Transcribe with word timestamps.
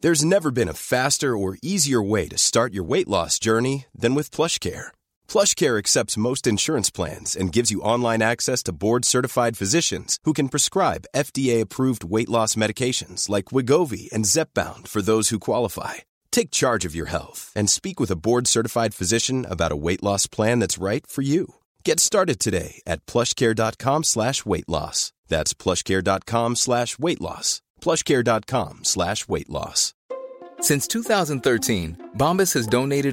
There's 0.00 0.24
never 0.24 0.52
been 0.52 0.68
a 0.68 0.82
faster 0.94 1.36
or 1.36 1.58
easier 1.60 2.00
way 2.00 2.28
to 2.28 2.38
start 2.38 2.72
your 2.72 2.84
weight 2.84 3.08
loss 3.08 3.38
journey 3.40 3.86
than 4.02 4.14
with 4.14 4.34
PlushCare. 4.36 4.92
PlushCare 5.32 5.76
accepts 5.76 6.22
most 6.28 6.46
insurance 6.46 6.90
plans 6.98 7.34
and 7.40 7.56
gives 7.56 7.72
you 7.72 7.86
online 7.94 8.22
access 8.22 8.62
to 8.64 8.78
board-certified 8.84 9.56
physicians 9.56 10.18
who 10.22 10.32
can 10.32 10.52
prescribe 10.54 11.10
FDA-approved 11.26 12.04
weight 12.14 12.30
loss 12.36 12.54
medications 12.54 13.28
like 13.28 13.50
Wegovy 13.54 14.04
and 14.14 14.30
Zepbound 14.34 14.86
for 14.86 15.02
those 15.02 15.30
who 15.30 15.48
qualify. 15.50 15.94
Take 16.30 16.58
charge 16.60 16.84
of 16.88 16.94
your 16.94 17.10
health 17.16 17.50
and 17.56 17.68
speak 17.68 17.98
with 18.00 18.12
a 18.12 18.20
board-certified 18.26 18.94
physician 18.94 19.44
about 19.54 19.72
a 19.72 19.82
weight 19.86 20.02
loss 20.08 20.28
plan 20.28 20.60
that's 20.60 20.84
right 20.90 21.04
for 21.08 21.22
you. 21.22 21.54
Get 21.88 21.98
started 22.08 22.38
today 22.38 22.72
at 22.92 23.02
PlushCare.com/weight-loss. 23.10 24.98
That's 25.32 25.52
PlushCare.com/weight-loss. 25.62 27.50
Since 30.62 30.86
two 30.92 31.00
thousand 31.06 31.44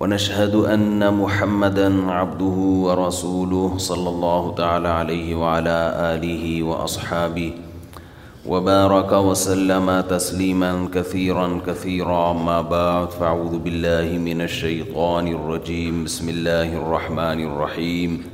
ونشهد 0.00 0.54
أن 0.54 1.14
محمدا 1.14 2.10
عبده 2.10 2.56
ورسوله 2.86 3.74
صلى 3.78 4.08
الله 4.08 4.54
تعالى 4.56 4.88
عليه 4.88 5.34
وعلى 5.34 5.94
آله 6.14 6.62
وأصحابه 6.62 7.52
وبارك 8.46 9.12
وسلم 9.12 10.00
تسليما 10.00 10.88
كثيرا 10.94 11.60
كثيرا 11.66 12.32
ما 12.32 12.60
بعد 12.62 13.10
فاعوذ 13.10 13.58
بالله 13.58 14.18
من 14.18 14.40
الشيطان 14.40 15.28
الرجيم 15.28 16.04
بسم 16.04 16.28
الله 16.28 16.68
الرحمن 16.82 17.44
الرحيم 17.48 18.33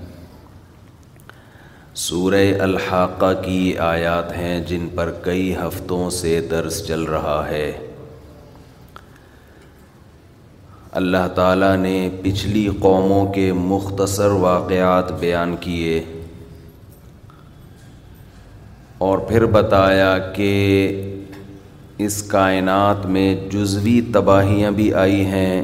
سورہ 1.99 2.37
الحاقہ 2.63 3.31
کی 3.43 3.73
آیات 3.83 4.31
ہیں 4.35 4.59
جن 4.67 4.87
پر 4.95 5.09
کئی 5.23 5.51
ہفتوں 5.55 6.09
سے 6.17 6.39
درس 6.51 6.81
چل 6.87 7.01
رہا 7.03 7.41
ہے 7.47 7.67
اللہ 11.01 11.27
تعالیٰ 11.35 11.75
نے 11.77 11.93
پچھلی 12.21 12.67
قوموں 12.81 13.25
کے 13.33 13.51
مختصر 13.55 14.31
واقعات 14.45 15.11
بیان 15.19 15.55
کیے 15.65 16.01
اور 19.07 19.17
پھر 19.29 19.45
بتایا 19.59 20.17
کہ 20.35 20.49
اس 22.05 22.21
کائنات 22.31 23.05
میں 23.05 23.33
جزوی 23.51 23.99
تباہیاں 24.13 24.71
بھی 24.81 24.93
آئی 25.03 25.25
ہیں 25.25 25.63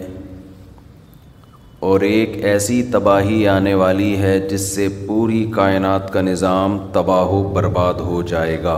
اور 1.86 2.00
ایک 2.02 2.30
ایسی 2.50 2.82
تباہی 2.92 3.48
آنے 3.48 3.74
والی 3.82 4.16
ہے 4.18 4.38
جس 4.50 4.62
سے 4.76 4.88
پوری 5.08 5.44
کائنات 5.56 6.12
کا 6.14 6.22
نظام 6.22 6.78
تباہ 6.94 7.28
و 7.36 7.42
برباد 7.54 8.00
ہو 8.06 8.22
جائے 8.32 8.58
گا 8.64 8.78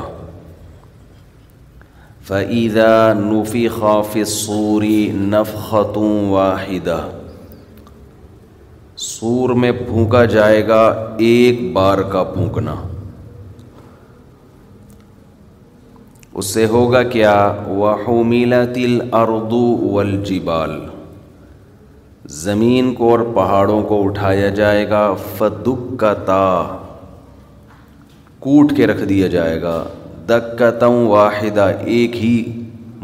فعیدہ 2.28 2.88
نوفی 3.20 3.68
خاف 3.80 4.18
سوری 4.28 5.00
نف 5.16 5.54
خطوں 5.70 6.30
واحدہ 6.32 7.00
سور 9.06 9.50
میں 9.62 9.72
پھونکا 9.86 10.24
جائے 10.36 10.68
گا 10.68 10.82
ایک 11.30 11.72
بار 11.74 11.98
کا 12.12 12.24
پھونکنا 12.34 12.76
اس 16.34 16.54
سے 16.54 16.66
ہوگا 16.72 17.04
کیا 17.16 17.36
وہ 17.68 18.24
میلا 18.24 18.64
تل 18.76 19.00
اردو 19.20 19.66
والجبال 19.92 20.80
زمین 22.38 22.94
کو 22.94 23.10
اور 23.12 23.20
پہاڑوں 23.36 23.82
کو 23.90 24.04
اٹھایا 24.06 24.50
جائے 24.58 24.90
گا 24.90 25.04
فدک 25.38 26.00
کا 26.00 26.14
تا 26.26 26.42
کوٹ 28.40 28.76
کے 28.78 28.88
رکھ 28.88 29.04
دیا 29.10 29.28
جائے 29.28 29.62
گا 29.62 29.76
دکتوں 30.30 30.94
واحدہ 31.10 31.68
ایک 31.94 32.16
ہی 32.24 32.34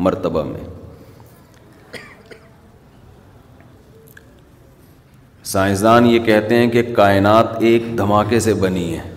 مرتبہ 0.08 0.44
میں 0.52 0.64
سائنسدان 5.54 6.06
یہ 6.06 6.20
کہتے 6.26 6.56
ہیں 6.56 6.70
کہ 6.72 6.84
کائنات 6.96 7.62
ایک 7.70 7.98
دھماکے 7.98 8.40
سے 8.50 8.54
بنی 8.62 8.92
ہے 8.98 9.10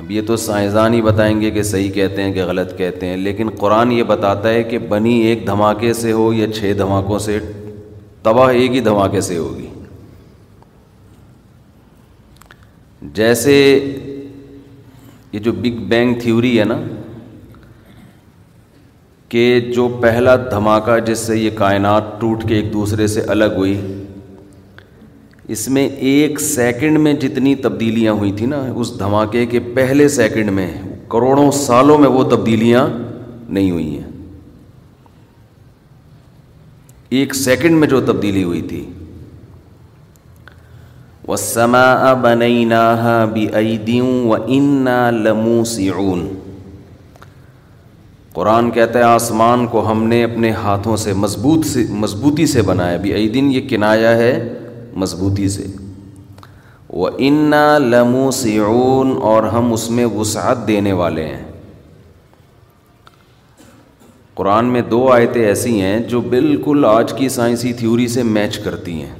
اب 0.00 0.10
یہ 0.10 0.22
تو 0.26 0.36
سائنسدان 0.36 0.94
ہی 0.94 1.00
بتائیں 1.02 1.40
گے 1.40 1.50
کہ 1.50 1.62
صحیح 1.62 1.90
کہتے 1.92 2.22
ہیں 2.22 2.32
کہ 2.32 2.42
غلط 2.46 2.76
کہتے 2.78 3.06
ہیں 3.06 3.16
لیکن 3.16 3.50
قرآن 3.60 3.92
یہ 3.92 4.02
بتاتا 4.10 4.48
ہے 4.52 4.62
کہ 4.70 4.78
بنی 4.88 5.14
ایک 5.26 5.46
دھماکے 5.46 5.92
سے 6.00 6.12
ہو 6.12 6.32
یا 6.32 6.50
چھ 6.52 6.72
دھماکوں 6.78 7.18
سے 7.26 7.38
تباہ 8.22 8.48
ایک 8.50 8.72
ہی 8.74 8.80
دھماکے 8.90 9.20
سے 9.28 9.36
ہوگی 9.38 9.68
جیسے 13.20 13.54
یہ 15.32 15.38
جو 15.46 15.52
بگ 15.62 15.80
بینگ 15.88 16.14
تھیوری 16.22 16.58
ہے 16.58 16.64
نا 16.64 16.78
کہ 19.28 19.48
جو 19.74 19.88
پہلا 20.02 20.36
دھماکہ 20.50 20.98
جس 21.06 21.18
سے 21.26 21.38
یہ 21.38 21.50
کائنات 21.58 22.20
ٹوٹ 22.20 22.46
کے 22.48 22.54
ایک 22.54 22.72
دوسرے 22.72 23.06
سے 23.16 23.20
الگ 23.36 23.56
ہوئی 23.56 23.76
اس 25.54 25.68
میں 25.74 25.88
ایک 26.10 26.40
سیکنڈ 26.40 26.98
میں 26.98 27.12
جتنی 27.24 27.54
تبدیلیاں 27.64 28.12
ہوئی 28.12 28.30
تھی 28.38 28.46
نا 28.46 28.56
اس 28.74 28.98
دھماکے 28.98 29.44
کے 29.50 29.60
پہلے 29.74 30.06
سیکنڈ 30.18 30.50
میں 30.52 30.66
کروڑوں 31.10 31.50
سالوں 31.58 31.98
میں 31.98 32.08
وہ 32.10 32.22
تبدیلیاں 32.30 32.86
نہیں 33.48 33.70
ہوئی 33.70 33.98
ہیں 33.98 34.10
ایک 37.18 37.34
سیکنڈ 37.34 37.78
میں 37.78 37.88
جو 37.88 38.00
تبدیلی 38.06 38.42
ہوئی 38.44 38.62
تھی 38.72 38.84
وہ 41.26 41.36
سما 41.42 42.12
بن 42.22 42.42
بھی 43.32 43.48
لمو 45.22 45.62
سیون 45.74 46.28
قرآن 48.34 48.70
کہتا 48.70 48.98
ہے 48.98 49.04
آسمان 49.04 49.66
کو 49.70 49.90
ہم 49.90 50.02
نے 50.08 50.22
اپنے 50.24 50.50
ہاتھوں 50.62 50.96
سے 51.04 51.12
مضبوط 51.16 51.66
سے 51.66 51.84
مضبوطی 52.04 52.46
سے 52.46 52.62
بنایا 52.62 52.96
بھی 53.04 53.12
عیدین 53.14 53.48
دن 53.48 53.54
یہ 53.54 53.68
کنایا 53.68 54.16
ہے 54.16 54.32
مضبوطی 55.02 55.48
سے 55.56 55.64
وہ 56.98 57.08
انا 57.28 57.62
لمو 57.78 58.30
سیون 58.40 59.16
اور 59.30 59.42
ہم 59.54 59.72
اس 59.72 59.90
میں 59.96 60.04
وسعت 60.14 60.66
دینے 60.68 60.92
والے 61.00 61.24
ہیں 61.26 61.42
قرآن 64.34 64.66
میں 64.72 64.80
دو 64.90 65.06
آیتیں 65.12 65.44
ایسی 65.44 65.80
ہیں 65.80 65.98
جو 66.08 66.20
بالکل 66.34 66.84
آج 66.88 67.12
کی 67.18 67.28
سائنسی 67.36 67.72
تھیوری 67.80 68.08
سے 68.14 68.22
میچ 68.22 68.58
کرتی 68.64 68.92
ہیں 69.02 69.14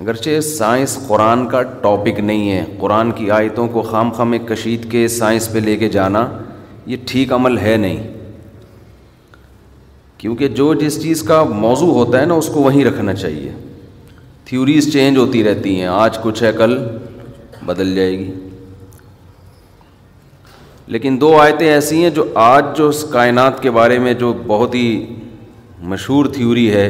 اگرچہ 0.00 0.40
سائنس 0.44 0.96
قرآن 1.06 1.46
کا 1.48 1.62
ٹاپک 1.82 2.20
نہیں 2.20 2.50
ہے 2.50 2.64
قرآن 2.80 3.10
کی 3.16 3.30
آیتوں 3.38 3.66
کو 3.72 3.82
خام 3.90 4.10
خام 4.16 4.34
کشید 4.48 4.90
کے 4.92 5.06
سائنس 5.16 5.52
پہ 5.52 5.58
لے 5.64 5.76
کے 5.76 5.88
جانا 5.96 6.26
یہ 6.92 6.96
ٹھیک 7.08 7.32
عمل 7.32 7.58
ہے 7.58 7.76
نہیں 7.86 8.02
کیونکہ 10.18 10.48
جو 10.60 10.72
جس 10.82 11.02
چیز 11.02 11.22
کا 11.32 11.42
موضوع 11.64 11.92
ہوتا 11.94 12.20
ہے 12.20 12.26
نا 12.26 12.34
اس 12.42 12.48
کو 12.54 12.60
وہیں 12.62 12.84
رکھنا 12.84 13.12
چاہیے 13.14 13.50
تھیوریز 14.50 14.92
چینج 14.92 15.18
ہوتی 15.18 15.42
رہتی 15.44 15.74
ہیں 15.80 15.86
آج 15.86 16.16
کچھ 16.22 16.42
ہے 16.42 16.50
کل 16.58 16.76
بدل 17.66 17.94
جائے 17.94 18.12
گی 18.18 18.30
لیکن 20.94 21.20
دو 21.20 21.28
آیتیں 21.40 21.66
ایسی 21.68 22.02
ہیں 22.02 22.10
جو 22.16 22.24
آج 22.44 22.64
جو 22.76 22.88
اس 22.88 23.04
کائنات 23.12 23.62
کے 23.62 23.70
بارے 23.76 23.98
میں 24.06 24.14
جو 24.22 24.32
بہت 24.46 24.74
ہی 24.74 24.86
مشہور 25.92 26.26
تھیوری 26.34 26.68
ہے 26.74 26.86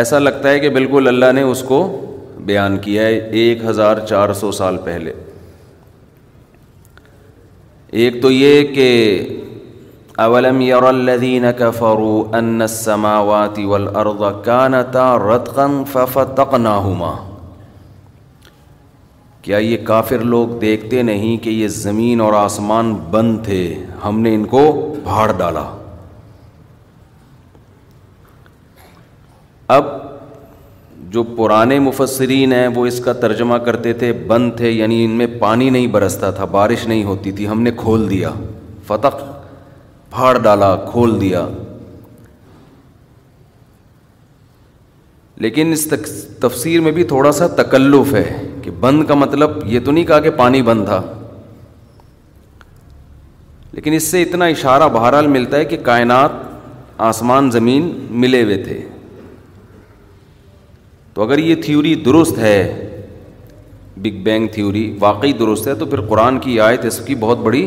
ایسا 0.00 0.18
لگتا 0.18 0.50
ہے 0.50 0.58
کہ 0.60 0.70
بالکل 0.78 1.08
اللہ 1.08 1.32
نے 1.34 1.42
اس 1.52 1.62
کو 1.68 1.78
بیان 2.50 2.78
کیا 2.88 3.02
ہے 3.06 3.18
ایک 3.42 3.64
ہزار 3.64 3.98
چار 4.08 4.32
سو 4.40 4.50
سال 4.60 4.76
پہلے 4.84 5.12
ایک 8.02 8.20
تو 8.22 8.30
یہ 8.30 8.62
کہ 8.74 8.90
اولم 10.22 10.58
ان 10.60 12.62
السماوات 12.64 13.58
والارض 13.70 14.22
رتقا 15.22 16.76
کیا 19.46 19.58
یہ 19.68 19.76
کافر 19.86 20.24
لوگ 20.34 20.48
دیکھتے 20.66 21.02
نہیں 21.08 21.36
کہ 21.44 21.50
یہ 21.50 21.68
زمین 21.78 22.20
اور 22.26 22.32
آسمان 22.42 22.92
بند 23.14 23.38
تھے 23.44 23.62
ہم 24.04 24.20
نے 24.26 24.34
ان 24.34 24.44
کو 24.54 24.64
بھاڑ 25.04 25.30
ڈالا 25.38 25.64
اب 29.78 29.88
جو 31.14 31.22
پرانے 31.36 31.78
مفسرین 31.88 32.52
ہیں 32.52 32.66
وہ 32.74 32.86
اس 32.86 33.00
کا 33.04 33.12
ترجمہ 33.26 33.56
کرتے 33.66 33.92
تھے 34.02 34.12
بند 34.32 34.52
تھے 34.56 34.70
یعنی 34.70 35.04
ان 35.04 35.16
میں 35.22 35.26
پانی 35.40 35.70
نہیں 35.70 35.86
برستا 35.98 36.30
تھا 36.38 36.44
بارش 36.58 36.86
نہیں 36.92 37.04
ہوتی 37.12 37.32
تھی 37.40 37.48
ہم 37.48 37.62
نے 37.62 37.70
کھول 37.82 38.08
دیا 38.10 38.30
فتح 38.86 39.22
پھاڑ 40.12 40.36
ڈالا 40.42 40.74
کھول 40.90 41.20
دیا 41.20 41.46
لیکن 45.44 45.72
اس 45.72 45.86
تفسیر 46.40 46.80
میں 46.80 46.92
بھی 46.96 47.04
تھوڑا 47.12 47.30
سا 47.38 47.46
تکلف 47.60 48.12
ہے 48.14 48.24
کہ 48.62 48.70
بند 48.80 49.04
کا 49.06 49.14
مطلب 49.14 49.56
یہ 49.74 49.80
تو 49.84 49.90
نہیں 49.92 50.04
کہا 50.10 50.18
کہ 50.26 50.30
پانی 50.42 50.60
بند 50.68 50.84
تھا 50.86 51.00
لیکن 53.72 53.92
اس 53.94 54.10
سے 54.10 54.22
اتنا 54.22 54.44
اشارہ 54.54 54.88
بہرحال 54.96 55.26
ملتا 55.36 55.56
ہے 55.56 55.64
کہ 55.72 55.76
کائنات 55.84 56.30
آسمان 57.10 57.50
زمین 57.50 57.88
ملے 58.24 58.42
ہوئے 58.42 58.62
تھے 58.64 58.78
تو 61.14 61.22
اگر 61.22 61.38
یہ 61.46 61.54
تھیوری 61.64 61.94
درست 62.04 62.38
ہے 62.38 62.56
بگ 64.02 64.22
بینگ 64.24 64.46
تھیوری 64.52 64.84
واقعی 65.00 65.32
درست 65.38 65.66
ہے 65.68 65.74
تو 65.82 65.86
پھر 65.94 66.00
قرآن 66.08 66.38
کی 66.46 66.60
آیت 66.68 66.84
اس 66.90 67.00
کی 67.06 67.14
بہت 67.28 67.38
بڑی 67.48 67.66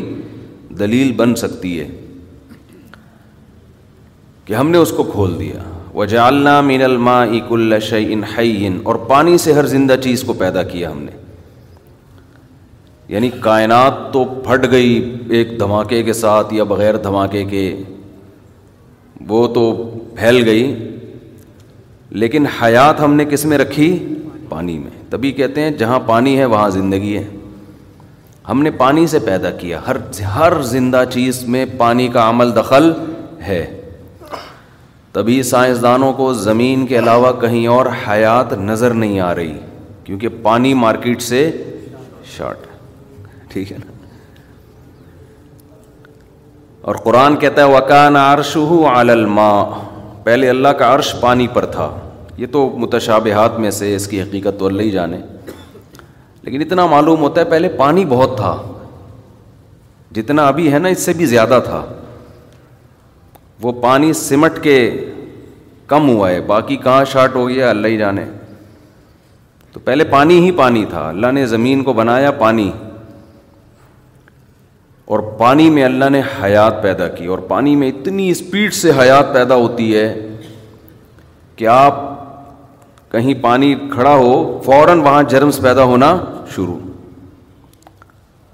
دلیل 0.78 1.12
بن 1.16 1.34
سکتی 1.44 1.78
ہے 1.80 1.88
کہ 4.46 4.54
ہم 4.54 4.68
نے 4.70 4.78
اس 4.78 4.90
کو 4.96 5.02
کھول 5.12 5.38
دیا 5.38 5.62
وجالنا 5.94 6.60
مین 6.60 6.82
الماں 6.82 7.24
اللہ 7.26 7.78
شعین 7.82 8.22
ح 8.36 8.40
اور 8.90 8.94
پانی 9.08 9.38
سے 9.44 9.52
ہر 9.52 9.66
زندہ 9.66 9.94
چیز 10.02 10.22
کو 10.26 10.32
پیدا 10.42 10.62
کیا 10.72 10.90
ہم 10.90 11.02
نے 11.02 11.10
یعنی 13.14 13.28
کائنات 13.40 13.96
تو 14.12 14.24
پھٹ 14.46 14.70
گئی 14.70 14.92
ایک 15.38 15.58
دھماکے 15.60 16.02
کے 16.02 16.12
ساتھ 16.22 16.54
یا 16.54 16.64
بغیر 16.74 16.96
دھماکے 17.02 17.44
کے 17.50 17.62
وہ 19.28 19.46
تو 19.54 19.62
پھیل 20.18 20.42
گئی 20.48 20.92
لیکن 22.22 22.46
حیات 22.62 23.00
ہم 23.00 23.14
نے 23.14 23.24
کس 23.30 23.44
میں 23.52 23.58
رکھی 23.58 23.88
پانی 24.48 24.76
میں 24.78 24.90
تبھی 25.10 25.32
کہتے 25.40 25.62
ہیں 25.62 25.70
جہاں 25.78 25.98
پانی 26.06 26.38
ہے 26.38 26.44
وہاں 26.54 26.68
زندگی 26.78 27.16
ہے 27.16 27.24
ہم 28.48 28.62
نے 28.62 28.70
پانی 28.84 29.06
سے 29.14 29.18
پیدا 29.28 29.50
کیا 29.60 29.80
ہر 29.86 29.96
ہر 30.34 30.60
زندہ 30.72 31.02
چیز 31.12 31.42
میں 31.54 31.64
پانی 31.78 32.08
کا 32.12 32.28
عمل 32.30 32.54
دخل 32.56 32.90
ہے 33.46 33.64
تبھی 35.16 35.42
سائنسدانوں 35.48 36.12
کو 36.12 36.32
زمین 36.34 36.84
کے 36.86 36.98
علاوہ 36.98 37.30
کہیں 37.40 37.66
اور 37.74 37.86
حیات 38.08 38.52
نظر 38.64 38.94
نہیں 38.94 39.20
آ 39.26 39.34
رہی 39.34 39.52
کیونکہ 40.04 40.28
پانی 40.42 40.72
مارکیٹ 40.80 41.22
سے 41.22 41.38
شارٹ 42.36 42.66
ٹھیک 43.52 43.72
ہے 43.72 43.76
نا 43.84 43.92
اور 46.88 46.94
قرآن 47.04 47.36
کہتا 47.44 47.64
ہے 47.66 47.72
وکان 47.76 48.16
عرش 48.26 48.54
ہو 48.56 48.84
الما 48.92 49.50
پہلے 50.24 50.50
اللہ 50.50 50.76
کا 50.78 50.94
عرش 50.94 51.14
پانی 51.20 51.46
پر 51.54 51.66
تھا 51.78 51.90
یہ 52.38 52.46
تو 52.52 52.68
متشابہات 52.84 53.58
میں 53.60 53.70
سے 53.80 53.94
اس 53.96 54.06
کی 54.08 54.20
حقیقت 54.22 54.58
تو 54.58 54.66
اللہ 54.66 54.82
ہی 54.82 54.90
جانے 54.98 55.20
لیکن 56.42 56.60
اتنا 56.66 56.86
معلوم 56.96 57.20
ہوتا 57.20 57.40
ہے 57.40 57.46
پہلے 57.56 57.68
پانی 57.76 58.04
بہت 58.16 58.36
تھا 58.36 58.56
جتنا 60.20 60.46
ابھی 60.48 60.72
ہے 60.72 60.78
نا 60.78 60.88
اس 60.96 61.00
سے 61.04 61.12
بھی 61.16 61.26
زیادہ 61.36 61.60
تھا 61.66 61.84
وہ 63.62 63.72
پانی 63.82 64.12
سمٹ 64.12 64.62
کے 64.62 64.74
کم 65.88 66.08
ہوا 66.08 66.30
ہے 66.30 66.40
باقی 66.46 66.76
کہاں 66.82 67.04
شارٹ 67.12 67.34
ہو 67.36 67.48
گیا 67.48 67.68
اللہ 67.70 67.88
ہی 67.88 67.96
جانے 67.98 68.24
تو 69.72 69.80
پہلے 69.84 70.04
پانی 70.10 70.38
ہی 70.44 70.50
پانی 70.56 70.84
تھا 70.90 71.08
اللہ 71.08 71.32
نے 71.34 71.46
زمین 71.46 71.82
کو 71.84 71.92
بنایا 71.92 72.30
پانی 72.40 72.70
اور 75.14 75.18
پانی 75.38 75.68
میں 75.70 75.84
اللہ 75.84 76.08
نے 76.12 76.20
حیات 76.42 76.82
پیدا 76.82 77.08
کی 77.08 77.26
اور 77.32 77.38
پانی 77.48 77.74
میں 77.82 77.88
اتنی 77.88 78.28
اسپیڈ 78.30 78.72
سے 78.74 78.90
حیات 79.00 79.32
پیدا 79.34 79.54
ہوتی 79.64 79.94
ہے 79.96 80.06
کہ 81.56 81.66
آپ 81.74 82.04
کہیں 83.12 83.32
پانی 83.42 83.74
کھڑا 83.92 84.14
ہو 84.14 84.60
فوراً 84.64 85.00
وہاں 85.04 85.22
جرمس 85.30 85.60
پیدا 85.62 85.82
ہونا 85.92 86.14
شروع 86.54 86.76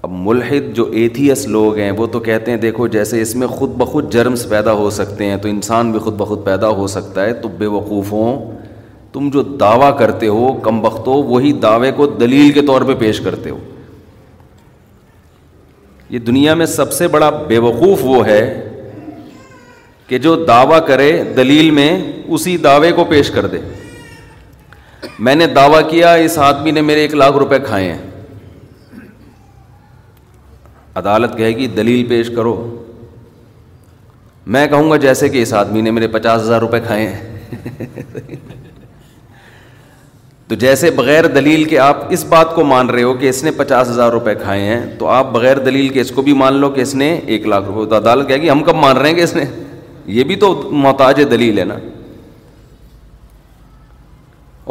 اب 0.05 0.11
ملحد 0.23 0.63
جو 0.75 0.83
ایتھیس 0.99 1.45
لوگ 1.47 1.77
ہیں 1.77 1.91
وہ 1.97 2.05
تو 2.11 2.19
کہتے 2.19 2.51
ہیں 2.51 2.57
دیکھو 2.61 2.87
جیسے 2.95 3.21
اس 3.21 3.33
میں 3.41 3.47
خود 3.47 3.75
بخود 3.77 4.11
جرمس 4.13 4.47
پیدا 4.49 4.71
ہو 4.79 4.89
سکتے 4.95 5.25
ہیں 5.29 5.37
تو 5.41 5.47
انسان 5.49 5.91
بھی 5.91 5.99
خود 6.07 6.13
بخود 6.19 6.43
پیدا 6.45 6.67
ہو 6.79 6.87
سکتا 6.95 7.25
ہے 7.25 7.33
تو 7.43 7.47
بے 7.57 7.65
وقوف 7.75 8.11
ہوں 8.11 8.41
تم 9.13 9.29
جو 9.33 9.41
دعویٰ 9.61 9.97
کرتے 9.99 10.27
ہو 10.27 10.51
کم 10.63 10.83
ہو 10.87 11.21
وہی 11.29 11.51
دعوے 11.67 11.91
کو 11.99 12.07
دلیل 12.25 12.51
کے 12.51 12.61
طور 12.71 12.81
پہ 12.91 12.95
پیش 13.05 13.19
کرتے 13.29 13.49
ہو 13.49 13.57
یہ 16.15 16.19
دنیا 16.31 16.53
میں 16.53 16.65
سب 16.75 16.91
سے 16.93 17.07
بڑا 17.17 17.29
بے 17.53 17.57
وقوف 17.69 18.03
وہ 18.05 18.25
ہے 18.27 18.41
کہ 20.07 20.17
جو 20.27 20.35
دعویٰ 20.53 20.85
کرے 20.87 21.11
دلیل 21.35 21.69
میں 21.79 21.89
اسی 22.27 22.57
دعوے 22.67 22.91
کو 22.99 23.03
پیش 23.15 23.31
کر 23.37 23.47
دے 23.55 23.59
میں 25.29 25.35
نے 25.35 25.47
دعویٰ 25.61 25.89
کیا 25.89 26.13
اس 26.27 26.37
آدمی 26.51 26.71
نے 26.71 26.81
میرے 26.91 27.01
ایک 27.07 27.15
لاکھ 27.15 27.37
روپے 27.45 27.59
کھائے 27.65 27.91
ہیں 27.91 28.09
عدالت 30.95 31.37
کہے 31.37 31.51
گی 31.57 31.67
دلیل 31.77 32.05
پیش 32.09 32.29
کرو 32.35 32.51
میں 34.55 34.65
کہوں 34.67 34.89
گا 34.91 34.95
جیسے 35.05 35.29
کہ 35.29 35.41
اس 35.41 35.53
آدمی 35.59 35.81
نے 35.81 35.91
میرے 35.91 36.07
پچاس 36.15 36.41
ہزار 36.41 36.59
روپے 36.61 36.79
کھائے 36.85 37.05
تو 40.47 40.55
جیسے 40.63 40.89
بغیر 40.95 41.27
دلیل 41.35 41.63
کے 41.69 41.77
آپ 41.79 41.97
اس 42.13 42.23
بات 42.29 42.53
کو 42.55 42.63
مان 42.71 42.89
رہے 42.89 43.03
ہو 43.03 43.13
کہ 43.21 43.29
اس 43.29 43.43
نے 43.43 43.51
پچاس 43.57 43.89
ہزار 43.89 44.11
روپے 44.11 44.35
کھائے 44.41 44.61
ہیں 44.61 44.79
تو 44.99 45.07
آپ 45.09 45.31
بغیر 45.33 45.59
دلیل 45.69 45.89
کے 45.93 46.01
اس 46.01 46.11
کو 46.15 46.21
بھی 46.27 46.33
مان 46.43 46.53
لو 46.61 46.69
کہ 46.77 46.81
اس 46.81 46.93
نے 47.03 47.13
ایک 47.25 47.45
لاکھ 47.47 47.65
روپے 47.69 47.89
تو 47.89 47.97
عدالت 47.97 48.27
کہے 48.27 48.41
گی 48.41 48.49
ہم 48.49 48.63
کب 48.63 48.75
مان 48.85 48.97
رہے 48.97 49.09
ہیں 49.09 49.15
کہ 49.15 49.23
اس 49.23 49.35
نے 49.35 49.43
یہ 50.17 50.23
بھی 50.31 50.35
تو 50.45 50.53
محتاج 50.71 51.21
دلیل 51.31 51.59
ہے 51.59 51.63
نا 51.65 51.75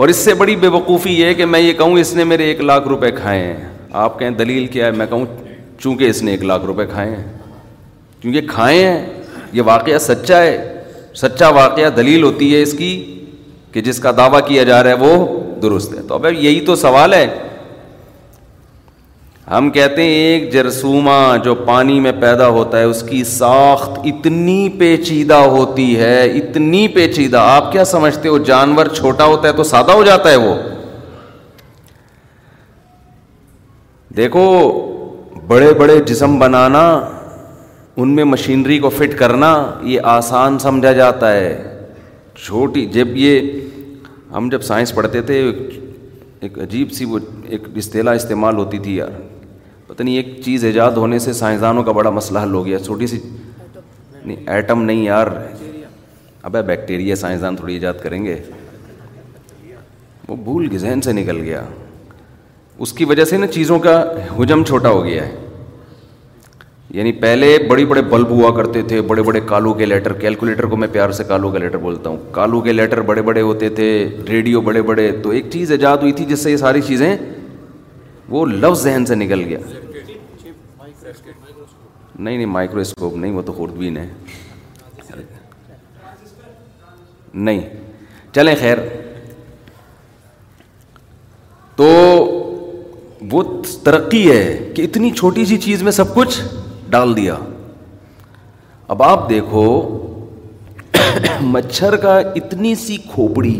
اور 0.01 0.09
اس 0.09 0.17
سے 0.17 0.35
بڑی 0.35 0.57
بے 0.57 0.69
وقوفی 0.79 1.21
یہ 1.21 1.33
کہ 1.35 1.47
میں 1.47 1.61
یہ 1.61 1.73
کہوں 1.79 1.99
اس 2.01 2.15
نے 2.17 2.25
میرے 2.25 2.45
ایک 2.53 2.61
لاکھ 2.61 2.87
روپے 2.89 3.11
کھائے 3.21 3.43
ہیں 3.43 3.65
آپ 4.05 4.19
کہیں 4.19 4.31
دلیل 4.45 4.67
کیا 4.77 4.87
ہے 4.87 4.91
میں 5.01 5.07
کہوں 5.09 5.27
چونکہ 5.83 6.09
اس 6.11 6.23
نے 6.23 6.31
ایک 6.31 6.43
لاکھ 6.45 6.65
روپے 6.65 6.85
کھائے 6.87 7.11
ہیں 7.15 7.23
کیونکہ 8.21 8.41
کھائے 8.49 8.87
ہیں 8.89 8.99
یہ 9.53 9.63
واقعہ 9.65 9.99
سچا 10.09 10.41
ہے 10.43 10.83
سچا 11.23 11.49
واقعہ 11.57 11.89
دلیل 11.97 12.23
ہوتی 12.23 12.55
ہے 12.55 12.61
اس 12.63 12.73
کی 12.79 12.91
کہ 13.73 13.81
جس 13.89 13.99
کا 14.01 14.11
دعویٰ 14.17 14.41
کیا 14.49 14.63
جا 14.69 14.83
رہا 14.83 14.91
ہے 14.91 15.17
وہ 15.17 15.41
درست 15.63 15.95
ہے 15.95 16.03
تو 16.09 16.15
اب 16.15 16.27
یہی 16.33 16.61
تو 16.67 16.77
سوال 16.85 17.15
ہے 17.15 17.27
ہم 19.51 19.69
کہتے 19.71 20.03
ہیں 20.03 20.11
ایک 20.19 20.53
جرسوما 20.53 21.19
جو 21.45 21.55
پانی 21.67 21.99
میں 22.01 22.13
پیدا 22.21 22.47
ہوتا 22.59 22.79
ہے 22.79 22.85
اس 22.93 23.03
کی 23.09 23.23
ساخت 23.33 23.99
اتنی 24.13 24.59
پیچیدہ 24.79 25.41
ہوتی 25.57 25.89
ہے 26.01 26.21
اتنی 26.39 26.87
پیچیدہ 26.95 27.39
آپ 27.57 27.71
کیا 27.73 27.85
سمجھتے 27.95 28.29
ہو 28.29 28.39
جانور 28.53 28.87
چھوٹا 28.95 29.25
ہوتا 29.33 29.49
ہے 29.49 29.53
تو 29.57 29.65
سادہ 29.75 29.93
ہو 29.93 30.05
جاتا 30.11 30.31
ہے 30.31 30.37
وہ 30.47 30.55
دیکھو 34.17 34.47
بڑے 35.47 35.73
بڑے 35.79 35.99
جسم 36.07 36.39
بنانا 36.39 36.83
ان 38.01 38.15
میں 38.17 38.25
مشینری 38.25 38.79
کو 38.79 38.89
فٹ 38.97 39.17
کرنا 39.19 39.49
یہ 39.85 40.01
آسان 40.19 40.59
سمجھا 40.59 40.93
جاتا 40.99 41.33
ہے 41.33 41.83
چھوٹی 42.45 42.85
جب 42.93 43.17
یہ 43.17 43.51
ہم 44.37 44.49
جب 44.53 44.63
سائنس 44.63 44.95
پڑھتے 44.95 45.23
تھے 45.31 45.41
ایک 46.49 46.59
عجیب 46.59 46.93
سی 46.93 47.05
وہ 47.05 47.19
ایک 47.49 47.67
اصطلاح 47.77 48.15
استعمال 48.15 48.57
ہوتی 48.57 48.79
تھی 48.85 48.95
یار 48.97 49.21
پتہ 49.87 50.03
نہیں 50.03 50.17
ایک 50.17 50.27
چیز 50.45 50.65
ایجاد 50.65 50.91
ہونے 51.03 51.19
سے 51.27 51.33
سائنسدانوں 51.43 51.83
کا 51.85 51.93
بڑا 51.99 52.11
مسئلہ 52.21 52.39
حل 52.43 52.55
ہو 52.55 52.65
گیا 52.67 52.79
چھوٹی 52.85 53.07
سی 53.07 53.19
نہیں 54.25 54.37
ایٹم 54.49 54.83
نہیں 54.85 55.03
یار 55.05 55.27
اب 56.43 56.57
بیکٹیریا 56.67 57.17
سائنسدان 57.17 57.57
تھوڑی 57.57 57.75
ایجاد 57.75 58.03
کریں 58.03 58.25
گے 58.25 58.39
وہ 60.29 60.37
بھول 60.37 60.67
کے 60.69 60.79
ذہن 60.79 61.01
سے 61.03 61.13
نکل 61.13 61.41
گیا 61.43 61.63
اس 62.81 62.93
کی 62.97 63.05
وجہ 63.05 63.25
سے 63.25 63.37
نا 63.39 63.47
چیزوں 63.47 63.79
کا 63.79 64.03
حجم 64.39 64.65
چھوٹا 64.65 64.91
ہو 64.91 65.05
گیا 65.05 65.27
ہے 65.27 65.37
یعنی 66.99 67.13
پہلے 67.21 67.57
بڑے 67.69 67.85
بڑے 67.87 68.01
بلب 68.09 68.31
ہوا 68.31 68.51
کرتے 68.57 68.81
تھے 68.89 69.01
بڑے 69.11 69.23
بڑے 69.23 69.41
کالو 69.49 69.73
کے 69.75 69.87
لیٹر 69.87 70.13
کیلکولیٹر 70.21 70.67
کو 70.71 70.77
میں 70.77 70.89
پیار 70.93 71.11
سے 71.19 71.25
کالو 71.29 71.51
کا 71.51 71.59
لیٹر 71.59 71.79
بولتا 71.79 72.11
ہوں 72.11 72.17
کالو 72.33 72.61
کے 72.61 72.73
لیٹر 72.73 73.01
بڑے 73.11 73.23
بڑے 73.29 73.41
ہوتے 73.41 73.69
تھے 73.79 73.87
ریڈیو 74.29 74.61
بڑے 74.67 74.83
بڑے 74.91 75.11
تو 75.23 75.31
ایک 75.31 75.47
چیز 75.53 75.71
ایجاد 75.73 75.97
ہوئی 76.03 76.13
تھی 76.19 76.25
جس 76.29 76.43
سے 76.45 76.51
یہ 76.51 76.57
ساری 76.57 76.81
چیزیں 76.87 77.17
وہ 78.29 78.45
لفظ 78.47 78.83
ذہن 78.83 79.07
سے 79.07 79.15
نکل 79.15 79.45
گیا 79.49 79.59
نہیں 82.19 82.37
نہیں 82.37 82.47
مائکرو 82.47 82.81
اسکوپ 82.81 83.17
نہیں 83.17 83.33
وہ 83.33 83.43
تو 83.43 83.53
خوردبین 83.53 83.97
ہے 83.97 84.09
نہیں 87.35 87.61
چلیں 88.35 88.55
خیر 88.61 88.79
تو 91.77 91.89
وہ 93.31 93.43
ترقی 93.85 94.31
ہے 94.31 94.73
کہ 94.77 94.83
اتنی 94.83 95.11
چھوٹی 95.17 95.45
سی 95.47 95.57
چیز 95.65 95.83
میں 95.83 95.93
سب 95.93 96.15
کچھ 96.15 96.41
ڈال 96.91 97.17
دیا 97.17 97.35
اب 98.95 99.03
آپ 99.03 99.29
دیکھو 99.29 99.63
مچھر 101.41 101.97
کا 102.03 102.19
اتنی 102.37 102.75
سی 102.87 102.97
کھوپڑی 103.13 103.59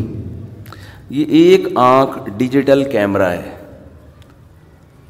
یہ 1.19 1.25
ایک 1.43 1.67
آنکھ 1.85 2.19
ڈیجیٹل 2.37 2.85
کیمرہ 2.91 3.29
ہے 3.31 3.55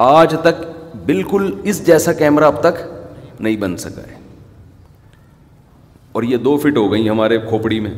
آج 0.09 0.35
تک 0.43 0.65
بالکل 1.07 1.51
اس 1.73 1.85
جیسا 1.87 2.13
کیمرہ 2.23 2.45
اب 2.45 2.61
تک 2.63 2.81
نہیں 3.41 3.57
بن 3.57 3.77
سکا 3.77 4.03
ہے 4.11 4.21
اور 6.19 6.23
یہ 6.33 6.37
دو 6.47 6.57
فٹ 6.63 6.77
ہو 6.77 6.91
گئی 6.93 7.09
ہمارے 7.09 7.39
کھوپڑی 7.49 7.81
میں 7.81 7.91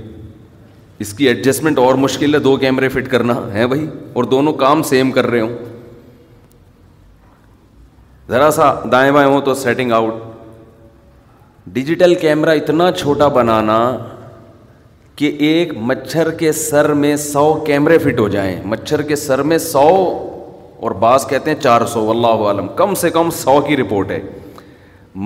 اس 1.04 1.12
کی 1.14 1.28
ایڈجسٹمنٹ 1.28 1.78
اور 1.78 1.94
مشکل 2.06 2.34
ہے 2.34 2.38
دو 2.40 2.56
کیمرے 2.56 2.88
فٹ 2.88 3.08
کرنا 3.10 3.38
ہے 3.52 3.66
بھائی 3.66 3.86
اور 4.12 4.24
دونوں 4.34 4.52
کام 4.64 4.82
سیم 4.92 5.10
کر 5.12 5.26
رہے 5.30 5.40
ہوں 5.40 5.56
ذرا 8.30 8.48
سا 8.56 8.72
دائیں 8.92 9.10
بائیں 9.12 9.28
ہوں 9.28 9.40
تو 9.44 9.54
سیٹنگ 9.62 9.92
آؤٹ 9.92 10.12
ڈیجیٹل 11.72 12.14
کیمرہ 12.20 12.50
اتنا 12.56 12.90
چھوٹا 12.92 13.26
بنانا 13.34 13.78
کہ 15.16 15.26
ایک 15.48 15.72
مچھر 15.90 16.30
کے 16.40 16.52
سر 16.60 16.92
میں 17.02 17.14
سو 17.24 17.44
کیمرے 17.66 17.98
فٹ 18.04 18.20
ہو 18.20 18.28
جائیں 18.28 18.54
مچھر 18.72 19.02
کے 19.10 19.16
سر 19.16 19.42
میں 19.50 19.58
سو 19.66 19.86
اور 20.80 20.90
بعض 21.02 21.26
کہتے 21.28 21.50
ہیں 21.50 21.60
چار 21.60 21.84
سو 21.92 22.08
اللہ 22.10 22.46
عالم 22.46 22.66
کم 22.76 22.94
سے 23.04 23.10
کم 23.10 23.30
سو 23.42 23.60
کی 23.66 23.76
رپورٹ 23.76 24.10
ہے 24.10 24.20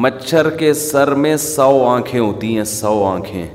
مچھر 0.04 0.50
کے 0.58 0.72
سر 0.80 1.14
میں 1.24 1.36
سو 1.44 1.84
آنکھیں 1.88 2.18
ہوتی 2.20 2.54
ہیں 2.56 2.64
سو 2.74 3.02
آنکھیں 3.12 3.46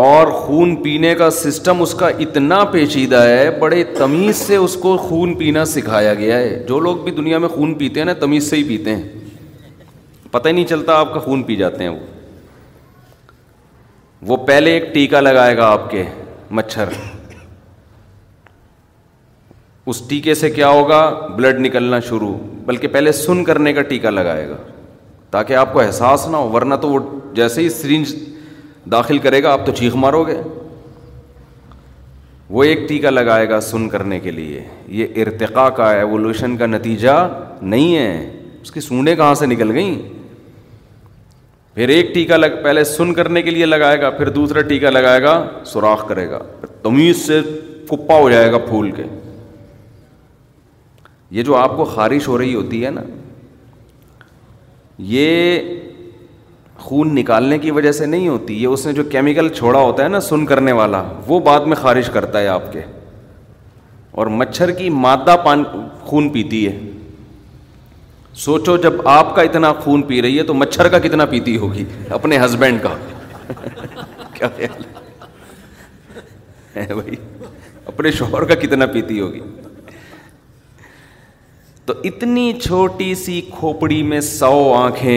اور 0.00 0.26
خون 0.42 0.74
پینے 0.82 1.14
کا 1.14 1.28
سسٹم 1.38 1.80
اس 1.82 1.92
کا 1.98 2.06
اتنا 2.24 2.62
پیچیدہ 2.72 3.16
ہے 3.22 3.50
بڑے 3.60 3.82
تمیز 3.98 4.36
سے 4.36 4.56
اس 4.56 4.76
کو 4.82 4.96
خون 4.96 5.34
پینا 5.38 5.64
سکھایا 5.72 6.14
گیا 6.20 6.36
ہے 6.38 6.62
جو 6.68 6.78
لوگ 6.86 6.96
بھی 7.04 7.12
دنیا 7.12 7.38
میں 7.38 7.48
خون 7.56 7.74
پیتے 7.78 8.00
ہیں 8.00 8.04
نا 8.06 8.12
تمیز 8.20 8.48
سے 8.50 8.56
ہی 8.56 8.62
پیتے 8.68 8.94
ہیں 8.96 9.36
پتہ 10.30 10.48
ہی 10.48 10.52
نہیں 10.52 10.64
چلتا 10.68 10.94
آپ 10.98 11.12
کا 11.14 11.20
خون 11.26 11.42
پی 11.50 11.56
جاتے 11.56 11.82
ہیں 11.84 11.88
وہ 11.90 11.98
وہ 14.28 14.36
پہلے 14.46 14.70
ایک 14.78 14.92
ٹیکا 14.94 15.20
لگائے 15.20 15.56
گا 15.56 15.66
آپ 15.72 15.90
کے 15.90 16.04
مچھر 16.58 16.96
اس 19.86 20.02
ٹیکے 20.08 20.34
سے 20.44 20.50
کیا 20.50 20.68
ہوگا 20.78 21.00
بلڈ 21.36 21.60
نکلنا 21.66 22.00
شروع 22.08 22.34
بلکہ 22.66 22.88
پہلے 22.96 23.12
سن 23.22 23.44
کرنے 23.44 23.72
کا 23.78 23.82
ٹیکا 23.92 24.10
لگائے 24.10 24.48
گا 24.48 24.56
تاکہ 25.30 25.54
آپ 25.56 25.72
کو 25.72 25.80
احساس 25.80 26.26
نہ 26.28 26.36
ہو 26.36 26.48
ورنہ 26.52 26.74
تو 26.82 26.90
وہ 26.90 26.98
جیسے 27.34 27.62
ہی 27.62 27.68
سرنج 27.80 28.14
داخل 28.90 29.18
کرے 29.22 29.42
گا 29.42 29.52
آپ 29.52 29.66
تو 29.66 29.72
چیخ 29.78 29.96
مارو 29.96 30.22
گے 30.26 30.36
وہ 32.54 32.62
ایک 32.64 32.88
ٹیکا 32.88 33.10
لگائے 33.10 33.48
گا 33.48 33.60
سن 33.60 33.88
کرنے 33.88 34.18
کے 34.20 34.30
لیے 34.30 34.64
یہ 35.00 35.06
ارتقا 35.26 35.68
کا 35.76 35.90
ایولیوشن 35.98 36.56
کا 36.56 36.66
نتیجہ 36.66 37.16
نہیں 37.60 37.96
ہے 37.96 38.40
اس 38.62 38.70
کی 38.72 38.80
سونے 38.80 39.14
کہاں 39.16 39.34
سے 39.34 39.46
نکل 39.46 39.70
گئیں 39.76 39.94
پھر 41.74 41.88
ایک 41.88 42.12
ٹیکا 42.14 42.36
لگ 42.36 42.62
پہلے 42.64 42.84
سن 42.84 43.12
کرنے 43.14 43.42
کے 43.42 43.50
لیے 43.50 43.66
لگائے 43.66 44.00
گا 44.00 44.10
پھر 44.16 44.28
دوسرا 44.32 44.60
ٹیکا 44.68 44.90
لگائے 44.90 45.22
گا 45.22 45.42
سوراخ 45.66 46.06
کرے 46.08 46.28
گا 46.30 46.38
تمیز 46.82 47.26
سے 47.26 47.40
کپا 47.90 48.18
ہو 48.18 48.28
جائے 48.30 48.50
گا 48.52 48.58
پھول 48.66 48.90
کے 48.96 49.02
یہ 51.36 51.42
جو 51.42 51.54
آپ 51.56 51.76
کو 51.76 51.84
خارش 51.94 52.28
ہو 52.28 52.36
رہی 52.38 52.54
ہوتی 52.54 52.84
ہے 52.84 52.90
نا 52.90 53.02
یہ 55.12 55.58
خون 56.82 57.12
نکالنے 57.18 57.58
کی 57.64 57.70
وجہ 57.70 57.90
سے 57.96 58.06
نہیں 58.06 58.28
ہوتی 58.28 58.54
یہ 58.62 58.66
اس 58.76 58.86
نے 58.86 58.92
جو 58.92 59.02
کیمیکل 59.14 59.48
چھوڑا 59.56 59.78
ہوتا 59.78 60.02
ہے 60.04 60.08
نا 60.08 60.20
سن 60.28 60.46
کرنے 60.46 60.72
والا 60.80 61.02
وہ 61.26 61.38
بعد 61.48 61.66
میں 61.72 61.76
خارج 61.82 62.08
کرتا 62.12 62.40
ہے 62.40 62.48
آپ 62.54 62.72
کے 62.72 62.80
اور 64.20 64.26
مچھر 64.40 64.70
کی 64.80 64.88
مادہ 65.04 65.36
پان 65.44 65.62
خون 66.06 66.28
پیتی 66.32 66.66
ہے 66.66 66.78
سوچو 68.46 68.76
جب 68.86 69.06
آپ 69.12 69.34
کا 69.36 69.42
اتنا 69.48 69.72
خون 69.84 70.02
پی 70.10 70.20
رہی 70.22 70.38
ہے 70.38 70.42
تو 70.50 70.54
مچھر 70.64 70.88
کا 70.94 70.98
کتنا 71.06 71.24
پیتی 71.34 71.56
ہوگی 71.64 71.84
اپنے 72.18 72.38
ہسبینڈ 72.44 72.82
کا 72.82 72.94
کیا 74.34 74.48
خیال 74.56 74.84
ہے 76.76 76.94
بھائی 76.94 77.16
اپنے 77.92 78.10
شوہر 78.20 78.44
کا 78.52 78.54
کتنا 78.64 78.86
پیتی 78.96 79.20
ہوگی 79.20 79.40
تو 81.86 81.94
اتنی 82.04 82.52
چھوٹی 82.62 83.14
سی 83.24 83.40
کھوپڑی 83.58 84.02
میں 84.08 84.18
سو 84.20 84.50
آنکھیں 84.74 85.10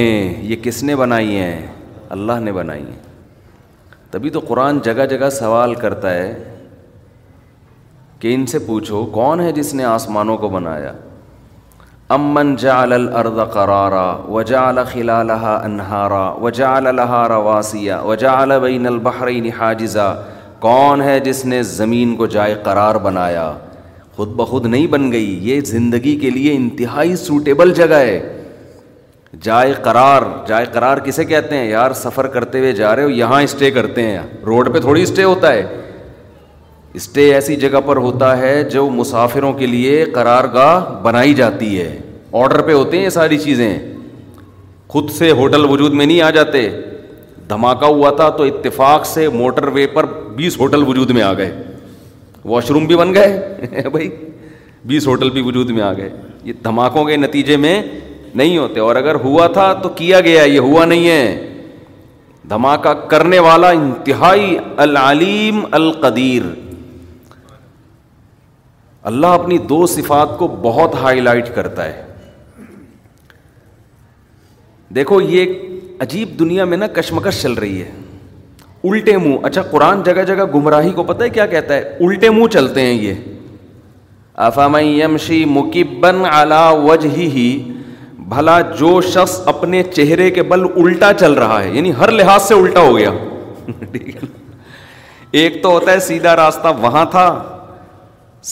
یہ 0.49 0.55
کس 0.61 0.81
نے 0.83 0.95
بنائی 0.95 1.35
ہیں 1.39 1.67
اللہ 2.15 2.39
نے 2.43 2.51
بنائی 2.51 2.81
ہیں 2.85 4.11
تبھی 4.11 4.29
تو 4.29 4.39
قرآن 4.47 4.79
جگہ 4.83 5.05
جگہ 5.09 5.29
سوال 5.31 5.75
کرتا 5.83 6.13
ہے 6.13 6.33
کہ 8.19 8.33
ان 8.35 8.45
سے 8.53 8.59
پوچھو 8.69 9.05
کون 9.19 9.39
ہے 9.41 9.51
جس 9.59 9.73
نے 9.75 9.83
آسمانوں 9.91 10.37
کو 10.37 10.49
بنایا 10.55 10.91
امن 12.17 12.55
جعل 12.65 12.93
الارض 12.99 13.39
قرارا 13.53 14.05
و 14.33 14.41
خلالها 14.45 15.47
انہارا 15.69 16.23
و 16.31 16.49
لها 16.49 17.27
رواسیا 17.35 17.99
وجعل 18.09 18.57
و 18.57 18.59
بین 18.67 18.87
البحرین 18.95 19.51
حاجزا 19.59 20.07
کون 20.67 21.01
ہے 21.11 21.19
جس 21.29 21.45
نے 21.53 21.63
زمین 21.75 22.15
کو 22.15 22.25
جائے 22.37 22.55
قرار 22.69 22.99
بنایا 23.07 23.47
خود 24.15 24.29
بخود 24.37 24.65
نہیں 24.65 24.87
بن 24.87 25.11
گئی 25.11 25.37
یہ 25.49 25.59
زندگی 25.75 26.15
کے 26.19 26.29
لیے 26.29 26.55
انتہائی 26.55 27.15
سوٹیبل 27.21 27.73
جگہ 27.79 27.95
ہے 28.09 28.19
جائے 29.43 29.73
قرار 29.83 30.21
جائے 30.47 30.65
قرار 30.73 30.97
کسے 31.05 31.25
کہتے 31.31 31.57
ہیں 31.57 31.69
یار 31.69 31.93
سفر 32.03 32.27
کرتے 32.35 32.59
ہوئے 32.59 32.71
جا 32.73 32.95
رہے 32.95 33.03
ہو 33.03 33.09
یہاں 33.09 33.41
اسٹے 33.47 33.71
کرتے 33.77 34.03
ہیں 34.09 34.19
روڈ 34.45 34.71
پہ 34.73 34.79
تھوڑی 34.85 35.01
اسٹے 35.03 35.23
ہوتا 35.23 35.51
ہے 35.53 35.65
اسٹے 36.99 37.33
ایسی 37.33 37.55
جگہ 37.65 37.79
پر 37.85 37.97
ہوتا 38.05 38.37
ہے 38.37 38.53
جو 38.75 38.89
مسافروں 38.89 39.51
کے 39.53 39.65
لیے 39.67 40.03
قرار 40.13 40.43
گاہ 40.53 40.89
بنائی 41.03 41.33
جاتی 41.41 41.77
ہے 41.79 41.89
آڈر 42.43 42.61
پہ 42.69 42.73
ہوتے 42.73 42.99
ہیں 42.99 43.09
ساری 43.17 43.37
چیزیں 43.47 43.69
خود 44.93 45.09
سے 45.17 45.31
ہوٹل 45.41 45.65
وجود 45.69 45.93
میں 45.99 46.05
نہیں 46.05 46.21
آ 46.21 46.29
جاتے 46.39 46.67
دھماکہ 47.49 47.85
ہوا 47.93 48.11
تھا 48.19 48.29
تو 48.37 48.43
اتفاق 48.43 49.05
سے 49.05 49.27
موٹر 49.29 49.67
وے 49.79 49.87
پر 49.93 50.05
بیس 50.35 50.59
ہوٹل 50.59 50.83
وجود 50.87 51.09
میں 51.17 51.21
آ 51.23 51.33
گئے 51.37 51.51
واش 52.51 52.69
روم 52.71 52.85
بھی 52.87 52.95
بن 52.95 53.13
گئے 53.13 53.81
بھائی 53.91 54.09
بیس 54.89 55.07
ہوٹل 55.07 55.29
بھی 55.37 55.41
وجود 55.45 55.69
میں 55.77 55.81
آ 55.83 55.91
گئے 55.97 56.09
یہ 56.43 56.53
دھماکوں 56.63 57.03
کے 57.05 57.15
نتیجے 57.17 57.57
میں 57.57 57.81
نہیں 58.39 58.57
ہوتے 58.57 58.79
اور 58.79 58.95
اگر 58.95 59.15
ہوا 59.23 59.47
تھا 59.57 59.71
تو 59.83 59.89
کیا 59.99 60.19
گیا 60.21 60.43
یہ 60.43 60.59
ہوا 60.69 60.85
نہیں 60.85 61.07
ہے 61.09 61.51
دھماکہ 62.49 62.93
کرنے 63.09 63.39
والا 63.47 63.69
انتہائی 63.79 64.57
العلیم 64.87 65.63
القدیر 65.79 66.43
اللہ 69.11 69.33
اپنی 69.39 69.57
دو 69.69 69.85
صفات 69.87 70.37
کو 70.37 70.47
بہت 70.61 70.95
ہائی 71.01 71.19
لائٹ 71.21 71.53
کرتا 71.55 71.85
ہے 71.85 72.03
دیکھو 74.95 75.19
یہ 75.21 76.01
عجیب 76.05 76.39
دنیا 76.39 76.65
میں 76.71 76.77
نا 76.77 76.87
کشمکش 76.99 77.41
چل 77.41 77.53
رہی 77.63 77.81
ہے 77.81 77.91
الٹے 78.93 79.17
منہ 79.17 79.45
اچھا 79.47 79.61
قرآن 79.71 80.01
جگہ 80.03 80.23
جگہ 80.27 80.45
گمراہی 80.55 80.91
کو 80.95 81.03
پتہ 81.11 81.23
ہے 81.23 81.29
کیا 81.37 81.45
کہتا 81.53 81.75
ہے 81.75 81.81
الٹے 82.05 82.29
منہ 82.37 82.47
چلتے 82.53 82.81
ہیں 82.85 82.93
یہ 82.93 83.13
افام 84.47 84.75
یمشی 84.85 85.43
مکبن 85.57 86.15
مکیبن 86.15 86.19
وجہ 86.25 86.83
وج 86.85 87.05
ہی 87.17 87.47
بھلا 88.33 88.59
جو 88.79 88.99
شخص 89.13 89.39
اپنے 89.53 89.81
چہرے 89.93 90.29
کے 90.37 90.43
بل 90.53 90.63
الٹا 90.83 91.11
چل 91.19 91.33
رہا 91.43 91.61
ہے 91.63 91.69
یعنی 91.75 91.91
ہر 91.99 92.11
لحاظ 92.19 92.41
سے 92.47 92.53
الٹا 92.55 92.79
ہو 92.87 92.97
گیا 92.97 93.11
ایک 95.41 95.61
تو 95.63 95.71
ہوتا 95.71 95.91
ہے 95.91 95.99
سیدھا 96.07 96.35
راستہ 96.35 96.67
وہاں 96.81 97.05
تھا 97.11 97.27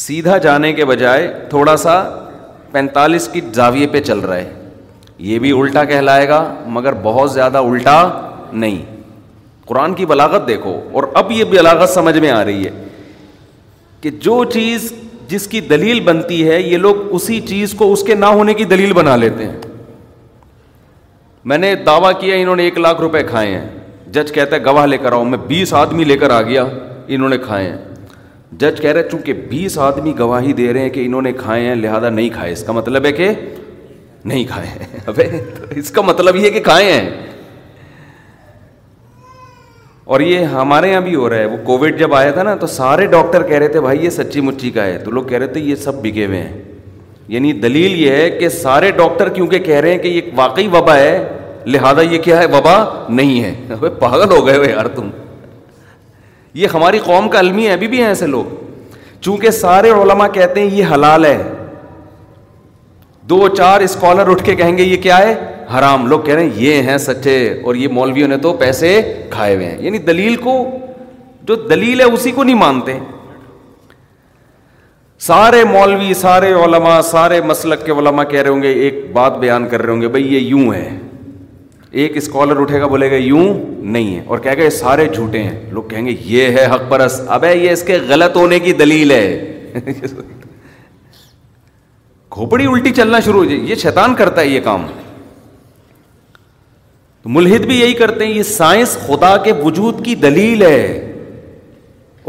سیدھا 0.03 0.37
جانے 0.47 0.71
کے 0.79 0.85
بجائے 0.91 1.27
تھوڑا 1.49 1.75
سا 1.85 1.95
پینتالیس 2.71 3.27
کی 3.33 3.41
زاویے 3.59 3.87
پہ 3.95 4.01
چل 4.09 4.19
رہا 4.27 4.37
ہے 4.37 4.49
یہ 5.31 5.39
بھی 5.39 5.51
الٹا 5.59 5.83
کہلائے 5.93 6.27
گا 6.29 6.43
مگر 6.77 6.93
بہت 7.03 7.31
زیادہ 7.31 7.57
الٹا 7.71 7.97
نہیں 8.63 8.81
قرآن 9.65 9.93
کی 9.93 10.05
بلاغت 10.05 10.47
دیکھو 10.47 10.79
اور 10.91 11.03
اب 11.19 11.31
یہ 11.31 11.43
بلاغت 11.49 11.89
سمجھ 11.89 12.17
میں 12.19 12.29
آ 12.29 12.43
رہی 12.45 12.65
ہے 12.65 12.69
کہ 14.01 14.09
جو 14.21 14.43
چیز 14.53 14.91
جس 15.27 15.47
کی 15.47 15.59
دلیل 15.69 15.99
بنتی 16.07 16.47
ہے 16.49 16.61
یہ 16.61 16.77
لوگ 16.77 16.95
اسی 17.15 17.39
چیز 17.47 17.73
کو 17.77 17.91
اس 17.93 18.03
کے 18.07 18.15
نہ 18.15 18.25
ہونے 18.39 18.53
کی 18.53 18.63
دلیل 18.73 18.93
بنا 18.93 19.15
لیتے 19.15 19.45
ہیں 19.45 19.55
میں 21.51 21.57
نے 21.57 21.73
دعویٰ 21.85 22.11
کیا 22.19 22.35
انہوں 22.35 22.55
نے 22.55 22.63
ایک 22.63 22.77
لاکھ 22.79 23.01
روپے 23.01 23.21
کھائے 23.29 23.51
ہیں 23.57 23.67
جج 24.13 24.31
کہتا 24.33 24.55
ہے 24.55 24.63
گواہ 24.65 24.85
لے 24.85 24.97
کر 25.03 25.11
آؤ 25.13 25.23
میں 25.31 25.37
بیس 25.47 25.73
آدمی 25.73 26.03
لے 26.03 26.17
کر 26.17 26.29
آ 26.31 26.41
گیا 26.41 26.65
انہوں 27.07 27.29
نے 27.29 27.37
کھائے 27.47 27.69
ہیں 27.69 27.77
جج 28.59 28.81
کہہ 28.81 28.91
رہے 28.91 29.09
چونکہ 29.11 29.33
بیس 29.49 29.77
آدمی 29.87 30.13
گواہی 30.19 30.53
دے 30.59 30.71
رہے 30.73 30.81
ہیں 30.81 30.89
کہ 30.97 31.05
انہوں 31.05 31.21
نے 31.21 31.31
کھائے 31.37 31.65
ہیں 31.65 31.75
لہٰذا 31.75 32.09
نہیں 32.09 32.29
کھائے 32.33 32.51
اس 32.53 32.63
کا 32.63 32.73
مطلب 32.73 33.05
ہے 33.05 33.11
کہ 33.21 33.29
نہیں 34.31 34.43
کھائے 34.49 34.67
ہیں 34.67 35.39
اس 35.79 35.91
کا 35.91 36.01
مطلب 36.11 36.35
یہ 36.35 36.49
کہ 36.49 36.59
کھائے 36.63 36.91
ہیں 36.91 37.32
اور 40.11 40.19
یہ 40.19 40.45
ہمارے 40.59 40.89
یہاں 40.89 41.01
بھی 41.01 41.13
ہو 41.15 41.29
رہا 41.29 41.37
ہے 41.37 41.45
وہ 41.45 41.57
کووڈ 41.65 41.99
جب 41.99 42.13
آیا 42.15 42.31
تھا 42.31 42.43
نا 42.43 42.55
تو 42.61 42.67
سارے 42.67 43.05
ڈاکٹر 43.11 43.43
کہہ 43.47 43.57
رہے 43.57 43.67
تھے 43.75 43.81
بھائی 43.81 44.03
یہ 44.05 44.09
سچی 44.15 44.41
مچی 44.41 44.71
کا 44.71 44.85
ہے 44.85 44.97
تو 45.03 45.11
لوگ 45.11 45.23
کہہ 45.27 45.37
رہے 45.37 45.47
تھے 45.53 45.61
یہ 45.61 45.75
سب 45.83 46.01
بگے 46.03 46.25
ہوئے 46.25 46.41
ہیں 46.41 46.61
یعنی 47.33 47.51
دلیل 47.61 47.93
یہ 48.03 48.11
ہے 48.11 48.29
کہ 48.39 48.49
سارے 48.49 48.89
ڈاکٹر 48.97 49.29
کیونکہ 49.33 49.59
کہہ 49.67 49.79
رہے 49.79 49.91
ہیں 49.91 49.97
کہ 49.97 50.07
یہ 50.07 50.29
واقعی 50.35 50.67
وبا 50.73 50.95
ہے 50.97 51.17
لہٰذا 51.65 52.01
یہ 52.01 52.17
کیا 52.23 52.39
ہے 52.41 52.45
وبا 52.55 52.75
نہیں 53.09 53.43
ہے 53.43 53.89
پاگل 53.99 54.31
ہو 54.35 54.45
گئے 54.47 54.57
ہوئے 54.57 54.69
یار 54.71 54.85
تم 54.95 55.09
یہ 56.61 56.67
ہماری 56.73 56.99
قوم 57.05 57.29
کا 57.29 57.39
علمی 57.39 57.67
ہے 57.67 57.73
ابھی 57.73 57.87
بھی 57.95 57.99
ہیں 58.01 58.07
ایسے 58.07 58.27
لوگ 58.27 58.53
چونکہ 59.21 59.49
سارے 59.61 59.89
علما 60.01 60.27
کہتے 60.37 60.59
ہیں 60.61 60.69
یہ 60.77 60.93
حلال 60.93 61.25
ہے 61.25 61.37
دو 63.29 63.47
چار 63.55 63.81
اسکالر 63.81 64.29
اٹھ 64.31 64.43
کے 64.45 64.55
کہیں 64.55 64.77
گے 64.77 64.83
یہ 64.83 64.97
کیا 65.01 65.17
ہے 65.17 65.33
حرام 65.71 66.05
لوگ 66.09 66.19
کہہ 66.25 66.33
رہے 66.35 66.43
ہیں 66.43 66.51
یہ 66.63 66.81
ہیں 66.89 66.97
سچے 66.97 67.35
اور 67.65 67.73
یہ 67.75 67.87
مولویوں 67.97 68.27
نے 68.27 68.37
تو 68.45 68.53
پیسے 68.57 68.89
کھائے 69.31 69.55
ہوئے 69.55 69.65
ہیں 69.69 69.77
یعنی 69.83 69.97
دلیل 70.09 70.35
کو 70.45 70.53
جو 71.47 71.55
دلیل 71.69 71.99
ہے 72.01 72.05
اسی 72.13 72.31
کو 72.31 72.43
نہیں 72.43 72.55
مانتے 72.55 72.91
سارے 75.27 75.63
مولوی 75.71 76.13
سارے 76.21 76.53
علماء 76.63 76.99
سارے 77.09 77.37
مسلک 77.45 77.79
کے 77.85 77.91
علماء 77.91 78.23
کہہ 78.29 78.41
رہے 78.41 78.49
ہوں 78.49 78.61
گے 78.63 78.69
ایک 78.87 78.95
بات 79.13 79.33
بیان 79.39 79.63
کر 79.69 79.79
رہے 79.81 79.91
ہوں 79.93 80.01
گے 80.01 80.07
بھائی 80.15 80.25
یہ 80.33 80.39
یوں 80.53 80.67
ہے 80.73 80.89
ایک 82.01 82.11
اسکالر 82.17 82.57
اٹھے 82.61 82.77
گا 82.81 82.87
بولے 82.93 83.09
گا 83.11 83.15
یوں 83.15 83.47
نہیں 83.95 84.15
ہے 84.15 84.21
اور 84.25 84.39
یہ 84.57 84.69
سارے 84.77 85.03
جھوٹے 85.13 85.41
ہیں 85.43 85.57
لوگ 85.71 85.83
کہیں 85.89 86.05
گے 86.05 86.11
یہ 86.25 86.43
ہے 86.57 86.65
حق 86.73 86.83
پرس 86.89 87.13
اب 87.35 87.41
ہے 87.45 87.53
یہ 87.57 87.69
اس 87.71 87.83
کے 87.87 87.95
غلط 88.07 88.35
ہونے 88.37 88.59
کی 88.59 88.73
دلیل 88.83 89.11
ہے 89.11 89.27
کھوپڑی 92.35 92.65
الٹی 92.67 92.91
چلنا 92.93 93.19
شروع 93.25 93.39
ہو 93.39 93.45
جائے 93.49 93.59
یہ 93.69 93.75
شیطان 93.81 94.15
کرتا 94.15 94.41
ہے 94.41 94.47
یہ 94.47 94.59
کام 94.63 94.81
تو 97.23 97.29
ملحد 97.35 97.65
بھی 97.65 97.79
یہی 97.79 97.93
کرتے 97.99 98.25
ہیں 98.25 98.31
یہ 98.33 98.43
سائنس 98.43 98.97
خدا 99.07 99.35
کے 99.43 99.51
وجود 99.63 100.03
کی 100.05 100.13
دلیل 100.23 100.61
ہے 100.65 100.81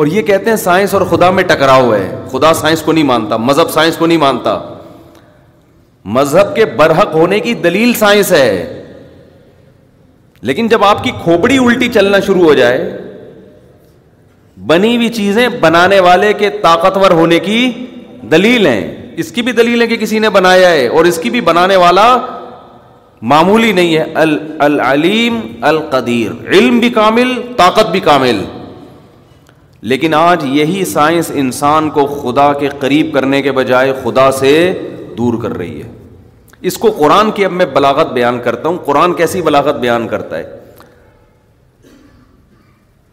اور 0.02 0.06
یہ 0.06 0.22
کہتے 0.28 0.50
ہیں 0.50 0.56
سائنس 0.56 0.92
اور 0.94 1.02
خدا 1.10 1.30
میں 1.38 1.42
ٹکراؤ 1.46 1.92
ہے 1.92 2.04
خدا 2.32 2.52
سائنس 2.54 2.82
کو 2.82 2.92
نہیں 2.92 3.04
مانتا 3.04 3.36
مذہب 3.46 3.70
سائنس 3.72 3.96
کو 3.96 4.06
نہیں 4.06 4.18
مانتا 4.18 4.56
مذہب 6.18 6.54
کے 6.56 6.64
برحق 6.78 7.14
ہونے 7.14 7.40
کی 7.46 7.54
دلیل 7.64 7.92
سائنس 8.04 8.30
ہے 8.32 8.46
لیکن 10.48 10.68
جب 10.68 10.84
آپ 10.84 11.02
کی 11.04 11.10
کھوپڑی 11.22 11.58
الٹی 11.64 11.88
چلنا 11.94 12.20
شروع 12.26 12.44
ہو 12.44 12.54
جائے 12.54 12.78
بنی 14.66 14.96
ہوئی 14.96 15.08
چیزیں 15.18 15.48
بنانے 15.60 16.00
والے 16.08 16.32
کے 16.42 16.50
طاقتور 16.62 17.10
ہونے 17.22 17.38
کی 17.50 17.58
دلیل 18.30 18.66
ہیں 18.66 18.80
اس 19.22 19.30
کی 19.32 19.42
بھی 19.42 19.52
دلیل 19.62 19.82
ہے 19.82 19.86
کہ 19.86 19.96
کسی 20.06 20.18
نے 20.18 20.28
بنایا 20.40 20.70
ہے 20.70 20.86
اور 20.98 21.04
اس 21.10 21.18
کی 21.22 21.30
بھی 21.30 21.40
بنانے 21.50 21.76
والا 21.86 22.06
معمولی 23.32 23.70
نہیں 23.72 23.96
ہے 23.96 24.24
العلیم 24.64 25.36
القدیر 25.66 26.30
علم 26.56 26.78
بھی 26.80 26.88
کامل 26.96 27.30
طاقت 27.56 27.90
بھی 27.90 28.00
کامل 28.08 28.42
لیکن 29.92 30.14
آج 30.14 30.44
یہی 30.56 30.84
سائنس 30.90 31.30
انسان 31.42 31.88
کو 31.96 32.04
خدا 32.06 32.52
کے 32.60 32.68
قریب 32.80 33.12
کرنے 33.14 33.40
کے 33.42 33.52
بجائے 33.60 33.92
خدا 34.02 34.30
سے 34.40 34.52
دور 35.18 35.40
کر 35.42 35.56
رہی 35.56 35.82
ہے 35.82 35.90
اس 36.70 36.76
کو 36.84 36.90
قرآن 36.98 37.30
کی 37.38 37.44
اب 37.44 37.52
میں 37.62 37.66
بلاغت 37.72 38.12
بیان 38.12 38.38
کرتا 38.44 38.68
ہوں 38.68 38.76
قرآن 38.84 39.12
کیسی 39.14 39.42
بلاغت 39.48 39.80
بیان 39.80 40.06
کرتا 40.08 40.38
ہے 40.38 40.60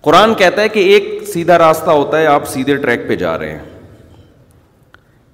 قرآن 0.07 0.33
کہتا 0.33 0.61
ہے 0.61 0.69
کہ 0.75 0.79
ایک 0.93 1.09
سیدھا 1.33 1.57
راستہ 1.67 1.89
ہوتا 2.01 2.19
ہے 2.19 2.25
آپ 2.37 2.47
سیدھے 2.53 2.75
ٹریک 2.85 3.07
پہ 3.07 3.15
جا 3.25 3.37
رہے 3.37 3.51
ہیں 3.57 3.70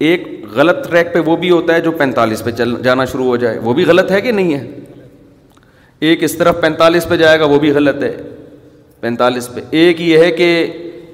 ایک 0.06 0.28
غلط 0.56 0.88
ٹریک 0.90 1.14
پہ 1.14 1.20
وہ 1.26 1.36
بھی 1.38 1.50
ہوتا 1.50 1.74
ہے 1.76 1.82
جو 1.82 1.92
پینتالیس 1.98 2.44
پہ 2.44 2.52
چل 2.58 2.76
جانا 2.84 3.06
شروع 3.12 3.26
ہو 3.26 3.36
جائے 3.44 3.60
وہ 3.64 3.74
بھی 3.74 3.84
غلط 3.86 4.12
ہے 4.12 4.20
کہ 4.22 4.32
نہیں 4.32 4.54
ہے 4.56 5.06
ایک 6.10 6.24
اس 6.24 6.36
طرف 6.38 6.60
پینتالیس 6.62 7.08
پہ 7.10 7.16
جائے 7.18 7.40
گا 7.40 7.46
وہ 7.54 7.60
بھی 7.60 7.72
غلط 7.76 8.04
ہے 8.04 8.16
پینتالیس 9.02 9.50
پہ 9.54 9.62
ایک 9.80 10.02
یہ 10.02 10.18
ہے 10.20 10.30
کہ 10.32 10.50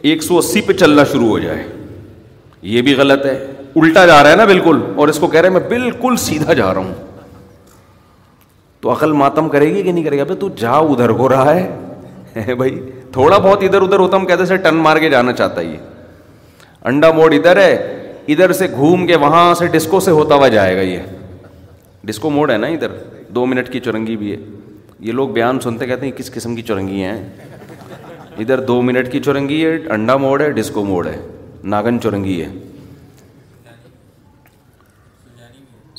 ایک 0.10 0.24
سو 0.24 0.38
اسی 0.38 0.62
پہ 0.68 0.74
چلنا 0.74 1.04
شروع 1.12 1.28
ہو 1.28 1.38
جائے 1.40 1.64
یہ 2.72 2.82
بھی 2.82 2.96
غلط 2.96 3.26
ہے 3.26 3.38
الٹا 3.82 4.06
جا 4.06 4.22
رہا 4.24 4.32
ہے 4.32 4.36
نا 4.36 4.46
بالکل 4.46 4.82
اور 4.96 5.08
اس 5.08 5.20
کو 5.20 5.28
کہہ 5.28 5.42
رہے 5.42 5.50
میں 5.50 5.60
بالکل 5.70 6.16
سیدھا 6.26 6.54
جا 6.54 6.74
رہا 6.74 6.82
ہوں 6.82 6.94
تو 8.82 8.92
عقل 8.92 9.12
ماتم 9.24 9.48
کرے 9.50 9.74
گی 9.74 9.82
کہ 9.84 9.92
نہیں 9.92 10.04
کرے 10.04 10.18
گا 10.20 10.24
تو 10.40 10.50
جا 10.60 10.72
ادھر 10.92 11.10
ہو 11.20 11.30
رہا 11.30 11.56
ہے 11.56 12.54
بھائی 12.58 12.80
تھوڑا 13.14 13.38
بہت 13.38 13.64
ادھر 13.64 13.82
ادھر 13.82 14.00
ہوتا 14.00 14.18
ہم 14.18 14.26
کہتے 14.26 14.56
ٹن 14.64 14.76
مار 14.86 14.98
کے 15.00 15.10
جانا 15.10 15.34
چاہتا 15.34 15.62
ہے 15.62 15.66
یہ 15.66 16.88
انڈا 16.90 17.12
موڑ 17.16 17.34
ادھر 17.34 17.58
ہے 17.62 18.03
ادھر 18.32 18.52
سے 18.54 18.68
گھوم 18.76 19.06
کے 19.08 19.16
وہاں 19.24 19.54
سے 19.60 19.68
ڈسکو 19.72 20.00
سے 20.00 20.12
ہوتا 20.12 20.36
ہوا 20.36 20.48
جائے 20.48 20.76
گا 20.76 20.82
یہ 20.82 21.00
ڈسکو 22.08 22.30
موڈ 22.30 22.52
ہے 22.52 22.58
نا 22.58 22.68
ادھر 22.68 22.92
دو 23.36 23.46
منٹ 23.46 23.70
کی 23.72 23.80
چرنگی 23.80 24.16
بھی 24.18 24.32
ہے 24.32 24.38
یہ 25.08 25.12
لوگ 25.12 25.30
بیان 25.30 25.60
سنتے 25.60 25.86
کہتے 25.88 26.06
ہیں 26.06 26.12
کس 26.18 26.32
قسم 26.34 26.56
کی 26.56 26.62
چرنگی 26.62 27.04
ہیں 27.04 27.18
ادھر 28.44 28.60
دو 28.66 28.82
منٹ 28.82 29.12
کی 29.12 29.20
چرنگی 29.26 29.66
ہے 29.66 29.76
انڈا 29.94 30.16
موڑ 30.18 30.40
ہے 30.42 30.50
ڈسکو 30.52 30.84
موڑ 30.86 31.06
ہے 31.08 31.18
ناگن 31.74 32.00
چورنگی 32.04 32.42
ہے 32.42 32.48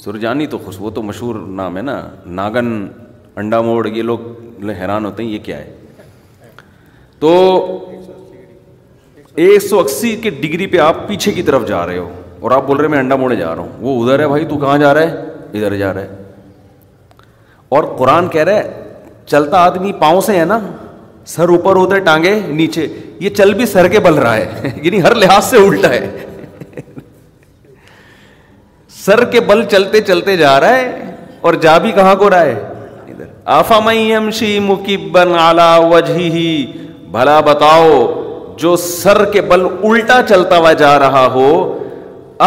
سرجانی 0.04 0.46
تو 0.54 0.58
خوش 0.64 0.74
وہ 0.80 0.90
تو 0.94 1.02
مشہور 1.02 1.34
نام 1.58 1.76
ہے 1.76 1.82
نا 1.82 2.00
ناگن 2.40 2.72
انڈا 3.42 3.60
موڑ 3.70 3.86
یہ 3.86 4.02
لوگ 4.02 4.18
حیران 4.80 5.04
ہوتے 5.04 5.22
ہیں 5.22 5.30
یہ 5.30 5.38
کیا 5.44 5.56
ہے 5.58 5.70
تو 7.18 7.32
ایک 9.42 9.62
سو 9.62 9.78
اسی 9.80 10.14
کی 10.22 10.30
ڈگری 10.40 10.66
پہ 10.72 10.78
آپ 10.80 10.96
پیچھے 11.06 11.32
کی 11.32 11.42
طرف 11.42 11.66
جا 11.68 11.84
رہے 11.86 11.98
ہو 11.98 12.08
اور 12.40 12.50
آپ 12.50 12.66
بول 12.66 12.76
رہے 12.80 12.88
میں 12.88 12.98
انڈا 12.98 13.16
موڑے 13.16 13.36
جا 13.36 13.54
رہا 13.54 13.62
ہوں 13.62 13.68
وہ 13.80 14.02
ادھر 14.02 14.18
ہے 14.22 14.26
بھائی 14.28 14.44
تو 14.48 14.58
کہاں 14.58 14.76
جا 14.78 14.92
رہا 14.94 15.02
ہے 15.02 15.58
ادھر 15.58 15.76
جا 15.76 15.92
رہا 15.94 16.00
ہے 16.00 16.22
اور 17.76 17.84
قرآن 17.98 18.28
کہہ 18.30 18.44
رہے 18.48 18.82
چلتا 19.28 19.60
آدمی 19.64 19.92
پاؤں 20.00 20.20
سے 20.20 20.38
ہے 20.38 20.44
نا 20.44 20.58
سر 21.34 21.48
اوپر 21.48 21.76
ہوتا 21.76 21.94
ہے 21.96 22.00
ٹانگے 22.08 22.34
نیچے 22.60 22.86
یہ 23.20 23.30
چل 23.36 23.54
بھی 23.54 23.66
سر 23.66 23.88
کے 23.88 24.00
بل 24.06 24.14
رہا 24.24 24.36
ہے 24.36 24.70
یعنی 24.82 25.02
ہر 25.02 25.14
لحاظ 25.24 25.44
سے 25.44 25.56
الٹا 25.66 25.88
ہے 25.90 26.26
سر 29.04 29.24
کے 29.30 29.40
بل 29.50 29.64
چلتے 29.70 30.00
چلتے 30.12 30.36
جا 30.36 30.58
رہا 30.60 30.76
ہے 30.76 31.12
اور 31.40 31.54
جا 31.62 31.76
بھی 31.84 31.92
کہاں 31.92 32.14
کو 32.22 32.28
راہ 32.30 32.48
ادھر 33.10 33.24
آفام 33.60 33.88
وجہ 35.92 36.18
بھلا 37.12 37.40
بتاؤ 37.48 37.90
جو 38.58 38.74
سر 38.76 39.24
کے 39.32 39.40
بل 39.52 39.66
الٹا 39.90 40.20
چلتا 40.28 40.56
ہوا 40.56 40.72
جا 40.82 40.98
رہا 40.98 41.26
ہو 41.34 41.46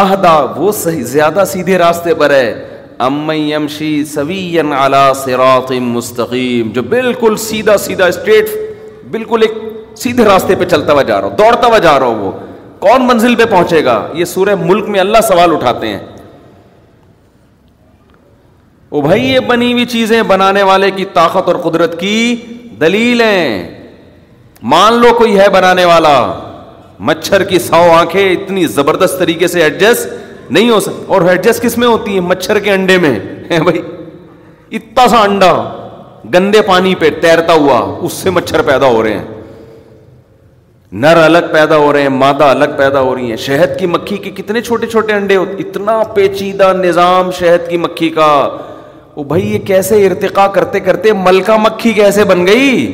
اہدا 0.02 0.36
وہ 0.56 0.72
صحیح 0.82 1.02
زیادہ 1.12 1.42
سیدھے 1.52 1.78
راستے 1.78 2.14
پر 2.20 2.30
ہے 2.34 2.54
مستقیم 5.80 6.70
جو 6.74 6.82
بالکل 6.88 7.06
بالکل 7.10 7.36
سیدھا 7.36 7.76
سیدھا 7.78 8.06
ایک 8.36 9.58
سیدھے 10.02 10.24
راستے 10.24 10.54
پہ 10.58 10.64
چلتا 10.70 10.92
ہوا 10.92 11.02
جا 11.02 11.20
رہا 11.20 11.28
ہو 11.28 11.34
دوڑتا 11.38 11.66
ہوا 11.66 11.78
جا 11.86 11.98
رہا 11.98 12.06
ہو 12.06 12.14
وہ 12.24 12.32
کون 12.78 13.06
منزل 13.06 13.34
پہ 13.34 13.44
پہنچے 13.50 13.84
گا 13.84 13.96
یہ 14.14 14.24
سورہ 14.34 14.54
ملک 14.64 14.88
میں 14.94 15.00
اللہ 15.00 15.20
سوال 15.28 15.52
اٹھاتے 15.54 15.88
ہیں 15.88 15.98
او 18.88 19.00
بھائی 19.08 19.28
یہ 19.32 19.40
بنی 19.48 19.72
ہوئی 19.72 19.84
چیزیں 19.96 20.20
بنانے 20.28 20.62
والے 20.72 20.90
کی 20.98 21.04
طاقت 21.14 21.48
اور 21.48 21.56
قدرت 21.70 21.98
کی 22.00 22.16
دلیل 22.80 23.20
ہیں 23.22 23.77
مان 24.72 24.94
لو 25.00 25.12
کوئی 25.18 25.38
ہے 25.38 25.48
بنانے 25.52 25.84
والا 25.84 26.12
مچھر 27.08 27.42
کی 27.48 27.58
سو 27.58 27.80
آنکھیں 27.94 28.22
اتنی 28.30 28.64
زبردست 28.66 29.18
طریقے 29.18 29.46
سے 29.48 29.62
ایڈجسٹ 29.62 30.50
نہیں 30.52 30.70
ہو 30.70 30.78
سکتی 30.80 31.04
اور 31.14 31.22
ایڈجسٹ 31.28 31.62
کس 31.62 31.76
میں 31.78 31.88
ہوتی 31.88 32.14
ہے 32.14 32.20
مچھر 32.20 32.58
کے 32.60 32.72
انڈے 32.72 32.96
میں 32.98 33.18
بھائی 33.64 33.80
اتنا 34.76 35.06
سا 35.08 35.20
انڈا 35.22 35.52
گندے 36.34 36.62
پانی 36.66 36.94
پہ 37.00 37.10
تیرتا 37.20 37.52
ہوا 37.52 37.78
اس 38.06 38.12
سے 38.22 38.30
مچھر 38.30 38.62
پیدا 38.70 38.86
ہو 38.86 39.02
رہے 39.02 39.12
ہیں 39.18 39.24
نر 41.00 41.16
الگ 41.22 41.52
پیدا 41.52 41.76
ہو 41.76 41.92
رہے 41.92 42.02
ہیں 42.02 42.08
مادہ 42.08 42.44
الگ 42.50 42.76
پیدا 42.76 43.00
ہو 43.00 43.14
رہی 43.14 43.30
ہیں 43.30 43.36
شہد 43.46 43.78
کی 43.78 43.86
مکھی 43.86 44.16
کے 44.16 44.30
کتنے 44.42 44.60
چھوٹے 44.62 44.86
چھوٹے 44.86 45.12
انڈے 45.14 45.36
ہوتے 45.36 45.62
اتنا 45.68 46.02
پیچیدہ 46.14 46.72
نظام 46.80 47.30
شہد 47.38 47.68
کی 47.70 47.76
مکھی 47.78 48.08
کا 48.10 48.28
وہ 49.16 49.24
بھائی 49.24 49.52
یہ 49.52 49.58
کیسے 49.66 50.06
ارتقا 50.06 50.46
کرتے 50.54 50.80
کرتے 50.80 51.12
ملکہ 51.26 51.56
مکھی 51.64 51.92
کیسے 51.92 52.24
بن 52.24 52.46
گئی 52.46 52.86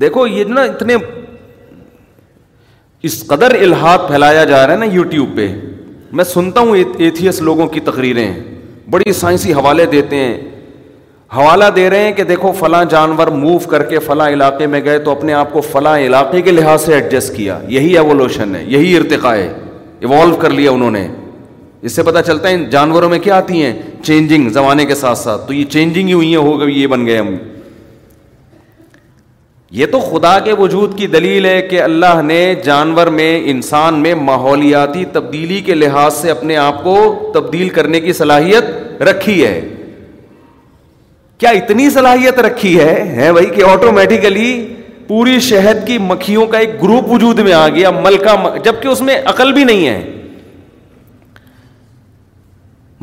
دیکھو 0.00 0.26
یہ 0.26 0.44
نا 0.48 0.62
اتنے 0.62 0.96
اس 3.08 3.22
قدر 3.26 3.54
الحاد 3.60 3.98
پھیلایا 4.08 4.44
جا 4.44 4.66
رہا 4.66 4.72
ہے 4.72 4.78
نا 4.78 4.84
یوٹیوب 4.94 5.36
پہ 5.36 5.46
میں 6.18 6.24
سنتا 6.24 6.60
ہوں 6.60 6.76
ایتھیس 7.04 7.40
لوگوں 7.48 7.66
کی 7.68 7.80
تقریریں 7.88 8.28
بڑی 8.90 9.12
سائنسی 9.12 9.52
حوالے 9.54 9.86
دیتے 9.92 10.16
ہیں 10.16 10.36
حوالہ 11.36 11.64
دے 11.76 11.88
رہے 11.90 12.04
ہیں 12.04 12.12
کہ 12.16 12.24
دیکھو 12.24 12.52
فلاں 12.58 12.84
جانور 12.90 13.26
موو 13.42 13.58
کر 13.70 13.82
کے 13.88 13.98
فلاں 14.06 14.28
علاقے 14.36 14.66
میں 14.74 14.80
گئے 14.84 14.98
تو 15.06 15.10
اپنے 15.10 15.32
آپ 15.40 15.52
کو 15.52 15.60
فلاں 15.72 15.98
علاقے 16.06 16.40
کے 16.42 16.50
لحاظ 16.50 16.84
سے 16.84 16.94
ایڈجسٹ 16.94 17.34
کیا 17.36 17.58
یہی 17.76 17.96
ایوولوشن 17.98 18.54
ہے 18.56 18.62
یہی 18.66 18.96
ارتقاء 18.96 19.34
ہے 19.34 19.48
ایوالو 20.00 20.36
کر 20.44 20.50
لیا 20.60 20.70
انہوں 20.70 20.90
نے 20.98 21.06
اس 21.86 21.92
سے 21.96 22.02
پتہ 22.02 22.18
چلتا 22.26 22.48
ہے 22.48 22.54
ان 22.54 22.64
جانوروں 22.70 23.08
میں 23.10 23.18
کیا 23.26 23.36
آتی 23.36 23.62
ہیں 23.62 23.72
چینجنگ 24.02 24.48
زمانے 24.58 24.84
کے 24.86 24.94
ساتھ 25.04 25.18
ساتھ 25.18 25.46
تو 25.46 25.52
یہ 25.54 25.64
چینجنگ 25.74 26.08
ہی 26.08 26.12
ہوئی 26.12 26.28
ہیں 26.34 26.42
ہو 26.48 26.58
گئی 26.60 26.80
یہ 26.80 26.86
بن 26.94 27.06
گئے 27.06 27.18
ہم 27.18 27.34
یہ 29.76 29.86
تو 29.92 29.98
خدا 30.00 30.38
کے 30.44 30.52
وجود 30.58 30.96
کی 30.98 31.06
دلیل 31.06 31.44
ہے 31.46 31.60
کہ 31.70 31.80
اللہ 31.82 32.20
نے 32.24 32.36
جانور 32.64 33.06
میں 33.16 33.32
انسان 33.50 33.98
میں 34.02 34.14
ماحولیاتی 34.24 35.04
تبدیلی 35.12 35.60
کے 35.66 35.74
لحاظ 35.74 36.14
سے 36.20 36.30
اپنے 36.30 36.56
آپ 36.56 36.82
کو 36.84 36.94
تبدیل 37.34 37.68
کرنے 37.76 38.00
کی 38.00 38.12
صلاحیت 38.20 39.02
رکھی 39.08 39.44
ہے 39.46 39.60
کیا 41.38 41.50
اتنی 41.58 41.90
صلاحیت 41.94 42.38
رکھی 42.46 42.78
ہے 42.80 43.30
بھائی 43.32 43.46
کہ 43.54 43.64
آٹومیٹیکلی 43.70 44.48
پوری 45.08 45.38
شہد 45.50 45.86
کی 45.86 45.98
مکھیوں 46.06 46.46
کا 46.52 46.58
ایک 46.58 46.82
گروپ 46.82 47.10
وجود 47.10 47.38
میں 47.40 47.52
آ 47.54 47.68
گیا 47.74 47.90
ملکہ 48.04 48.58
جبکہ 48.64 48.88
اس 48.88 49.00
میں 49.02 49.18
عقل 49.34 49.52
بھی 49.52 49.64
نہیں 49.64 49.86
ہے 49.88 50.02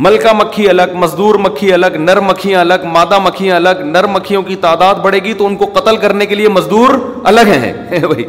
ملکا 0.03 0.31
مکھی 0.38 0.67
الگ 0.69 0.93
مزدور 1.01 1.36
مکھی 1.39 1.71
الگ 1.73 1.95
نر 1.99 2.19
مکھیاں 2.21 2.60
الگ 2.60 2.84
مادہ 2.93 3.17
مکھیاں 3.23 3.55
الگ 3.55 3.84
نر 3.86 4.08
مکھیوں 4.12 4.41
کی 4.43 4.55
تعداد 4.62 4.95
بڑھے 5.03 5.19
گی 5.23 5.34
تو 5.38 5.45
ان 5.47 5.55
کو 5.58 5.65
قتل 5.75 5.97
کرنے 5.97 6.25
کے 6.25 6.36
لیے 6.36 6.47
مزدور 6.55 6.93
الگ 7.31 7.51
ہیں 7.63 7.99
بھائی 8.05 8.23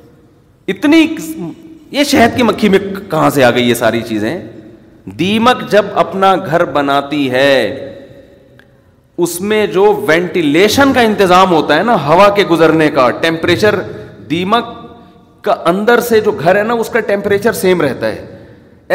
اتنی 0.74 1.06
یہ 1.98 2.04
شہد 2.10 2.36
کی 2.36 2.42
مکھی 2.42 2.68
میں 2.68 2.78
کہاں 3.10 3.28
سے 3.36 3.44
آ 3.44 3.50
گئی 3.54 3.68
یہ 3.68 3.74
ساری 3.74 4.00
چیزیں 4.08 4.38
دیمک 5.18 5.68
جب 5.70 5.84
اپنا 6.04 6.34
گھر 6.48 6.64
بناتی 6.78 7.30
ہے 7.30 7.52
اس 9.24 9.40
میں 9.40 9.66
جو 9.72 9.92
وینٹیلیشن 10.08 10.92
کا 10.94 11.00
انتظام 11.08 11.50
ہوتا 11.52 11.76
ہے 11.78 11.82
نا 11.84 11.96
ہوا 12.06 12.28
کے 12.36 12.44
گزرنے 12.50 12.88
کا 12.90 13.10
ٹیمپریچر 13.20 13.80
دیمک 14.30 14.74
کا 15.44 15.54
اندر 15.72 16.00
سے 16.08 16.20
جو 16.20 16.32
گھر 16.40 16.56
ہے 16.56 16.62
نا 16.62 16.74
اس 16.84 16.88
کا 16.92 17.00
ٹیمپریچر 17.08 17.52
سیم 17.66 17.80
رہتا 17.80 18.06
ہے 18.08 18.29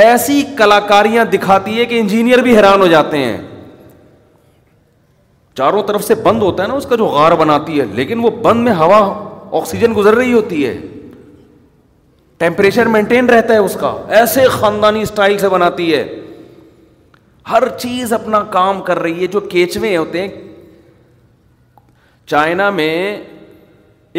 ایسی 0.03 0.41
کلاکاریاں 0.57 1.23
دکھاتی 1.33 1.77
ہے 1.79 1.83
کہ 1.91 1.99
انجینئر 1.99 2.37
بھی 2.43 2.55
حیران 2.55 2.81
ہو 2.81 2.87
جاتے 2.93 3.17
ہیں 3.17 3.37
چاروں 5.57 5.83
طرف 5.87 6.03
سے 6.03 6.15
بند 6.23 6.41
ہوتا 6.43 6.63
ہے 6.63 6.67
نا 6.67 6.73
اس 6.79 6.85
کا 6.89 6.95
جو 7.01 7.05
غار 7.13 7.31
بناتی 7.41 7.79
ہے 7.79 7.85
لیکن 7.99 8.23
وہ 8.23 8.29
بند 8.47 8.63
میں 8.63 8.73
ہوا 8.79 8.97
آکسیجن 9.59 9.93
گزر 9.97 10.15
رہی 10.15 10.33
ہوتی 10.33 10.65
ہے 10.65 10.75
ٹیمپریچر 12.37 12.85
مینٹین 12.95 13.29
رہتا 13.29 13.53
ہے 13.53 13.59
اس 13.67 13.77
کا 13.81 13.95
ایسے 14.17 14.47
خاندانی 14.59 15.01
اسٹائل 15.01 15.37
سے 15.43 15.49
بناتی 15.49 15.93
ہے 15.93 16.03
ہر 17.51 17.67
چیز 17.77 18.13
اپنا 18.13 18.43
کام 18.57 18.81
کر 18.89 18.99
رہی 19.05 19.21
ہے 19.21 19.27
جو 19.33 19.39
کیچوے 19.53 19.95
ہوتے 19.95 20.21
ہیں 20.21 20.27
چائنا 22.33 22.69
میں 22.81 22.93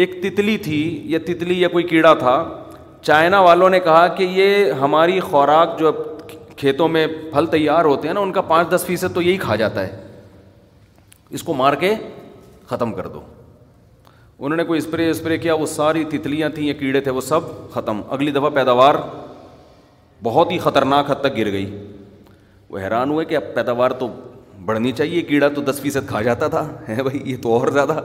ایک 0.01 0.21
تتلی 0.23 0.57
تھی 0.69 0.81
یا 1.11 1.19
تتلی 1.27 1.59
یا 1.61 1.67
کوئی 1.69 1.83
کیڑا 1.87 2.13
تھا 2.23 2.35
چائنا 3.07 3.39
والوں 3.41 3.69
نے 3.69 3.79
کہا 3.79 4.07
کہ 4.15 4.23
یہ 4.37 4.71
ہماری 4.79 5.19
خوراک 5.31 5.77
جو 5.79 5.91
کھیتوں 6.57 6.87
میں 6.95 7.05
پھل 7.33 7.45
تیار 7.51 7.85
ہوتے 7.85 8.07
ہیں 8.07 8.13
نا 8.13 8.19
ان 8.19 8.31
کا 8.33 8.41
پانچ 8.49 8.69
دس 8.69 8.83
فیصد 8.85 9.13
تو 9.15 9.21
یہی 9.21 9.37
کھا 9.43 9.55
جاتا 9.61 9.85
ہے 9.87 10.05
اس 11.37 11.43
کو 11.49 11.53
مار 11.59 11.73
کے 11.83 11.93
ختم 12.69 12.91
کر 12.93 13.07
دو 13.13 13.21
انہوں 14.39 14.55
نے 14.57 14.63
کوئی 14.71 14.77
اسپرے 14.77 15.09
اسپرے 15.09 15.37
کیا 15.45 15.53
وہ 15.61 15.65
ساری 15.75 16.03
تتلیاں 16.09 16.49
تھیں 16.55 16.65
یا 16.65 16.73
کیڑے 16.79 17.01
تھے 17.05 17.11
وہ 17.11 17.21
سب 17.29 17.47
ختم 17.73 18.01
اگلی 18.17 18.31
دفعہ 18.31 18.49
پیداوار 18.59 18.95
بہت 20.23 20.51
ہی 20.51 20.57
خطرناک 20.67 21.11
حد 21.11 21.21
تک 21.23 21.37
گر 21.37 21.51
گئی 21.51 21.65
وہ 22.69 22.79
حیران 22.83 23.09
ہوئے 23.11 23.25
کہ 23.25 23.35
اب 23.37 23.53
پیداوار 23.55 23.91
تو 24.03 24.07
بڑھنی 24.65 24.91
چاہیے 24.99 25.21
کیڑا 25.31 25.47
تو 25.55 25.61
دس 25.71 25.79
فیصد 25.83 26.07
کھا 26.09 26.21
جاتا 26.31 26.47
تھا 26.57 26.65
ہے 26.95 27.01
بھائی 27.03 27.21
یہ 27.31 27.37
تو 27.43 27.53
اور 27.57 27.67
زیادہ 27.79 27.99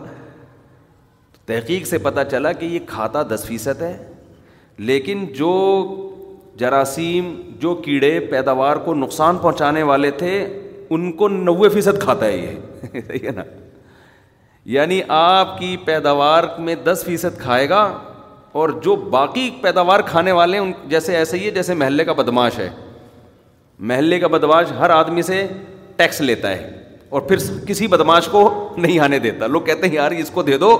تحقیق 1.46 1.86
سے 1.86 1.98
پتہ 2.08 2.20
چلا 2.30 2.52
کہ 2.52 2.64
یہ 2.66 2.78
کھاتا 2.88 3.22
دس 3.34 3.44
فیصد 3.48 3.82
ہے 3.82 3.94
لیکن 4.78 5.24
جو 5.36 5.50
جراثیم 6.58 7.34
جو 7.60 7.74
کیڑے 7.84 8.18
پیداوار 8.30 8.76
کو 8.84 8.94
نقصان 8.94 9.38
پہنچانے 9.38 9.82
والے 9.82 10.10
تھے 10.18 10.44
ان 10.94 11.10
کو 11.16 11.28
نوے 11.28 11.68
فیصد 11.74 12.00
کھاتا 12.00 12.26
ہے 12.26 12.36
یہ 12.92 13.20
ہے 13.26 13.30
نا 13.36 13.42
یعنی 14.70 15.00
آپ 15.08 15.58
کی 15.58 15.76
پیداوار 15.84 16.44
میں 16.58 16.74
دس 16.84 17.02
فیصد 17.06 17.38
کھائے 17.40 17.68
گا 17.68 17.80
اور 18.60 18.68
جو 18.82 18.94
باقی 19.16 19.48
پیداوار 19.62 20.00
کھانے 20.06 20.32
والے 20.32 20.58
ہیں 20.58 20.64
ان 20.64 20.72
جیسے 20.88 21.16
ایسے 21.16 21.38
ہی 21.38 21.44
ہے 21.44 21.50
جیسے 21.50 21.74
محلے 21.74 22.04
کا 22.04 22.12
بدماش 22.12 22.58
ہے 22.58 22.68
محلے 23.90 24.18
کا 24.20 24.26
بدماش 24.32 24.72
ہر 24.78 24.90
آدمی 24.90 25.22
سے 25.22 25.46
ٹیکس 25.96 26.20
لیتا 26.20 26.50
ہے 26.50 26.70
اور 27.10 27.20
پھر 27.20 27.36
کسی 27.66 27.86
بدماش 27.86 28.26
کو 28.32 28.48
نہیں 28.76 28.98
آنے 29.04 29.18
دیتا 29.18 29.46
لوگ 29.46 29.62
کہتے 29.62 29.86
ہیں 29.88 29.94
یار 29.94 30.10
اس 30.20 30.30
کو 30.34 30.42
دے 30.42 30.58
دو 30.58 30.74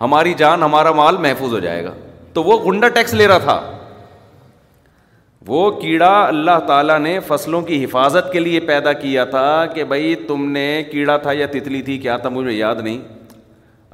ہماری 0.00 0.34
جان 0.38 0.62
ہمارا 0.62 0.92
مال 0.92 1.16
محفوظ 1.20 1.52
ہو 1.52 1.58
جائے 1.58 1.84
گا 1.84 1.92
تو 2.38 2.42
وہ 2.44 2.56
گنڈا 2.64 2.88
ٹیکس 2.94 3.12
لے 3.14 3.26
رہا 3.28 3.38
تھا 3.44 3.60
وہ 5.46 5.62
کیڑا 5.80 6.10
اللہ 6.26 6.58
تعالیٰ 6.66 6.98
نے 7.00 7.18
فصلوں 7.26 7.60
کی 7.70 7.82
حفاظت 7.84 8.30
کے 8.32 8.40
لیے 8.40 8.60
پیدا 8.68 8.92
کیا 9.00 9.24
تھا 9.32 9.42
کہ 9.74 9.84
بھائی 9.92 10.14
تم 10.28 10.44
نے 10.50 10.66
کیڑا 10.90 11.16
تھا 11.24 11.32
یا 11.38 11.46
تتلی 11.52 11.80
تھی 11.88 11.96
کیا 12.04 12.16
تھا 12.24 12.28
مجھے 12.36 12.52
یاد 12.56 12.80
نہیں 12.82 13.00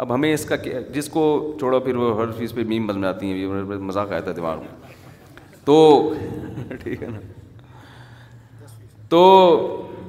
اب 0.04 0.14
ہمیں 0.14 0.32
اس 0.32 0.44
کا 0.48 0.56
جس 0.94 1.08
کو 1.16 1.22
چھوڑو 1.58 1.80
پھر 1.86 1.96
وہ 2.02 2.14
ہر 2.20 2.32
چیز 2.38 2.52
پہ 2.54 2.64
میم 2.74 2.86
بن 2.86 3.00
میں 3.00 3.08
آتی 3.08 3.44
مذاق 3.44 4.12
آیا 4.12 4.20
تھا 4.28 4.32
دماغ 4.36 4.58
میں 4.60 5.64
تو 5.66 5.78
ٹھیک 6.82 7.02
ہے 7.02 7.08
نا 7.12 7.18
تو 9.08 9.22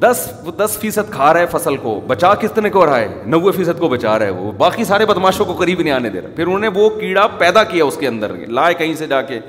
دس 0.02 0.26
دس 0.60 0.78
فیصد 0.80 1.12
کھا 1.12 1.32
رہا 1.34 1.40
ہے 1.40 1.46
فصل 1.52 1.76
کو 1.82 2.00
بچا 2.08 2.34
کتنے 2.40 2.70
کو 2.70 2.86
رہا 2.86 3.00
ہے 3.00 3.22
نوے 3.28 3.52
فیصد 3.58 3.80
کو 3.80 3.88
بچا 3.90 4.18
رہا 4.20 4.26
ہے 4.26 4.32
وہ 4.32 4.52
باقی 4.58 4.84
سارے 4.86 5.06
بدماشوں 5.06 5.46
کو 5.46 5.54
قریب 5.60 5.82
نہیں 5.82 5.94
آنے 5.94 6.10
دے 6.10 6.22
رہا 6.22 6.30
پھر 6.36 6.46
انہوں 6.48 6.60
نے 6.60 6.68
وہ 6.76 6.90
کیڑا 7.00 7.26
پیدا 7.40 7.64
کیا 7.64 7.86
اس 7.86 7.98
کے 8.00 8.08
اندر 8.08 8.34
لائے 8.58 8.74
کہیں 8.74 8.94
سے 8.98 9.08
جا 9.08 9.22
کے 9.32 9.40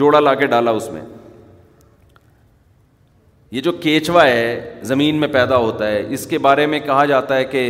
جوڑا 0.00 0.20
لا 0.20 0.34
کے 0.34 0.46
ڈالا 0.46 0.70
اس 0.80 0.88
میں 0.92 1.00
یہ 3.50 3.60
جو 3.60 3.72
کیچوا 3.80 4.24
ہے 4.26 4.78
زمین 4.90 5.16
میں 5.20 5.28
پیدا 5.28 5.56
ہوتا 5.56 5.86
ہے 5.90 6.02
اس 6.14 6.26
کے 6.26 6.38
بارے 6.46 6.66
میں 6.74 6.78
کہا 6.84 7.04
جاتا 7.06 7.36
ہے 7.36 7.44
کہ 7.44 7.64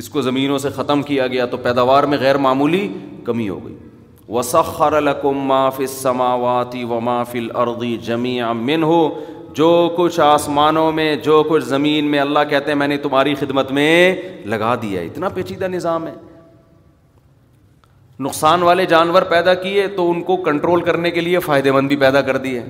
اس 0.00 0.08
کو 0.08 0.22
زمینوں 0.22 0.58
سے 0.64 0.68
ختم 0.76 1.02
کیا 1.02 1.26
گیا 1.26 1.46
تو 1.52 1.56
پیداوار 1.62 2.04
میں 2.10 2.18
غیر 2.20 2.36
معمولی 2.48 2.86
کمی 3.24 3.48
ہو 3.48 3.64
گئی 3.66 3.76
وسخر 4.36 5.00
لکم 5.00 5.38
ما 5.46 5.68
فی 5.76 5.82
السماوات 5.84 6.74
و 6.88 6.98
ما 7.00 7.22
فی 7.30 7.38
الارض 7.38 7.82
جميعا 8.06 8.52
ہو 8.82 9.00
جو 9.58 9.68
کچھ 9.96 10.18
آسمانوں 10.20 10.90
میں 10.96 11.14
جو 11.22 11.42
کچھ 11.48 11.64
زمین 11.64 12.10
میں 12.10 12.18
اللہ 12.20 12.42
کہتے 12.50 12.70
ہیں 12.70 12.78
میں 12.78 12.86
نے 12.88 12.96
تمہاری 13.04 13.34
خدمت 13.34 13.70
میں 13.78 13.90
لگا 14.52 14.74
دیا 14.82 15.00
اتنا 15.06 15.28
پیچیدہ 15.38 15.68
نظام 15.68 16.06
ہے 16.06 16.12
نقصان 18.26 18.62
والے 18.68 18.84
جانور 18.92 19.22
پیدا 19.30 19.54
کیے 19.64 19.86
تو 19.96 20.10
ان 20.10 20.20
کو 20.28 20.36
کنٹرول 20.48 20.80
کرنے 20.90 21.10
کے 21.16 21.20
لیے 21.20 21.38
فائدے 21.46 21.72
مند 21.76 21.88
بھی 21.88 21.96
پیدا 22.04 22.20
کر 22.28 22.36
دیے 22.44 22.62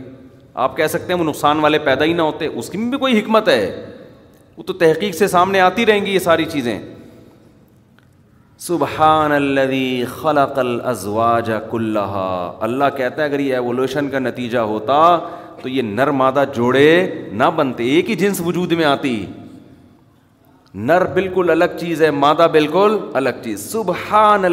آپ 0.67 0.77
کہہ 0.77 0.87
سکتے 0.95 1.13
ہیں 1.13 1.19
وہ 1.21 1.25
نقصان 1.31 1.61
والے 1.67 1.79
پیدا 1.91 2.05
ہی 2.05 2.13
نہ 2.21 2.29
ہوتے 2.31 2.47
اس 2.63 2.71
کی 2.71 2.79
بھی 2.95 2.99
کوئی 3.05 3.19
حکمت 3.19 3.49
ہے 3.49 3.61
وہ 4.57 4.63
تو 4.71 4.73
تحقیق 4.85 5.15
سے 5.19 5.27
سامنے 5.37 5.61
آتی 5.67 5.87
رہیں 5.91 6.05
گی 6.07 6.15
یہ 6.15 6.19
ساری 6.31 6.45
چیزیں 6.55 6.79
سبحان 8.69 9.33
الذي 9.43 9.89
خلق 10.21 10.59
الازواج 10.65 11.51
كلها 11.71 12.65
اللہ 12.69 12.97
کہتا 12.97 13.23
ہے 13.23 13.27
اگر 13.33 13.41
یہ 13.49 14.09
کا 14.15 14.19
نتیجہ 14.29 14.65
ہوتا 14.75 14.99
تو 15.63 15.69
یہ 15.69 15.83
نر 15.83 16.11
مادہ 16.21 16.45
جوڑے 16.55 16.89
نہ 17.41 17.45
بنتے 17.57 17.85
ایک 17.95 18.11
ہی 18.11 18.15
جنس 18.17 18.41
وجود 18.47 18.73
میں 18.81 18.85
آتی 18.85 19.15
نر 20.89 21.05
بالکل 21.15 21.51
الگ 21.51 21.77
چیز 21.81 22.03
ہے 22.03 22.11
مادہ 22.25 22.47
بالکل 22.53 22.97
الگ 23.21 23.43
چیز 23.45 23.61
سبحان 23.73 24.45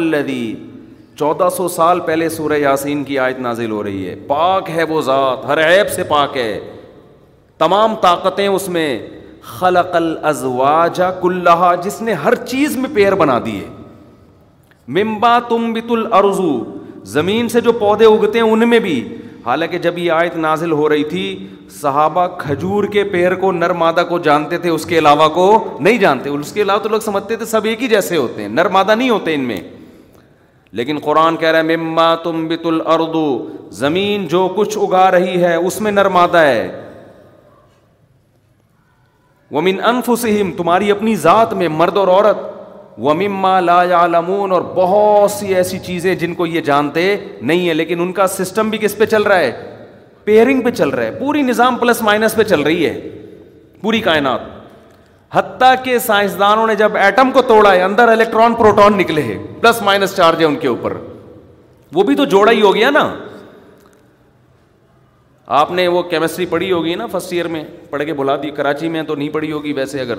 چودہ 1.18 1.48
سو 1.56 1.66
سال 1.74 2.00
پہلے 2.06 2.28
سورہ 2.28 2.58
یاسین 2.58 3.02
کی 3.04 3.18
آیت 3.18 3.38
نازل 3.40 3.70
ہو 3.70 3.82
رہی 3.82 4.08
ہے 4.08 4.14
پاک 4.28 4.70
ہے 4.70 4.82
وہ 4.88 5.00
ذات 5.02 5.44
ہر 5.48 5.58
عیب 5.66 5.90
سے 5.92 6.02
پاک 6.08 6.36
ہے 6.36 6.58
تمام 7.58 7.94
طاقتیں 8.00 8.46
اس 8.46 8.68
میں 8.68 8.88
خلق 9.58 9.92
خلقل 9.92 11.02
کل 11.22 11.48
جس 11.84 12.00
نے 12.02 12.12
ہر 12.24 12.34
چیز 12.52 12.76
میں 12.76 12.90
پیر 12.94 13.14
بنا 13.24 13.38
دیے 13.44 13.64
ممبا 14.98 15.38
تم 15.48 15.72
بت 15.74 15.92
زمین 17.14 17.48
سے 17.48 17.60
جو 17.60 17.72
پودے 17.80 18.04
اگتے 18.04 18.38
ہیں 18.38 18.46
ان 18.52 18.68
میں 18.68 18.78
بھی 18.88 19.00
حالانکہ 19.46 19.78
جب 19.78 19.98
یہ 19.98 20.12
آیت 20.12 20.36
نازل 20.36 20.72
ہو 20.72 20.88
رہی 20.88 21.02
تھی 21.10 21.20
صحابہ 21.70 22.26
کھجور 22.38 22.84
کے 22.92 23.02
پیر 23.12 23.34
کو 23.42 23.50
نرمادہ 23.52 24.02
کو 24.08 24.18
جانتے 24.22 24.58
تھے 24.64 24.70
اس 24.70 24.86
کے 24.86 24.96
علاوہ 24.98 25.28
کو 25.34 25.44
نہیں 25.80 25.98
جانتے 25.98 26.30
اس 26.30 26.50
کے 26.52 26.62
علاوہ 26.62 26.82
تو 26.82 26.88
لوگ 26.94 27.00
سمجھتے 27.00 27.36
تھے 27.36 27.44
سب 27.50 27.64
ایک 27.72 27.82
ہی 27.82 27.88
جیسے 27.88 28.16
ہوتے 28.16 28.42
ہیں 28.42 28.48
نرمادہ 28.48 28.94
نہیں 28.94 29.10
ہوتے 29.10 29.34
ان 29.34 29.44
میں 29.50 29.60
لیکن 30.78 30.98
قرآن 31.02 31.36
کہہ 31.42 31.48
رہا 31.48 31.58
ہے 31.70 31.76
مما 31.76 32.14
تم 32.24 32.46
بت 32.48 32.66
الردو 32.66 33.24
زمین 33.82 34.26
جو 34.34 34.46
کچھ 34.56 34.76
اگا 34.88 35.10
رہی 35.10 35.42
ہے 35.44 35.54
اس 35.54 35.80
میں 35.80 35.92
نرمادہ 35.92 36.38
ہے 36.46 36.66
وہ 39.50 39.60
من 39.68 39.82
انفسم 39.94 40.50
تمہاری 40.56 40.90
اپنی 40.90 41.14
ذات 41.28 41.52
میں 41.62 41.68
مرد 41.80 41.96
اور 41.96 42.08
عورت 42.16 42.54
مما 42.98 43.58
لا 43.60 43.82
یا 43.88 43.98
اور 44.00 44.60
بہت 44.74 45.30
سی 45.30 45.54
ایسی 45.54 45.78
چیزیں 45.86 46.14
جن 46.20 46.34
کو 46.34 46.46
یہ 46.46 46.60
جانتے 46.68 47.02
نہیں 47.40 47.68
ہے 47.68 47.74
لیکن 47.74 48.00
ان 48.00 48.12
کا 48.12 48.26
سسٹم 48.36 48.70
بھی 48.70 48.78
کس 48.82 48.96
پہ 48.98 49.06
چل 49.06 49.22
رہا 49.22 49.38
ہے 49.38 49.50
پیئرنگ 50.24 50.60
پہ 50.62 50.70
چل 50.70 50.88
رہا 50.88 51.04
ہے 51.06 51.10
پوری 51.18 51.42
نظام 51.42 51.76
پلس 51.78 52.00
مائنس 52.02 52.34
پہ 52.36 52.42
چل 52.42 52.60
رہی 52.68 52.86
ہے 52.86 52.92
پوری 53.80 54.00
کائنات 54.00 54.40
حتیٰ 55.32 55.74
کے 55.84 55.98
سائنسدانوں 55.98 56.66
نے 56.66 56.74
جب 56.76 56.96
ایٹم 56.96 57.30
کو 57.32 57.42
توڑا 57.48 57.72
ہے 57.74 57.82
اندر 57.82 58.08
الیکٹران 58.08 58.54
پروٹون 58.58 58.96
نکلے 58.98 59.22
ہیں 59.22 59.38
پلس 59.60 59.82
مائنس 59.82 60.16
چارج 60.16 60.40
ہے 60.40 60.44
ان 60.46 60.56
کے 60.60 60.68
اوپر 60.68 60.96
وہ 61.94 62.02
بھی 62.02 62.14
تو 62.16 62.24
جوڑا 62.36 62.52
ہی 62.52 62.62
ہو 62.62 62.74
گیا 62.74 62.90
نا 62.90 63.08
آپ 65.60 65.70
نے 65.70 65.86
وہ 65.88 66.02
کیمسٹری 66.02 66.46
پڑھی 66.52 66.72
ہوگی 66.72 66.94
نا 67.00 67.06
فرسٹ 67.10 67.32
ایئر 67.32 67.48
میں 67.48 67.64
پڑھ 67.90 68.02
کے 68.04 68.12
بلا 68.20 68.36
دی 68.42 68.50
کراچی 68.54 68.88
میں 68.94 69.02
تو 69.08 69.14
نہیں 69.14 69.28
پڑھی 69.34 69.52
ہوگی 69.52 69.72
ویسے 69.72 70.00
اگر 70.00 70.18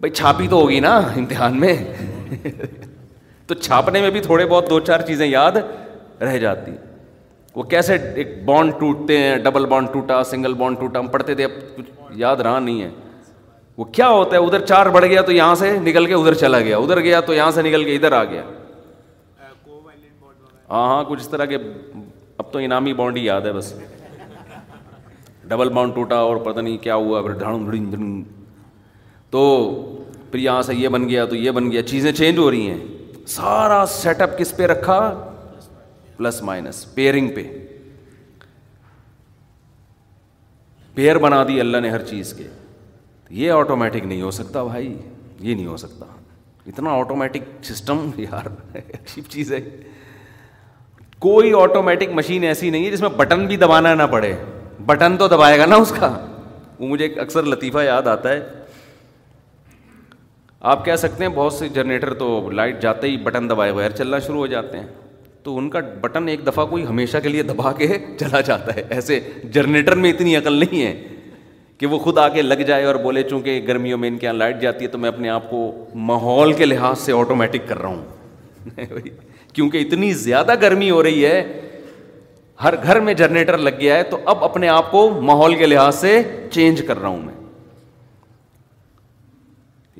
بھائی 0.00 0.12
چھاپی 0.14 0.46
تو 0.48 0.56
ہوگی 0.60 0.78
نا 0.80 0.96
امتحان 1.16 1.58
میں 1.60 1.74
تو 3.46 3.54
چھاپنے 3.54 4.00
میں 4.00 4.10
بھی 4.10 4.20
تھوڑے 4.22 4.46
بہت 4.46 4.68
دو 4.70 4.78
چار 4.86 5.00
چیزیں 5.06 5.26
یاد 5.26 5.56
رہ 6.20 6.36
جاتی 6.38 6.72
وہ 7.56 7.62
کیسے 7.72 7.94
ایک 8.14 8.28
بانڈ 8.44 8.72
ٹوٹتے 8.80 9.16
ہیں 9.18 9.36
ڈبل 9.44 9.64
بانڈ 9.66 9.88
ٹوٹا 9.92 10.22
سنگل 10.24 10.54
بانڈ 10.60 10.78
ٹوٹا 10.80 11.00
ہم 11.00 11.06
پڑھتے 11.14 11.34
تھے 11.34 11.44
اب 11.44 11.50
کچھ 11.76 11.90
یاد 12.16 12.36
رہا 12.46 12.58
نہیں 12.58 12.82
ہے 12.82 12.90
وہ 13.76 13.84
کیا 13.98 14.08
ہوتا 14.08 14.36
ہے 14.36 14.40
ادھر 14.44 14.64
چار 14.66 14.86
بڑھ 14.96 15.04
گیا 15.04 15.22
تو 15.22 15.32
یہاں 15.32 15.54
سے 15.54 15.72
نکل 15.82 16.06
کے 16.06 16.14
ادھر 16.14 16.34
چلا 16.44 16.60
گیا 16.60 16.76
ادھر 16.78 17.00
گیا 17.00 17.20
تو 17.26 17.34
یہاں 17.34 17.50
سے 17.54 17.62
نکل 17.62 17.84
کے 17.84 17.94
ادھر 17.96 18.12
آ 18.12 18.22
گیا 18.30 18.42
ہاں 20.70 20.86
ہاں 20.88 21.02
کچھ 21.08 21.20
اس 21.20 21.28
طرح 21.28 21.44
کے 21.52 21.56
اب 22.38 22.52
تو 22.52 22.58
انعامی 22.62 22.92
بانڈ 22.94 23.16
ہی 23.16 23.24
یاد 23.24 23.40
ہے 23.46 23.52
بس 23.52 23.72
ڈبل 25.48 25.68
باؤنڈ 25.74 25.94
ٹوٹا 25.94 26.16
اور 26.30 26.36
پتہ 26.50 26.60
نہیں 26.60 26.76
کیا 26.82 26.94
ہوا 26.94 27.22
پھر 27.22 27.32
دھاڑوں 27.42 27.58
دھڑ 27.90 28.36
تو 29.30 29.44
پھر 30.30 30.38
یہاں 30.40 30.62
سے 30.62 30.74
یہ 30.74 30.88
بن 30.94 31.08
گیا 31.08 31.24
تو 31.26 31.36
یہ 31.36 31.50
بن 31.58 31.70
گیا 31.72 31.82
چیزیں 31.86 32.10
چینج 32.12 32.38
ہو 32.38 32.50
رہی 32.50 32.70
ہیں 32.70 33.16
سارا 33.28 33.84
سیٹ 33.90 34.20
اپ 34.22 34.38
کس 34.38 34.56
پہ 34.56 34.66
رکھا 34.66 34.98
پلس 36.16 36.42
مائنس 36.42 36.84
پیئرنگ 36.94 37.28
پہ 37.34 37.42
پیئر 40.94 41.18
بنا 41.24 41.42
دی 41.48 41.60
اللہ 41.60 41.78
نے 41.80 41.90
ہر 41.90 42.04
چیز 42.04 42.32
کے 42.38 42.46
یہ 43.40 43.52
آٹومیٹک 43.52 44.04
نہیں 44.06 44.22
ہو 44.22 44.30
سکتا 44.30 44.62
بھائی 44.64 44.86
یہ 44.88 45.54
نہیں 45.54 45.66
ہو 45.66 45.76
سکتا 45.76 46.06
اتنا 46.66 46.90
آٹومیٹک 46.98 47.64
سسٹم 47.64 48.10
یار 48.18 48.46
عجیب 48.76 49.24
چیز 49.30 49.52
ہے 49.52 49.60
کوئی 51.26 51.52
آٹومیٹک 51.60 52.08
مشین 52.14 52.44
ایسی 52.44 52.70
نہیں 52.70 52.84
ہے 52.86 52.90
جس 52.90 53.00
میں 53.00 53.08
بٹن 53.16 53.46
بھی 53.46 53.56
دبانا 53.56 53.94
نہ 53.94 54.02
پڑے 54.10 54.34
بٹن 54.86 55.16
تو 55.18 55.28
دبائے 55.28 55.58
گا 55.58 55.66
نا 55.66 55.76
اس 55.84 55.92
کا 55.98 56.10
وہ 56.78 56.88
مجھے 56.88 57.06
اکثر 57.20 57.42
لطیفہ 57.46 57.82
یاد 57.84 58.06
آتا 58.06 58.28
ہے 58.30 58.40
آپ 60.66 60.84
کہہ 60.84 60.96
سکتے 60.98 61.24
ہیں 61.24 61.30
بہت 61.34 61.52
سے 61.52 61.68
جنریٹر 61.74 62.12
تو 62.18 62.48
لائٹ 62.50 62.80
جاتے 62.82 63.08
ہی 63.08 63.16
بٹن 63.22 63.48
دبائے 63.50 63.72
بغیر 63.72 63.90
چلنا 63.98 64.18
شروع 64.20 64.38
ہو 64.38 64.46
جاتے 64.54 64.78
ہیں 64.78 64.86
تو 65.42 65.56
ان 65.58 65.68
کا 65.70 65.80
بٹن 66.00 66.28
ایک 66.28 66.46
دفعہ 66.46 66.64
کوئی 66.70 66.86
ہمیشہ 66.86 67.18
کے 67.22 67.28
لیے 67.28 67.42
دبا 67.50 67.72
کے 67.78 67.88
چلا 68.20 68.40
جاتا 68.46 68.74
ہے 68.76 68.82
ایسے 68.94 69.20
جنریٹر 69.54 69.94
میں 70.04 70.10
اتنی 70.12 70.34
عقل 70.36 70.52
نہیں 70.64 70.82
ہے 70.86 70.94
کہ 71.78 71.86
وہ 71.86 71.98
خود 72.04 72.18
آ 72.18 72.28
کے 72.34 72.42
لگ 72.42 72.62
جائے 72.66 72.84
اور 72.84 72.94
بولے 73.02 73.22
چونکہ 73.28 73.60
گرمیوں 73.68 73.98
میں 73.98 74.08
ان 74.08 74.16
کے 74.18 74.26
یہاں 74.26 74.34
لائٹ 74.36 74.60
جاتی 74.62 74.84
ہے 74.84 74.90
تو 74.90 74.98
میں 74.98 75.08
اپنے 75.08 75.28
آپ 75.30 75.48
کو 75.50 75.60
ماحول 76.10 76.52
کے 76.52 76.64
لحاظ 76.64 76.98
سے 77.00 77.12
آٹومیٹک 77.18 77.68
کر 77.68 77.78
رہا 77.82 77.88
ہوں 78.84 78.98
کیونکہ 79.52 79.78
اتنی 79.86 80.12
زیادہ 80.24 80.54
گرمی 80.62 80.90
ہو 80.90 81.02
رہی 81.02 81.24
ہے 81.26 81.42
ہر 82.64 82.74
گھر 82.82 83.00
میں 83.00 83.14
جنریٹر 83.14 83.56
لگ 83.58 83.80
گیا 83.80 83.96
ہے 83.96 84.02
تو 84.10 84.18
اب 84.34 84.44
اپنے 84.44 84.68
آپ 84.68 84.90
کو 84.90 85.08
ماحول 85.22 85.54
کے 85.58 85.66
لحاظ 85.66 85.94
سے 86.00 86.20
چینج 86.52 86.82
کر 86.86 87.00
رہا 87.00 87.08
ہوں 87.08 87.22
میں 87.24 87.34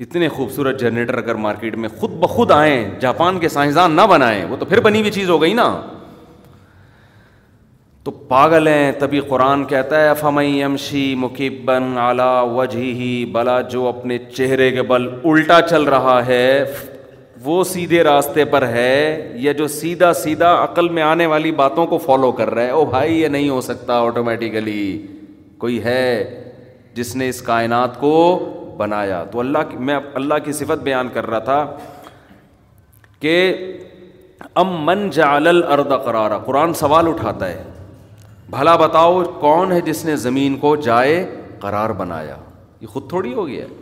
اتنے 0.03 0.27
خوبصورت 0.29 0.79
جنریٹر 0.79 1.17
اگر 1.17 1.35
مارکیٹ 1.45 1.75
میں 1.83 1.89
خود 1.99 2.11
بخود 2.19 2.51
آئیں 2.51 2.99
جاپان 2.99 3.39
کے 3.39 3.47
سائنسدان 3.49 3.95
نہ 3.95 4.01
بنائیں 4.09 4.45
وہ 4.49 4.55
تو 4.57 4.65
پھر 4.65 4.79
بنی 4.81 4.99
ہوئی 4.99 5.11
چیز 5.11 5.29
ہو 5.29 5.41
گئی 5.41 5.53
نا 5.53 5.65
تو 8.03 8.11
پاگل 8.27 8.67
ہیں 8.67 8.91
تبھی 8.99 9.19
قرآن 9.29 9.65
کہتا 9.71 10.03
ہے 10.03 10.13
فمئی 10.19 11.15
مکیبن 11.23 11.91
اعلیٰ 12.01 12.65
ہی 12.73 13.13
بلا 13.31 13.59
جو 13.73 13.85
اپنے 13.87 14.17
چہرے 14.35 14.69
کے 14.71 14.81
بل 14.93 15.07
الٹا 15.31 15.59
چل 15.69 15.83
رہا 15.95 16.19
ہے 16.27 16.63
وہ 17.43 17.63
سیدھے 17.63 18.03
راستے 18.03 18.45
پر 18.53 18.67
ہے 18.67 19.31
یا 19.39 19.51
جو 19.61 19.67
سیدھا 19.75 20.13
سیدھا 20.23 20.53
عقل 20.63 20.89
میں 20.95 21.03
آنے 21.03 21.25
والی 21.33 21.51
باتوں 21.59 21.85
کو 21.87 21.97
فالو 22.05 22.31
کر 22.39 22.49
رہا 22.53 22.61
ہے 22.63 22.69
او 22.79 22.85
بھائی 22.95 23.21
یہ 23.21 23.27
نہیں 23.37 23.49
ہو 23.49 23.59
سکتا 23.67 23.99
آٹومیٹیکلی 24.05 24.81
کوئی 25.57 25.83
ہے 25.83 26.03
جس 26.95 27.15
نے 27.15 27.29
اس 27.29 27.41
کائنات 27.51 27.99
کو 27.99 28.15
بنایا 28.79 29.23
تو 29.31 29.39
اللہ 29.39 29.67
کی 29.69 29.77
میں 29.87 29.97
اللہ 30.19 30.43
کی 30.43 30.51
صفت 30.61 30.83
بیان 30.83 31.07
کر 31.13 31.25
رہا 31.33 31.39
تھا 31.47 31.59
کہ 33.25 33.33
ام 34.61 34.69
من 34.85 35.09
جعل 35.17 35.47
الارض 35.47 35.91
قرارا 36.05 36.37
قرآن 36.45 36.73
سوال 36.81 37.07
اٹھاتا 37.07 37.47
ہے 37.49 37.63
بھلا 38.53 38.75
بتاؤ 38.83 39.21
کون 39.41 39.71
ہے 39.71 39.79
جس 39.89 40.03
نے 40.05 40.15
زمین 40.27 40.55
کو 40.65 40.75
جائے 40.87 41.15
قرار 41.65 41.89
بنایا 42.03 42.37
یہ 42.81 42.87
خود 42.93 43.07
تھوڑی 43.09 43.33
ہو 43.41 43.47
گیا 43.47 43.65
ہے 43.65 43.77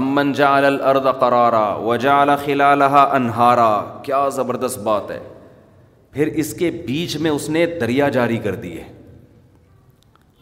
ام 0.00 0.10
من 0.14 0.32
جعل 0.40 0.64
الارض 0.70 1.06
قرارا 1.20 1.66
وجعل 1.90 2.30
خلالها 2.46 3.14
انہارا 3.20 3.70
کیا 4.08 4.28
زبردست 4.40 4.78
بات 4.90 5.10
ہے 5.16 5.22
پھر 6.16 6.26
اس 6.42 6.52
کے 6.64 6.70
بیچ 6.90 7.16
میں 7.24 7.30
اس 7.36 7.48
نے 7.56 7.66
دریا 7.80 8.08
جاری 8.18 8.36
کر 8.48 8.54
دی 8.66 8.76
ہے 8.78 8.90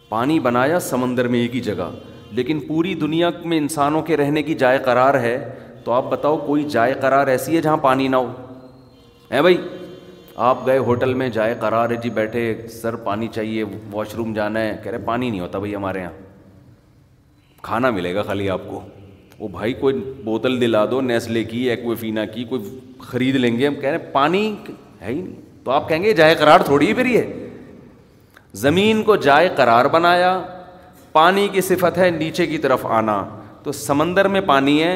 پانی 0.08 0.38
بنایا 0.50 0.78
سمندر 0.94 1.28
میں 1.34 1.38
ایک 1.44 1.54
ہی 1.54 1.60
جگہ 1.74 1.90
لیکن 2.34 2.60
پوری 2.68 2.94
دنیا 3.00 3.28
میں 3.50 3.56
انسانوں 3.58 4.00
کے 4.02 4.16
رہنے 4.16 4.42
کی 4.42 4.54
جائے 4.62 4.78
قرار 4.84 5.14
ہے 5.20 5.36
تو 5.84 5.92
آپ 5.92 6.04
بتاؤ 6.10 6.36
کوئی 6.46 6.62
جائے 6.70 6.94
قرار 7.00 7.26
ایسی 7.34 7.56
ہے 7.56 7.60
جہاں 7.62 7.76
پانی 7.82 8.06
نہ 8.08 8.16
ہو 8.16 8.30
ہیں 9.30 9.40
بھائی 9.42 9.56
آپ 10.46 10.66
گئے 10.66 10.78
ہوٹل 10.88 11.12
میں 11.20 11.28
جائے 11.36 11.54
قرار 11.60 11.90
ہے 11.90 11.96
جی 12.02 12.10
بیٹھے 12.14 12.42
سر 12.80 12.96
پانی 13.04 13.28
چاہیے 13.34 13.64
واش 13.90 14.14
روم 14.14 14.32
جانا 14.34 14.60
ہے 14.60 14.74
کہہ 14.84 14.90
رہے 14.92 14.98
پانی 15.10 15.28
نہیں 15.30 15.40
ہوتا 15.40 15.58
بھائی 15.58 15.74
ہمارے 15.74 16.00
یہاں 16.00 16.12
کھانا 17.68 17.90
ملے 17.98 18.14
گا 18.14 18.22
خالی 18.28 18.48
آپ 18.50 18.66
کو 18.70 18.80
وہ 19.38 19.48
بھائی 19.58 19.72
کوئی 19.84 19.94
بوتل 20.24 20.60
دلا 20.60 20.84
دو 20.90 21.00
نیسلے 21.10 21.44
کی 21.52 21.58
ایکویفینا 21.70 22.24
کی 22.34 22.44
کوئی 22.54 22.78
خرید 23.10 23.36
لیں 23.44 23.56
گے 23.58 23.66
ہم 23.66 23.74
کہہ 23.80 23.88
رہے 23.88 23.98
ہیں 24.04 24.12
پانی 24.12 24.42
ہے 25.02 25.06
ہی 25.12 25.20
نہیں 25.20 25.40
تو 25.64 25.70
آپ 25.70 25.88
کہیں 25.88 26.02
گے 26.02 26.12
جائے 26.22 26.34
قرار 26.40 26.60
تھوڑی 26.70 26.86
ہی 26.88 26.94
پھر 26.94 27.06
ہے 27.14 27.24
زمین 28.64 29.02
کو 29.04 29.16
جائے 29.28 29.48
قرار 29.56 29.84
بنایا 29.92 30.36
پانی 31.14 31.46
کی 31.52 31.60
صفت 31.60 31.98
ہے 31.98 32.08
نیچے 32.10 32.44
کی 32.46 32.56
طرف 32.58 32.84
آنا 33.00 33.24
تو 33.62 33.72
سمندر 33.80 34.28
میں 34.28 34.40
پانی 34.46 34.82
ہے 34.82 34.94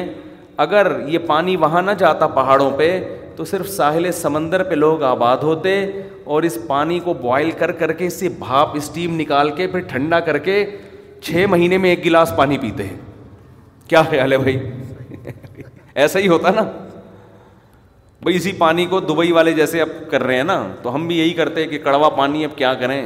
اگر 0.63 0.87
یہ 1.09 1.19
پانی 1.27 1.55
وہاں 1.57 1.81
نہ 1.81 1.91
جاتا 1.97 2.27
پہاڑوں 2.37 2.69
پہ 2.77 2.87
تو 3.35 3.45
صرف 3.51 3.69
ساحل 3.69 4.11
سمندر 4.11 4.63
پہ 4.69 4.75
لوگ 4.75 5.03
آباد 5.09 5.43
ہوتے 5.49 5.73
اور 6.33 6.43
اس 6.43 6.57
پانی 6.67 6.99
کو 7.03 7.13
بوائل 7.21 7.51
کر 7.59 7.71
کر 7.81 7.91
کے 8.01 8.05
اس 8.07 8.19
سے 8.19 8.29
بھاپ 8.39 8.75
اسٹیم 8.77 9.15
نکال 9.19 9.51
کے 9.59 9.67
پھر 9.75 9.79
ٹھنڈا 9.93 10.19
کر 10.29 10.37
کے 10.49 10.55
چھ 11.25 11.45
مہینے 11.49 11.77
میں 11.85 11.89
ایک 11.89 12.03
گلاس 12.05 12.33
پانی 12.37 12.57
پیتے 12.61 12.87
ہیں 12.87 12.97
کیا 13.89 14.01
خیال 14.09 14.31
ہے 14.31 14.37
بھائی 14.37 14.57
ایسا 16.03 16.19
ہی 16.19 16.27
ہوتا 16.27 16.51
نا 16.55 16.63
بھائی 18.23 18.35
اسی 18.35 18.51
پانی 18.57 18.85
کو 18.93 18.99
دبئی 18.99 19.31
والے 19.31 19.53
جیسے 19.61 19.81
اب 19.81 19.89
کر 20.11 20.23
رہے 20.23 20.35
ہیں 20.37 20.43
نا 20.43 20.61
تو 20.81 20.95
ہم 20.95 21.07
بھی 21.07 21.17
یہی 21.19 21.33
کرتے 21.33 21.63
ہیں 21.63 21.69
کہ 21.69 21.77
کڑوا 21.83 22.09
پانی 22.19 22.45
اب 22.45 22.57
کیا 22.57 22.73
کریں 22.83 23.01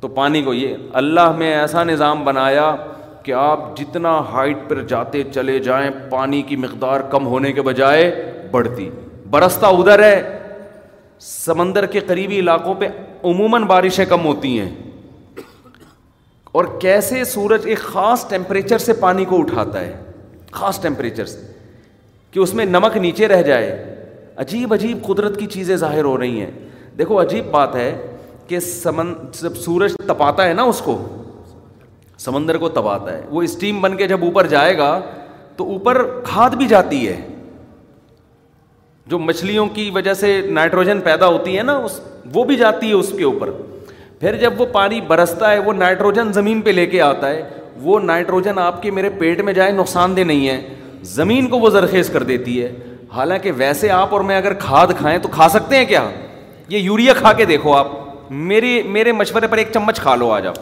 تو 0.00 0.08
پانی 0.16 0.42
کو 0.42 0.52
یہ 0.54 0.74
اللہ 1.00 1.30
میں 1.36 1.52
ایسا 1.54 1.82
نظام 1.84 2.24
بنایا 2.24 2.74
کہ 3.22 3.32
آپ 3.36 3.76
جتنا 3.76 4.08
ہائٹ 4.32 4.56
پر 4.68 4.82
جاتے 4.88 5.22
چلے 5.34 5.58
جائیں 5.60 5.90
پانی 6.10 6.42
کی 6.50 6.56
مقدار 6.64 7.00
کم 7.10 7.26
ہونے 7.26 7.52
کے 7.52 7.62
بجائے 7.62 8.04
بڑھتی 8.50 8.88
برستہ 9.30 9.66
ادھر 9.78 10.02
ہے 10.04 10.20
سمندر 11.28 11.86
کے 11.96 12.00
قریبی 12.06 12.38
علاقوں 12.40 12.74
پہ 12.80 12.88
عموماً 13.28 13.64
بارشیں 13.66 14.04
کم 14.08 14.24
ہوتی 14.26 14.58
ہیں 14.58 14.70
اور 16.58 16.64
کیسے 16.80 17.24
سورج 17.32 17.66
ایک 17.68 17.78
خاص 17.78 18.24
ٹیمپریچر 18.28 18.78
سے 18.88 18.92
پانی 19.00 19.24
کو 19.32 19.40
اٹھاتا 19.40 19.80
ہے 19.80 19.96
خاص 20.52 20.80
ٹیمپریچر 20.82 21.26
سے 21.32 21.46
کہ 22.32 22.38
اس 22.40 22.54
میں 22.54 22.64
نمک 22.66 22.96
نیچے 22.96 23.28
رہ 23.28 23.42
جائے 23.42 23.70
عجیب 24.44 24.72
عجیب 24.74 25.02
قدرت 25.06 25.38
کی 25.40 25.46
چیزیں 25.56 25.76
ظاہر 25.76 26.04
ہو 26.04 26.16
رہی 26.18 26.40
ہیں 26.40 26.50
دیکھو 26.98 27.20
عجیب 27.22 27.50
بات 27.50 27.74
ہے 27.76 27.90
کہ 28.48 28.60
سمند 28.66 29.38
جب 29.42 29.56
سورج 29.64 29.94
تپاتا 30.06 30.46
ہے 30.48 30.52
نا 30.52 30.62
اس 30.72 30.80
کو 30.84 30.96
سمندر 32.24 32.56
کو 32.58 32.68
تباتا 32.76 33.12
ہے 33.12 33.22
وہ 33.30 33.42
اسٹیم 33.42 33.80
بن 33.80 33.96
کے 33.96 34.06
جب 34.08 34.24
اوپر 34.24 34.46
جائے 34.54 34.76
گا 34.78 34.88
تو 35.56 35.66
اوپر 35.72 36.02
کھاد 36.24 36.50
بھی 36.62 36.66
جاتی 36.68 37.06
ہے 37.08 37.16
جو 39.12 39.18
مچھلیوں 39.26 39.66
کی 39.74 39.90
وجہ 39.94 40.14
سے 40.22 40.30
نائٹروجن 40.60 41.00
پیدا 41.04 41.26
ہوتی 41.34 41.56
ہے 41.58 41.62
نا 41.62 41.76
اس 41.86 42.00
وہ 42.34 42.44
بھی 42.44 42.56
جاتی 42.62 42.88
ہے 42.88 42.94
اس 42.94 43.12
کے 43.18 43.24
اوپر 43.24 43.50
پھر 44.20 44.36
جب 44.38 44.60
وہ 44.60 44.66
پانی 44.72 45.00
برستا 45.08 45.50
ہے 45.52 45.58
وہ 45.68 45.72
نائٹروجن 45.82 46.32
زمین 46.32 46.60
پہ 46.62 46.70
لے 46.70 46.86
کے 46.94 47.00
آتا 47.02 47.30
ہے 47.30 47.42
وہ 47.82 47.98
نائٹروجن 48.10 48.58
آپ 48.58 48.82
کے 48.82 48.90
میرے 48.98 49.10
پیٹ 49.18 49.40
میں 49.48 49.52
جائے 49.58 49.72
نقصان 49.72 50.16
دہ 50.16 50.20
نہیں 50.32 50.48
ہے 50.48 50.58
زمین 51.14 51.46
کو 51.48 51.58
وہ 51.60 51.70
زرخیز 51.78 52.10
کر 52.12 52.22
دیتی 52.32 52.62
ہے 52.62 52.70
حالانکہ 53.14 53.52
ویسے 53.56 53.90
آپ 54.00 54.12
اور 54.14 54.20
میں 54.30 54.36
اگر 54.36 54.54
کھاد 54.66 54.92
کھائیں 54.98 55.18
تو 55.22 55.28
کھا 55.32 55.48
سکتے 55.48 55.76
ہیں 55.76 55.84
کیا 55.94 56.08
یہ 56.68 56.78
یوریا 56.78 57.12
کھا 57.22 57.32
کے 57.40 57.44
دیکھو 57.50 57.72
آپ 57.76 57.96
میری 58.30 58.82
میرے 58.82 59.12
مشورے 59.12 59.46
پر 59.50 59.58
ایک 59.58 59.68
چمچ 59.74 60.00
کھا 60.00 60.14
لو 60.16 60.30
آج 60.32 60.46
آپ 60.46 60.56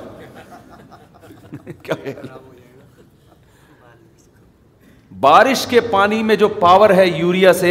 بارش 5.21 5.67
کے 5.67 5.81
پانی 5.91 6.23
میں 6.23 6.37
جو 6.37 6.49
پاور 6.61 6.91
ہے 6.97 7.07
یوریا 7.07 7.53
سے 7.53 7.71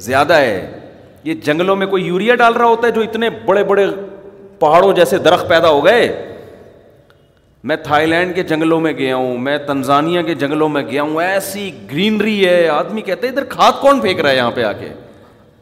زیادہ 0.00 0.34
ہے 0.36 0.78
یہ 1.24 1.34
جنگلوں 1.44 1.76
میں 1.76 1.86
کوئی 1.86 2.04
یوریا 2.06 2.34
ڈال 2.34 2.54
رہا 2.54 2.66
ہوتا 2.66 2.86
ہے 2.86 2.92
جو 2.92 3.00
اتنے 3.02 3.30
بڑے 3.46 3.64
بڑے 3.64 3.86
پہاڑوں 4.58 4.92
جیسے 4.96 5.18
درخت 5.24 5.48
پیدا 5.48 5.68
ہو 5.70 5.84
گئے 5.84 6.08
میں 7.68 7.76
تھائی 7.84 8.06
لینڈ 8.06 8.34
کے 8.34 8.42
جنگلوں 8.42 8.80
میں 8.80 8.92
گیا 8.98 9.16
ہوں 9.16 9.38
میں 9.38 9.56
تنزانیہ 9.66 10.22
کے 10.26 10.34
جنگلوں 10.34 10.68
میں 10.68 10.82
گیا 10.90 11.02
ہوں 11.02 11.20
ایسی 11.22 11.70
گرینری 11.90 12.44
ہے 12.46 12.68
آدمی 12.68 13.00
کہتے 13.02 13.26
ہیں 13.26 13.34
ادھر 13.34 13.44
کھاد 13.52 13.80
کون 13.80 14.00
پھینک 14.00 14.20
رہا 14.20 14.30
ہے 14.30 14.36
یہاں 14.36 14.50
پہ 14.54 14.64
آ 14.64 14.72
کے 14.80 14.92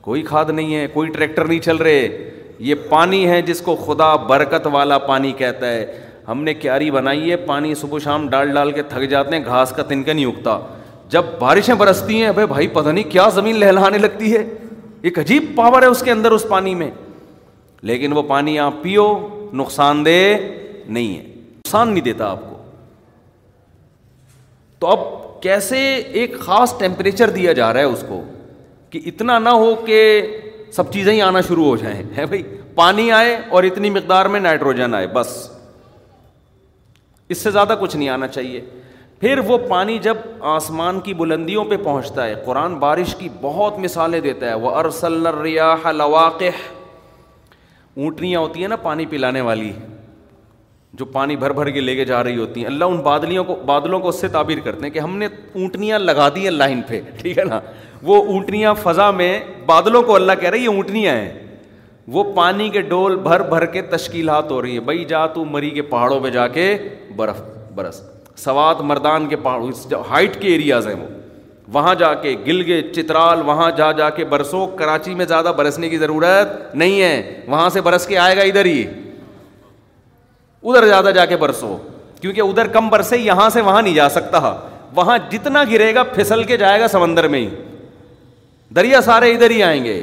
کوئی 0.01 0.23
کھاد 0.27 0.51
نہیں 0.51 0.75
ہے 0.75 0.87
کوئی 0.92 1.09
ٹریکٹر 1.14 1.44
نہیں 1.44 1.61
چل 1.61 1.77
رہے 1.77 2.37
یہ 2.66 2.75
پانی 2.88 3.27
ہے 3.29 3.40
جس 3.42 3.61
کو 3.64 3.75
خدا 3.87 4.14
برکت 4.31 4.66
والا 4.73 4.99
پانی 4.99 5.33
کہتا 5.38 5.71
ہے 5.73 5.85
ہم 6.29 6.42
نے 6.44 6.55
کیاری 6.55 6.90
بنائی 6.90 7.31
ہے 7.31 7.37
پانی 7.51 7.75
صبح 7.81 7.99
شام 8.05 8.27
ڈال 8.31 8.53
ڈال 8.55 8.73
کے 8.73 8.83
تھک 8.88 9.09
جاتے 9.11 9.37
ہیں 9.37 9.44
گھاس 9.44 9.73
کا 9.77 9.83
نہیں 9.94 10.25
اگتا 10.27 10.59
جب 11.11 11.25
بارشیں 11.38 11.75
برستی 11.81 12.23
ہیں 12.23 12.33
بھائی 12.49 12.66
پتہ 12.73 12.88
نہیں 12.88 13.11
کیا 13.11 13.29
زمین 13.35 13.57
لہلانے 13.61 13.99
لگتی 13.99 14.33
ہے 14.37 14.44
ایک 15.09 15.18
عجیب 15.18 15.44
پاور 15.57 15.83
ہے 15.83 15.87
اس 15.88 16.03
کے 16.05 16.11
اندر 16.11 16.31
اس 16.33 16.44
پانی 16.49 16.75
میں 16.75 16.90
لیکن 17.90 18.12
وہ 18.12 18.23
پانی 18.29 18.59
آپ 18.59 18.75
پیو 18.83 19.07
نقصان 19.61 20.05
دہ 20.05 20.35
نہیں 20.88 21.16
ہے 21.16 21.23
نقصان 21.31 21.92
نہیں 21.92 22.05
دیتا 22.05 22.29
آپ 22.31 22.38
کو 22.51 22.57
تو 24.79 24.87
اب 24.87 25.40
کیسے 25.42 25.81
ایک 26.21 26.38
خاص 26.40 26.79
ٹیمپریچر 26.79 27.31
دیا 27.31 27.53
جا 27.61 27.73
رہا 27.73 27.81
ہے 27.81 27.94
اس 27.94 28.05
کو 28.09 28.23
کہ 28.90 29.01
اتنا 29.07 29.38
نہ 29.38 29.49
ہو 29.62 29.75
کہ 29.87 30.03
سب 30.70 30.90
چیزیں 30.92 31.12
ہی 31.12 31.20
آنا 31.22 31.40
شروع 31.48 31.64
ہو 31.64 31.76
جائیں 31.76 32.02
ہے 32.16 32.24
بھائی 32.26 32.42
پانی 32.74 33.11
آئے 33.12 33.37
اور 33.57 33.62
اتنی 33.64 33.90
مقدار 33.90 34.26
میں 34.33 34.40
نائٹروجن 34.40 34.94
آئے 34.94 35.07
بس 35.12 35.28
اس 37.35 37.38
سے 37.42 37.50
زیادہ 37.50 37.74
کچھ 37.81 37.96
نہیں 37.96 38.09
آنا 38.09 38.28
چاہیے 38.28 38.61
پھر 39.20 39.38
وہ 39.46 39.57
پانی 39.68 39.98
جب 40.02 40.16
آسمان 40.50 41.00
کی 41.07 41.14
بلندیوں 41.14 41.64
پہ 41.70 41.76
پہنچتا 41.85 42.26
ہے 42.26 42.35
قرآن 42.44 42.74
بارش 42.78 43.14
کی 43.18 43.28
بہت 43.42 43.78
مثالیں 43.85 44.20
دیتا 44.26 44.48
ہے 44.48 44.54
وہ 44.64 44.70
ارسل 44.81 45.26
ریاح 45.42 45.90
لواقح 45.92 46.61
اونٹنیاں 47.96 48.40
ہوتی 48.40 48.61
ہیں 48.61 48.68
نا 48.68 48.76
پانی 48.83 49.07
پلانے 49.11 49.40
والی 49.48 49.72
جو 50.96 51.05
پانی 51.05 51.35
بھر 51.37 51.53
بھر 51.53 51.68
کے 51.70 51.81
لے 51.81 51.94
کے 51.96 52.05
جا 52.05 52.22
رہی 52.24 52.37
ہوتی 52.38 52.61
ہیں 52.61 52.66
اللہ 52.66 52.85
ان 52.85 52.96
بادلیوں 53.03 53.42
کو 53.44 53.55
بادلوں 53.66 53.98
کو 54.01 54.09
اس 54.09 54.20
سے 54.20 54.29
تعبیر 54.33 54.61
کرتے 54.64 54.83
ہیں 54.85 54.90
کہ 54.92 54.98
ہم 54.98 55.16
نے 55.18 55.27
اونٹنیاں 55.27 55.98
لگا 55.98 56.29
دی 56.35 56.44
ہیں 56.44 56.51
لائن 56.51 56.81
پہ 56.88 57.01
ٹھیک 57.18 57.38
ہے 57.38 57.44
نا 57.48 57.59
وہ 58.03 58.22
اونٹنیاں 58.33 58.72
فضا 58.83 59.11
میں 59.11 59.38
بادلوں 59.66 60.03
کو 60.03 60.14
اللہ 60.14 60.33
کہہ 60.40 60.51
رہے 60.51 60.66
اونٹنیاں 60.66 61.14
ہیں 61.16 61.46
وہ 62.12 62.22
پانی 62.35 62.68
کے 62.72 62.81
ڈول 62.90 63.16
بھر 63.22 63.42
بھر 63.48 63.64
کے 63.72 63.83
تشکیلات 63.96 64.51
ہو 64.51 64.61
رہی 64.62 64.74
ہے 64.74 64.81
بھائی 64.81 65.05
جا 65.09 65.27
تو 65.35 65.44
مری 65.44 65.70
کے 65.70 65.83
پہاڑوں 65.90 66.20
پہ 66.20 66.31
جا 66.31 66.46
کے 66.59 66.77
برف 67.16 67.40
برس 67.74 68.01
سوات 68.44 68.81
مردان 68.90 69.27
کے 69.29 69.37
پہاڑوں 69.42 69.94
ہائٹ 70.11 70.40
کے 70.42 70.48
ایریاز 70.48 70.87
ہیں 70.87 70.94
وہ 71.01 71.07
وہاں 71.72 71.94
جا 71.98 72.12
کے 72.22 72.35
گلگے 72.46 72.81
چترال 72.94 73.40
وہاں 73.46 73.70
جا 73.77 73.90
جا 73.92 74.09
کے 74.16 74.24
برسوں 74.24 74.66
کراچی 74.77 75.14
میں 75.14 75.24
زیادہ 75.29 75.53
برسنے 75.57 75.88
کی 75.88 75.96
ضرورت 75.98 76.74
نہیں 76.74 77.01
ہے 77.03 77.42
وہاں 77.48 77.68
سے 77.70 77.81
برس 77.88 78.07
کے 78.07 78.18
آئے 78.18 78.37
گا 78.37 78.42
ادھر 78.42 78.64
ہی 78.64 78.85
ادھر 80.70 80.87
زیادہ 80.87 81.11
جا 81.14 81.24
کے 81.26 81.37
برسو 81.37 81.76
کیونکہ 82.20 82.40
ادھر 82.40 82.66
کم 82.72 82.88
برسے 82.90 83.18
یہاں 83.18 83.48
سے 83.50 83.61
وہاں 83.68 83.83
نہیں 83.83 83.94
جا 83.94 84.09
سکتا 84.09 84.38
وہاں 84.94 85.16
جتنا 85.31 85.62
گرے 85.70 85.94
گا 85.94 86.02
پھسل 86.14 86.42
کے 86.44 86.57
جائے 86.57 86.81
گا 86.81 86.88
سمندر 86.88 87.26
میں 87.35 87.38
ہی 87.40 87.44
ہی 87.46 88.74
دریا 88.76 89.00
سارے 89.04 89.31
ادھر 89.35 89.50
آئیں 89.66 89.85
گے 89.85 89.96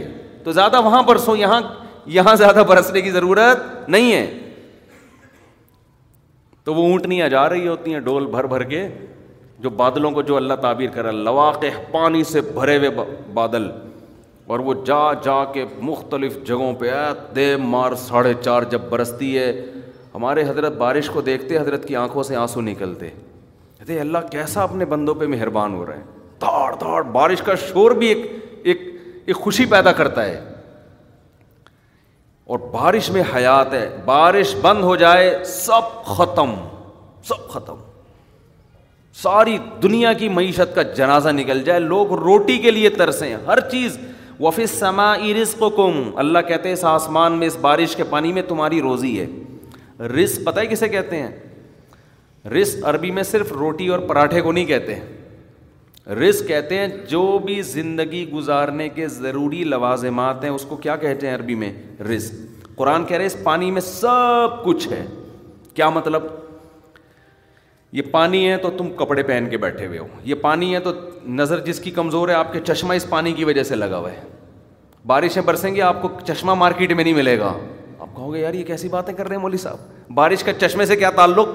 تو 0.44 0.52
زیادہ 0.52 0.72
زیادہ 0.74 0.86
وہاں 0.86 1.02
برسو 1.04 1.36
یہاں 1.36 1.62
یہاں 2.16 2.64
برسنے 2.68 3.02
کی 3.02 3.12
ضرورت 3.12 3.90
نہیں 3.94 4.12
ہے 4.14 4.26
تو 6.64 6.74
وہ 6.74 6.84
اونٹنیاں 6.90 7.30
جا 7.30 7.48
رہی 7.50 7.68
ہوتی 7.68 7.94
ہیں 7.94 8.00
ڈول 8.10 8.26
بھر 8.36 8.44
بھر 8.54 8.64
کے 8.74 8.88
جو 9.66 9.70
بادلوں 9.84 10.12
کو 10.12 10.22
جو 10.30 10.36
اللہ 10.38 10.54
تعبیر 10.62 10.90
کرا 10.94 11.12
لواق 11.30 11.64
پانی 11.92 12.24
سے 12.34 12.42
بھرے 12.54 12.78
ہوئے 12.78 12.90
بادل 13.34 13.70
اور 14.54 14.60
وہ 14.70 14.74
جا 14.86 15.02
جا 15.26 15.44
کے 15.54 15.66
مختلف 15.92 16.38
جگہوں 16.48 16.74
پہ 16.80 16.90
آتے 17.00 17.56
مار 17.72 17.92
ساڑھے 18.08 18.34
چار 18.44 18.64
جب 18.72 18.82
برستی 18.90 19.38
ہے 19.38 19.52
ہمارے 20.16 20.44
حضرت 20.48 20.74
بارش 20.78 21.08
کو 21.14 21.22
دیکھتے 21.22 21.58
حضرت 21.60 21.86
کی 21.88 21.96
آنکھوں 21.96 22.24
سے 22.24 22.36
آنسو 22.42 22.62
نکلتے 22.62 23.10
کہتے 23.78 24.00
اللہ 24.00 24.18
کیسا 24.32 24.62
اپنے 24.64 24.86
بندوں 24.94 25.14
پہ 25.16 25.26
مہربان 25.28 25.74
ہو 25.74 25.86
رہا 25.86 25.96
ہے 25.96 26.04
دوڑ 26.42 26.76
دوڑ 26.80 27.02
بارش 27.16 27.42
کا 27.46 27.56
شور 27.68 27.92
بھی 28.00 28.08
ایک 28.10 28.22
ایک 28.72 28.82
ایک 29.26 29.36
خوشی 29.36 29.66
پیدا 29.74 29.92
کرتا 30.00 30.24
ہے 30.26 30.40
اور 32.54 32.60
بارش 32.74 33.10
میں 33.12 33.24
حیات 33.36 33.74
ہے 33.74 33.88
بارش 34.06 34.56
بند 34.62 34.84
ہو 34.84 34.96
جائے 35.04 35.34
سب 35.54 36.04
ختم 36.06 36.54
سب 37.28 37.48
ختم 37.54 37.76
ساری 39.24 39.58
دنیا 39.84 40.14
کی 40.24 40.30
معیشت 40.30 40.76
کا 40.76 40.82
جنازہ 41.02 41.30
نکل 41.36 41.64
جائے 41.64 41.80
لوگ 41.80 42.12
روٹی 42.24 42.58
کے 42.64 42.72
لیے 42.72 42.90
ترسیں 43.00 43.36
ہر 43.48 43.60
چیز 43.72 43.98
وفس 44.40 44.72
سما 44.80 45.16
کو 45.60 45.70
کم 45.76 46.00
اللہ 46.26 46.40
کہتے 46.48 46.70
ہیں 46.70 46.74
اس 46.74 46.84
آسمان 46.94 47.34
میں 47.40 47.48
اس 47.48 47.58
بارش 47.62 47.96
کے 47.96 48.04
پانی 48.10 48.34
میں 48.34 48.42
تمہاری 48.48 48.82
روزی 48.82 49.20
ہے 49.20 49.26
رس 50.00 50.38
پتہ 50.46 50.60
ہی 50.60 50.68
کسے 50.68 50.88
کہتے 50.90 51.22
ہیں 51.22 52.50
رس 52.54 52.76
عربی 52.88 53.12
میں 53.12 53.24
صرف 53.24 53.52
روٹی 53.54 53.88
اور 53.88 54.00
پراٹھے 54.08 54.42
کو 54.42 54.52
نہیں 54.52 54.66
کہتے 54.66 54.96
رس 56.20 56.42
کہتے 56.48 56.78
ہیں 56.78 56.88
جو 57.10 57.22
بھی 57.46 57.62
زندگی 57.72 58.30
گزارنے 58.32 58.90
کے 58.96 59.08
ضروری 59.08 59.64
لوازمات 59.64 60.44
ہیں 60.44 60.50
اس 60.52 60.66
کو 60.70 60.76
کیا 60.78 60.96
کہتے 61.06 61.28
ہیں 61.28 61.36
عربی 61.36 61.56
میں 61.62 61.72
رس 62.10 62.32
قرآن 62.76 63.06
کہہ 63.06 63.18
رہے 63.18 63.26
اس 63.26 63.36
پانی 63.44 63.70
میں 63.72 63.82
سب 63.82 64.64
کچھ 64.66 64.88
ہے 64.92 65.06
کیا 65.76 65.90
مطلب 65.90 66.24
یہ 67.92 68.02
پانی 68.12 68.48
ہے 68.50 68.56
تو 68.58 68.70
تم 68.78 68.90
کپڑے 68.98 69.24
پہن 69.24 69.48
کے 69.50 69.58
بیٹھے 69.58 69.86
ہوئے 69.88 70.00
ہو 70.00 70.08
یہ 70.24 70.36
پانی 70.42 70.74
ہے 70.74 70.80
تو 70.80 70.92
نظر 71.40 71.60
جس 71.66 71.80
کی 71.80 71.92
کمزور 71.92 72.30
ہے 72.30 72.34
آپ 72.34 72.52
کے 72.54 72.60
چشمہ 72.68 72.94
اس 72.94 73.06
پانی 73.10 73.32
کی 73.34 73.44
وجہ 73.46 73.64
سے 73.64 73.76
لگا 73.76 73.98
ہوا 73.98 74.12
ہے 74.12 74.22
بارشیں 75.08 75.42
برسیں 75.46 75.74
گے 75.76 75.82
آپ 75.82 76.02
کو 76.02 76.10
چشمہ 76.28 76.54
مارکیٹ 76.58 76.92
میں 76.94 77.04
نہیں 77.04 77.14
ملے 77.14 77.38
گا 77.40 77.54
آپ 78.02 78.08
کہو 78.16 78.34
گے 78.34 78.40
یار 78.40 78.54
یہ 78.54 78.64
کیسی 78.66 78.90
باتیں 78.90 79.14
کر 79.14 79.28
رہے 79.28 79.36
ہیں 79.36 79.42
مولوی 79.42 79.58
صاحب 79.58 80.12
بارش 80.14 80.44
کا 80.44 80.54
چشمے 80.62 80.86
سے 80.86 80.96
کیا 80.96 81.10
تعلق 81.16 81.48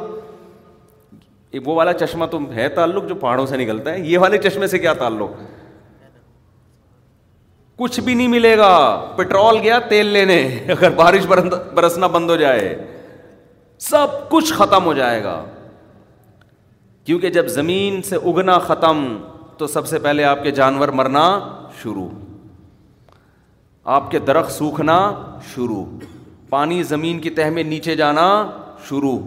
وہ 1.64 1.74
والا 1.74 1.92
چشمہ 1.92 2.26
تو 2.30 2.38
ہے 2.54 2.68
تعلق 2.74 3.08
جو 3.08 3.14
پہاڑوں 3.20 3.44
سے 3.46 3.56
نکلتا 3.56 3.92
ہے 3.92 4.00
یہ 4.00 4.18
والے 4.18 4.38
چشمے 4.42 4.66
سے 4.74 4.78
کیا 4.78 4.92
تعلق 4.98 5.30
کچھ 7.78 7.98
بھی 8.04 8.14
نہیں 8.14 8.28
ملے 8.28 8.56
گا 8.58 8.68
پٹرول 9.16 9.58
گیا 9.62 9.78
تیل 9.88 10.06
لینے 10.16 10.38
اگر 10.72 10.90
بارش 10.96 11.26
برسنا 11.74 12.06
بند 12.16 12.30
ہو 12.30 12.36
جائے 12.42 12.74
سب 13.88 14.28
کچھ 14.30 14.52
ختم 14.58 14.84
ہو 14.84 14.92
جائے 14.94 15.22
گا 15.24 15.42
کیونکہ 17.04 17.30
جب 17.36 17.46
زمین 17.48 18.00
سے 18.08 18.16
اگنا 18.28 18.58
ختم 18.68 19.04
تو 19.58 19.66
سب 19.74 19.86
سے 19.86 19.98
پہلے 20.06 20.24
آپ 20.24 20.42
کے 20.42 20.50
جانور 20.60 20.88
مرنا 21.00 21.24
شروع 21.82 22.08
آپ 23.98 24.10
کے 24.10 24.18
درخت 24.28 24.52
سوکھنا 24.52 24.98
شروع 25.54 25.84
پانی 26.50 26.82
زمین 26.82 27.18
کی 27.20 27.30
تہ 27.30 27.48
میں 27.54 27.62
نیچے 27.62 27.94
جانا 27.96 28.26
شروع 28.88 29.18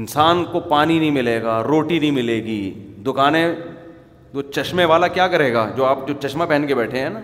انسان 0.00 0.44
کو 0.52 0.60
پانی 0.70 0.98
نہیں 0.98 1.10
ملے 1.10 1.40
گا 1.42 1.62
روٹی 1.62 1.98
نہیں 1.98 2.10
ملے 2.18 2.36
گی 2.44 2.58
دکانیں 3.06 3.46
جو 4.34 4.42
چشمے 4.50 4.84
والا 4.92 5.08
کیا 5.16 5.26
کرے 5.28 5.52
گا 5.54 5.68
جو 5.76 5.84
آپ 5.84 6.06
جو 6.08 6.14
چشمہ 6.22 6.44
پہن 6.48 6.66
کے 6.66 6.74
بیٹھے 6.74 7.00
ہیں 7.02 7.08
نا 7.10 7.20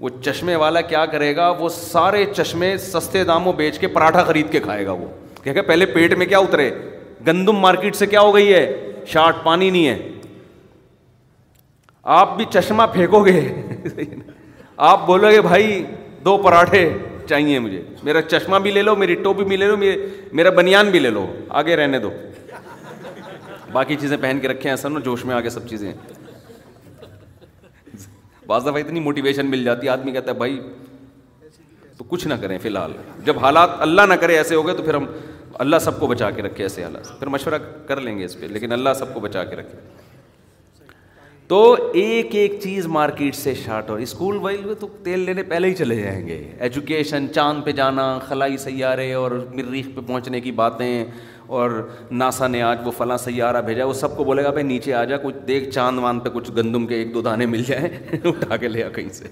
وہ 0.00 0.08
چشمے 0.24 0.54
والا 0.56 0.80
کیا 0.92 1.04
کرے 1.12 1.34
گا 1.36 1.48
وہ 1.58 1.68
سارے 1.76 2.24
چشمے 2.34 2.76
سستے 2.84 3.24
داموں 3.24 3.52
بیچ 3.56 3.78
کے 3.78 3.88
پراٹھا 3.96 4.22
خرید 4.24 4.50
کے 4.52 4.60
کھائے 4.60 4.86
گا 4.86 4.92
وہ 5.02 5.06
کہ 5.42 5.60
پہلے 5.66 5.86
پیٹ 5.94 6.14
میں 6.18 6.26
کیا 6.26 6.38
اترے 6.46 6.70
گندم 7.26 7.56
مارکیٹ 7.60 7.96
سے 7.96 8.06
کیا 8.14 8.20
ہو 8.20 8.34
گئی 8.34 8.52
ہے 8.52 8.62
شاٹ 9.12 9.44
پانی 9.44 9.70
نہیں 9.70 9.86
ہے 9.88 10.18
آپ 12.20 12.36
بھی 12.36 12.44
چشمہ 12.52 12.82
پھینکو 12.92 13.24
گے 13.26 13.40
آپ 14.88 15.04
بولو 15.06 15.30
گے 15.30 15.40
بھائی 15.42 15.82
دو 16.24 16.36
پراٹھے 16.42 16.88
چاہیے 17.28 17.58
مجھے 17.64 17.80
میرا 18.04 18.20
چشمہ 18.22 18.58
بھی 18.62 18.70
لے 18.70 18.82
لو 18.82 18.94
میری 18.96 19.14
ٹوپی 19.24 19.44
بھی 19.48 19.56
لے 19.56 19.66
لو 19.68 19.76
میرا 19.76 20.50
بنیان 20.60 20.90
بھی 20.90 20.98
لے 20.98 21.10
لو 21.16 21.24
آگے 21.60 21.76
رہنے 21.76 21.98
دو 21.98 22.10
باقی 23.72 23.96
چیزیں 24.00 24.16
پہن 24.20 24.38
کے 24.42 24.48
رکھے 24.48 24.68
ہیں 24.68 24.76
سر 24.76 24.90
نو 24.90 25.00
جوش 25.04 25.24
میں 25.24 25.34
آگے 25.34 25.50
سب 25.50 25.68
چیزیں 25.68 25.92
بعض 28.46 28.62
دفعہ 28.66 28.80
اتنی 28.84 29.00
موٹیویشن 29.00 29.50
مل 29.50 29.64
جاتی 29.64 29.86
ہے 29.86 29.92
آدمی 29.92 30.12
کہتا 30.12 30.30
ہے 30.32 30.36
بھائی 30.36 30.60
تو 31.98 32.04
کچھ 32.08 32.26
نہ 32.28 32.34
کریں 32.42 32.58
فی 32.62 32.68
الحال 32.68 32.92
جب 33.24 33.38
حالات 33.44 33.80
اللہ 33.88 34.06
نہ 34.08 34.14
کرے 34.20 34.36
ایسے 34.36 34.54
ہو 34.54 34.66
گئے 34.66 34.74
تو 34.76 34.82
پھر 34.82 34.94
ہم 34.94 35.04
اللہ 35.66 35.78
سب 35.84 36.00
کو 36.00 36.06
بچا 36.06 36.30
کے 36.36 36.42
رکھے 36.42 36.64
ایسے 36.64 36.84
حالات 36.84 37.18
پھر 37.18 37.26
مشورہ 37.36 37.54
کر 37.86 38.00
لیں 38.00 38.18
گے 38.18 38.24
اس 38.24 38.38
پہ 38.40 38.46
لیکن 38.56 38.72
اللہ 38.72 38.94
سب 38.98 39.14
کو 39.14 39.20
بچا 39.20 39.44
کے 39.44 39.56
رکھے 39.56 39.78
تو 41.50 41.60
ایک 42.00 42.34
ایک 42.38 42.52
چیز 42.62 42.86
مارکیٹ 42.96 43.34
سے 43.34 43.52
شارٹ 43.64 43.88
اور 43.90 43.98
اسکول 44.00 44.36
وائل 44.40 44.72
تیل 45.04 45.20
لینے 45.20 45.42
پہلے 45.42 45.68
ہی 45.68 45.74
چلے 45.74 45.94
جائیں 46.02 46.26
گے 46.26 46.36
ایجوکیشن 46.66 47.26
چاند 47.34 47.62
پہ 47.64 47.72
جانا 47.78 48.02
خلائی 48.26 48.56
سیارے 48.64 49.12
اور 49.20 49.30
مریخ 49.54 49.86
پہ 49.94 50.00
پہنچنے 50.06 50.40
کی 50.40 50.52
باتیں 50.60 51.04
اور 51.58 51.70
ناسا 52.10 52.46
نے 52.48 52.60
آج 52.62 52.78
وہ 52.86 52.90
فلاں 52.98 53.16
سیارہ 53.24 53.60
بھیجا 53.70 53.84
وہ 53.84 53.92
سب 54.02 54.16
کو 54.16 54.24
بولے 54.24 54.44
گا 54.44 54.50
بھائی 54.58 54.66
نیچے 54.66 54.92
آ 54.94 55.02
جا 55.10 55.16
کچھ 55.22 55.36
دیکھ 55.48 55.68
چاند 55.70 55.98
وان 56.04 56.20
پہ 56.20 56.28
کچھ 56.34 56.50
گندم 56.56 56.86
کے 56.86 56.96
ایک 56.96 57.12
دو 57.14 57.22
دانے 57.28 57.46
مل 57.54 57.62
جائے 57.68 57.98
اٹھا 58.30 58.56
کے 58.56 58.68
لیا 58.68 58.88
کہیں 58.96 59.08
سے 59.18 59.28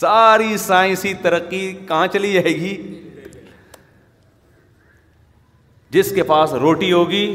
ساری 0.00 0.56
سائنسی 0.66 1.12
ترقی 1.22 1.60
کہاں 1.88 2.06
چلی 2.12 2.32
جائے 2.32 2.54
گی 2.60 2.76
جس 5.98 6.12
کے 6.14 6.22
پاس 6.32 6.52
روٹی 6.66 6.92
ہوگی 6.92 7.26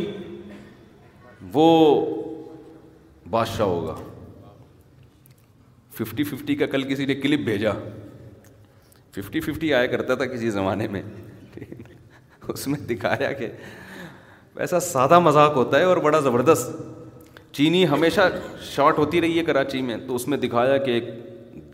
وہ 1.53 1.69
بادشاہ 3.31 3.65
ہوگا 3.65 3.95
ففٹی 5.97 6.23
ففٹی 6.23 6.55
کا 6.61 6.65
کل 6.73 6.83
کسی 6.93 7.05
نے 7.05 7.15
کلپ 7.15 7.39
بھیجا 7.45 7.71
ففٹی 9.15 9.39
ففٹی 9.41 9.73
آیا 9.73 9.85
کرتا 9.93 10.15
تھا 10.21 10.25
کسی 10.33 10.49
زمانے 10.55 10.87
میں 10.95 11.01
اس 12.53 12.67
میں 12.67 12.79
دکھایا 12.89 13.31
کہ 13.39 13.47
ویسا 14.55 14.79
سادہ 14.85 15.19
مذاق 15.27 15.55
ہوتا 15.55 15.79
ہے 15.79 15.83
اور 15.91 15.97
بڑا 16.07 16.19
زبردست 16.27 16.71
چینی 17.57 17.87
ہمیشہ 17.89 18.21
شارٹ 18.71 18.97
ہوتی 18.99 19.21
رہی 19.21 19.37
ہے 19.39 19.43
کراچی 19.51 19.81
میں 19.89 19.97
تو 20.07 20.15
اس 20.15 20.27
میں 20.33 20.37
دکھایا 20.37 20.77
کہ 20.87 20.91
ایک 20.97 21.07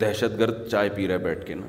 دہشت 0.00 0.38
گرد 0.38 0.66
چائے 0.70 0.88
پی 0.96 1.08
رہا 1.08 1.14
ہے 1.14 1.18
بیٹھ 1.24 1.46
کے 1.46 1.54
نا 1.62 1.66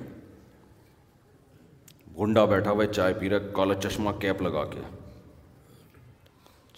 گنڈا 2.20 2.46
بیٹھا 2.54 2.72
ہوا 2.72 2.84
ہے 2.86 2.92
چائے 2.94 3.14
پی 3.20 3.30
رہا 3.30 3.38
ہے 3.44 3.52
کالا 3.56 3.74
چشمہ 3.88 4.12
کیپ 4.20 4.42
لگا 4.48 4.64
کے 4.74 4.82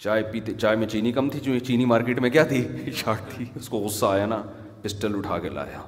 چائے 0.02 0.22
پیتے 0.30 0.52
چائے 0.60 0.76
میں 0.76 0.86
چینی 0.92 1.10
کم 1.12 1.28
تھی 1.30 1.40
جو 1.40 1.58
چینی 1.66 1.84
مارکیٹ 1.86 2.18
میں 2.20 2.28
کیا 2.36 2.42
تھی 2.44 2.62
شارٹ 2.96 3.30
تھی 3.34 3.44
اس 3.56 3.68
کو 3.68 3.78
غصہ 3.78 4.06
آیا 4.06 4.24
نا 4.26 4.40
پسٹل 4.82 5.14
اٹھا 5.16 5.38
کے 5.38 5.48
لایا 5.48 5.80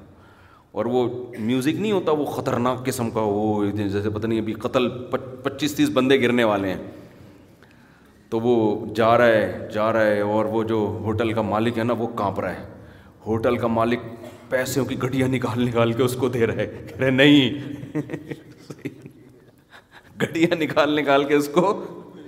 اور 0.81 0.85
وہ 0.93 1.03
میوزک 1.47 1.81
نہیں 1.81 1.93
ہوتا 1.93 2.13
وہ 2.19 2.25
خطرناک 2.35 2.85
قسم 2.87 3.11
کا 3.17 3.21
وہ 3.27 3.65
جیسے 3.77 4.11
پتہ 4.15 4.27
نہیں 4.27 4.41
ابھی 4.41 4.53
قتل 4.67 4.89
پچیس 5.43 5.75
تیس 5.77 5.89
بندے 5.95 6.21
گرنے 6.23 6.45
والے 6.51 6.69
ہیں 6.73 6.83
تو 8.31 8.41
وہ 8.41 8.55
جا 8.97 9.17
رہا 9.19 9.27
ہے 9.33 9.69
جا 9.75 9.93
رہا 9.93 10.07
ہے 10.07 10.21
اور 10.37 10.45
وہ 10.55 10.63
جو 10.75 10.79
ہوٹل 11.05 11.33
کا 11.33 11.43
مالک 11.49 11.79
ہے 11.79 11.85
نا 11.85 11.95
وہ 11.99 12.07
کانپ 12.23 12.41
رہا 12.41 12.57
ہے 12.61 12.65
ہوٹل 13.27 13.57
کا 13.59 13.67
مالک 13.81 14.01
پیسوں 14.51 14.85
کی 14.85 15.01
گھٹیا 15.03 15.27
نکال 15.35 15.65
نکال 15.69 15.93
کے 15.93 16.03
اس 16.03 16.17
کو 16.21 16.29
دے 16.33 16.47
رہا 16.47 16.63
ہے 17.05 17.11
نہیں 17.11 18.01
گھٹیا 20.23 20.55
نکال 20.61 20.99
نکال 21.01 21.25
کے 21.29 21.35
اس 21.35 21.49
کو 21.55 21.73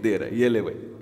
دے 0.04 0.18
رہا 0.18 0.26
ہے 0.26 0.34
یہ 0.36 0.48
لے 0.48 0.62
بھائی 0.62 0.95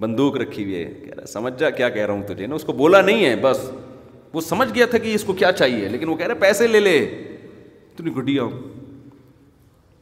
بندوق 0.00 0.36
رکھی 0.36 0.62
ہوئی 0.64 0.74
ہے 0.74 0.84
کہہ 1.04 1.14
رہا 1.18 1.26
سمجھ 1.32 1.58
جا 1.58 1.70
کیا 1.70 1.88
کہہ 1.88 2.06
رہا 2.06 2.14
ہوں 2.14 2.22
تجھے 2.28 2.46
نا 2.46 2.54
اس 2.54 2.64
کو 2.66 2.72
بولا 2.78 3.00
نہیں 3.00 3.24
ہے 3.24 3.34
بس 3.42 3.58
وہ 4.32 4.40
سمجھ 4.40 4.68
گیا 4.74 4.86
تھا 4.90 4.98
کہ 4.98 5.14
اس 5.14 5.24
کو 5.24 5.32
کیا 5.42 5.50
چاہیے 5.52 5.88
لیکن 5.88 6.08
وہ 6.08 6.14
کہہ 6.16 6.26
رہے 6.26 6.34
پیسے 6.40 6.66
لے 6.66 6.80
لے 6.80 6.98
تو 7.96 8.04
نے 8.04 8.10
گڈیا 8.16 8.42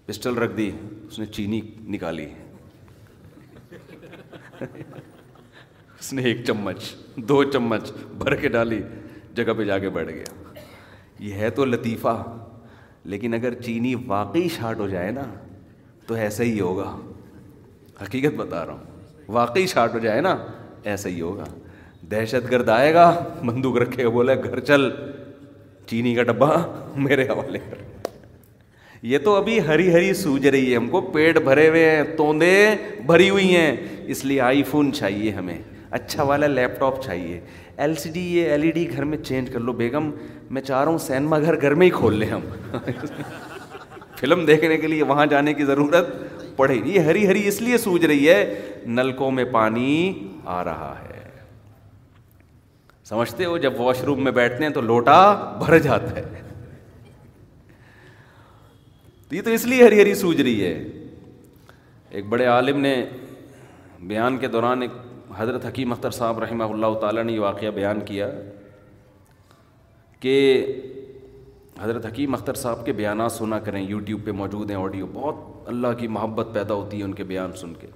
پسٹل 0.06 0.38
رکھ 0.38 0.56
دی 0.56 0.70
اس 1.08 1.18
نے 1.18 1.26
چینی 1.26 1.60
نکالی 1.94 2.26
اس 6.00 6.12
نے 6.12 6.22
ایک 6.28 6.44
چمچ 6.46 6.92
دو 7.28 7.42
چمچ 7.50 7.90
بھر 8.18 8.34
کے 8.40 8.48
ڈالی 8.56 8.80
جگہ 9.34 9.52
پہ 9.58 9.64
جا 9.64 9.78
کے 9.78 9.88
بیٹھ 9.90 10.10
گیا 10.12 10.58
یہ 11.26 11.34
ہے 11.44 11.50
تو 11.58 11.64
لطیفہ 11.64 12.22
لیکن 13.12 13.34
اگر 13.34 13.54
چینی 13.62 13.94
واقعی 14.06 14.48
شارٹ 14.56 14.78
ہو 14.78 14.88
جائے 14.88 15.10
نا 15.10 15.22
تو 16.06 16.14
ایسا 16.26 16.44
ہی 16.44 16.60
ہوگا 16.60 16.96
حقیقت 18.02 18.34
بتا 18.36 18.64
رہا 18.66 18.72
ہوں 18.72 18.90
واقعی 19.32 19.66
شارٹ 19.68 19.94
ہو 19.94 19.98
جائے 19.98 20.20
نا 20.20 20.36
ایسا 20.92 21.08
ہی 21.08 21.20
ہوگا 21.20 21.44
دہشت 22.10 22.50
گرد 22.50 22.68
آئے 22.68 22.92
گا 22.94 23.04
بندوق 23.44 23.76
رکھے 23.82 24.08
بولے 24.16 24.34
گھر 24.50 24.60
چل 24.60 24.88
چینی 25.90 26.14
کا 26.14 26.22
ڈبہ 26.30 26.48
میرے 27.08 27.26
حوالے 27.28 27.58
کر 27.70 27.80
یہ 29.10 29.18
تو 29.24 29.34
ابھی 29.36 29.58
ہری 29.66 29.92
ہری 29.94 30.12
سوج 30.14 30.46
رہی 30.46 30.70
ہے 30.70 30.76
ہم 30.76 30.88
کو 30.90 31.00
پیٹ 31.14 31.38
بھرے 31.44 31.68
ہوئے 31.68 31.90
ہیں 31.90 32.02
توندے 32.16 32.52
بھری 33.06 33.28
ہوئی 33.30 33.54
ہیں 33.54 33.76
اس 34.14 34.24
لیے 34.24 34.40
آئی 34.48 34.62
فون 34.70 34.92
چاہیے 34.98 35.30
ہمیں 35.38 35.58
اچھا 35.98 36.22
والا 36.28 36.46
لیپ 36.46 36.78
ٹاپ 36.80 37.02
چاہیے 37.04 37.40
ایل 37.84 37.94
سی 38.02 38.10
ڈی 38.12 38.20
یہ 38.36 38.50
ایل 38.50 38.62
ای 38.62 38.70
ڈی 38.74 38.86
گھر 38.96 39.04
میں 39.12 39.18
چینج 39.30 39.50
کر 39.52 39.60
لو 39.68 39.72
بیگم 39.80 40.10
میں 40.56 40.62
چاہ 40.62 40.82
رہا 40.82 40.90
ہوں 40.90 40.98
سینما 41.06 41.38
گھر 41.38 41.60
گھر 41.60 41.74
میں 41.80 41.86
ہی 41.86 41.90
کھول 41.98 42.18
لیں 42.18 42.28
ہم 42.28 42.40
فلم 44.20 44.44
دیکھنے 44.52 44.76
کے 44.78 44.86
لیے 44.86 45.02
وہاں 45.12 45.26
جانے 45.34 45.54
کی 45.60 45.64
ضرورت 45.72 46.14
ہری 46.58 47.26
ہری 47.28 47.46
اس 47.48 47.60
لیے 47.62 47.78
سوج 47.78 48.04
رہی 48.06 48.28
ہے 48.28 48.82
نلکوں 48.86 49.30
میں 49.30 49.44
پانی 49.52 50.12
آ 50.54 50.62
رہا 50.64 50.94
ہے 51.00 51.10
سمجھتے 53.08 53.44
ہو 53.44 53.56
جب 53.58 53.80
واش 53.80 54.00
روم 54.04 54.22
میں 54.24 54.32
بیٹھتے 54.32 54.64
ہیں 54.64 54.70
تو 54.72 54.80
لوٹا 54.80 55.16
بھر 55.64 55.78
جاتا 55.86 56.14
ہے 56.16 56.42
تو 59.28 59.34
یہ 59.34 59.42
تو 59.42 59.50
اس 59.50 59.64
لیے 59.66 59.84
ہری 59.84 60.00
ہری 60.02 60.14
سوج 60.14 60.40
رہی 60.40 60.64
ہے 60.64 60.76
ایک 62.18 62.26
بڑے 62.28 62.46
عالم 62.46 62.80
نے 62.80 62.94
بیان 64.06 64.38
کے 64.38 64.48
دوران 64.48 64.82
ایک 64.82 64.90
حضرت 65.36 65.64
حکیم 65.66 65.92
اختر 65.92 66.10
صاحب 66.10 66.38
رحمہ 66.42 66.64
اللہ 66.72 66.98
تعالیٰ 67.00 67.22
نے 67.24 67.32
یہ 67.32 67.40
واقعہ 67.40 67.68
بیان 67.74 68.00
کیا 68.04 68.28
کہ 70.20 70.34
حضرت 71.82 72.04
حکیم 72.06 72.34
اختر 72.34 72.54
صاحب 72.54 72.84
کے 72.86 72.92
بیانات 72.98 73.32
سنا 73.32 73.58
کریں 73.58 73.80
یوٹیوب 73.88 74.20
پہ 74.24 74.30
موجود 74.40 74.70
ہیں 74.70 74.76
آڈیو 74.82 75.06
بہت 75.12 75.68
اللہ 75.68 75.94
کی 75.98 76.08
محبت 76.16 76.48
پیدا 76.54 76.74
ہوتی 76.74 76.98
ہے 76.98 77.02
ان 77.04 77.12
کے 77.20 77.24
بیان 77.30 77.52
سن 77.60 77.72
کے 77.80 77.86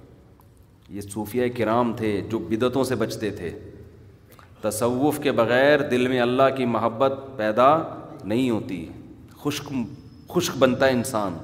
یہ 0.95 1.01
صوفیہ 1.01 1.47
کرام 1.57 1.93
تھے 1.97 2.09
جو 2.31 2.39
بدعتوں 2.49 2.83
سے 2.89 2.95
بچتے 3.05 3.29
تھے 3.39 3.51
تصوف 4.61 5.19
کے 5.23 5.31
بغیر 5.39 5.81
دل 5.91 6.07
میں 6.07 6.19
اللہ 6.21 6.49
کی 6.57 6.65
محبت 6.73 7.13
پیدا 7.37 7.67
نہیں 8.23 8.49
ہوتی 8.49 8.85
خشک 9.43 9.71
خشک 10.33 10.57
بنتا 10.59 10.85
ہے 10.87 10.91
انسان 10.93 11.37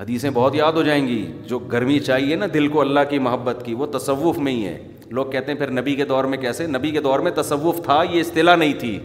حدیثیں 0.00 0.28
بہت 0.34 0.54
یاد 0.54 0.72
ہو 0.72 0.82
جائیں 0.82 1.06
گی 1.08 1.20
جو 1.48 1.58
گرمی 1.72 1.98
چاہیے 2.10 2.36
نا 2.36 2.46
دل 2.54 2.68
کو 2.76 2.80
اللہ 2.80 3.00
کی 3.10 3.18
محبت 3.28 3.62
کی 3.64 3.74
وہ 3.82 3.86
تصوف 3.98 4.38
میں 4.46 4.52
ہی 4.52 4.66
ہے 4.66 4.78
لوگ 5.18 5.26
کہتے 5.32 5.52
ہیں 5.52 5.58
پھر 5.58 5.70
نبی 5.80 5.94
کے 5.96 6.04
دور 6.14 6.24
میں 6.34 6.38
کیسے 6.46 6.66
نبی 6.66 6.90
کے 6.90 7.00
دور 7.08 7.20
میں 7.26 7.30
تصوف 7.42 7.82
تھا 7.84 8.02
یہ 8.12 8.20
اصطلاح 8.20 8.56
نہیں 8.56 8.78
تھی 8.80 8.98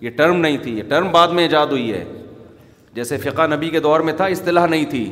یہ 0.00 0.10
ٹرم 0.16 0.40
نہیں 0.40 0.56
تھی 0.62 0.76
یہ 0.78 0.82
ٹرم 0.88 1.10
بعد 1.12 1.28
میں 1.36 1.42
ایجاد 1.42 1.66
ہوئی 1.70 1.92
ہے 1.92 2.04
جیسے 2.94 3.16
فقہ 3.18 3.46
نبی 3.54 3.68
کے 3.70 3.80
دور 3.80 4.00
میں 4.08 4.12
تھا 4.16 4.24
اصطلاح 4.34 4.66
نہیں 4.66 4.84
تھی 4.90 5.04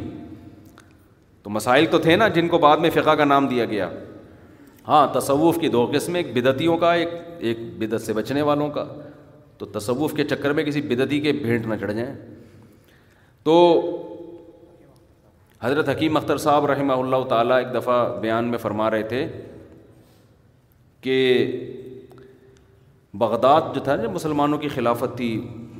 تو 1.42 1.50
مسائل 1.50 1.86
تو 1.90 1.98
تھے 2.08 2.16
نا 2.16 2.28
جن 2.34 2.48
کو 2.48 2.58
بعد 2.58 2.76
میں 2.84 2.90
فقہ 2.94 3.14
کا 3.18 3.24
نام 3.24 3.46
دیا 3.48 3.64
گیا 3.70 3.88
ہاں 4.88 5.06
تصوف 5.14 5.58
کی 5.60 5.68
دو 5.68 5.84
قسم 5.94 6.14
ایک 6.14 6.32
بدعتیوں 6.36 6.76
کا 6.78 6.92
ایک 6.94 7.08
ایک 7.48 7.58
بدعت 7.78 8.02
سے 8.02 8.12
بچنے 8.12 8.42
والوں 8.48 8.68
کا 8.70 8.84
تو 9.58 9.66
تصوف 9.78 10.14
کے 10.16 10.24
چکر 10.28 10.52
میں 10.52 10.64
کسی 10.64 10.80
بدتی 10.88 11.20
کے 11.20 11.32
بھینٹ 11.32 11.66
نہ 11.66 11.74
چڑھ 11.80 11.92
جائیں 11.92 12.14
تو 13.44 13.54
حضرت 15.62 15.88
حکیم 15.88 16.16
اختر 16.16 16.36
صاحب 16.38 16.66
رحمہ 16.70 16.92
اللہ 17.02 17.24
تعالیٰ 17.28 17.58
ایک 17.58 17.72
دفعہ 17.74 18.00
بیان 18.20 18.48
میں 18.50 18.58
فرما 18.58 18.90
رہے 18.90 19.02
تھے 19.08 19.26
کہ 21.00 21.16
بغداد 23.18 23.74
جو 23.74 23.80
تھا 23.84 23.94
نا 23.96 24.08
مسلمانوں 24.12 24.56
کی 24.58 24.68
خلافت 24.68 25.16
تھی 25.16 25.26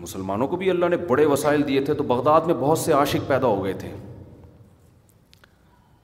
مسلمانوں 0.03 0.47
کو 0.49 0.57
بھی 0.57 0.69
اللہ 0.71 0.87
نے 0.91 0.97
بڑے 1.09 1.25
وسائل 1.27 1.67
دیے 1.69 1.81
تھے 1.85 1.95
تو 1.95 2.05
بغداد 2.11 2.41
میں 2.47 2.55
بہت 2.61 2.79
سے 2.79 2.93
عاشق 2.93 3.27
پیدا 3.29 3.47
ہو 3.47 3.65
گئے 3.65 3.73
تھے 3.79 3.91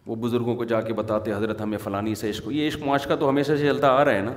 وہ 0.07 0.15
بزرگوں 0.21 0.55
کو 0.57 0.65
جا 0.65 0.81
کے 0.81 0.93
بتاتے 0.93 1.33
حضرت 1.33 1.61
ہمیں 1.61 1.79
فلانی 1.79 2.15
سے 2.23 2.31
عشق 2.31 2.49
یہ 2.53 2.69
عشق 2.69 2.83
معاشقہ 2.87 3.15
تو 3.21 3.29
ہمیشہ 3.29 3.53
سے 3.59 3.67
چلتا 3.69 3.89
آ 3.97 4.05
رہا 4.05 4.15
ہے 4.15 4.21
نا 4.23 4.33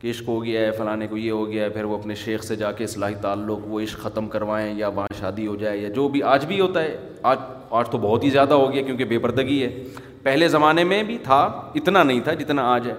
کہ 0.00 0.10
عشق 0.10 0.28
ہو 0.28 0.42
گیا 0.44 0.60
ہے 0.60 0.70
فلانے 0.78 1.06
کو 1.08 1.16
یہ 1.16 1.30
ہو 1.30 1.48
گیا 1.50 1.64
ہے 1.64 1.68
پھر 1.76 1.84
وہ 1.90 1.98
اپنے 1.98 2.14
شیخ 2.24 2.42
سے 2.44 2.56
جا 2.56 2.72
کے 2.78 2.84
اصلاحی 2.84 3.14
تعلق 3.20 3.66
وہ 3.68 3.80
عشق 3.80 4.00
ختم 4.02 4.28
کروائیں 4.28 4.72
یا 4.78 4.88
وہاں 4.94 5.08
شادی 5.20 5.46
ہو 5.46 5.54
جائے 5.60 5.78
یا 5.78 5.88
جو 5.94 6.08
بھی 6.16 6.22
آج 6.32 6.44
بھی 6.46 6.60
ہوتا 6.60 6.82
ہے 6.82 6.96
آج 7.32 7.38
آج 7.80 7.88
تو 7.90 7.98
بہت 7.98 8.24
ہی 8.24 8.30
زیادہ 8.30 8.54
ہو 8.54 8.72
گیا 8.72 8.82
کیونکہ 8.86 9.04
بے 9.14 9.18
پردگی 9.18 9.62
ہے 9.62 9.82
پہلے 10.22 10.48
زمانے 10.48 10.84
میں 10.94 11.02
بھی 11.12 11.18
تھا 11.24 11.40
اتنا 11.80 12.02
نہیں 12.02 12.20
تھا 12.24 12.32
جتنا 12.42 12.62
آج 12.74 12.88
ہے 12.88 12.94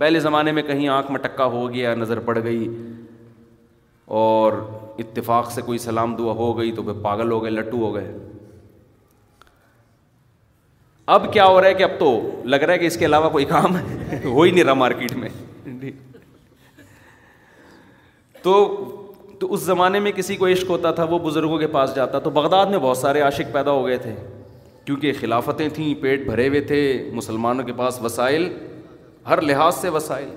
پہلے 0.00 0.20
زمانے 0.20 0.52
میں 0.56 0.62
کہیں 0.62 0.86
آنکھ 0.88 1.10
مٹکا 1.12 1.44
ہو 1.54 1.68
گیا 1.72 1.92
نظر 1.94 2.18
پڑ 2.26 2.36
گئی 2.42 2.68
اور 4.18 4.52
اتفاق 4.98 5.50
سے 5.52 5.62
کوئی 5.62 5.78
سلام 5.78 6.14
دعا 6.18 6.32
ہو 6.36 6.46
گئی 6.58 6.70
تو 6.76 6.82
پھر 6.82 6.92
پاگل 7.02 7.30
ہو 7.30 7.42
گئے 7.42 7.50
لٹو 7.50 7.80
ہو 7.86 7.94
گئے 7.94 8.12
اب 11.16 11.32
کیا 11.32 11.44
ہو 11.46 11.60
رہا 11.60 11.66
ہے 11.68 11.74
کہ 11.74 11.82
اب 11.84 11.98
تو 11.98 12.08
لگ 12.54 12.62
رہا 12.64 12.72
ہے 12.74 12.78
کہ 12.78 12.86
اس 12.86 12.96
کے 12.96 13.04
علاوہ 13.06 13.28
کوئی 13.36 13.44
کام 13.52 13.76
ہو 14.24 14.42
ہی 14.42 14.50
نہیں 14.50 14.62
رہا 14.64 14.74
مارکیٹ 14.84 15.12
میں 15.24 15.28
تو 18.42 18.56
تو 19.40 19.52
اس 19.54 19.60
زمانے 19.60 20.00
میں 20.06 20.12
کسی 20.16 20.36
کو 20.36 20.46
عشق 20.52 20.70
ہوتا 20.70 20.90
تھا 21.00 21.04
وہ 21.10 21.18
بزرگوں 21.28 21.58
کے 21.58 21.66
پاس 21.76 21.94
جاتا 21.96 22.18
تو 22.18 22.30
بغداد 22.40 22.66
میں 22.74 22.78
بہت 22.78 22.96
سارے 22.98 23.20
عاشق 23.28 23.52
پیدا 23.52 23.70
ہو 23.80 23.84
گئے 23.86 23.96
تھے 24.06 24.14
کیونکہ 24.84 25.12
خلافتیں 25.20 25.68
تھیں 25.74 25.94
پیٹ 26.02 26.26
بھرے 26.26 26.48
ہوئے 26.48 26.60
تھے 26.72 26.80
مسلمانوں 27.20 27.64
کے 27.64 27.72
پاس 27.82 28.00
وسائل 28.02 28.48
ہر 29.28 29.40
لحاظ 29.40 29.74
سے 29.76 29.88
وسائل 29.96 30.28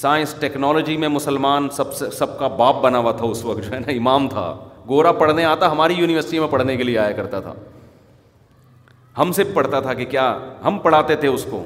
سائنس 0.00 0.34
ٹیکنالوجی 0.40 0.96
میں 1.02 1.08
مسلمان 1.08 1.68
سب 1.72 1.92
سے 1.94 2.10
سب 2.12 2.38
کا 2.38 2.48
باپ 2.56 2.80
بنا 2.82 2.98
ہوا 2.98 3.12
تھا 3.16 3.24
اس 3.26 3.44
وقت 3.44 3.62
جو 3.64 3.70
ہے 3.72 3.78
نا 3.78 3.92
امام 3.92 4.28
تھا 4.28 4.46
گورا 4.88 5.12
پڑھنے 5.20 5.44
آتا 5.44 5.70
ہماری 5.72 5.94
یونیورسٹی 5.94 6.38
میں 6.38 6.48
پڑھنے 6.50 6.76
کے 6.76 6.82
لیے 6.82 6.98
آیا 6.98 7.12
کرتا 7.16 7.40
تھا 7.40 7.54
ہم 9.18 9.32
سے 9.32 9.44
پڑھتا 9.54 9.80
تھا 9.80 9.94
کہ 10.00 10.04
کیا 10.04 10.26
ہم 10.64 10.78
پڑھاتے 10.82 11.16
تھے 11.16 11.28
اس 11.28 11.46
کو 11.50 11.64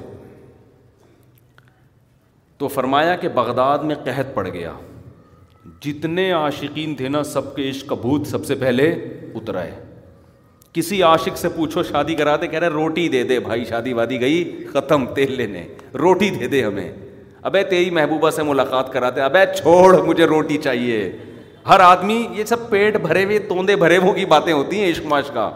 تو 2.58 2.68
فرمایا 2.68 3.16
کہ 3.16 3.28
بغداد 3.34 3.78
میں 3.90 3.94
قحط 4.04 4.34
پڑ 4.34 4.46
گیا 4.48 4.72
جتنے 5.84 6.30
عاشقین 6.32 6.94
تھے 6.96 7.08
نا 7.08 7.22
سب 7.24 7.54
کے 7.56 7.68
عشق 7.70 7.92
بھوت 8.00 8.26
سب 8.26 8.44
سے 8.46 8.54
پہلے 8.60 8.90
اترائے 9.34 9.70
کسی 10.74 11.00
عاشق 11.02 11.36
سے 11.38 11.48
پوچھو 11.56 11.82
شادی 11.82 12.14
کراتے 12.14 12.46
کہہ 12.48 12.58
رہے 12.58 12.68
روٹی 12.68 13.08
دے 13.08 13.22
دے 13.28 13.38
بھائی 13.40 13.64
شادی 13.68 13.92
وادی 13.92 14.20
گئی 14.20 14.64
ختم 14.72 15.06
تیل 15.14 15.32
لینے 15.36 15.62
روٹی 15.98 16.28
دے 16.40 16.46
دے 16.48 16.62
ہمیں 16.64 16.90
ابے 17.48 17.62
تیری 17.70 17.90
محبوبہ 17.90 18.30
سے 18.30 18.42
ملاقات 18.42 18.92
کراتے 18.92 19.20
ابے 19.20 19.44
چھوڑ 19.56 20.02
مجھے 20.04 20.24
روٹی 20.26 20.58
چاہیے 20.64 21.00
ہر 21.68 21.80
آدمی 21.80 22.24
یہ 22.34 22.44
سب 22.44 22.68
پیٹ 22.70 22.96
بھرے 23.06 23.24
ہوئے 23.24 23.38
توندے 23.48 23.76
بھرے 23.76 23.96
ہو 24.02 24.12
کی 24.14 24.24
باتیں 24.26 24.52
ہوتی 24.52 24.80
ہیں 24.80 24.90
عشق 24.90 25.06
معاش 25.06 25.30
کا 25.34 25.50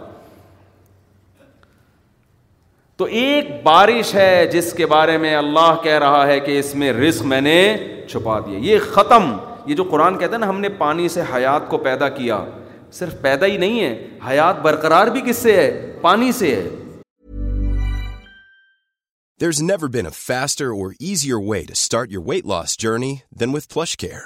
تو 2.97 3.05
ایک 3.21 3.49
بارش 3.63 4.15
ہے 4.15 4.47
جس 4.53 4.73
کے 4.77 4.87
بارے 4.87 5.17
میں 5.19 5.35
اللہ 5.37 5.75
کہہ 5.83 5.99
رہا 5.99 6.27
ہے 6.27 6.41
کہ 6.41 6.59
اس 6.59 6.75
میں 6.83 6.93
رسک 6.93 7.25
میں 7.27 7.41
نے 7.41 7.57
چھپا 8.11 8.39
دیا 8.47 8.59
یہ 8.71 8.79
ختم 8.93 9.33
یہ 9.67 9.75
جو 9.75 9.85
قرآن 9.91 10.19
کہتے 10.19 10.37
نا 10.39 10.49
ہم 10.49 10.61
نے 10.61 10.69
پانی 10.79 11.09
سے 11.17 11.23
حیات 11.35 11.69
کو 11.71 11.79
پیدا 11.89 12.09
کیا 12.19 12.39
صرف 12.99 13.15
پیدا 13.23 13.47
ہی 13.47 13.57
نہیں 13.67 13.81
ہے 13.85 13.91
حیات 14.29 14.61
برقرار 14.67 15.07
بھی 15.17 15.21
کس 15.29 15.37
سے 15.47 15.57
ہے 15.61 15.69
پانی 16.03 16.33
سے 16.41 16.55
ہے 16.57 16.69
there 19.41 19.61
never 19.71 19.89
been 19.97 20.07
a 20.07 20.13
faster 20.17 20.69
or 20.81 20.93
easier 21.09 21.41
way 21.49 21.63
to 21.69 21.73
start 21.81 22.13
your 22.13 22.25
weight 22.29 22.47
loss 22.55 22.79
journey 22.85 23.15
then 23.41 23.55
with 23.55 23.73
flush 23.75 23.97
care 24.05 24.21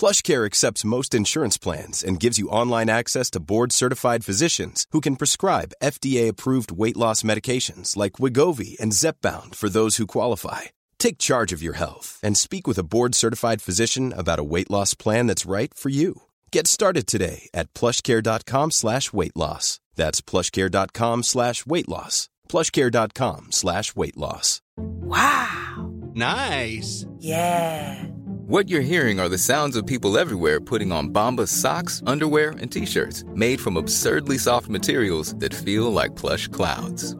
flush 0.00 0.22
care 0.28 0.42
accepts 0.42 0.84
most 0.94 1.14
insurance 1.14 1.60
plans 1.64 2.04
and 2.04 2.22
gives 2.22 2.38
you 2.40 2.50
online 2.70 2.90
access 2.90 3.32
the 3.34 3.44
board 3.48 3.72
certified 3.72 4.24
physicians 4.24 4.86
who 4.94 5.00
can 5.00 5.14
prescribe 5.20 5.72
F 5.84 6.00
D 6.02 6.12
A 6.18 6.28
approved 6.28 6.72
weight 6.78 6.98
loss 6.98 7.24
medications 7.30 7.96
like 7.96 8.20
Wegovy 8.58 8.74
and 8.78 8.92
Zepbound 9.22 9.52
for 9.60 9.68
those 9.76 10.00
who 10.00 10.06
qualify 10.18 10.66
take 11.08 11.18
charge 11.28 11.54
of 11.54 11.62
your 11.62 11.72
health 11.80 12.16
and 12.22 12.36
speak 12.36 12.68
with 12.68 12.78
a 12.78 12.82
board 12.96 13.14
certified 13.22 13.62
physician 13.68 14.12
a 14.26 14.40
weight 14.52 14.70
loss 14.76 14.98
plan 15.04 15.30
it's 15.30 15.46
right 15.54 15.74
for 15.82 15.92
you 16.00 16.12
Get 16.54 16.68
started 16.68 17.08
today 17.08 17.48
at 17.52 17.74
plushcare.com/weight 17.74 19.34
loss. 19.34 19.80
That's 19.96 20.20
plushcare.com/weight 20.20 21.88
loss. 21.88 22.28
plushcare.com/weight 22.48 24.16
loss. 24.16 24.60
Wow. 24.76 25.90
Nice. 26.14 27.06
Yeah. 27.18 28.04
What 28.46 28.68
you're 28.68 28.92
hearing 28.92 29.18
are 29.18 29.28
the 29.28 29.44
sounds 29.52 29.76
of 29.76 29.84
people 29.84 30.16
everywhere 30.16 30.60
putting 30.60 30.92
on 30.92 31.12
Bombas 31.12 31.48
socks, 31.48 32.00
underwear, 32.06 32.50
and 32.60 32.70
T-shirts 32.70 33.24
made 33.34 33.60
from 33.60 33.76
absurdly 33.76 34.38
soft 34.38 34.68
materials 34.68 35.34
that 35.40 35.62
feel 35.66 35.92
like 35.92 36.20
plush 36.22 36.46
clouds. 36.46 37.16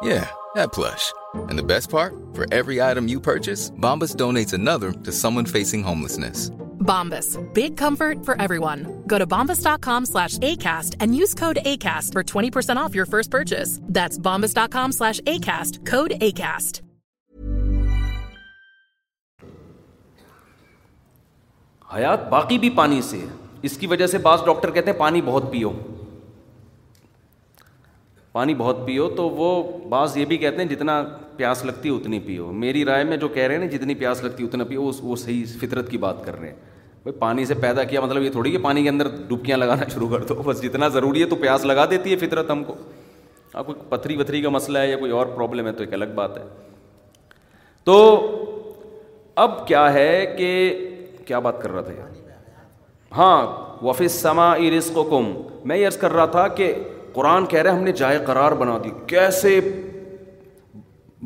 Yeah, 0.00 0.26
that 0.54 0.72
plush. 0.72 1.12
And 1.50 1.58
the 1.58 1.70
best 1.74 1.90
part? 1.90 2.14
For 2.32 2.46
every 2.50 2.80
item 2.80 3.08
you 3.08 3.20
purchase, 3.20 3.70
Bombas 3.72 4.16
donates 4.16 4.54
another 4.54 4.92
to 4.92 5.12
someone 5.12 5.44
facing 5.44 5.82
homelessness. 5.82 6.50
Bombas. 6.88 7.36
Big 7.54 7.76
comfort 7.76 8.24
for 8.24 8.36
everyone. 8.40 8.84
Go 9.06 9.18
to 9.18 9.26
bombas.com 9.26 10.06
slash 10.06 10.38
ACAST 10.38 10.96
and 11.00 11.14
use 11.14 11.34
code 11.34 11.58
ACAST 11.64 12.12
for 12.12 12.22
20% 12.24 12.76
off 12.76 12.94
your 12.94 13.06
first 13.06 13.30
purchase. 13.30 13.78
That's 13.86 14.18
bombas.com 14.18 14.92
slash 14.92 15.20
ACAST. 15.22 15.86
Code 15.86 16.12
ACAST. 16.20 16.82
حیات 21.94 22.28
باقی 22.30 22.56
بھی 22.62 22.68
پانی 22.70 23.00
سے 23.02 23.18
اس 23.68 23.76
کی 23.78 23.86
وجہ 23.92 24.06
سے 24.06 24.18
بعض 24.24 24.44
doctor 24.46 24.70
کہتے 24.72 24.90
ہیں 24.90 24.98
پانی 24.98 25.20
بہت 25.24 25.50
پیو 25.52 25.70
پانی 28.32 28.54
بہت 28.54 28.84
پیو 28.86 29.08
تو 29.16 29.28
وہ 29.28 29.48
بعض 29.90 30.16
یہ 30.16 30.24
بھی 30.32 30.36
کہتے 30.38 30.62
ہیں 30.62 30.68
جتنا 30.70 31.02
پیاس 31.36 31.64
لگتی 31.64 31.88
اتنی 31.94 32.20
پیو 32.26 32.52
میری 32.64 32.84
رائے 32.84 33.04
میں 33.04 33.16
جو 33.24 33.28
کہہ 33.28 33.42
رہے 33.46 33.56
ہیں 33.58 33.64
نا 33.64 33.70
جتنی 33.76 33.94
پیاس 34.04 34.22
لگتی 34.24 34.44
اتنا 34.44 34.64
پیو 34.68 34.90
وہ 35.02 35.16
صحیح 35.24 35.44
فطرت 35.60 35.90
کی 35.90 35.98
بات 36.06 36.24
کر 36.26 36.38
رہے 36.40 36.48
ہیں 36.50 36.56
بھائی 37.04 37.18
پانی 37.18 37.44
سے 37.46 37.54
پیدا 37.60 37.82
کیا 37.90 38.00
مطلب 38.00 38.22
یہ 38.22 38.30
تھوڑی 38.30 38.50
کہ 38.52 38.58
پانی 38.62 38.82
کے 38.82 38.88
اندر 38.88 39.08
ڈبکیاں 39.28 39.56
لگانا 39.58 39.84
شروع 39.92 40.08
کر 40.08 40.24
دو 40.28 40.34
بس 40.44 40.60
جتنا 40.62 40.88
ضروری 40.96 41.20
ہے 41.20 41.26
تو 41.26 41.36
پیاس 41.40 41.64
لگا 41.66 41.84
دیتی 41.90 42.10
ہے 42.12 42.16
فطرت 42.26 42.50
ہم 42.50 42.64
کو 42.64 42.74
آپ 42.74 43.54
ہاں، 43.56 43.62
کوئی 43.64 43.88
پتھری 43.90 44.16
وتھری 44.16 44.40
کا 44.42 44.48
مسئلہ 44.48 44.78
ہے 44.78 44.90
یا 44.90 44.96
کوئی 44.98 45.10
اور 45.12 45.26
پرابلم 45.36 45.66
ہے 45.66 45.72
تو 45.72 45.82
ایک 45.84 45.94
الگ 45.94 46.04
بات 46.14 46.36
ہے 46.38 46.42
تو 47.84 47.96
اب 49.44 49.66
کیا 49.68 49.92
ہے 49.92 50.34
کہ 50.36 50.50
کیا 51.26 51.38
بات 51.48 51.62
کر 51.62 51.72
رہا 51.72 51.80
تھا 51.82 51.92
یار 51.92 52.18
ہاں 53.16 53.46
وفِ 53.84 54.08
سما 54.20 54.50
ارس 54.52 54.90
کو 54.94 55.04
کم 55.10 55.32
میں 55.68 55.76
یہ 55.76 55.86
عرض 55.86 55.96
کر 55.98 56.12
رہا 56.12 56.26
تھا 56.36 56.46
کہ 56.60 56.72
قرآن 57.12 57.46
کہہ 57.46 57.62
رہا 57.62 57.70
ہے 57.72 57.76
ہم 57.76 57.84
نے 57.84 57.92
جائے 58.02 58.18
قرار 58.26 58.52
بنا 58.60 58.76
دی 58.84 58.90
کیسے 59.06 59.58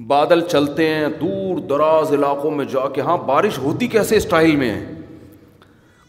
بادل 0.07 0.41
چلتے 0.51 0.89
ہیں 0.95 1.09
دور 1.21 1.59
دراز 1.69 2.13
علاقوں 2.15 2.51
میں 2.51 2.65
جا 2.73 2.89
کے 2.95 3.01
ہاں 3.01 3.17
بارش 3.27 3.59
ہوتی 3.63 3.87
کیسے 3.89 4.17
اسٹائل 4.17 4.57
میں 4.57 4.71
ہے 4.75 5.03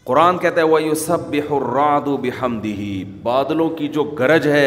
قرآن 0.08 0.36
کہتا 0.38 0.60
ہے 0.60 0.66
وہ 0.66 0.82
یو 0.82 0.94
سب 0.94 1.20
بے 1.28 1.40
بحمدی 2.22 2.82
بادلوں 3.22 3.68
کی 3.78 3.86
جو 3.94 4.02
گرج 4.18 4.46
ہے 4.48 4.66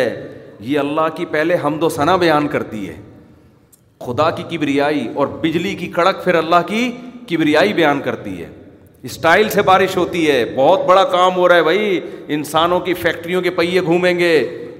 یہ 0.59 0.79
اللہ 0.79 1.07
کی 1.15 1.25
پہلے 1.35 1.57
حمد 1.63 1.83
و 1.83 1.89
ثنا 1.89 2.15
بیان 2.23 2.47
کرتی 2.55 2.87
ہے 2.87 2.95
خدا 4.05 4.29
کی 4.39 4.43
کبریائی 4.49 5.07
اور 5.19 5.27
بجلی 5.41 5.73
کی 5.75 5.85
کڑک 5.95 6.23
پھر 6.23 6.35
اللہ 6.35 6.65
کی 6.67 6.91
کبریائی 7.29 7.73
بیان 7.73 8.01
کرتی 8.05 8.41
ہے 8.41 8.47
اسٹائل 9.09 9.49
سے 9.49 9.61
بارش 9.71 9.95
ہوتی 9.97 10.29
ہے 10.29 10.43
بہت 10.55 10.83
بڑا 10.85 11.03
کام 11.13 11.35
ہو 11.35 11.47
رہا 11.47 11.55
ہے 11.55 11.63
بھائی 11.63 11.99
انسانوں 12.39 12.79
کی 12.89 12.93
فیکٹریوں 13.03 13.41
کے 13.41 13.49
پہیے 13.59 13.81
گھومیں 13.81 14.17
گے 14.19 14.33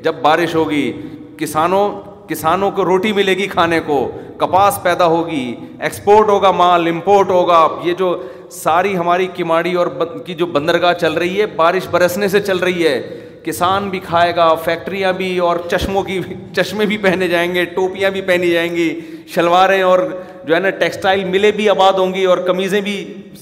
جب 0.03 0.16
بارش 0.22 0.55
ہوگی 0.55 0.91
کسانوں 1.38 1.88
کسانوں 2.30 2.72
کو 2.76 2.86
روٹی 2.86 3.14
ملے 3.14 3.38
گی 3.38 3.47
کھانے 3.51 3.80
کو 3.86 4.01
کپاس 4.38 4.80
پیدا 4.84 5.05
ہوگی 5.14 5.45
ایکسپورٹ 5.80 6.30
ہوگا 6.30 6.51
مال 6.64 6.88
امپورٹ 6.88 7.30
ہوگا 7.30 7.68
یہ 7.84 7.93
جو 7.99 8.16
ساری 8.52 8.95
ہماری 8.97 9.28
کماڑی 9.36 9.74
اور 9.78 9.88
کی 10.26 10.34
جو 10.36 10.45
بندرگاہ 10.54 10.93
چل 11.00 11.14
رہی 11.14 11.39
ہے 11.41 11.45
بارش 11.56 11.88
برسنے 11.91 12.28
سے 12.28 12.39
چل 12.41 12.58
رہی 12.58 12.88
ہے 12.88 13.02
کسان 13.43 13.89
بھی 13.89 14.00
کھائے 14.06 14.36
گا 14.36 14.54
فیکٹریاں 14.64 15.12
بھی 15.18 15.38
اور 15.47 15.58
چشموں 15.72 16.02
کی 16.04 16.20
چشمے 16.56 16.86
بھی 16.86 16.97
پہنے 17.04 17.28
جائیں 17.28 17.54
گے 17.56 17.66
ٹوپیاں 17.76 18.10
بھی 18.12 18.22
پہنی 18.28 18.50
جائیں 18.52 18.76
گی 18.76 18.89
شلواریں 19.34 19.82
اور 19.82 20.00
جو 20.45 20.56
ہے 20.56 20.60
نا 20.60 20.70
ٹیکسٹائل 20.80 21.24
ملیں 21.24 21.52
بھی 21.56 21.70
آباد 21.70 21.93
ہوں 22.00 22.14
گی 22.14 22.24
اور 22.26 22.38
کمیزیں 22.47 22.80
بھی 22.82 22.95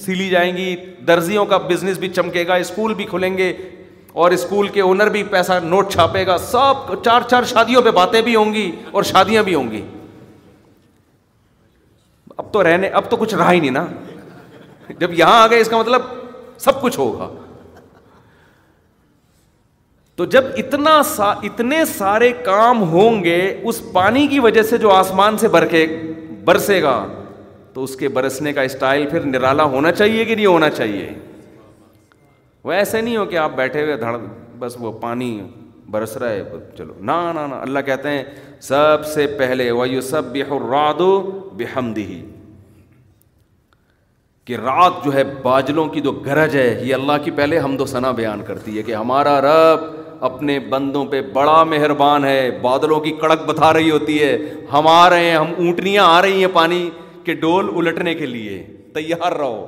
سلی 0.04 0.28
جائیں 0.30 0.56
گی 0.56 0.74
درزیوں 1.06 1.44
کا 1.52 1.56
بزنس 1.68 1.98
بھی 1.98 2.08
چمکے 2.08 2.46
گا 2.46 2.54
اسکول 2.66 2.94
بھی 2.94 3.04
کھلیں 3.10 3.36
گے 3.38 3.52
اور 4.22 4.30
اسکول 4.32 4.68
کے 4.68 4.80
اونر 4.80 5.08
بھی 5.10 5.22
پیسہ 5.30 5.52
نوٹ 5.62 5.92
چھاپے 5.92 6.26
گا 6.26 6.36
سب 6.50 6.94
چار 7.04 7.28
چار 7.30 7.42
شادیوں 7.48 7.82
پہ 7.82 7.90
باتیں 7.98 8.20
بھی 8.22 8.34
ہوں 8.36 8.52
گی 8.54 8.70
اور 8.90 9.02
شادیاں 9.12 9.42
بھی 9.42 9.54
ہوں 9.54 9.70
گی 9.70 9.80
اب 12.36 12.52
تو 12.52 12.62
رہنے 12.64 12.88
اب 12.98 13.10
تو 13.10 13.16
کچھ 13.20 13.34
رہا 13.34 13.52
ہی 13.52 13.60
نہیں 13.60 13.70
نا 13.70 13.86
جب 15.00 15.12
یہاں 15.18 15.40
آ 15.42 15.46
گئے 15.50 15.60
اس 15.60 15.68
کا 15.68 15.76
مطلب 15.78 16.02
سب 16.58 16.80
کچھ 16.82 16.98
ہوگا 16.98 17.28
تو 20.16 20.24
جب 20.34 20.44
اتنا 20.58 21.00
سا 21.06 21.30
اتنے 21.48 21.84
سارے 21.84 22.32
کام 22.44 22.82
ہوں 22.90 23.22
گے 23.24 23.36
اس 23.68 23.80
پانی 23.92 24.26
کی 24.26 24.38
وجہ 24.40 24.62
سے 24.70 24.78
جو 24.78 24.90
آسمان 24.90 25.36
سے 25.38 25.48
برکے 25.48 25.86
برسے 26.44 26.80
گا 26.82 26.94
تو 27.74 27.82
اس 27.84 27.94
کے 27.96 28.08
برسنے 28.08 28.52
کا 28.52 28.62
اسٹائل 28.68 29.08
پھر 29.10 29.24
نرالا 29.24 29.64
ہونا 29.74 29.92
چاہیے 29.92 30.24
کہ 30.24 30.34
نہیں 30.34 30.46
ہونا 30.46 30.70
چاہیے 30.70 31.08
وہ 32.64 32.72
ایسے 32.72 33.00
نہیں 33.00 33.16
ہو 33.16 33.24
کہ 33.24 33.36
آپ 33.38 33.50
بیٹھے 33.56 33.82
ہوئے 33.82 33.96
دھڑ 33.96 34.16
بس 34.58 34.76
وہ 34.80 34.92
پانی 35.00 35.30
برس 35.90 36.16
رہا 36.16 36.30
ہے 36.30 36.42
چلو 36.78 36.94
نہ 36.98 37.12
اللہ 37.60 37.78
کہتے 37.86 38.10
ہیں 38.10 38.24
سب 38.62 39.06
سے 39.14 39.26
پہلے 39.38 39.70
وہ 39.70 39.84
سب 40.10 40.36
بحمدی 41.58 42.20
کہ 44.48 44.56
رات 44.56 44.92
جو 45.04 45.12
ہے 45.14 45.22
باجلوں 45.42 45.86
کی 45.94 46.00
جو 46.00 46.10
گرج 46.26 46.54
ہے 46.56 46.68
یہ 46.84 46.94
اللہ 46.94 47.16
کی 47.24 47.30
پہلے 47.40 47.58
ہم 47.58 47.76
دو 47.76 47.86
ثنا 47.86 48.10
بیان 48.20 48.42
کرتی 48.46 48.76
ہے 48.76 48.82
کہ 48.82 48.94
ہمارا 48.94 49.40
رب 49.44 49.80
اپنے 50.28 50.58
بندوں 50.74 51.04
پہ 51.10 51.20
بڑا 51.32 51.62
مہربان 51.72 52.24
ہے 52.24 52.38
بادلوں 52.62 53.00
کی 53.00 53.10
کڑک 53.20 53.42
بتا 53.48 53.72
رہی 53.72 53.90
ہوتی 53.90 54.18
ہے 54.22 54.30
ہم 54.72 54.86
آ 54.92 55.00
رہے 55.10 55.28
ہیں 55.30 55.36
ہم 55.36 55.52
اونٹنیاں 55.64 56.06
آ 56.14 56.22
رہی 56.22 56.40
ہیں 56.44 56.52
پانی 56.52 56.88
کے 57.24 57.34
ڈول 57.42 57.70
الٹنے 57.78 58.14
کے 58.22 58.26
لیے 58.32 58.62
تیار 58.94 59.32
رہو 59.38 59.60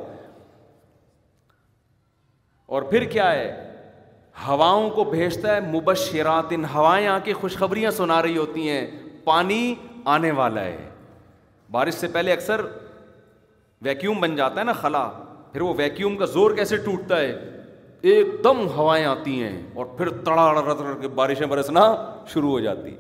اور 2.77 2.83
پھر 2.91 3.05
کیا 3.13 3.31
ہے 3.33 3.47
ہواؤں 4.49 4.89
کو 4.97 5.05
بھیجتا 5.15 5.55
ہے 5.57 5.61
مبشرات 5.73 6.53
ان 6.59 6.65
ہوائیں 6.75 7.07
آ 7.07 7.19
کے 7.25 7.33
خوشخبریاں 7.41 7.91
سنا 8.01 8.23
رہی 8.23 8.37
ہوتی 8.37 8.69
ہیں 8.69 8.87
پانی 9.25 9.65
آنے 10.17 10.31
والا 10.41 10.65
ہے 10.65 10.77
بارش 11.73 11.95
سے 11.95 12.09
پہلے 12.13 12.33
اکثر 12.33 12.61
ویکیوم 13.83 14.21
بن 14.21 14.35
جاتا 14.37 14.59
ہے 14.61 14.65
نا 14.65 14.73
خلا 14.81 15.09
پھر 15.53 15.61
وہ 15.63 15.73
ویکیوم 15.77 16.17
کا 16.19 16.25
زور 16.35 16.51
کیسے 16.57 16.77
ٹوٹتا 16.85 17.21
ہے 17.21 17.61
ایک 18.11 18.27
دم 18.45 18.67
ہوائیں 18.77 19.05
آتی 19.05 19.43
ہیں 19.43 19.61
اور 19.79 19.87
پھر 19.97 20.09
تڑاڑ 20.25 20.63
بارشیں 21.15 21.47
برسنا 21.47 21.85
شروع 22.33 22.51
ہو 22.51 22.59
جاتی 22.61 22.95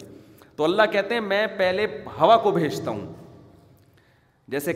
تو 0.57 0.65
اللہ 0.65 0.91
کہتے 0.93 1.15
ہیں 1.15 1.21
میں 1.23 1.47
پہلے 1.59 1.87
ہوا 2.21 2.37
کو 2.43 2.51
بھیجتا 2.53 2.91
ہوں 2.91 3.07
جیسے 4.55 4.73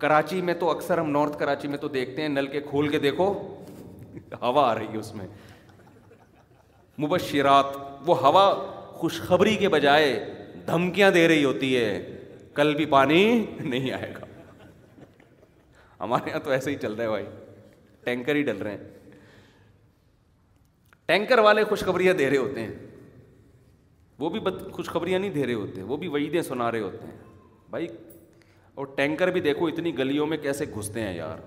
کراچی 0.00 0.40
میں 0.48 0.54
تو 0.60 0.70
اکثر 0.70 0.98
ہم 0.98 1.10
نارتھ 1.10 1.38
کراچی 1.38 1.68
میں 1.68 1.78
تو 1.84 1.88
دیکھتے 1.96 2.22
ہیں 2.22 2.28
نل 2.28 2.46
کے 2.56 2.60
کھول 2.70 2.88
کے 2.88 2.98
دیکھو 3.06 3.32
ہوا 4.42 4.68
آ 4.70 4.74
رہی 4.74 4.86
ہے 4.92 4.98
اس 4.98 5.14
میں 5.14 5.26
مبشرات 7.04 7.76
وہ 8.06 8.16
ہوا 8.26 8.48
خوشخبری 9.00 9.54
کے 9.64 9.68
بجائے 9.68 10.10
دھمکیاں 10.66 11.10
دے 11.10 11.26
رہی 11.28 11.44
ہوتی 11.44 11.76
ہے 11.76 11.88
کل 12.54 12.74
بھی 12.74 12.84
پانی 12.96 13.22
نہیں 13.62 13.90
آئے 13.92 14.12
گا 14.20 14.26
ہمارے 16.04 16.30
یہاں 16.30 16.38
تو 16.44 16.50
ایسے 16.54 16.70
ہی 16.70 16.76
چل 16.80 16.92
رہے 16.94 17.04
ہے 17.04 17.08
بھائی 17.08 17.24
ٹینکر 18.04 18.34
ہی 18.36 18.42
ڈل 18.48 18.58
رہے 18.62 18.70
ہیں 18.70 19.12
ٹینکر 21.06 21.38
والے 21.46 21.64
خوشخبریاں 21.68 22.12
دے 22.18 22.28
رہے 22.30 22.36
ہوتے 22.36 22.62
ہیں 22.64 22.74
وہ 24.18 24.28
بھی 24.30 24.40
بد 24.48 24.58
خوشخبریاں 24.72 25.18
نہیں 25.18 25.30
دے 25.36 25.46
رہے 25.46 25.54
ہوتے 25.54 25.82
وہ 25.92 25.96
بھی 26.02 26.08
وعیدیں 26.16 26.42
سنا 26.48 26.70
رہے 26.72 26.80
ہوتے 26.80 27.06
ہیں 27.06 27.62
بھائی 27.70 27.86
اور 28.82 28.86
ٹینکر 28.96 29.30
بھی 29.36 29.40
دیکھو 29.46 29.66
اتنی 29.66 29.96
گلیوں 29.98 30.26
میں 30.26 30.36
کیسے 30.46 30.64
گھستے 30.76 31.00
ہیں 31.06 31.14
یار 31.16 31.38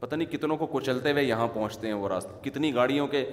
پتہ 0.00 0.14
نہیں 0.16 0.30
کتنوں 0.32 0.56
کو 0.62 0.66
کچلتے 0.78 1.12
ہوئے 1.12 1.24
یہاں 1.24 1.46
پہنچتے 1.54 1.86
ہیں 1.86 1.94
وہ 2.02 2.08
راستے 2.08 2.48
کتنی 2.48 2.74
گاڑیوں 2.74 3.06
کے 3.14 3.24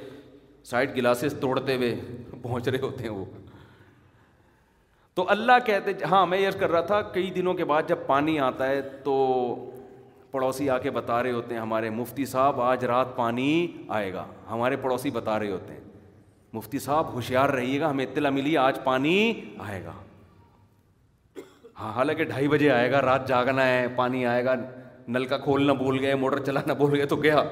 سائڈ 0.71 0.95
گلاسز 0.95 1.35
توڑتے 1.41 1.75
ہوئے 1.75 1.95
پہنچ 2.41 2.67
رہے 2.67 2.79
ہوتے 2.81 3.03
ہیں 3.03 3.11
وہ 3.11 3.23
تو 5.19 5.25
اللہ 5.35 5.59
کہتے 5.65 5.91
ہاں 6.11 6.25
میں 6.33 6.39
یہ 6.39 6.59
کر 6.59 6.71
رہا 6.71 6.81
تھا 6.93 7.01
کئی 7.17 7.29
دنوں 7.35 7.53
کے 7.53 7.65
بعد 7.71 7.87
جب 7.87 8.05
پانی 8.07 8.39
آتا 8.49 8.67
ہے 8.69 8.81
تو 9.05 9.15
پڑوسی 10.31 10.69
آ 10.69 10.77
کے 10.79 10.89
بتا 10.91 11.21
رہے 11.23 11.31
ہوتے 11.31 11.53
ہیں 11.55 11.61
ہمارے 11.61 11.89
مفتی 11.89 12.25
صاحب 12.25 12.59
آج 12.61 12.83
رات 12.91 13.15
پانی 13.15 13.45
آئے 13.97 14.13
گا 14.13 14.25
ہمارے 14.49 14.75
پڑوسی 14.83 15.09
بتا 15.17 15.37
رہے 15.39 15.51
ہوتے 15.51 15.73
ہیں 15.73 15.79
مفتی 16.53 16.79
صاحب 16.85 17.13
ہوشیار 17.13 17.49
رہیے 17.59 17.79
گا 17.79 17.89
ہمیں 17.89 18.05
اطلاع 18.05 18.29
ملی 18.35 18.55
آج 18.57 18.79
پانی 18.83 19.15
آئے 19.67 19.83
گا 19.83 19.91
ہاں 21.79 21.91
حالانکہ 21.95 22.23
ڈھائی 22.31 22.47
بجے 22.47 22.69
آئے 22.71 22.91
گا 22.91 23.01
رات 23.01 23.27
جاگنا 23.27 23.65
ہے 23.67 23.85
پانی 23.95 24.25
آئے 24.33 24.43
گا 24.45 24.53
نل 25.15 25.25
کا 25.25 25.37
کھولنا 25.43 25.73
بھول 25.83 25.99
گئے 26.01 26.15
موٹر 26.23 26.43
چلانا 26.45 26.73
بھول 26.81 26.93
گئے 26.97 27.05
تو 27.05 27.15
گیا 27.23 27.43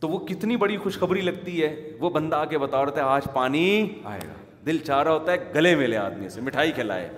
تو 0.00 0.08
وہ 0.08 0.18
کتنی 0.26 0.56
بڑی 0.64 0.76
خوشخبری 0.82 1.20
لگتی 1.20 1.62
ہے 1.62 1.74
وہ 2.00 2.10
بندہ 2.16 2.36
آ 2.36 2.44
کے 2.54 2.58
بتا 2.58 2.84
رہتا 2.84 3.00
ہے 3.00 3.06
آج 3.14 3.26
پانی 3.32 3.66
آئے 4.12 4.20
گا 4.28 4.32
دل 4.66 4.78
چاہ 4.86 5.02
رہا 5.02 5.12
ہوتا 5.12 5.32
ہے 5.32 5.50
گلے 5.54 5.74
ملے 5.76 5.96
آدمی 5.96 6.28
سے 6.28 6.40
مٹھائی 6.40 6.72
کھلائے 6.80 7.08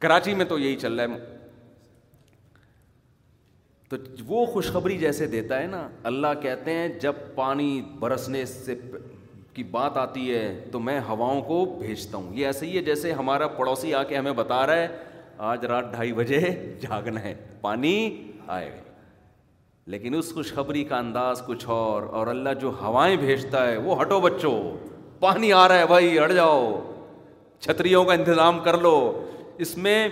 کراچی 0.00 0.34
میں 0.34 0.44
تو 0.48 0.58
یہی 0.58 0.76
چل 0.80 0.94
رہا 1.00 1.14
ہے 1.14 1.35
تو 3.90 3.96
وہ 4.26 4.44
خوشخبری 4.52 4.96
جیسے 4.98 5.26
دیتا 5.34 5.60
ہے 5.60 5.66
نا 5.70 5.86
اللہ 6.10 6.32
کہتے 6.42 6.72
ہیں 6.74 6.88
جب 7.00 7.14
پانی 7.34 7.80
برسنے 7.98 8.44
سے 8.52 8.74
کی 9.54 9.62
بات 9.76 9.96
آتی 9.96 10.30
ہے 10.34 10.46
تو 10.72 10.78
میں 10.86 10.98
ہواؤں 11.08 11.40
کو 11.50 11.64
بھیجتا 11.78 12.16
ہوں 12.18 12.34
یہ 12.36 12.46
ایسے 12.46 12.66
ہی 12.66 12.76
ہے 12.76 12.82
جیسے 12.84 13.12
ہمارا 13.18 13.46
پڑوسی 13.58 13.94
آ 13.94 14.02
کے 14.08 14.16
ہمیں 14.16 14.32
بتا 14.40 14.66
رہا 14.66 14.76
ہے 14.76 14.88
آج 15.52 15.64
رات 15.66 15.90
ڈھائی 15.92 16.12
بجے 16.12 16.38
جاگنا 16.80 17.22
ہے 17.22 17.34
پانی 17.60 17.94
آئے 18.56 18.68
گا 18.70 18.84
لیکن 19.94 20.14
اس 20.18 20.32
خوشخبری 20.34 20.84
کا 20.84 20.96
انداز 20.98 21.42
کچھ 21.46 21.64
اور 21.76 22.26
اللہ 22.26 22.54
جو 22.60 22.72
ہوائیں 22.80 23.16
بھیجتا 23.16 23.66
ہے 23.68 23.76
وہ 23.84 24.00
ہٹو 24.02 24.20
بچو 24.20 24.54
پانی 25.20 25.52
آ 25.62 25.66
رہا 25.68 25.78
ہے 25.78 25.86
بھائی 25.86 26.18
ہٹ 26.18 26.32
جاؤ 26.34 26.62
چھتریوں 27.66 28.04
کا 28.04 28.12
انتظام 28.14 28.58
کر 28.64 28.78
لو 28.80 28.96
اس 29.64 29.76
میں 29.86 30.08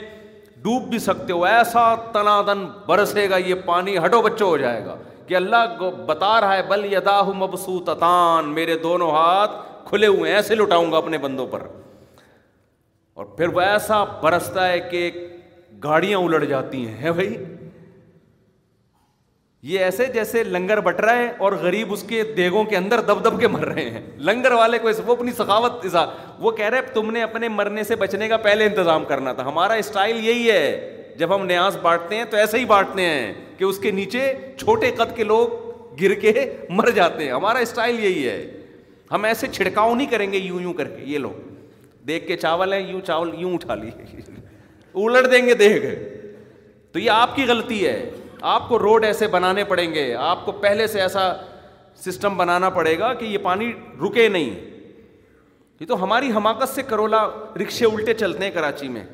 ڈوب 0.64 0.82
بھی 0.90 0.98
سکتے 1.04 1.32
ہو 1.32 1.42
ایسا 1.44 1.80
تنا 2.12 2.40
دن 2.46 2.64
برسے 2.86 3.28
گا 3.30 3.36
یہ 3.36 3.54
پانی 3.64 3.96
ہٹو 4.04 4.20
بچوں 4.22 4.48
ہو 4.48 4.56
جائے 4.58 4.84
گا 4.84 4.94
کہ 5.26 5.34
اللہ 5.36 5.80
بتا 6.06 6.40
رہا 6.40 6.56
ہے 6.56 6.62
بل 6.68 6.84
یدا 6.92 7.20
مبسو 7.40 7.78
تتان 7.84 8.48
میرے 8.54 8.76
دونوں 8.82 9.10
ہاتھ 9.12 9.56
کھلے 9.88 10.06
ہوئے 10.06 10.30
ہیں 10.30 10.36
ایسے 10.36 10.54
لٹاؤں 10.54 10.92
گا 10.92 10.96
اپنے 10.96 11.18
بندوں 11.24 11.46
پر 11.50 11.66
اور 13.14 13.24
پھر 13.36 13.48
وہ 13.56 13.60
ایسا 13.60 14.02
برستا 14.22 14.68
ہے 14.68 14.80
کہ 14.90 15.10
گاڑیاں 15.84 16.18
الٹ 16.18 16.44
جاتی 16.48 16.86
ہیں 17.02 17.10
بھائی 17.18 17.34
یہ 19.66 19.84
ایسے 19.84 20.04
جیسے 20.14 20.42
لنگر 20.44 20.80
بٹ 20.86 20.98
رہا 21.00 21.16
ہے 21.16 21.28
اور 21.44 21.52
غریب 21.60 21.92
اس 21.92 22.02
کے 22.08 22.22
دیگوں 22.36 22.62
کے 22.70 22.76
اندر 22.76 23.00
دب 23.08 23.22
دب 23.24 23.38
کے 23.40 23.48
مر 23.48 23.60
رہے 23.66 23.82
ہیں 23.90 24.00
لنگر 24.30 24.52
والے 24.52 24.78
کو 24.78 24.88
وہ 25.06 25.14
اپنی 25.16 25.32
ثقافت 25.36 25.86
وہ 26.40 26.50
کہہ 26.58 26.68
رہے 26.74 26.80
تم 26.94 27.10
نے 27.12 27.22
اپنے 27.22 27.48
مرنے 27.48 27.84
سے 27.90 27.96
بچنے 28.02 28.26
کا 28.28 28.36
پہلے 28.46 28.66
انتظام 28.66 29.04
کرنا 29.12 29.32
تھا 29.38 29.46
ہمارا 29.46 29.74
اسٹائل 29.84 30.16
یہی 30.26 30.50
ہے 30.50 31.14
جب 31.18 31.34
ہم 31.34 31.46
نیاز 31.46 31.76
بانٹتے 31.82 32.16
ہیں 32.16 32.24
تو 32.30 32.36
ایسے 32.36 32.58
ہی 32.58 32.64
بانٹتے 32.74 33.02
ہیں 33.08 33.32
کہ 33.58 33.64
اس 33.64 33.78
کے 33.82 33.90
نیچے 34.00 34.20
چھوٹے 34.60 34.90
قد 34.96 35.14
کے 35.16 35.24
لوگ 35.30 35.54
گر 36.02 36.14
کے 36.24 36.32
مر 36.80 36.90
جاتے 36.96 37.24
ہیں 37.24 37.32
ہمارا 37.32 37.58
اسٹائل 37.68 38.04
یہی 38.04 38.26
ہے 38.28 38.36
ہم 39.12 39.24
ایسے 39.24 39.46
چھڑکاؤ 39.52 39.94
نہیں 39.94 40.10
کریں 40.10 40.30
گے 40.32 40.38
یوں 40.38 40.60
یوں 40.62 40.74
کر 40.82 40.88
کے 40.96 41.04
یہ 41.12 41.18
لوگ 41.26 42.02
دیکھ 42.08 42.26
کے 42.26 42.36
چاول 42.44 42.72
ہیں 42.72 42.80
یوں 42.90 43.00
چاول 43.06 43.30
یوں 43.42 43.52
اٹھا 43.54 43.74
لیے 43.84 44.20
الٹ 45.16 45.30
دیں 45.32 45.42
گے 45.46 45.54
دیکھ 45.64 45.86
تو 46.92 46.98
یہ 46.98 47.10
آپ 47.10 47.34
کی 47.36 47.44
غلطی 47.48 47.84
ہے 47.86 47.98
آپ 48.52 48.68
کو 48.68 48.78
روڈ 48.78 49.04
ایسے 49.04 49.26
بنانے 49.32 49.62
پڑیں 49.64 49.92
گے 49.94 50.12
آپ 50.20 50.44
کو 50.44 50.52
پہلے 50.62 50.86
سے 50.86 51.00
ایسا 51.00 51.20
سسٹم 52.04 52.36
بنانا 52.36 52.68
پڑے 52.70 52.98
گا 52.98 53.12
کہ 53.20 53.24
یہ 53.24 53.38
پانی 53.42 53.70
رکے 54.02 54.26
نہیں 54.28 54.50
یہ 55.80 55.86
تو 55.88 56.02
ہماری 56.02 56.30
حماقت 56.34 56.68
سے 56.68 56.82
کرولا 56.88 57.22
رکشے 57.60 57.84
الٹے 57.84 58.14
چلتے 58.14 58.44
ہیں 58.44 58.50
کراچی 58.54 58.88
میں 58.96 59.04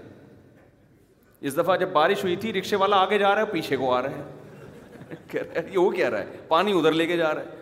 اس 1.48 1.56
دفعہ 1.58 1.76
جب 1.80 1.88
بارش 1.92 2.24
ہوئی 2.24 2.34
تھی 2.44 2.52
رکشے 2.52 2.76
والا 2.76 2.96
آگے 3.04 3.18
جا 3.18 3.34
رہا 3.34 3.40
ہے 3.40 3.46
پیچھے 3.52 3.76
کو 3.76 3.92
آ 3.94 4.00
رہا 4.02 4.10
ہے 5.10 5.14
کہہ 5.30 5.78
وہ 5.78 5.88
کہہ 5.90 6.08
رہا 6.08 6.18
ہے 6.18 6.40
پانی 6.48 6.72
ادھر 6.78 6.92
لے 6.92 7.06
کے 7.06 7.16
جا 7.16 7.32
رہا 7.34 7.42
ہے 7.42 7.58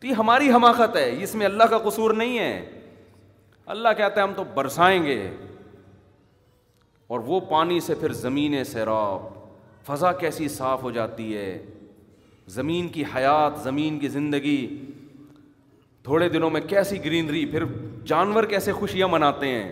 تو 0.00 0.06
یہ 0.06 0.14
ہماری 0.22 0.50
حماقت 0.52 0.96
ہے 0.96 1.08
اس 1.22 1.34
میں 1.34 1.46
اللہ 1.46 1.70
کا 1.70 1.78
قصور 1.88 2.14
نہیں 2.24 2.38
ہے 2.38 2.80
اللہ 3.76 3.88
کہتا 3.96 4.20
ہے 4.20 4.26
ہم 4.26 4.34
تو 4.36 4.44
برسائیں 4.54 5.02
گے 5.04 5.18
اور 7.08 7.20
وہ 7.26 7.40
پانی 7.50 7.80
سے 7.86 7.94
پھر 8.00 8.12
زمینیں 8.26 8.62
سیراب 8.74 9.32
فضا 9.86 10.12
کیسی 10.20 10.48
صاف 10.48 10.82
ہو 10.82 10.90
جاتی 10.90 11.36
ہے 11.36 11.48
زمین 12.52 12.88
کی 12.88 13.02
حیات 13.14 13.58
زمین 13.62 13.98
کی 13.98 14.08
زندگی 14.08 14.56
تھوڑے 16.04 16.28
دنوں 16.28 16.50
میں 16.50 16.60
کیسی 16.68 17.04
گرینری 17.04 17.44
پھر 17.50 17.64
جانور 18.06 18.44
کیسے 18.48 18.72
خوشیاں 18.72 19.08
مناتے 19.08 19.48
ہیں 19.48 19.70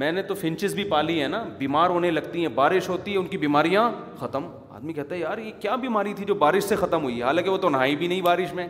میں 0.00 0.10
نے 0.12 0.22
تو 0.22 0.34
فنچز 0.40 0.74
بھی 0.74 0.84
پالی 0.90 1.20
ہیں 1.20 1.28
نا 1.28 1.42
بیمار 1.58 1.90
ہونے 1.90 2.10
لگتی 2.10 2.40
ہیں 2.40 2.48
بارش 2.54 2.88
ہوتی 2.88 3.12
ہے 3.12 3.16
ان 3.18 3.26
کی 3.26 3.38
بیماریاں 3.38 3.90
ختم 4.18 4.46
آدمی 4.74 4.92
کہتا 4.92 5.14
ہے 5.14 5.20
یار 5.20 5.38
یہ 5.38 5.50
کیا 5.60 5.76
بیماری 5.84 6.14
تھی 6.14 6.24
جو 6.26 6.34
بارش 6.44 6.64
سے 6.64 6.76
ختم 6.80 7.02
ہوئی 7.02 7.16
ہے 7.18 7.22
حالانکہ 7.24 7.50
وہ 7.50 7.56
تو 7.64 7.68
نہائی 7.70 7.96
بھی 7.96 8.06
نہیں 8.06 8.20
بارش 8.28 8.52
میں 8.54 8.66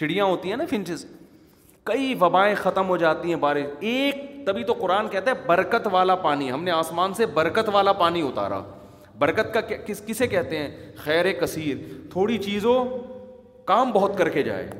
چڑیاں 0.00 0.24
ہوتی 0.24 0.50
ہیں 0.50 0.56
نا 0.56 0.64
فنچز 0.70 1.04
کئی 1.84 2.14
وبائیں 2.20 2.54
ختم 2.62 2.88
ہو 2.88 2.96
جاتی 2.96 3.28
ہیں 3.28 3.36
بارش 3.48 3.66
ایک 3.90 4.22
تبھی 4.46 4.62
تو 4.64 4.72
قرآن 4.80 5.08
کہتا 5.08 5.30
ہے 5.30 5.46
برکت 5.46 5.88
والا 5.92 6.14
پانی 6.28 6.50
ہم 6.52 6.64
نے 6.64 6.70
آسمان 6.70 7.14
سے 7.14 7.26
برکت 7.40 7.68
والا 7.72 7.92
پانی 8.04 8.22
اتارا 8.26 8.60
برکت 9.22 9.52
کا 9.54 9.60
کس 9.86 10.00
کسے 10.06 10.26
کہتے 10.26 10.58
ہیں 10.58 10.68
خیر 11.04 11.26
کثیر 11.40 11.76
تھوڑی 12.12 12.38
چیزوں 12.46 12.76
کام 13.72 13.90
بہت 13.92 14.16
کر 14.18 14.28
کے 14.36 14.42
جائے 14.42 14.70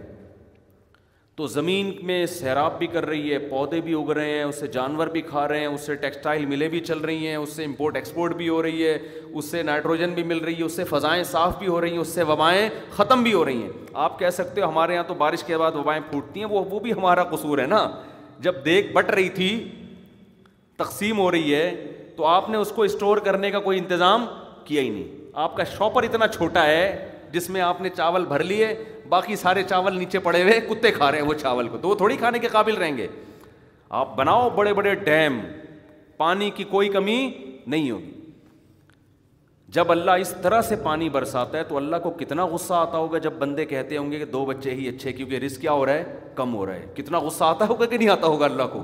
تو 1.36 1.46
زمین 1.52 1.92
میں 2.06 2.16
سیراب 2.32 2.78
بھی 2.78 2.86
کر 2.94 3.06
رہی 3.08 3.32
ہے 3.32 3.38
پودے 3.52 3.80
بھی 3.84 3.92
اگ 4.00 4.10
رہے 4.16 4.30
ہیں 4.36 4.42
اس 4.44 4.58
سے 4.60 4.66
جانور 4.78 5.06
بھی 5.12 5.20
کھا 5.28 5.46
رہے 5.48 5.60
ہیں 5.60 5.66
اس 5.66 5.86
سے 5.86 5.94
ٹیکسٹائل 6.02 6.44
ملیں 6.46 6.68
بھی 6.74 6.80
چل 6.88 6.98
رہی 7.10 7.26
ہیں 7.26 7.36
اس 7.36 7.52
سے 7.56 7.64
امپورٹ 7.64 7.94
ایکسپورٹ 7.96 8.34
بھی 8.40 8.48
ہو 8.48 8.62
رہی 8.66 8.86
ہے 8.86 8.96
اس 9.20 9.50
سے 9.50 9.62
نائٹروجن 9.70 10.14
بھی 10.14 10.22
مل 10.32 10.38
رہی 10.48 10.58
ہے 10.58 10.64
اس 10.64 10.76
سے 10.80 10.84
فضائیں 10.90 11.22
صاف 11.30 11.58
بھی 11.58 11.68
ہو 11.68 11.80
رہی 11.80 11.92
ہیں 11.92 11.98
اس 12.06 12.08
سے 12.18 12.22
وبائیں 12.32 12.68
ختم 12.96 13.22
بھی 13.28 13.32
ہو 13.34 13.44
رہی 13.44 13.62
ہیں 13.62 13.70
آپ 14.08 14.18
کہہ 14.18 14.34
سکتے 14.40 14.60
ہو 14.60 14.68
ہمارے 14.70 14.94
یہاں 14.94 15.04
تو 15.08 15.14
بارش 15.24 15.44
کے 15.52 15.56
بعد 15.64 15.76
وبائیں 15.82 16.00
پھوٹتی 16.10 16.40
ہیں 16.40 16.48
وہ 16.50 16.64
وہ 16.70 16.80
بھی 16.86 16.92
ہمارا 16.92 17.24
قصور 17.34 17.58
ہے 17.58 17.66
نا 17.76 17.86
جب 18.48 18.64
دیکھ 18.64 18.92
بٹ 18.96 19.10
رہی 19.18 19.28
تھی 19.40 19.50
تقسیم 20.84 21.18
ہو 21.18 21.30
رہی 21.30 21.54
ہے 21.54 21.66
تو 22.16 22.24
آپ 22.26 22.48
نے 22.50 22.56
اس 22.58 22.70
کو 22.76 22.82
اسٹور 22.82 23.16
کرنے 23.28 23.50
کا 23.50 23.60
کوئی 23.60 23.78
انتظام 23.78 24.24
کیا 24.64 24.82
ہی 24.82 24.88
نہیں 24.90 25.28
آپ 25.44 25.56
کا 25.56 25.64
شاپر 25.64 26.02
اتنا 26.02 26.26
چھوٹا 26.28 26.66
ہے 26.66 27.08
جس 27.32 27.48
میں 27.50 27.60
آپ 27.60 27.80
نے 27.80 27.88
چاول 27.96 28.24
بھر 28.28 28.42
لیے 28.44 28.74
باقی 29.08 29.36
سارے 29.36 29.62
چاول 29.68 29.98
نیچے 29.98 30.18
پڑے 30.26 30.42
ہوئے 30.42 30.60
کتے 30.68 30.90
کھا 30.92 31.10
رہے 31.12 31.18
ہیں 31.20 31.26
وہ 31.26 31.34
چاول 31.42 31.68
کو 31.68 31.78
تو 31.82 31.88
وہ 31.88 31.94
تھوڑی 32.02 32.16
کھانے 32.16 32.38
کے 32.38 32.48
قابل 32.52 32.74
رہیں 32.78 32.96
گے 32.96 33.06
آپ 34.00 34.16
بناؤ 34.16 34.48
بڑے 34.56 34.72
بڑے 34.74 34.94
ڈیم 34.94 35.40
پانی 36.16 36.50
کی 36.56 36.64
کوئی 36.64 36.88
کمی 36.88 37.18
نہیں 37.66 37.90
ہوگی 37.90 38.10
جب 39.74 39.90
اللہ 39.92 40.10
اس 40.20 40.34
طرح 40.42 40.60
سے 40.62 40.76
پانی 40.82 41.08
برساتا 41.10 41.58
ہے 41.58 41.62
تو 41.68 41.76
اللہ 41.76 41.96
کو 42.02 42.10
کتنا 42.18 42.46
غصہ 42.46 42.74
آتا 42.74 42.98
ہوگا 42.98 43.18
جب 43.26 43.32
بندے 43.38 43.64
کہتے 43.66 43.96
ہوں 43.96 44.10
گے 44.12 44.18
کہ 44.18 44.24
دو 44.32 44.44
بچے 44.46 44.70
ہی 44.74 44.88
اچھے 44.88 45.12
کیونکہ 45.12 45.38
رسک 45.46 45.60
کیا 45.60 45.72
ہو 45.72 45.86
رہا 45.86 45.92
ہے 45.94 46.18
کم 46.34 46.54
ہو 46.54 46.66
رہا 46.66 46.74
ہے 46.74 46.86
کتنا 46.96 47.18
غصہ 47.26 47.44
آتا 47.44 47.68
ہوگا 47.68 47.86
کہ 47.86 47.98
نہیں 47.98 48.08
آتا 48.08 48.26
ہوگا 48.26 48.44
اللہ 48.46 48.66
کو 48.72 48.82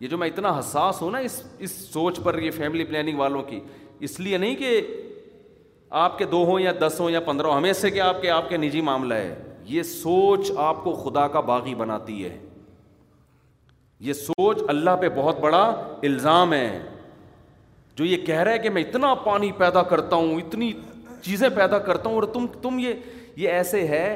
یہ 0.00 0.08
جو 0.08 0.18
میں 0.18 0.26
اتنا 0.28 0.54
حساس 0.58 1.00
ہوں 1.02 1.10
نا 1.10 1.18
اس 1.28 1.42
اس 1.64 1.70
سوچ 1.92 2.18
پر 2.24 2.38
یہ 2.42 2.50
فیملی 2.50 2.84
پلاننگ 2.84 3.18
والوں 3.18 3.42
کی 3.48 3.58
اس 4.08 4.18
لیے 4.20 4.38
نہیں 4.38 4.54
کہ 4.56 4.70
آپ 6.04 6.16
کے 6.18 6.24
دو 6.26 6.42
ہوں 6.50 6.60
یا 6.60 6.72
دس 6.80 7.00
ہوں 7.00 7.10
یا 7.10 7.20
پندرہ 7.26 7.50
ہمیں 7.54 7.72
سے 7.80 7.90
کہ 7.90 8.00
آپ 8.00 8.22
کے 8.22 8.30
آپ 8.30 8.48
کے 8.48 8.56
نجی 8.56 8.80
معاملہ 8.88 9.14
ہے 9.14 9.34
یہ 9.72 9.82
سوچ 9.88 10.50
آپ 10.68 10.82
کو 10.84 10.92
خدا 11.02 11.26
کا 11.36 11.40
باغی 11.50 11.74
بناتی 11.82 12.24
ہے 12.24 12.36
یہ 14.08 14.12
سوچ 14.22 14.62
اللہ 14.68 14.96
پہ 15.00 15.08
بہت 15.16 15.40
بڑا 15.40 15.62
الزام 16.02 16.52
ہے 16.52 16.80
جو 17.96 18.04
یہ 18.04 18.24
کہہ 18.26 18.38
رہا 18.40 18.52
ہے 18.52 18.58
کہ 18.58 18.70
میں 18.70 18.82
اتنا 18.82 19.12
پانی 19.24 19.50
پیدا 19.58 19.82
کرتا 19.92 20.16
ہوں 20.16 20.34
اتنی 20.40 20.72
چیزیں 21.22 21.48
پیدا 21.56 21.78
کرتا 21.90 22.08
ہوں 22.08 22.16
اور 22.16 22.24
تم 22.34 22.46
تم 22.62 22.78
یہ 22.78 22.94
یہ 23.36 23.48
ایسے 23.48 23.86
ہے 23.88 24.06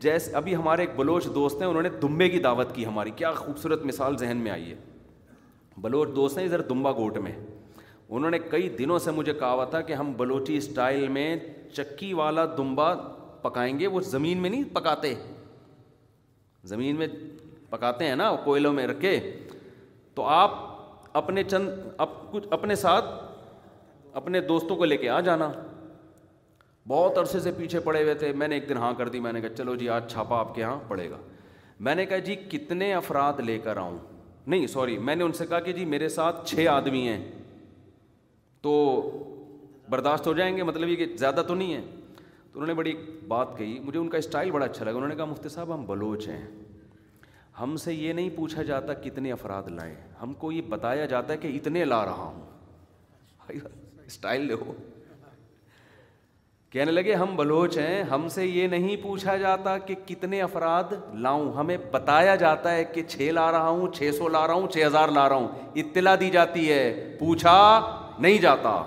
جیسے 0.00 0.32
ابھی 0.36 0.54
ہمارے 0.56 0.82
ایک 0.82 0.96
بلوچ 0.96 1.26
دوست 1.34 1.60
ہیں 1.60 1.68
انہوں 1.68 1.82
نے 1.82 1.88
دمبے 2.02 2.28
کی 2.28 2.38
دعوت 2.48 2.74
کی 2.74 2.86
ہماری 2.86 3.10
کیا 3.16 3.32
خوبصورت 3.34 3.84
مثال 3.86 4.16
ذہن 4.24 4.36
میں 4.42 4.50
آئی 4.50 4.70
ہے 4.70 4.74
بلوچ 5.82 6.08
دوست 6.16 6.38
ہیں 6.38 6.44
ادھر 6.44 6.60
دمبا 6.68 6.92
گوٹ 6.96 7.16
میں 7.26 7.32
انہوں 8.08 8.30
نے 8.30 8.38
کئی 8.50 8.68
دنوں 8.78 8.98
سے 8.98 9.10
مجھے 9.18 9.32
کہا 9.32 9.52
ہوا 9.52 9.64
تھا 9.74 9.80
کہ 9.88 9.92
ہم 9.94 10.12
بلوچی 10.16 10.56
اسٹائل 10.56 11.08
میں 11.16 11.26
چکی 11.74 12.12
والا 12.20 12.44
دمبا 12.56 12.92
پکائیں 13.42 13.78
گے 13.78 13.86
وہ 13.94 14.00
زمین 14.06 14.38
میں 14.42 14.50
نہیں 14.50 14.64
پکاتے 14.74 15.14
زمین 16.72 16.96
میں 16.96 17.06
پکاتے 17.70 18.06
ہیں 18.08 18.16
نا 18.16 18.34
کوئلوں 18.44 18.72
میں 18.72 18.86
رکھے 18.86 19.18
تو 20.14 20.24
آپ 20.40 20.58
اپنے 21.18 21.42
چند 21.50 21.68
اپ 22.04 22.20
کچھ 22.32 22.46
اپنے 22.56 22.74
ساتھ 22.84 23.04
اپنے 24.20 24.40
دوستوں 24.40 24.76
کو 24.76 24.84
لے 24.84 24.96
کے 24.96 25.08
آ 25.10 25.20
جانا 25.28 25.50
بہت 26.88 27.18
عرصے 27.18 27.40
سے 27.40 27.50
پیچھے 27.56 27.80
پڑے 27.80 28.02
ہوئے 28.02 28.14
تھے 28.22 28.32
میں 28.42 28.48
نے 28.48 28.54
ایک 28.54 28.68
دن 28.68 28.76
ہاں 28.78 28.92
کر 28.98 29.08
دی 29.14 29.20
میں 29.20 29.32
نے 29.32 29.40
کہا 29.40 29.54
چلو 29.56 29.74
جی 29.82 29.88
آج 29.96 30.10
چھاپا 30.12 30.38
آپ 30.40 30.54
کے 30.54 30.60
یہاں 30.60 30.78
پڑے 30.88 31.08
گا 31.10 31.16
میں 31.88 31.94
نے 31.94 32.06
کہا 32.06 32.18
جی 32.28 32.34
کتنے 32.50 32.92
افراد 32.94 33.40
لے 33.46 33.58
کر 33.64 33.76
آؤں 33.76 33.98
نہیں 34.50 34.66
سوری 34.66 34.96
میں 35.08 35.14
نے 35.16 35.24
ان 35.24 35.32
سے 35.40 35.46
کہا 35.46 35.58
کہ 35.66 35.72
جی 35.72 35.84
میرے 35.94 36.08
ساتھ 36.18 36.46
چھ 36.50 36.66
آدمی 36.70 37.06
ہیں 37.08 37.20
تو 38.66 38.70
برداشت 39.90 40.26
ہو 40.26 40.32
جائیں 40.40 40.56
گے 40.56 40.62
مطلب 40.70 40.88
یہ 40.88 40.96
کہ 40.96 41.06
زیادہ 41.18 41.42
تو 41.48 41.54
نہیں 41.60 41.74
ہے 41.74 41.80
تو 42.16 42.58
انہوں 42.58 42.66
نے 42.66 42.74
بڑی 42.80 42.94
بات 43.28 43.56
کہی 43.58 43.78
مجھے 43.84 43.98
ان 44.00 44.08
کا 44.14 44.18
اسٹائل 44.24 44.50
بڑا 44.50 44.64
اچھا 44.66 44.84
لگا 44.84 44.94
انہوں 44.96 45.08
نے 45.08 45.16
کہا 45.16 45.24
مفتی 45.32 45.48
صاحب 45.56 45.74
ہم 45.74 45.84
بلوچ 45.86 46.26
ہیں 46.28 46.42
ہم 47.60 47.76
سے 47.84 47.94
یہ 47.94 48.12
نہیں 48.12 48.28
پوچھا 48.36 48.62
جاتا 48.72 48.94
کتنے 49.06 49.32
افراد 49.32 49.68
لائے 49.76 49.94
ہم 50.22 50.32
کو 50.42 50.52
یہ 50.52 50.60
بتایا 50.74 51.06
جاتا 51.14 51.32
ہے 51.32 51.38
کہ 51.38 51.56
اتنے 51.56 51.84
لا 51.84 52.04
رہا 52.04 52.30
ہوں 52.34 53.58
اسٹائل 54.06 54.46
لے 54.46 54.54
ہو 54.60 54.72
کہنے 56.72 56.92
لگے 56.92 57.14
ہم 57.14 57.34
بلوچ 57.36 57.76
ہیں 57.78 58.02
ہم 58.10 58.28
سے 58.34 58.44
یہ 58.46 58.66
نہیں 58.68 58.96
پوچھا 59.02 59.36
جاتا 59.36 59.76
کہ 59.86 59.94
کتنے 60.06 60.40
افراد 60.42 60.92
لاؤں 61.22 61.52
ہمیں 61.52 61.76
بتایا 61.92 62.34
جاتا 62.42 62.72
ہے 62.74 62.84
کہ 62.94 63.02
چھ 63.08 63.30
لا 63.34 63.50
رہا 63.52 63.68
ہوں 63.68 63.92
چھ 63.94 64.10
سو 64.18 64.28
لا 64.28 64.46
رہا 64.46 64.54
ہوں 64.54 64.66
چھ 64.72 64.84
ہزار 64.86 65.08
لا 65.16 65.28
رہا 65.28 65.36
ہوں 65.36 65.48
اطلاع 65.82 66.14
دی 66.20 66.28
جاتی 66.30 66.70
ہے 66.72 66.84
پوچھا 67.20 67.54
نہیں 68.18 68.38
جاتا 68.42 68.82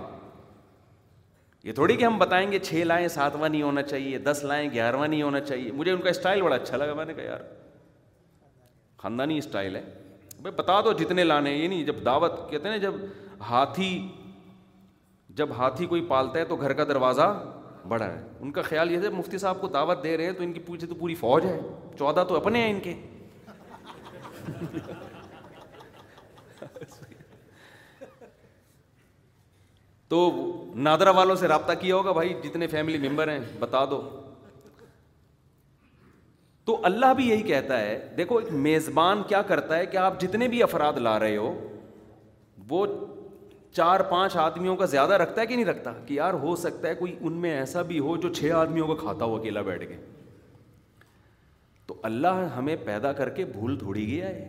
یہ 1.63 1.73
تھوڑی 1.73 1.95
کہ 1.97 2.05
ہم 2.05 2.17
بتائیں 2.19 2.51
گے 2.51 2.59
چھ 2.59 2.84
لائیں 2.86 3.07
ساتواں 3.07 3.47
نہیں 3.49 3.61
ہونا 3.61 3.81
چاہیے 3.84 4.17
دس 4.27 4.43
لائیں 4.47 4.69
گیارہواں 4.73 5.07
نہیں 5.07 5.21
ہونا 5.23 5.39
چاہیے 5.41 5.71
مجھے 5.71 5.91
ان 5.91 6.01
کا 6.01 6.09
اسٹائل 6.09 6.41
بڑا 6.41 6.55
اچھا 6.55 6.77
لگا 6.77 6.93
میں 6.93 7.05
نے 7.05 7.13
کہا 7.13 7.23
یار 7.23 7.39
خاندانی 9.01 9.38
اسٹائل 9.38 9.75
ہے 9.75 9.81
بھائی 10.41 10.55
بتا 10.55 10.79
دو 10.86 10.93
جتنے 11.01 11.23
لانے 11.23 11.51
یہ 11.55 11.67
نہیں 11.67 11.84
جب 11.84 12.03
دعوت 12.05 12.39
کہتے 12.51 12.69
ہیں 12.69 12.77
جب 12.88 12.93
ہاتھی 13.49 13.89
جب 15.41 15.49
ہاتھی 15.57 15.86
کوئی 15.93 16.01
پالتا 16.09 16.39
ہے 16.39 16.45
تو 16.45 16.55
گھر 16.65 16.73
کا 16.79 16.84
دروازہ 16.89 17.21
بڑا 17.88 18.05
ہے 18.11 18.21
ان 18.39 18.51
کا 18.51 18.61
خیال 18.61 18.91
یہ 18.91 18.99
تھا 19.01 19.09
مفتی 19.17 19.38
صاحب 19.38 19.61
کو 19.61 19.67
دعوت 19.67 20.03
دے 20.03 20.15
رہے 20.17 20.25
ہیں 20.25 20.34
تو 20.34 20.43
ان 20.43 20.51
کی 20.53 20.59
پوچھے 20.65 20.88
تو 20.88 20.95
پوری 20.99 21.15
فوج 21.15 21.45
ہے 21.45 21.59
چودہ 21.97 22.23
تو 22.29 22.36
اپنے 22.36 22.59
ہیں 22.61 22.69
ان 22.71 22.79
کے 22.84 22.93
تو 30.09 30.17
نادرا 30.88 31.09
والوں 31.17 31.36
سے 31.36 31.47
رابطہ 31.47 31.71
کیا 31.79 31.95
ہوگا 31.95 32.11
بھائی 32.11 32.34
جتنے 32.43 32.67
فیملی 32.67 33.07
ممبر 33.07 33.31
ہیں 33.31 33.39
بتا 33.59 33.84
دو 33.91 34.01
تو 36.65 36.79
اللہ 36.86 37.13
بھی 37.15 37.27
یہی 37.29 37.41
کہتا 37.43 37.79
ہے 37.79 37.97
دیکھو 38.17 38.38
ایک 38.38 38.51
میزبان 38.67 39.21
کیا 39.27 39.41
کرتا 39.47 39.77
ہے 39.77 39.86
کہ 39.86 39.97
آپ 39.97 40.19
جتنے 40.21 40.47
بھی 40.47 40.61
افراد 40.63 40.97
لا 41.07 41.17
رہے 41.19 41.36
ہو 41.38 41.53
وہ 42.69 42.86
چار 43.76 43.99
پانچ 44.09 44.36
آدمیوں 44.38 44.76
کا 44.78 44.86
زیادہ 44.86 45.13
رکھتا 45.21 45.41
ہے 45.41 45.45
کہ 45.47 45.55
نہیں 45.55 45.65
رکھتا 45.65 45.91
کہ 46.05 46.13
یار 46.13 46.34
ہو 46.41 46.55
سکتا 46.63 46.88
ہے 46.88 46.95
کوئی 46.95 47.15
ان 47.19 47.34
میں 47.41 47.51
ایسا 47.57 47.82
بھی 47.91 47.99
ہو 48.07 48.15
جو 48.26 48.30
چھ 48.34 48.51
آدمیوں 48.55 48.88
کا 48.88 48.93
کھاتا 49.01 49.26
ہو 49.26 49.36
اکیلا 49.36 49.61
بیٹھ 49.69 49.88
کے 49.89 49.95
تو 51.88 51.95
اللہ 52.09 52.43
ہمیں 52.57 52.76
پیدا 52.86 53.11
کر 53.13 53.30
کے 53.39 53.45
بھول 53.45 53.78
تھوڑی 53.80 54.05
گیا 54.07 54.28
ہے 54.28 54.47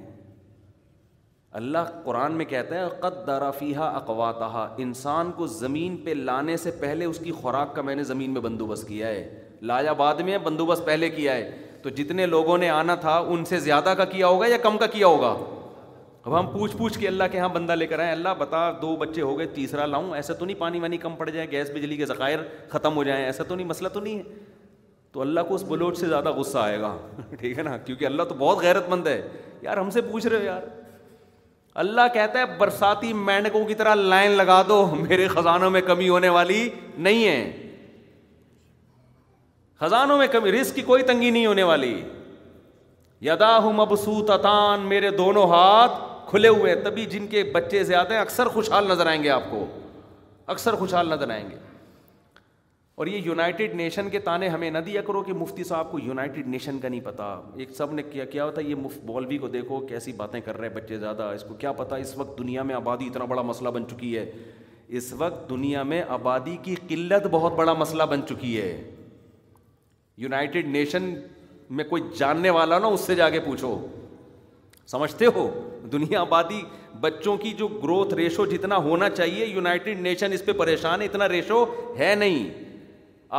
اللہ 1.61 1.89
قرآن 2.05 2.33
میں 2.37 2.45
کہتا 2.53 2.75
ہے 2.81 2.85
قد 3.01 3.27
درافیہ 3.27 3.79
اقواتا 3.79 4.67
انسان 4.83 5.31
کو 5.37 5.47
زمین 5.47 5.97
پہ 6.05 6.15
لانے 6.31 6.57
سے 6.67 6.71
پہلے 6.81 7.05
اس 7.05 7.19
کی 7.25 7.33
خوراک 7.41 7.75
کا 7.77 7.83
میں 7.89 7.95
نے 7.97 8.05
زمین 8.05 8.31
میں 8.33 8.41
بندوبست 8.49 8.89
کیا 8.89 9.09
ہے 9.09 9.29
لایا 9.73 9.93
بعد 10.03 10.21
میں 10.31 10.39
بندوبست 10.45 10.87
پہلے 10.87 11.11
کیا 11.11 11.35
ہے 11.35 11.51
تو 11.83 11.89
جتنے 12.01 12.27
لوگوں 12.27 12.59
نے 12.59 12.69
آنا 12.71 12.95
تھا 13.07 13.17
ان 13.19 13.45
سے 13.45 13.59
زیادہ 13.61 13.95
کا 13.97 14.05
کیا 14.17 14.27
ہوگا 14.27 14.47
یا 14.47 14.57
کم 14.63 14.79
کا 14.79 14.87
کیا 14.93 15.07
ہوگا 15.07 15.37
اب 16.27 16.39
ہم 16.39 16.47
پوچھ 16.53 16.77
پوچھ 16.77 16.99
کے 16.99 17.07
اللہ 17.09 17.25
کے 17.33 17.39
ہاں 17.39 17.49
بندہ 17.53 17.73
لے 17.75 17.87
کر 17.87 17.99
آئیں 18.01 18.11
اللہ 18.11 18.29
بتا 18.39 18.71
دو 18.83 18.95
بچے 18.97 19.21
ہو 19.23 19.37
گئے 19.39 19.47
تیسرا 19.55 19.87
لاؤں 19.87 20.15
ایسا 20.17 20.33
تو 20.35 20.45
نہیں 20.45 20.59
پانی 20.59 20.79
وانی 20.81 20.97
کم 20.99 21.17
پڑ 21.17 21.29
جائے 21.31 21.51
گیس 21.51 21.71
بجلی 21.71 21.97
کے 21.97 22.07
ذخائر 22.07 22.39
ختم 22.69 22.97
ہو 22.97 23.03
جائیں 23.05 23.25
ایسا 23.25 23.45
تو 23.49 23.55
نہیں 23.55 23.67
مسئلہ 23.67 23.89
تو 23.93 24.01
نہیں 24.01 24.19
ہے 24.19 24.23
تو 25.13 25.21
اللہ 25.21 25.41
کو 25.49 25.55
اس 25.55 25.63
بلوچ 25.69 25.99
سے 25.99 26.07
زیادہ 26.09 26.31
غصہ 26.37 26.59
آئے 26.59 26.79
گا 26.81 26.97
ٹھیک 27.41 27.59
ہے 27.59 27.63
نا 27.63 27.77
کیونکہ 27.85 28.05
اللہ 28.07 28.23
تو 28.29 28.35
بہت 28.39 28.63
غیرت 28.63 28.89
مند 28.91 29.07
ہے 29.07 29.21
یار 29.63 29.77
ہم 29.79 29.91
سے 29.91 30.01
پوچھ 30.11 30.27
رہے 30.27 30.39
ہو 30.39 30.43
یار 30.45 30.63
اللہ 31.85 32.09
کہتا 32.15 32.39
ہے 32.39 32.45
برساتی 32.59 33.13
کی 33.69 33.75
طرح 33.75 33.95
لائن 33.95 34.31
لگا 34.33 34.61
دو 34.69 34.85
میرے 34.99 35.29
خزانوں 35.29 35.71
میں 35.71 35.81
کمی 35.87 36.09
ہونے 36.09 36.29
والی 36.39 36.69
نہیں 36.99 37.25
ہے 37.27 37.71
خزانوں 39.81 40.19
میں 40.19 40.27
کمی 40.33 40.53
رسک 40.53 40.75
کی 40.75 40.83
کوئی 40.93 41.03
تنگی 41.03 41.31
نہیں 41.31 41.47
ہونے 41.47 41.63
والی 41.73 41.95
یدا 43.27 43.57
ہوں 43.63 43.73
مبسوط 43.73 44.31
میرے 44.89 45.11
دونوں 45.17 45.47
ہاتھ 45.51 46.13
کھلے 46.35 46.49
ہوئے 46.49 46.73
ہیں 46.75 46.81
تبھی 46.85 47.05
جن 47.11 47.27
کے 47.31 47.43
بچے 47.53 47.83
زیادہ 47.89 48.13
ہیں 48.13 48.21
اکثر 48.21 48.47
خوشحال 48.55 48.87
نظر 48.89 49.07
آئیں 49.07 49.23
گے 49.23 49.29
آپ 49.31 49.43
کو 49.51 49.65
اکثر 50.55 50.75
خوشحال 50.77 51.09
نظر 51.11 51.31
آئیں 51.31 51.45
گے 51.51 51.57
اور 53.03 53.07
یہ 53.07 53.19
یونائٹیڈ 53.27 53.75
نیشن 53.83 54.09
کے 54.11 54.19
تانے 54.25 54.49
ہمیں 54.49 54.71
نہ 54.71 54.79
دیا 54.87 55.03
کرو 55.07 55.23
کہ 55.23 55.33
مفتی 55.43 55.65
صاحب 55.71 55.91
کو 55.93 55.99
یونائٹیڈ 55.99 56.47
نیشن 56.57 56.79
کا 56.79 56.89
نہیں 56.89 57.01
پتا 57.05 57.27
ایک 57.57 57.71
سب 57.77 57.93
نے 57.95 58.03
کیا 58.11 58.25
کیا 58.35 58.45
ہوتا 58.45 58.61
ہے 58.61 58.67
یہ 58.67 58.75
مولوی 59.05 59.39
کو 59.45 59.49
دیکھو 59.49 59.79
کیسی 59.87 60.13
باتیں 60.23 60.41
کر 60.45 60.59
رہے 60.59 60.69
ہیں 60.69 60.75
بچے 60.75 60.99
زیادہ 60.99 61.31
اس 61.37 61.45
کو 61.49 61.55
کیا 61.61 61.73
پتہ 61.83 61.95
اس 62.07 62.17
وقت 62.19 62.39
دنیا 62.39 62.63
میں 62.71 62.75
آبادی 62.75 63.07
اتنا 63.11 63.25
بڑا 63.35 63.43
مسئلہ 63.53 63.69
بن 63.79 63.87
چکی 63.91 64.17
ہے 64.19 64.31
اس 65.01 65.13
وقت 65.19 65.49
دنیا 65.51 65.83
میں 65.93 66.03
آبادی 66.19 66.57
کی 66.63 66.75
قلت 66.89 67.27
بہت 67.31 67.55
بڑا 67.59 67.73
مسئلہ 67.85 68.03
بن 68.11 68.27
چکی 68.29 68.61
ہے 68.61 68.71
یونائٹیڈ 70.27 70.69
نیشن 70.77 71.13
میں 71.77 71.85
کوئی 71.95 72.03
جاننے 72.19 72.51
والا 72.59 72.79
نا 72.79 72.87
اس 72.87 73.01
سے 73.07 73.15
جا 73.23 73.31
کے 73.37 73.41
پوچھو 73.47 73.79
سمجھتے 74.91 75.27
ہو 75.35 75.49
دنیا 75.93 76.21
آبادی 76.21 76.61
بچوں 77.01 77.37
کی 77.37 77.53
جو 77.59 77.69
گروتھ 77.83 78.13
ریشو 78.15 78.45
جتنا 78.47 78.77
ہونا 78.87 79.09
چاہیے 79.11 79.45
یونائٹیڈ 79.47 80.01
نیشن 80.01 80.33
اس 80.33 80.45
پہ 80.45 80.53
پریشان 80.59 81.03
اتنا 81.03 81.29
ریشو 81.29 81.65
ہے 81.99 82.15
نہیں 82.19 82.49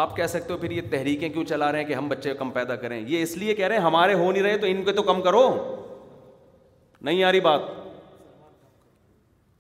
آپ 0.03 0.15
کہہ 0.15 0.27
سکتے 0.27 0.53
ہو 0.53 0.57
پھر 0.57 0.71
یہ 0.71 0.81
تحریکیں 0.91 1.27
کیوں 1.29 1.43
چلا 1.49 1.71
رہے 1.71 1.79
ہیں 1.81 1.85
کہ 1.87 1.93
ہم 1.93 2.07
بچے 2.09 2.33
کم 2.39 2.49
پیدا 2.51 2.75
کریں 2.75 2.99
یہ 3.07 3.21
اس 3.23 3.35
لیے 3.37 3.53
کہہ 3.55 3.67
رہے 3.67 3.75
ہیں 3.75 3.83
ہمارے 3.83 4.13
ہو 4.13 4.31
نہیں 4.31 4.43
رہے 4.43 4.57
تو 4.57 4.67
ان 4.67 4.83
کے 4.85 4.91
تو 4.93 5.03
کم 5.11 5.21
کرو 5.21 5.43
نہیں 7.09 7.23
آ 7.23 7.31
رہی 7.31 7.39
بات 7.39 7.61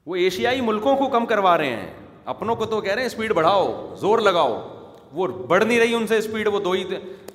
وہ 0.05 0.15
ایشیائی 0.15 0.61
ملکوں 0.61 0.95
کو 0.95 1.07
کم 1.09 1.25
کروا 1.25 1.57
رہے 1.57 1.75
ہیں 1.75 1.89
اپنوں 2.33 2.55
کو 2.55 2.65
تو 2.65 2.81
کہہ 2.81 2.93
رہے 2.93 3.01
ہیں 3.01 3.07
اسپیڈ 3.09 3.31
بڑھاؤ 3.33 3.71
زور 3.99 4.19
لگاؤ 4.19 4.59
وہ 5.13 5.27
بڑھ 5.47 5.63
نہیں 5.65 5.79
رہی 5.79 5.93
ان 5.95 6.07
سے 6.07 6.17
اسپیڈ 6.17 6.47
وہ 6.53 6.59
دو 6.59 6.71
ہی 6.71 6.83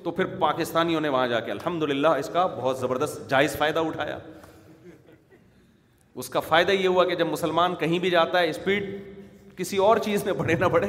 تو 0.03 0.11
پھر 0.11 0.25
پاکستانیوں 0.39 1.01
نے 1.01 1.09
وہاں 1.15 1.27
جا 1.27 1.39
کے 1.47 1.51
الحمد 1.51 1.83
للہ 1.89 2.07
اس 2.21 2.29
کا 2.33 2.45
بہت 2.55 2.77
زبردست 2.79 3.29
جائز 3.29 3.57
فائدہ 3.57 3.79
اٹھایا 3.89 4.17
اس 6.23 6.29
کا 6.29 6.39
فائدہ 6.47 6.71
یہ 6.71 6.87
ہوا 6.87 7.03
کہ 7.09 7.15
جب 7.15 7.27
مسلمان 7.31 7.75
کہیں 7.79 7.97
بھی 8.05 8.09
جاتا 8.09 8.39
ہے 8.39 8.49
اسپیڈ 8.49 8.87
کسی 9.57 9.77
اور 9.87 9.97
چیز 10.05 10.23
میں 10.25 10.33
بڑھے 10.37 10.55
نہ 10.59 10.65
بڑھے 10.75 10.87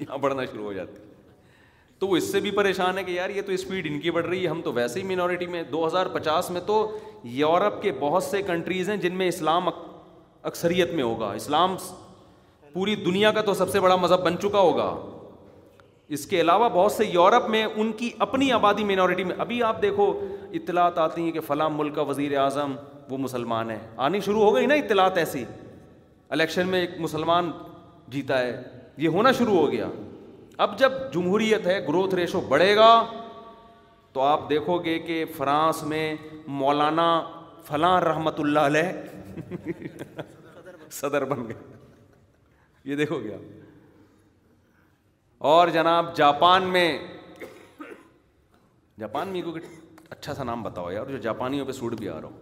یہاں 0.00 0.18
بڑھنا 0.18 0.44
شروع 0.50 0.64
ہو 0.64 0.72
جاتی 0.72 1.08
تو 1.98 2.06
وہ 2.08 2.16
اس 2.16 2.30
سے 2.32 2.40
بھی 2.40 2.50
پریشان 2.58 2.98
ہے 2.98 3.02
کہ 3.04 3.10
یار 3.12 3.30
یہ 3.30 3.42
تو 3.46 3.52
اسپیڈ 3.52 3.86
ان 3.90 3.98
کی 4.00 4.10
بڑھ 4.10 4.26
رہی 4.26 4.42
ہے 4.42 4.48
ہم 4.48 4.60
تو 4.64 4.72
ویسے 4.72 5.00
ہی 5.00 5.04
مینورٹی 5.06 5.46
میں 5.54 5.62
دو 5.72 5.86
ہزار 5.86 6.06
پچاس 6.12 6.50
میں 6.50 6.60
تو 6.66 6.76
یورپ 7.40 7.80
کے 7.82 7.92
بہت 8.00 8.22
سے 8.24 8.42
کنٹریز 8.42 8.88
ہیں 8.90 8.96
جن 9.06 9.14
میں 9.16 9.28
اسلام 9.28 9.68
اکثریت 9.68 10.92
میں 10.94 11.04
ہوگا 11.04 11.30
اسلام 11.40 11.76
پوری 12.72 12.94
دنیا 13.04 13.30
کا 13.32 13.40
تو 13.46 13.54
سب 13.54 13.70
سے 13.70 13.80
بڑا 13.80 13.96
مذہب 14.06 14.22
بن 14.24 14.38
چکا 14.42 14.58
ہوگا 14.60 14.88
اس 16.16 16.24
کے 16.26 16.40
علاوہ 16.40 16.68
بہت 16.74 16.92
سے 16.92 17.04
یورپ 17.06 17.48
میں 17.50 17.62
ان 17.64 17.90
کی 17.96 18.08
اپنی 18.24 18.50
آبادی 18.52 18.84
مینورٹی 18.84 19.24
میں 19.24 19.34
ابھی 19.40 19.62
آپ 19.62 19.80
دیکھو 19.82 20.06
اطلاعات 20.60 20.96
آتی 20.98 21.22
ہیں 21.22 21.32
کہ 21.32 21.40
فلاں 21.46 21.68
ملک 21.70 21.94
کا 21.94 22.02
وزیر 22.08 22.36
اعظم 22.38 22.74
وہ 23.10 23.18
مسلمان 23.18 23.70
ہے 23.70 23.78
آنی 24.06 24.20
شروع 24.24 24.42
ہو 24.42 24.54
گئی 24.54 24.66
نا 24.66 24.74
اطلاعات 24.82 25.18
ایسی 25.18 25.44
الیکشن 26.36 26.66
میں 26.68 26.80
ایک 26.80 26.98
مسلمان 27.00 27.50
جیتا 28.16 28.38
ہے 28.40 28.60
یہ 29.04 29.08
ہونا 29.18 29.32
شروع 29.38 29.54
ہو 29.58 29.70
گیا 29.72 29.86
اب 30.64 30.78
جب 30.78 30.92
جمہوریت 31.12 31.66
ہے 31.66 31.78
گروتھ 31.88 32.14
ریشو 32.14 32.40
بڑھے 32.48 32.74
گا 32.76 32.90
تو 34.12 34.20
آپ 34.32 34.48
دیکھو 34.50 34.78
گے 34.84 34.98
کہ 35.06 35.24
فرانس 35.36 35.82
میں 35.92 36.04
مولانا 36.62 37.06
فلاں 37.68 38.00
رحمت 38.10 38.40
اللہ 38.40 38.68
علیہ 38.72 39.72
صدر 41.00 41.24
بن 41.34 41.46
گئے 41.48 41.78
یہ 42.90 42.96
دیکھو 42.96 43.20
گے 43.24 43.34
آپ 43.34 43.59
اور 45.48 45.68
جناب 45.74 46.08
جاپان 46.16 46.62
میں 46.72 46.80
جاپان 49.00 49.28
میں 49.28 49.42
اچھا 50.10 50.34
سا 50.34 50.44
نام 50.44 50.62
بتاؤ 50.62 50.90
یار 50.90 51.06
جو 51.10 51.16
جاپانیوں 51.26 51.66
پہ 51.66 51.72
سوٹ 51.72 51.94
بھی 52.00 52.08
آ 52.08 52.20
رہا 52.20 52.28
ہوں 52.28 52.38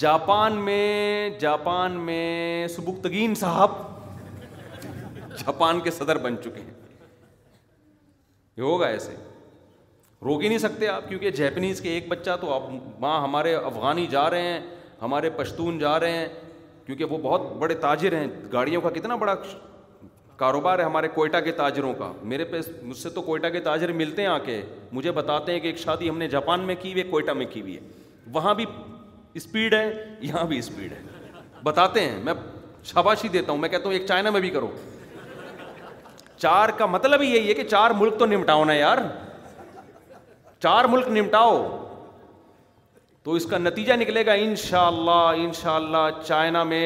جاپان 0.00 0.52
میں 0.64 1.38
جاپان 1.40 1.92
میں 2.04 2.66
سبکتگین 2.76 3.34
صاحب 3.42 3.70
جاپان 5.40 5.80
کے 5.84 5.90
صدر 5.98 6.16
بن 6.28 6.34
چکے 6.44 6.60
ہیں 6.62 6.74
یہ 8.56 8.62
ہوگا 8.62 8.86
ایسے 8.88 9.14
روک 10.24 10.40
ہی 10.42 10.48
نہیں 10.48 10.58
سکتے 10.68 10.88
آپ 10.88 11.08
کیونکہ 11.08 11.30
جیپنیز 11.42 11.78
کے 11.80 11.88
ایک 11.94 12.04
بچہ 12.08 12.30
تو 12.40 12.52
آپ 12.54 12.62
ماں 13.00 13.20
ہمارے 13.22 13.54
افغانی 13.54 14.06
جا 14.10 14.28
رہے 14.30 14.42
ہیں 14.52 14.60
ہمارے 15.02 15.30
پشتون 15.40 15.78
جا 15.78 15.98
رہے 16.00 16.12
ہیں 16.18 16.28
کیونکہ 16.86 17.04
وہ 17.04 17.18
بہت 17.22 17.40
بڑے 17.58 17.74
تاجر 17.88 18.12
ہیں 18.18 18.26
گاڑیوں 18.52 18.80
کا 18.82 18.90
کتنا 18.98 19.16
بڑا 19.24 19.34
کاروبار 20.38 20.78
ہے 20.78 20.84
ہمارے 20.84 21.08
کوئٹہ 21.14 21.36
کے 21.44 21.52
تاجروں 21.60 21.92
کا 21.98 22.10
میرے 22.32 22.44
پاس 22.44 22.68
مجھ 22.82 22.96
سے 22.98 23.10
تو 23.10 23.22
کوئٹہ 23.22 23.46
کے 23.52 23.60
تاجر 23.68 23.92
ملتے 24.00 24.22
ہیں 24.22 24.28
آ 24.28 24.38
کے 24.44 24.60
مجھے 24.92 25.12
بتاتے 25.18 25.52
ہیں 25.52 25.60
کہ 25.60 25.66
ایک 25.66 25.78
شادی 25.78 26.08
ہم 26.08 26.18
نے 26.18 26.28
جاپان 26.28 26.60
میں 26.66 26.74
کی 26.80 26.92
ہوئی 26.92 27.02
ہے 27.02 27.08
کوئٹہ 27.10 27.30
میں 27.42 27.46
کی 27.52 27.60
ہوئی 27.60 27.76
ہے 27.76 27.80
وہاں 28.32 28.54
بھی 28.54 28.64
اسپیڈ 29.40 29.74
ہے 29.74 29.86
یہاں 30.22 30.44
بھی 30.52 30.58
اسپیڈ 30.58 30.92
ہے 30.92 31.00
بتاتے 31.64 32.00
ہیں 32.08 32.20
میں 32.24 32.32
شاباشی 32.92 33.28
دیتا 33.28 33.50
ہوں 33.52 33.58
میں 33.58 33.68
کہتا 33.68 33.84
ہوں 33.84 33.92
ایک 33.92 34.06
چائنا 34.08 34.30
میں 34.30 34.40
بھی 34.40 34.50
کرو 34.50 34.70
چار 36.38 36.68
کا 36.78 36.86
مطلب 36.96 37.22
ہی 37.22 37.28
یہی 37.28 37.48
ہے 37.48 37.54
کہ 37.54 37.64
چار 37.68 37.90
ملک 37.98 38.18
تو 38.18 38.26
نمٹاؤ 38.26 38.64
نا 38.64 38.72
یار 38.74 38.98
چار 40.62 40.84
ملک 40.90 41.08
نمٹاؤ 41.18 41.56
تو 43.22 43.32
اس 43.34 43.46
کا 43.50 43.58
نتیجہ 43.58 43.92
نکلے 44.00 44.24
گا 44.26 44.32
ان 44.42 44.54
شاء 44.64 44.84
اللہ 44.86 45.42
ان 45.44 45.52
شاء 45.62 45.74
اللہ 45.74 46.08
چائنا 46.26 46.62
میں 46.72 46.84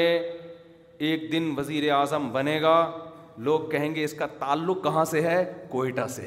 ایک 1.08 1.30
دن 1.32 1.52
وزیر 1.56 1.90
اعظم 1.94 2.30
بنے 2.32 2.60
گا 2.62 2.74
لوگ 3.44 3.68
کہیں 3.70 3.94
گے 3.94 4.02
اس 4.04 4.12
کا 4.14 4.26
تعلق 4.38 4.82
کہاں 4.84 5.04
سے 5.10 5.20
ہے 5.26 5.36
کوئٹہ 5.68 6.06
سے 6.14 6.26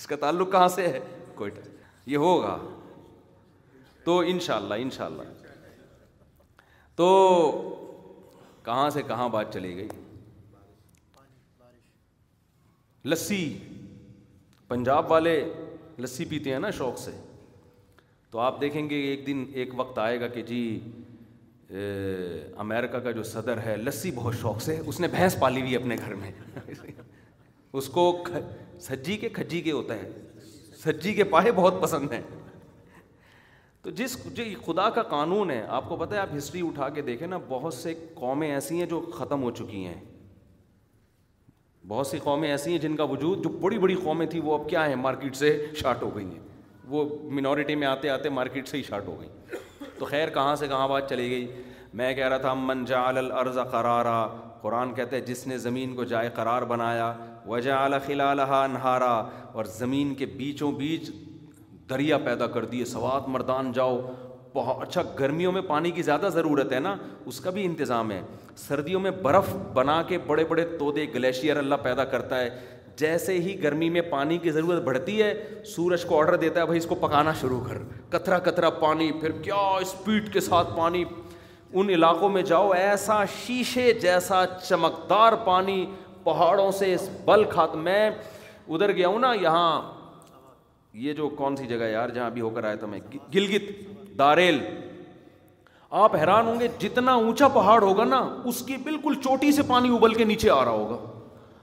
اس 0.00 0.06
کا 0.06 0.16
تعلق 0.22 0.50
کہاں 0.52 0.68
سے 0.76 0.86
ہے 0.92 1.00
کوئٹہ 1.34 1.60
یہ 2.12 2.16
ہوگا 2.26 2.56
تو 4.04 4.18
انشاءاللہ 4.32 4.74
اللہ 4.74 5.02
اللہ 5.02 5.78
تو 7.00 7.06
کہاں 8.64 8.88
سے 8.96 9.02
کہاں 9.08 9.28
بات 9.36 9.52
چلی 9.54 9.74
گئی 9.76 9.88
لسی 13.12 13.40
پنجاب 14.68 15.10
والے 15.10 15.34
لسی 16.06 16.24
پیتے 16.30 16.52
ہیں 16.52 16.58
نا 16.60 16.70
شوق 16.78 16.98
سے 16.98 17.10
تو 18.30 18.38
آپ 18.50 18.60
دیکھیں 18.60 18.88
گے 18.90 18.96
ایک 19.10 19.26
دن 19.26 19.44
ایک 19.60 19.80
وقت 19.80 19.98
آئے 20.04 20.20
گا 20.20 20.26
کہ 20.36 20.42
جی 20.52 20.62
امریکہ 21.70 22.98
کا 23.04 23.10
جو 23.10 23.22
صدر 23.26 23.58
ہے 23.66 23.76
لسی 23.76 24.10
بہت 24.14 24.34
شوق 24.40 24.60
سے 24.62 24.78
اس 24.86 25.00
نے 25.00 25.08
بھینس 25.10 25.38
پالی 25.38 25.60
ہوئی 25.60 25.76
اپنے 25.76 25.96
گھر 26.06 26.14
میں 26.14 26.30
اس 27.72 27.88
کو 27.92 28.16
سجی 28.80 29.16
کے 29.20 29.28
کھجی 29.34 29.60
کے 29.60 29.70
ہوتے 29.72 29.94
ہیں 29.98 30.10
سجی 30.84 31.12
کے 31.14 31.24
پاہے 31.30 31.52
بہت 31.52 31.80
پسند 31.82 32.12
ہیں 32.12 32.20
تو 33.82 33.90
جس 33.98 34.16
جو 34.34 34.44
خدا 34.66 34.88
کا 34.90 35.02
قانون 35.08 35.50
ہے 35.50 35.60
آپ 35.78 35.88
کو 35.88 35.96
پتہ 35.96 36.14
ہے 36.14 36.18
آپ 36.20 36.34
ہسٹری 36.36 36.60
اٹھا 36.66 36.88
کے 36.94 37.02
دیکھیں 37.02 37.26
نا 37.28 37.38
بہت 37.48 37.74
سے 37.74 37.94
قومیں 38.14 38.50
ایسی 38.50 38.78
ہیں 38.78 38.86
جو 38.90 39.00
ختم 39.14 39.42
ہو 39.42 39.50
چکی 39.58 39.84
ہیں 39.84 40.00
بہت 41.88 42.06
سی 42.06 42.18
قومیں 42.22 42.48
ایسی 42.50 42.70
ہیں 42.70 42.78
جن 42.82 42.96
کا 42.96 43.04
وجود 43.10 43.42
جو 43.44 43.50
بڑی 43.60 43.78
بڑی 43.78 43.94
قومیں 44.04 44.26
تھیں 44.30 44.40
وہ 44.44 44.58
اب 44.58 44.68
کیا 44.68 44.86
ہیں 44.88 44.94
مارکیٹ 45.02 45.36
سے 45.36 45.56
شارٹ 45.80 46.02
ہو 46.02 46.14
گئی 46.16 46.24
ہیں 46.26 46.40
وہ 46.88 47.04
مینورٹی 47.34 47.74
میں 47.74 47.86
آتے 47.86 48.08
آتے 48.10 48.28
مارکیٹ 48.40 48.68
سے 48.68 48.76
ہی 48.76 48.82
شارٹ 48.88 49.06
ہو 49.08 49.20
گئی 49.20 49.28
تو 49.98 50.04
خیر 50.04 50.28
کہاں 50.34 50.54
سے 50.56 50.68
کہاں 50.68 50.88
بات 50.88 51.08
چلی 51.10 51.30
گئی 51.30 51.46
میں 51.98 52.12
کہہ 52.14 52.28
رہا 52.28 52.36
تھا 52.38 52.52
من 52.54 52.84
جعل 52.84 53.18
الارض 53.18 53.58
قرارا 53.70 54.26
قرآن 54.62 54.92
کہتے 54.94 55.16
ہیں 55.16 55.24
جس 55.26 55.46
نے 55.46 55.58
زمین 55.58 55.94
کو 55.96 56.04
جائے 56.12 56.28
قرار 56.34 56.62
بنایا 56.72 57.12
وجعل 57.46 57.94
اعلال 57.94 58.40
انہارا 58.40 59.12
اور 59.52 59.64
زمین 59.78 60.14
کے 60.14 60.26
بیچوں 60.36 60.70
بیچ 60.82 61.10
دریا 61.90 62.18
پیدا 62.24 62.46
کر 62.54 62.64
دیے 62.70 62.84
سوات 62.92 63.28
مردان 63.36 63.72
جاؤ 63.72 63.98
بہت 64.54 64.82
اچھا 64.82 65.02
گرمیوں 65.18 65.50
میں 65.52 65.60
پانی 65.62 65.90
کی 65.96 66.02
زیادہ 66.02 66.28
ضرورت 66.34 66.72
ہے 66.72 66.78
نا 66.80 66.94
اس 67.30 67.40
کا 67.40 67.50
بھی 67.56 67.64
انتظام 67.66 68.10
ہے 68.10 68.20
سردیوں 68.56 69.00
میں 69.00 69.10
برف 69.22 69.54
بنا 69.74 70.00
کے 70.08 70.18
بڑے 70.26 70.44
بڑے 70.48 70.64
تودے 70.78 71.06
گلیشیئر 71.14 71.56
اللہ 71.56 71.74
پیدا 71.82 72.04
کرتا 72.12 72.38
ہے 72.40 72.48
جیسے 72.98 73.34
ہی 73.44 73.54
گرمی 73.62 73.88
میں 73.90 74.00
پانی 74.10 74.36
کی 74.42 74.50
ضرورت 74.50 74.82
بڑھتی 74.82 75.20
ہے 75.22 75.32
سورج 75.74 76.04
کو 76.06 76.20
آڈر 76.20 76.36
دیتا 76.44 76.60
ہے 76.60 76.64
بھائی 76.66 76.78
اس 76.78 76.86
کو 76.88 76.94
پکانا 77.00 77.32
شروع 77.40 77.60
کر 77.68 77.78
کترا 78.10 78.38
کترا 78.46 78.70
پانی 78.84 79.10
پھر 79.20 79.32
کیا 79.42 79.54
اسپیڈ 79.80 80.32
کے 80.32 80.40
ساتھ 80.40 80.68
پانی 80.76 81.02
ان 81.78 81.90
علاقوں 81.94 82.28
میں 82.36 82.42
جاؤ 82.50 82.70
ایسا 82.72 83.24
شیشے 83.38 83.92
جیسا 84.02 84.42
چمکدار 84.68 85.32
پانی 85.44 85.84
پہاڑوں 86.24 86.70
سے 86.78 86.92
اس 86.94 87.08
بل 87.24 87.44
کھات 87.50 87.74
میں 87.88 88.08
ادھر 88.10 88.92
گیا 88.92 89.08
ہوں 89.08 89.18
نا 89.18 89.32
یہاں 89.40 89.70
یہ 91.04 91.12
جو 91.14 91.28
کون 91.38 91.56
سی 91.56 91.66
جگہ 91.66 91.88
یار 91.88 92.08
جہاں 92.14 92.26
ابھی 92.26 92.40
ہو 92.40 92.50
کر 92.50 92.64
آیا 92.64 92.74
تھا 92.76 92.86
میں 92.86 93.00
گلگت 93.34 93.70
داریل 94.18 94.58
آپ 96.04 96.14
حیران 96.16 96.46
ہوں 96.46 96.60
گے 96.60 96.68
جتنا 96.78 97.12
اونچا 97.24 97.48
پہاڑ 97.58 97.82
ہوگا 97.82 98.04
نا 98.04 98.18
اس 98.52 98.62
کی 98.66 98.76
بالکل 98.84 99.14
چوٹی 99.24 99.52
سے 99.56 99.62
پانی 99.66 99.94
ابل 99.96 100.14
کے 100.14 100.24
نیچے 100.32 100.50
آ 100.50 100.64
رہا 100.64 100.70
ہوگا 100.72 100.96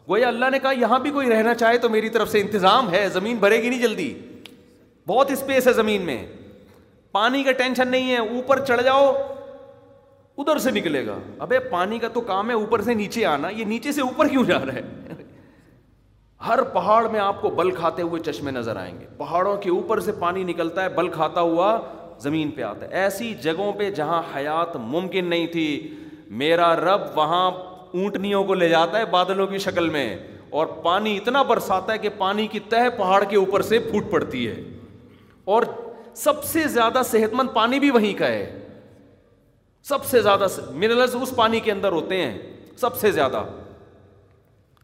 گویا 0.09 0.27
اللہ 0.27 0.45
نے 0.51 0.59
کہا 0.59 0.71
یہاں 0.79 0.97
بھی 0.99 1.09
کوئی 1.11 1.29
رہنا 1.29 1.53
چاہے 1.55 1.77
تو 1.81 1.89
میری 1.89 2.09
طرف 2.09 2.29
سے 2.29 2.39
انتظام 2.41 2.91
ہے 2.93 3.07
زمین 3.13 3.37
بھرے 3.39 3.61
گی 3.61 3.69
نہیں 3.69 3.81
جلدی 3.81 4.13
بہت 5.07 5.31
اسپیس 5.31 5.67
ہے 5.67 5.73
زمین 5.73 6.01
میں 6.05 6.25
پانی 7.11 7.43
کا 7.43 7.51
ٹینشن 7.61 7.87
نہیں 7.87 8.11
ہے 8.11 8.17
اوپر 8.17 8.63
چڑھ 8.65 8.81
جاؤ 8.83 9.11
ادھر 10.41 10.57
سے 10.59 10.71
نکلے 10.71 11.05
گا 11.07 11.17
ابھی 11.45 11.57
پانی 11.71 11.99
کا 11.99 12.07
تو 12.13 12.21
کام 12.31 12.49
ہے 12.49 12.55
اوپر 12.55 12.81
سے 12.81 12.93
نیچے 12.93 13.25
آنا 13.25 13.49
یہ 13.57 13.65
نیچے 13.65 13.91
سے 13.91 14.01
اوپر 14.01 14.27
کیوں 14.27 14.43
جا 14.45 14.59
رہا 14.65 14.73
ہے 14.73 15.21
ہر 16.47 16.61
پہاڑ 16.73 17.03
میں 17.09 17.19
آپ 17.19 17.41
کو 17.41 17.49
بل 17.57 17.69
کھاتے 17.75 18.01
ہوئے 18.01 18.21
چشمے 18.23 18.51
نظر 18.51 18.75
آئیں 18.75 18.99
گے 18.99 19.05
پہاڑوں 19.17 19.55
کے 19.61 19.69
اوپر 19.71 19.99
سے 20.07 20.11
پانی 20.19 20.43
نکلتا 20.43 20.83
ہے 20.83 20.89
بل 20.95 21.07
کھاتا 21.09 21.41
ہوا 21.41 21.77
زمین 22.23 22.49
پہ 22.55 22.61
آتا 22.63 22.85
ہے 22.85 23.01
ایسی 23.03 23.33
جگہوں 23.43 23.71
پہ 23.77 23.89
جہاں 23.95 24.21
حیات 24.35 24.75
ممکن 24.95 25.29
نہیں 25.29 25.47
تھی 25.51 25.65
میرا 26.41 26.75
رب 26.75 27.17
وہاں 27.17 27.49
اونٹنیوں 27.93 28.43
کو 28.43 28.53
لے 28.53 28.67
جاتا 28.69 28.99
ہے 28.99 29.05
بادلوں 29.11 29.47
کی 29.47 29.57
شکل 29.65 29.89
میں 29.89 30.07
اور 30.59 30.67
پانی 30.83 31.15
اتنا 31.17 31.41
برساتا 31.49 31.93
ہے 31.93 31.97
کہ 31.97 32.09
پانی 32.17 32.45
کی 32.47 32.59
تہ 32.69 32.87
پہاڑ 32.97 33.23
کے 33.29 33.35
اوپر 33.37 33.61
سے 33.71 33.79
پھوٹ 33.89 34.11
پڑتی 34.11 34.47
ہے 34.47 34.55
اور 35.55 35.63
سب 36.23 36.43
سے 36.43 36.67
زیادہ 36.67 37.01
صحت 37.11 37.33
مند 37.35 37.49
پانی 37.53 37.79
بھی 37.79 37.89
وہیں 37.91 38.13
کا 38.19 38.27
ہے 38.27 38.45
سب 39.87 40.05
سے 40.05 40.21
زیادہ 40.21 40.45
منرلز 40.71 41.15
اس 41.21 41.33
پانی 41.35 41.59
کے 41.59 41.71
اندر 41.71 41.91
ہوتے 41.91 42.21
ہیں 42.23 42.37
سب 42.81 42.95
سے 42.99 43.11
زیادہ 43.11 43.43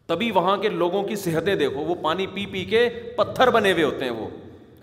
تبھی 0.06 0.30
وہاں 0.34 0.56
کے 0.62 0.68
لوگوں 0.68 1.02
کی 1.02 1.16
صحتیں 1.16 1.54
دیکھو 1.56 1.80
وہ 1.84 1.94
پانی 2.02 2.26
پی 2.34 2.46
پی 2.52 2.64
کے 2.74 2.88
پتھر 3.16 3.50
بنے 3.56 3.72
ہوئے 3.72 3.84
ہوتے 3.84 4.04
ہیں 4.04 4.12
وہ 4.12 4.28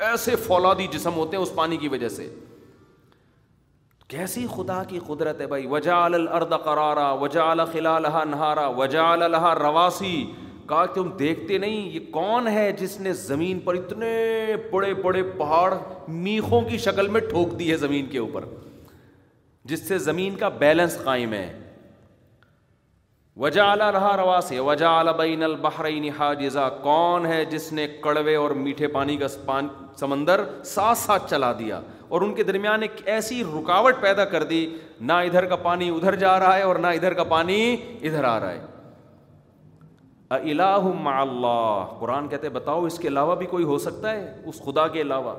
ایسے 0.09 0.35
فولادی 0.47 0.87
جسم 0.93 1.13
ہوتے 1.15 1.37
ہیں 1.37 1.43
اس 1.43 1.53
پانی 1.55 1.77
کی 1.77 1.87
وجہ 1.89 2.09
سے 2.09 2.27
کیسی 4.13 4.45
خدا 4.55 4.81
کی 4.87 4.99
قدرت 5.07 5.39
ہے 5.41 5.45
بھائی 5.47 5.65
وجال 5.69 6.25
قرارا 6.63 7.11
وجالہ 7.21 7.61
نہارا 8.29 8.67
وجال 8.77 9.31
لہا 9.31 9.53
رواسی 9.55 10.11
کہا 10.69 10.85
کہ 10.85 10.93
تم 10.93 11.09
دیکھتے 11.19 11.57
نہیں 11.57 11.89
یہ 11.93 11.99
کون 12.11 12.47
ہے 12.53 12.71
جس 12.79 12.99
نے 12.99 13.13
زمین 13.23 13.59
پر 13.65 13.75
اتنے 13.75 14.11
بڑے 14.71 14.93
بڑے 15.03 15.23
پہاڑ 15.37 15.73
میخوں 16.23 16.61
کی 16.69 16.77
شکل 16.85 17.07
میں 17.15 17.21
ٹھوک 17.29 17.57
دی 17.59 17.69
ہے 17.71 17.77
زمین 17.77 18.05
کے 18.11 18.17
اوپر 18.19 18.45
جس 19.71 19.87
سے 19.87 19.97
زمین 20.07 20.35
کا 20.39 20.49
بیلنس 20.63 20.97
قائم 21.03 21.33
ہے 21.33 21.47
وجالہ 23.43 23.83
رہا 23.93 24.15
روا 24.17 24.39
سے 24.47 24.59
وجال 24.69 25.07
بین 25.17 25.43
البحر 25.43 25.85
حاجزہ 26.19 26.35
جزا 26.43 26.69
کون 26.87 27.25
ہے 27.25 27.43
جس 27.49 27.71
نے 27.73 27.87
کڑوے 28.03 28.35
اور 28.35 28.51
میٹھے 28.65 28.87
پانی 28.97 29.17
کا 29.17 29.27
سمندر 29.99 30.43
ساتھ 30.75 30.97
ساتھ 30.97 31.29
چلا 31.29 31.51
دیا 31.59 31.79
اور 32.09 32.21
ان 32.21 32.33
کے 32.33 32.43
درمیان 32.43 32.81
ایک 32.81 33.01
ایسی 33.15 33.43
رکاوٹ 33.43 33.95
پیدا 34.01 34.25
کر 34.33 34.43
دی 34.51 34.65
نہ 35.07 35.13
ادھر 35.27 35.45
کا 35.45 35.55
پانی 35.65 35.89
ادھر 35.95 36.15
جا 36.19 36.39
رہا 36.39 36.55
ہے 36.57 36.61
اور 36.63 36.75
نہ 36.75 36.87
ادھر 36.97 37.13
کا 37.13 37.23
پانی 37.33 37.59
ادھر 38.01 38.23
آ 38.23 38.39
رہا 38.39 38.51
ہے 38.51 38.75
اللہ 40.29 41.91
قرآن 41.99 42.27
کہتے 42.29 42.49
بتاؤ 42.55 42.85
اس 42.85 42.97
کے 42.99 43.07
علاوہ 43.07 43.35
بھی 43.41 43.45
کوئی 43.49 43.63
ہو 43.65 43.77
سکتا 43.79 44.11
ہے 44.11 44.31
اس 44.51 44.61
خدا 44.65 44.87
کے 44.95 45.01
علاوہ 45.01 45.35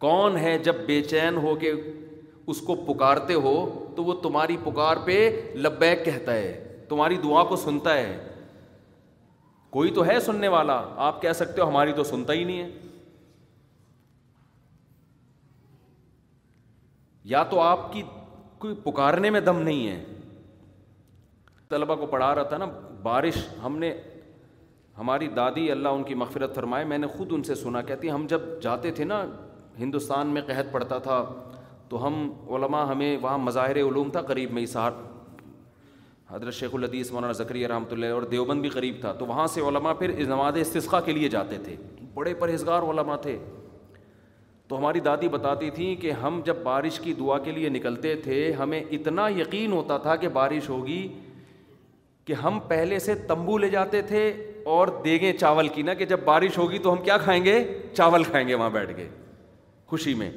کون 0.00 0.36
ہے 0.36 0.56
جب 0.64 0.76
بے 0.86 1.00
چین 1.10 1.36
ہو 1.42 1.54
کے 1.60 1.72
اس 2.52 2.60
کو 2.66 2.74
پکارتے 2.92 3.34
ہو 3.46 3.54
تو 3.96 4.04
وہ 4.04 4.14
تمہاری 4.22 4.56
پکار 4.64 4.96
پہ 5.04 5.18
لبیک 5.64 6.04
کہتا 6.04 6.34
ہے 6.34 6.52
تمہاری 6.88 7.16
دعا 7.22 7.42
کو 7.48 7.56
سنتا 7.56 7.94
ہے 7.96 8.12
کوئی 9.74 9.90
تو 9.90 10.04
ہے 10.06 10.18
سننے 10.24 10.48
والا 10.48 10.74
آپ 11.04 11.20
کہہ 11.22 11.32
سکتے 11.34 11.60
ہو 11.60 11.66
ہماری 11.68 11.92
تو 11.92 12.02
سنتا 12.08 12.32
ہی 12.32 12.42
نہیں 12.48 12.58
ہے 12.62 12.70
یا 17.32 17.42
تو 17.50 17.60
آپ 17.60 17.92
کی 17.92 18.02
کوئی 18.64 18.74
پکارنے 18.84 19.30
میں 19.36 19.40
دم 19.48 19.58
نہیں 19.62 19.88
ہے 19.88 19.96
طلبا 21.68 21.94
کو 22.02 22.06
پڑھا 22.12 22.34
رہا 22.34 22.42
تھا 22.52 22.56
نا 22.56 22.66
بارش 23.02 23.36
ہم 23.64 23.78
نے 23.78 23.92
ہماری 24.98 25.28
دادی 25.36 25.70
اللہ 25.70 25.96
ان 25.98 26.02
کی 26.10 26.14
مغفرت 26.22 26.54
فرمائے 26.54 26.84
میں 26.92 26.98
نے 26.98 27.06
خود 27.16 27.32
ان 27.38 27.42
سے 27.50 27.54
سنا 27.64 27.82
کہتی 27.90 28.10
ہم 28.10 28.26
جب 28.34 28.42
جاتے 28.62 28.90
تھے 28.98 29.04
نا 29.12 29.22
ہندوستان 29.78 30.26
میں 30.34 30.42
قحط 30.46 30.72
پڑتا 30.72 30.98
تھا 31.08 31.22
تو 31.88 32.06
ہم 32.06 32.22
علماء 32.56 32.84
ہمیں 32.92 33.16
وہاں 33.22 33.38
مظاہر 33.48 33.76
علوم 33.88 34.10
تھا 34.16 34.20
قریب 34.30 34.52
میں 34.58 34.66
سہار 34.76 34.92
حضرت 36.30 36.52
شیخ 36.58 36.74
الحدیث 36.74 37.10
مولانا 37.12 37.32
ذکری 37.42 37.66
رحمۃ 37.68 37.90
اللہ 37.92 38.12
اور 38.18 38.22
دیوبند 38.30 38.60
بھی 38.62 38.68
قریب 38.70 38.96
تھا 39.00 39.12
تو 39.18 39.26
وہاں 39.26 39.46
سے 39.54 39.60
علماء 39.68 39.92
پھر 39.98 40.12
نماز 40.28 40.58
سسکا 40.66 41.00
کے 41.08 41.12
لیے 41.12 41.28
جاتے 41.28 41.56
تھے 41.64 41.74
بڑے 42.14 42.32
پرہزگار 42.38 42.82
علماء 42.92 43.16
تھے 43.22 43.36
تو 44.68 44.78
ہماری 44.78 45.00
دادی 45.06 45.28
بتاتی 45.28 45.70
تھیں 45.70 45.94
کہ 46.02 46.10
ہم 46.22 46.40
جب 46.44 46.56
بارش 46.62 46.98
کی 47.00 47.12
دعا 47.18 47.38
کے 47.44 47.50
لیے 47.52 47.68
نکلتے 47.68 48.14
تھے 48.22 48.50
ہمیں 48.58 48.80
اتنا 48.82 49.28
یقین 49.38 49.72
ہوتا 49.72 49.96
تھا 50.06 50.16
کہ 50.24 50.28
بارش 50.38 50.68
ہوگی 50.68 51.06
کہ 52.26 52.32
ہم 52.42 52.58
پہلے 52.68 52.98
سے 53.06 53.14
تمبو 53.28 53.58
لے 53.58 53.68
جاتے 53.70 54.02
تھے 54.12 54.28
اور 54.74 54.88
دے 55.04 55.32
چاول 55.40 55.68
کی 55.74 55.82
نا 55.88 55.94
کہ 55.94 56.04
جب 56.12 56.20
بارش 56.24 56.58
ہوگی 56.58 56.78
تو 56.84 56.92
ہم 56.92 57.02
کیا 57.04 57.16
کھائیں 57.24 57.44
گے 57.44 57.62
چاول 57.96 58.24
کھائیں 58.24 58.46
گے 58.48 58.54
وہاں 58.54 58.70
بیٹھ 58.76 58.96
کے 58.96 59.08
خوشی 59.90 60.14
میں 60.22 60.30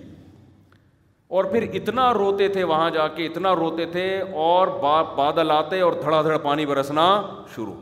اور 1.36 1.44
پھر 1.52 1.62
اتنا 1.76 2.12
روتے 2.14 2.48
تھے 2.50 2.64
وہاں 2.64 2.90
جا 2.90 3.08
کے 3.16 3.26
اتنا 3.26 3.54
روتے 3.56 3.86
تھے 3.92 4.04
اور 4.46 4.68
بادل 5.16 5.52
آتے 5.52 5.80
اور 5.82 5.94
دھڑا 6.02 6.22
دھڑ 6.24 6.38
پانی 6.44 6.66
برسنا 6.66 7.06
شروع 7.56 7.74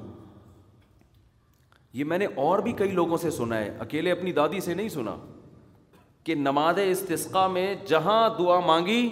یہ 1.98 2.04
میں 2.04 2.18
نے 2.18 2.26
اور 2.46 2.60
بھی 2.60 2.72
کئی 2.78 2.92
لوگوں 2.92 3.18
سے 3.18 3.30
سنا 3.32 3.58
ہے 3.58 3.70
اکیلے 3.80 4.12
اپنی 4.12 4.32
دادی 4.40 4.60
سے 4.62 4.74
نہیں 4.74 4.90
سنا 4.90 5.16
کہ 6.24 6.36
نماز 6.36 6.80
استسقا 6.86 7.46
میں 7.48 7.74
جہاں 7.88 8.28
دعا 8.40 8.60
مانگی 8.66 9.08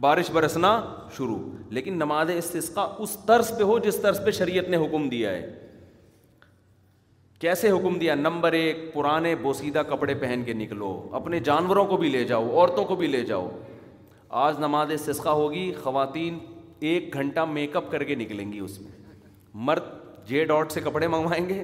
بارش 0.00 0.30
برسنا 0.32 0.80
شروع 1.16 1.38
لیکن 1.78 1.96
نماز 1.98 2.30
استسقا 2.36 2.86
اس 3.02 3.16
طرز 3.26 3.52
پہ 3.58 3.62
ہو 3.62 3.78
جس 3.86 3.96
طرز 4.02 4.20
پہ 4.24 4.30
شریعت 4.38 4.68
نے 4.70 4.76
حکم 4.86 5.08
دیا 5.08 5.30
ہے 5.30 5.65
کیسے 7.38 7.70
حکم 7.70 7.98
دیا 7.98 8.14
نمبر 8.14 8.52
ایک 8.56 8.78
پرانے 8.92 9.34
بوسیدہ 9.42 9.82
کپڑے 9.88 10.14
پہن 10.20 10.42
کے 10.44 10.52
نکلو 10.52 10.90
اپنے 11.16 11.40
جانوروں 11.48 11.84
کو 11.86 11.96
بھی 11.96 12.08
لے 12.10 12.22
جاؤ 12.24 12.48
عورتوں 12.50 12.84
کو 12.84 12.96
بھی 12.96 13.06
لے 13.06 13.22
جاؤ 13.26 13.48
آج 14.44 14.58
نماز 14.60 14.92
سسخہ 15.00 15.28
ہوگی 15.40 15.72
خواتین 15.82 16.38
ایک 16.90 17.12
گھنٹہ 17.14 17.40
میک 17.50 17.76
اپ 17.76 17.90
کر 17.90 18.04
کے 18.04 18.14
نکلیں 18.14 18.50
گی 18.52 18.58
اس 18.58 18.80
میں 18.80 18.90
مرد 19.66 19.84
جے 20.28 20.44
ڈاٹ 20.44 20.72
سے 20.72 20.80
کپڑے 20.84 21.08
منگوائیں 21.08 21.48
گے 21.48 21.62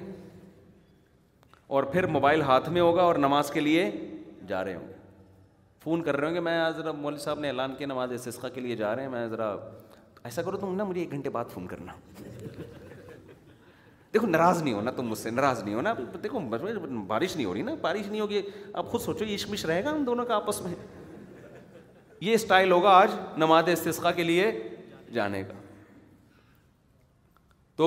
اور 1.76 1.82
پھر 1.92 2.06
موبائل 2.16 2.42
ہاتھ 2.42 2.68
میں 2.70 2.80
ہوگا 2.80 3.02
اور 3.02 3.14
نماز 3.26 3.50
کے 3.50 3.60
لیے 3.60 3.90
جا 4.48 4.62
رہے 4.64 4.74
ہوں 4.74 4.88
فون 5.84 6.02
کر 6.02 6.16
رہے 6.16 6.26
ہوں 6.26 6.34
گے 6.34 6.40
میں 6.50 6.58
آج 6.60 6.76
ذرا 6.76 6.92
مول 7.00 7.16
صاحب 7.18 7.40
نے 7.40 7.48
اعلان 7.48 7.74
کیا 7.78 7.86
نماز 7.86 8.12
سسخہ 8.24 8.46
کے 8.54 8.60
لیے 8.60 8.76
جا 8.76 8.94
رہے 8.96 9.02
ہیں 9.02 9.10
میں 9.10 9.26
ذرا 9.28 9.50
ایسا 10.24 10.42
کرو 10.42 10.56
تم 10.56 10.74
نا 10.76 10.84
مجھے 10.84 11.00
ایک 11.00 11.10
گھنٹے 11.12 11.30
بعد 11.38 11.44
فون 11.54 11.66
کرنا 11.66 11.92
دیکھو 14.14 14.26
ناراض 14.26 14.62
نہیں 14.62 14.74
ہونا 14.74 14.90
تم 14.96 15.06
مجھ 15.08 15.18
سے 15.18 15.30
ناراض 15.30 15.62
نہیں 15.64 15.74
ہونا 15.74 15.92
دیکھو 16.22 16.38
بارش 17.06 17.36
نہیں 17.36 17.46
ہو 17.46 17.54
رہی 17.54 17.62
نا 17.62 17.74
بارش 17.80 18.06
نہیں 18.06 18.20
ہوگی 18.20 18.40
آپ 18.80 18.90
خود 18.90 19.00
سوچو 19.00 19.24
یہ 19.24 19.34
عشمش 19.34 19.64
رہے 19.66 19.84
گا 19.84 19.96
دونوں 20.06 20.24
کا 20.26 20.34
آپس 20.36 20.60
میں 20.62 20.72
یہ 22.20 22.34
اسٹائل 22.34 22.72
ہوگا 22.72 22.90
آج 22.96 23.10
نماز 23.38 23.88
کے 24.16 24.22
لیے 24.24 24.50
جانے 25.14 25.42
کا 25.44 25.54
تو 27.76 27.86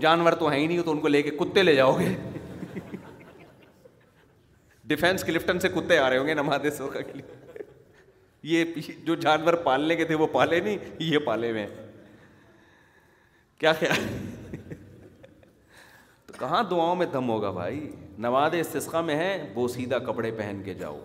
جانور 0.00 0.32
تو 0.40 0.50
ہے 0.50 0.58
ہی 0.58 0.66
نہیں 0.66 0.82
تو 0.84 0.90
ان 0.90 0.98
کو 1.00 1.08
لے 1.08 1.22
کے 1.22 1.30
کتے 1.40 1.62
لے 1.62 1.74
جاؤ 1.74 1.98
گے 1.98 2.08
ڈیفینس 4.90 5.24
کلفٹن 5.24 5.58
سے 5.60 5.68
کتے 5.74 5.98
آ 5.98 6.08
رہے 6.10 6.18
ہوں 6.18 6.26
گے 6.26 6.34
نماز 6.34 6.66
سسکا 6.74 7.00
کے 7.00 7.12
لیے 7.16 7.62
یہ 8.54 8.90
جو 9.04 9.14
جانور 9.24 9.54
پالنے 9.68 9.96
کے 9.96 10.04
تھے 10.10 10.14
وہ 10.14 10.26
پالے 10.32 10.60
نہیں 10.60 10.78
یہ 11.08 11.18
پالے 11.26 11.50
ہوئے 11.50 11.66
کیا 13.60 13.72
خیال 13.80 14.28
کہاں 16.40 16.62
دعاؤں 16.70 16.96
میں 16.96 17.06
دم 17.12 17.28
ہوگا 17.28 17.50
بھائی 17.56 17.80
نواد 18.26 18.50
سسکا 18.72 19.00
میں 19.08 19.14
ہے 19.16 19.32
وہ 19.54 19.66
سیدھا 19.68 19.98
کپڑے 20.06 20.30
پہن 20.36 20.60
کے 20.64 20.74
جاؤ 20.74 20.98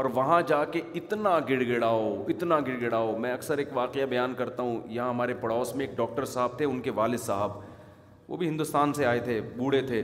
اور 0.00 0.04
وہاں 0.14 0.40
جا 0.46 0.64
کے 0.74 0.80
اتنا 1.00 1.30
گڑ 1.48 1.58
گڑاؤ 1.68 2.04
اتنا 2.34 2.58
گڑ 2.66 2.74
گڑاؤ 2.80 3.16
میں 3.24 3.32
اکثر 3.32 3.58
ایک 3.62 3.68
واقعہ 3.76 4.06
بیان 4.10 4.34
کرتا 4.34 4.62
ہوں 4.62 4.78
یہاں 4.90 5.08
ہمارے 5.08 5.34
پڑوس 5.40 5.74
میں 5.76 5.86
ایک 5.86 5.96
ڈاکٹر 5.96 6.24
صاحب 6.34 6.56
تھے 6.58 6.64
ان 6.64 6.80
کے 6.82 6.90
والد 7.00 7.20
صاحب 7.20 7.58
وہ 8.28 8.36
بھی 8.42 8.48
ہندوستان 8.48 8.92
سے 9.00 9.06
آئے 9.06 9.18
تھے 9.24 9.40
بوڑھے 9.56 9.80
تھے 9.86 10.02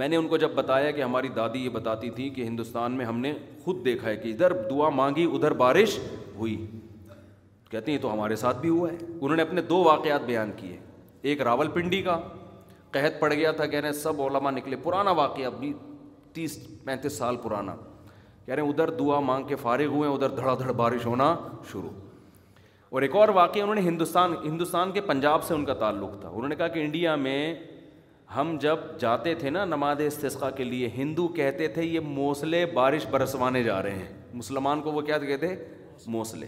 میں 0.00 0.08
نے 0.08 0.16
ان 0.16 0.28
کو 0.28 0.36
جب 0.44 0.50
بتایا 0.54 0.90
کہ 0.90 1.02
ہماری 1.02 1.28
دادی 1.36 1.64
یہ 1.64 1.68
بتاتی 1.78 2.10
تھی 2.18 2.28
کہ 2.36 2.42
ہندوستان 2.42 2.96
میں 2.96 3.04
ہم 3.06 3.18
نے 3.20 3.32
خود 3.64 3.84
دیکھا 3.84 4.08
ہے 4.08 4.16
کہ 4.16 4.28
ادھر 4.32 4.52
دعا 4.70 4.88
مانگی 5.00 5.24
ادھر 5.34 5.52
بارش 5.64 5.98
ہوئی 6.36 6.56
کہتے 7.70 7.90
ہیں 7.92 7.98
تو 8.02 8.12
ہمارے 8.12 8.36
ساتھ 8.36 8.58
بھی 8.60 8.68
ہوا 8.68 8.92
ہے 8.92 8.96
انہوں 9.20 9.36
نے 9.36 9.42
اپنے 9.42 9.62
دو 9.74 9.82
واقعات 9.84 10.24
بیان 10.26 10.50
کیے 10.56 10.76
ایک 11.32 11.40
راول 11.50 11.68
پنڈی 11.74 12.02
کا 12.02 12.20
قحط 12.94 13.18
پڑ 13.20 13.32
گیا 13.32 13.50
تھا 13.58 13.66
کہہ 13.66 13.78
رہے 13.80 13.88
ہیں 13.88 14.00
سب 14.00 14.20
علماء 14.22 14.50
نکلے 14.50 14.76
پرانا 14.82 15.10
واقعہ 15.20 15.44
ابھی 15.46 15.72
تیس 16.34 16.58
پینتیس 16.84 17.16
سال 17.18 17.36
پرانا 17.42 17.74
کہہ 18.46 18.54
رہے 18.54 18.62
ہیں 18.62 18.68
ادھر 18.70 18.90
دعا 19.00 19.18
مانگ 19.30 19.46
کے 19.46 19.56
فارغ 19.64 19.94
ہوئے 19.96 20.08
ادھر 20.10 20.30
دھڑا 20.38 20.54
دھڑ 20.58 20.72
بارش 20.82 21.06
ہونا 21.06 21.34
شروع 21.70 21.90
اور 22.94 23.02
ایک 23.02 23.16
اور 23.16 23.28
واقعہ 23.40 23.62
انہوں 23.62 23.74
نے 23.74 23.80
ہندوستان 23.88 24.34
ہندوستان 24.44 24.92
کے 24.92 25.00
پنجاب 25.10 25.42
سے 25.44 25.54
ان 25.54 25.64
کا 25.70 25.74
تعلق 25.84 26.20
تھا 26.20 26.28
انہوں 26.28 26.48
نے 26.48 26.56
کہا 26.56 26.68
کہ 26.76 26.84
انڈیا 26.84 27.14
میں 27.26 27.38
ہم 28.36 28.56
جب 28.60 28.76
جاتے 29.00 29.34
تھے 29.40 29.50
نا 29.56 29.64
نماز 29.74 30.00
استثقاء 30.06 30.50
کے 30.56 30.64
لیے 30.64 30.88
ہندو 30.96 31.26
کہتے 31.40 31.68
تھے 31.76 31.84
یہ 31.84 32.00
موسلے 32.20 32.64
بارش 32.80 33.06
برسوانے 33.10 33.62
جا 33.62 33.82
رہے 33.82 33.96
ہیں 34.02 34.12
مسلمان 34.42 34.80
کو 34.82 34.92
وہ 34.92 35.00
کیا 35.10 35.18
کہتے 35.30 35.54
موسلے 36.16 36.46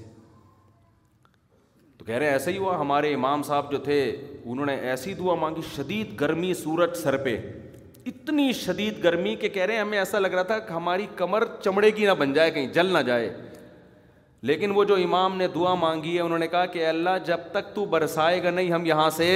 تو 1.99 2.05
کہہ 2.05 2.15
رہے 2.15 2.27
ہیں 2.27 2.33
ایسا 2.33 2.51
ہی 2.51 2.59
ہوا 2.59 2.79
ہمارے 2.81 3.13
امام 3.15 3.43
صاحب 3.43 3.71
جو 3.73 3.79
تھے 3.85 3.99
انہوں 4.45 4.67
نے 4.67 4.75
ایسی 4.91 5.15
دعا 5.19 5.35
مانگی 5.41 5.61
شدید 5.77 6.19
گرمی 6.21 6.53
سورج 6.55 6.97
سر 7.03 7.17
پہ 7.25 7.37
اتنی 8.07 8.53
شدید 8.53 9.03
گرمی 9.05 9.35
کہ 9.37 9.49
کہہ 9.55 9.63
رہے 9.67 9.75
ہیں 9.75 9.81
ہمیں 9.81 9.99
ایسا 9.99 10.19
لگ 10.19 10.35
رہا 10.35 10.43
تھا 10.51 10.59
کہ 10.59 10.73
ہماری 10.73 11.07
کمر 11.17 11.45
چمڑے 11.65 11.91
کی 11.91 12.05
نہ 12.07 12.13
بن 12.19 12.33
جائے 12.33 12.51
کہیں 12.51 12.67
جل 12.73 12.93
نہ 12.93 12.99
جائے 13.07 13.33
لیکن 14.49 14.71
وہ 14.75 14.85
جو 14.85 14.95
امام 15.05 15.37
نے 15.37 15.47
دعا 15.55 15.75
مانگی 15.75 16.15
ہے 16.17 16.21
انہوں 16.23 16.39
نے 16.39 16.47
کہا 16.49 16.67
کہ 16.75 16.87
اللہ 16.87 17.17
جب 17.27 17.49
تک 17.53 17.75
تو 17.75 17.85
برسائے 17.95 18.43
گا 18.43 18.51
نہیں 18.51 18.71
ہم 18.73 18.85
یہاں 18.87 19.09
سے 19.17 19.31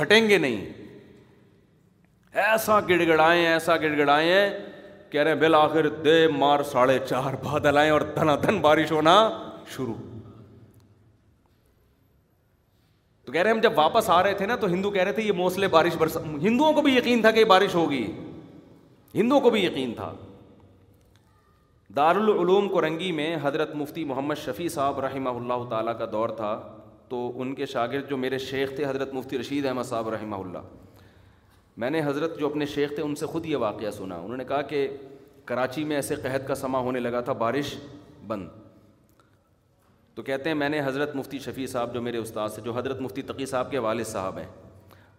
ہٹیں 0.00 0.28
گے 0.28 0.38
نہیں 0.38 0.64
ایسا 2.46 2.80
گڑ 2.88 3.00
گڑائے 3.06 3.46
ایسا 3.48 3.76
گڑ 3.82 3.96
گڑائے 3.98 4.32
ہیں 4.32 4.50
کہہ 5.10 5.20
رہے 5.22 5.30
ہیں 5.30 5.38
بالآخر 5.40 5.88
دے 6.04 6.18
مار 6.38 6.62
ساڑھے 6.72 6.98
چار 7.08 7.34
بادل 7.44 7.78
آئے 7.78 7.90
اور 7.90 8.00
دھنا 8.16 8.36
دھن 8.42 8.60
بارش 8.60 8.92
ہونا 8.92 9.14
شروع 9.76 9.94
تو 13.26 13.32
کہہ 13.32 13.42
رہے 13.42 13.50
ہم 13.50 13.60
جب 13.60 13.72
واپس 13.78 14.08
آ 14.10 14.22
رہے 14.22 14.34
تھے 14.38 14.46
نا 14.46 14.54
تو 14.56 14.66
ہندو 14.72 14.90
کہہ 14.90 15.02
رہے 15.04 15.12
تھے 15.12 15.22
یہ 15.22 15.32
موسلے 15.36 15.68
بارش 15.68 15.94
برس 15.98 16.16
ہندوؤں 16.42 16.72
کو 16.72 16.82
بھی 16.82 16.94
یقین 16.96 17.20
تھا 17.22 17.30
کہ 17.38 17.44
بارش 17.52 17.74
ہوگی 17.74 18.04
ہندوؤں 19.14 19.40
کو 19.40 19.50
بھی 19.50 19.64
یقین 19.64 19.94
تھا 19.94 20.12
دارالعلوم 21.96 22.68
کرنگی 22.74 23.10
میں 23.12 23.34
حضرت 23.42 23.74
مفتی 23.76 24.04
محمد 24.04 24.34
شفیع 24.44 24.68
صاحب 24.74 25.00
رحمہ 25.04 25.28
اللہ 25.38 25.64
تعالیٰ 25.70 25.96
کا 25.98 26.06
دور 26.12 26.28
تھا 26.36 26.52
تو 27.08 27.30
ان 27.42 27.54
کے 27.54 27.66
شاگرد 27.72 28.08
جو 28.10 28.16
میرے 28.16 28.38
شیخ 28.44 28.72
تھے 28.76 28.84
حضرت 28.86 29.14
مفتی 29.14 29.38
رشید 29.38 29.66
احمد 29.66 29.84
صاحب 29.88 30.08
رحمہ 30.14 30.36
اللہ 30.44 31.02
میں 31.82 31.90
نے 31.90 32.00
حضرت 32.04 32.38
جو 32.38 32.46
اپنے 32.46 32.66
شیخ 32.74 32.94
تھے 32.94 33.02
ان 33.02 33.14
سے 33.22 33.26
خود 33.32 33.46
یہ 33.46 33.56
واقعہ 33.66 33.90
سنا 33.96 34.16
انہوں 34.18 34.36
نے 34.36 34.44
کہا 34.48 34.62
کہ 34.72 34.86
کراچی 35.50 35.84
میں 35.90 35.96
ایسے 35.96 36.14
قحط 36.22 36.46
کا 36.48 36.54
سماں 36.64 36.80
ہونے 36.82 37.00
لگا 37.00 37.20
تھا 37.20 37.32
بارش 37.42 37.74
بند 38.26 38.64
تو 40.16 40.22
کہتے 40.22 40.50
ہیں 40.50 40.54
میں 40.56 40.68
نے 40.68 40.80
حضرت 40.84 41.14
مفتی 41.16 41.38
شفیع 41.44 41.66
صاحب 41.70 41.92
جو 41.94 42.00
میرے 42.02 42.18
استاد 42.18 42.48
سے 42.50 42.60
جو 42.64 42.72
حضرت 42.76 43.00
مفتی 43.00 43.22
تقی 43.30 43.46
صاحب 43.46 43.70
کے 43.70 43.78
والد 43.86 44.06
صاحب 44.06 44.38
ہیں 44.38 44.46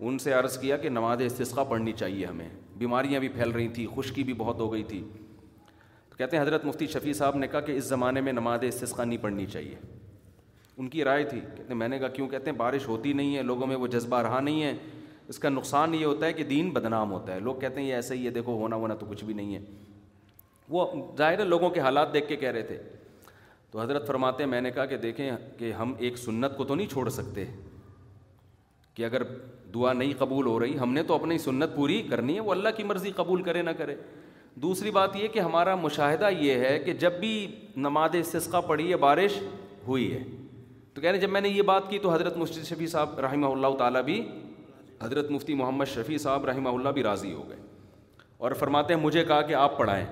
ان 0.07 0.17
سے 0.19 0.33
عرض 0.33 0.57
کیا 0.59 0.77
کہ 0.77 0.89
نماز 0.89 1.21
استثقہ 1.25 1.61
پڑھنی 1.69 1.91
چاہیے 1.97 2.25
ہمیں 2.25 2.47
بیماریاں 2.77 3.19
بھی 3.19 3.27
پھیل 3.35 3.51
رہی 3.51 3.67
تھیں 3.75 3.85
خشکی 3.95 4.23
بھی 4.29 4.33
بہت 4.37 4.59
ہو 4.59 4.71
گئی 4.73 4.83
تھی 4.93 5.03
تو 5.19 6.15
کہتے 6.17 6.37
ہیں 6.37 6.43
حضرت 6.43 6.65
مفتی 6.65 6.87
شفیع 6.93 7.13
صاحب 7.21 7.35
نے 7.37 7.47
کہا 7.47 7.59
کہ 7.59 7.71
اس 7.77 7.83
زمانے 7.85 8.21
میں 8.27 8.33
نماز 8.33 8.63
استثقہ 8.67 9.01
نہیں 9.03 9.21
پڑھنی 9.21 9.45
چاہیے 9.45 9.75
ان 10.77 10.87
کی 10.95 11.03
رائے 11.03 11.23
تھی 11.29 11.39
کہتے 11.39 11.63
ہیں 11.69 11.75
میں 11.79 11.87
نے 11.87 11.99
کہا 11.99 12.07
کیوں 12.17 12.27
کہتے 12.29 12.51
ہیں 12.51 12.57
بارش 12.57 12.87
ہوتی 12.87 13.13
نہیں 13.21 13.35
ہے 13.37 13.41
لوگوں 13.43 13.67
میں 13.67 13.75
وہ 13.83 13.87
جذبہ 13.97 14.21
رہا 14.21 14.39
نہیں 14.49 14.63
ہے 14.63 14.73
اس 15.27 15.39
کا 15.45 15.49
نقصان 15.49 15.93
یہ 15.95 16.05
ہوتا 16.05 16.25
ہے 16.25 16.33
کہ 16.33 16.43
دین 16.55 16.69
بدنام 16.73 17.11
ہوتا 17.11 17.33
ہے 17.35 17.39
لوگ 17.49 17.55
کہتے 17.59 17.81
ہیں 17.81 17.87
یہ 17.87 17.93
ایسے 17.95 18.15
ہی 18.17 18.25
ہے 18.25 18.29
دیکھو 18.39 18.55
ہونا 18.61 18.75
ہونا 18.83 18.95
تو 18.99 19.05
کچھ 19.09 19.23
بھی 19.25 19.33
نہیں 19.33 19.55
ہے 19.55 19.59
وہ 20.75 20.85
ظاہر 21.17 21.39
ہے 21.39 21.45
لوگوں 21.45 21.69
کے 21.69 21.79
حالات 21.79 22.13
دیکھ 22.13 22.27
کے 22.27 22.35
کہہ 22.35 22.51
رہے 22.51 22.61
تھے 22.71 22.77
تو 23.72 23.82
حضرت 23.82 24.05
فرماتے 24.07 24.43
ہیں 24.43 24.49
میں 24.49 24.59
نے 24.61 24.72
کہا 24.72 24.86
کہ 24.86 24.97
دیکھیں 24.97 25.30
کہ 25.57 25.72
ہم 25.80 25.93
ایک 26.05 26.18
سنت 26.18 26.57
کو 26.57 26.63
تو 26.65 26.76
نہیں 26.76 26.88
چھوڑ 26.91 27.07
سکتے 27.09 27.45
کہ 28.95 29.05
اگر 29.05 29.24
دعا 29.74 29.93
نہیں 29.93 30.13
قبول 30.18 30.45
ہو 30.45 30.59
رہی 30.59 30.78
ہم 30.80 30.93
نے 30.93 31.03
تو 31.07 31.15
اپنی 31.15 31.38
سنت 31.38 31.76
پوری 31.76 32.01
کرنی 32.09 32.36
ہے 32.36 32.39
وہ 32.39 32.51
اللہ 32.51 32.70
کی 32.78 32.84
مرضی 32.84 33.11
قبول 33.15 33.41
کرے 33.43 33.61
نہ 33.61 33.70
کرے 33.78 33.95
دوسری 34.61 34.91
بات 34.91 35.15
یہ 35.15 35.28
کہ 35.34 35.39
ہمارا 35.39 35.76
مشاہدہ 35.82 36.30
یہ 36.39 36.63
ہے 36.65 36.78
کہ 36.86 36.93
جب 37.03 37.20
بھی 37.20 37.34
نماز 37.88 38.15
سسکا 38.28 38.61
پڑی 38.70 38.89
ہے 38.91 38.97
بارش 38.97 39.38
ہوئی 39.88 40.11
ہے 40.13 40.24
تو 40.93 41.01
کہہ 41.01 41.09
رہے 41.11 41.20
جب 41.20 41.30
میں 41.30 41.41
نے 41.41 41.49
یہ 41.49 41.61
بات 41.61 41.89
کی 41.89 41.99
تو 42.05 42.13
حضرت 42.13 42.38
مفتی 42.38 42.61
شفیع 42.70 42.88
صاحب 42.91 43.20
رحمہ 43.20 43.47
اللہ 43.47 43.76
تعالیٰ 43.80 44.01
بھی 44.03 44.22
حضرت 45.01 45.30
مفتی 45.32 45.53
محمد 45.55 45.86
شفیع 45.93 46.18
صاحب 46.18 46.45
رحمہ 46.45 46.70
اللہ 46.70 46.89
بھی 46.97 47.03
راضی 47.03 47.34
ہو 47.34 47.47
گئے 47.49 47.57
اور 48.38 48.51
فرماتے 48.59 48.93
ہیں 48.93 49.01
مجھے 49.01 49.24
کہا 49.24 49.41
کہ 49.41 49.53
آپ 49.55 49.78
پڑھائیں 49.78 50.05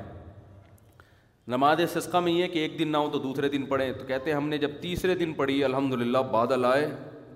نماز 1.54 1.80
سسکا 1.94 2.20
میں 2.20 2.32
یہ 2.34 2.48
کہ 2.52 2.60
ایک 2.60 2.78
دن 2.78 2.88
نہ 2.92 2.98
ہو 2.98 3.10
تو 3.14 3.20
دوسرے 3.24 3.50
دن 3.50 3.66
پڑھیں 3.72 3.92
تو 3.98 4.06
کہتے 4.06 4.30
ہیں 4.30 4.36
ہم 4.38 4.48
نے 4.50 4.58
جب 4.58 4.72
تیسرے 4.82 5.16
دن 5.16 5.34
پڑھی 5.34 5.64
الحمد 5.64 5.94
للہ 6.02 6.18
بادل 6.32 6.66
آئے 6.66 6.88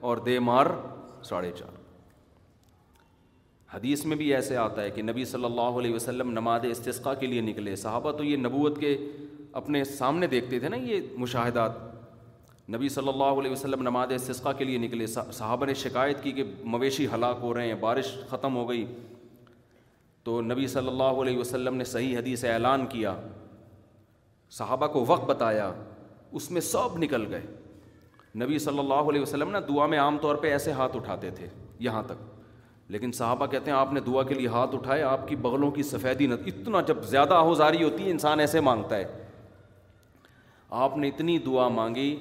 اور 0.10 0.18
دے 0.26 0.38
مار 0.48 0.66
ساڑھے 1.28 1.52
چار 1.58 1.78
حدیث 3.74 4.06
میں 4.06 4.16
بھی 4.18 4.34
ایسے 4.36 4.56
آتا 4.58 4.82
ہے 4.82 4.90
کہ 4.92 5.02
نبی 5.02 5.26
صلی 5.32 5.46
اللہ 5.46 5.78
علیہ 5.80 5.94
وسلم 5.96 6.32
نماز 6.32 6.66
استسقہ 6.70 7.14
کے 7.20 7.26
لیے 7.28 7.42
نکلے 7.42 7.76
صحابہ 7.82 8.12
تو 8.18 8.24
یہ 8.24 8.38
نبوت 8.38 8.80
کے 8.80 8.96
اپنے 9.62 9.84
سامنے 9.84 10.28
دیکھتے 10.28 10.60
تھے 10.60 10.70
نا 10.70 10.76
یہ 10.86 11.02
مشاہدات 11.18 11.78
نبی 12.76 12.90
صلی 12.96 13.08
اللہ 13.10 13.40
علیہ 13.42 13.52
وسلم 13.52 13.82
نماز 13.82 14.12
استخا 14.16 14.52
کے 14.54 14.64
لیے 14.66 14.78
نکلے 14.78 15.08
صحابہ 15.08 15.66
نے 15.66 15.74
شکایت 15.84 16.24
کی 16.24 16.32
کہ 16.32 16.44
مویشی 16.74 17.06
ہلاک 17.14 17.38
ہو 17.42 17.54
رہے 17.54 17.68
ہیں 17.68 17.76
بارش 17.86 18.14
ختم 18.30 18.56
ہو 18.56 18.68
گئی 18.70 18.86
تو 20.24 20.42
نبی 20.42 20.68
صلی 20.76 20.88
اللہ 20.88 21.22
علیہ 21.24 21.38
وسلم 21.38 21.76
نے 21.76 21.84
صحیح 21.94 22.18
حدیث 22.18 22.44
اعلان 22.54 22.86
کیا 22.90 23.16
صحابہ 24.58 24.88
کو 24.94 25.04
وقت 25.08 25.26
بتایا 25.30 25.72
اس 26.40 26.50
میں 26.52 26.62
سب 26.62 26.98
نکل 27.00 27.26
گئے 27.34 27.42
نبی 28.44 28.58
صلی 28.60 28.80
اللہ 28.80 29.10
علیہ 29.10 29.22
وسلم 29.22 29.50
نا 29.52 29.60
دعا 29.68 29.86
میں 29.94 29.98
عام 30.00 30.18
طور 30.22 30.36
پہ 30.42 30.52
ایسے 30.52 30.72
ہاتھ 30.80 30.96
اٹھاتے 30.96 31.30
تھے 31.40 31.48
یہاں 31.88 32.02
تک 32.08 32.28
لیکن 32.92 33.12
صحابہ 33.12 33.46
کہتے 33.48 33.72
ہیں 33.72 33.78
آپ 33.78 33.94
نے 33.94 34.00
دعا 34.06 34.24
کے 34.30 34.36
لیے 34.36 34.48
ہاتھ 34.58 34.76
اٹھائے 34.76 35.02
آپ 35.04 35.28
کی 35.28 35.36
بغلوں 35.42 35.70
کی 35.72 35.84
سفیدی 35.84 36.28
نت 36.28 36.48
اتنا 36.48 36.82
جب 36.88 37.02
زیادہ 37.10 37.34
آہوزاری 37.34 37.84
ہوتی 37.84 38.06
ہے 38.06 38.12
انسان 38.12 38.40
ایسے 38.40 38.60
مانگتا 38.70 38.96
ہے 38.98 39.04
آپ 40.86 40.98
نے 40.98 41.08
اتنی 41.08 41.38
دعا 41.46 41.68
مانگی 41.78 42.16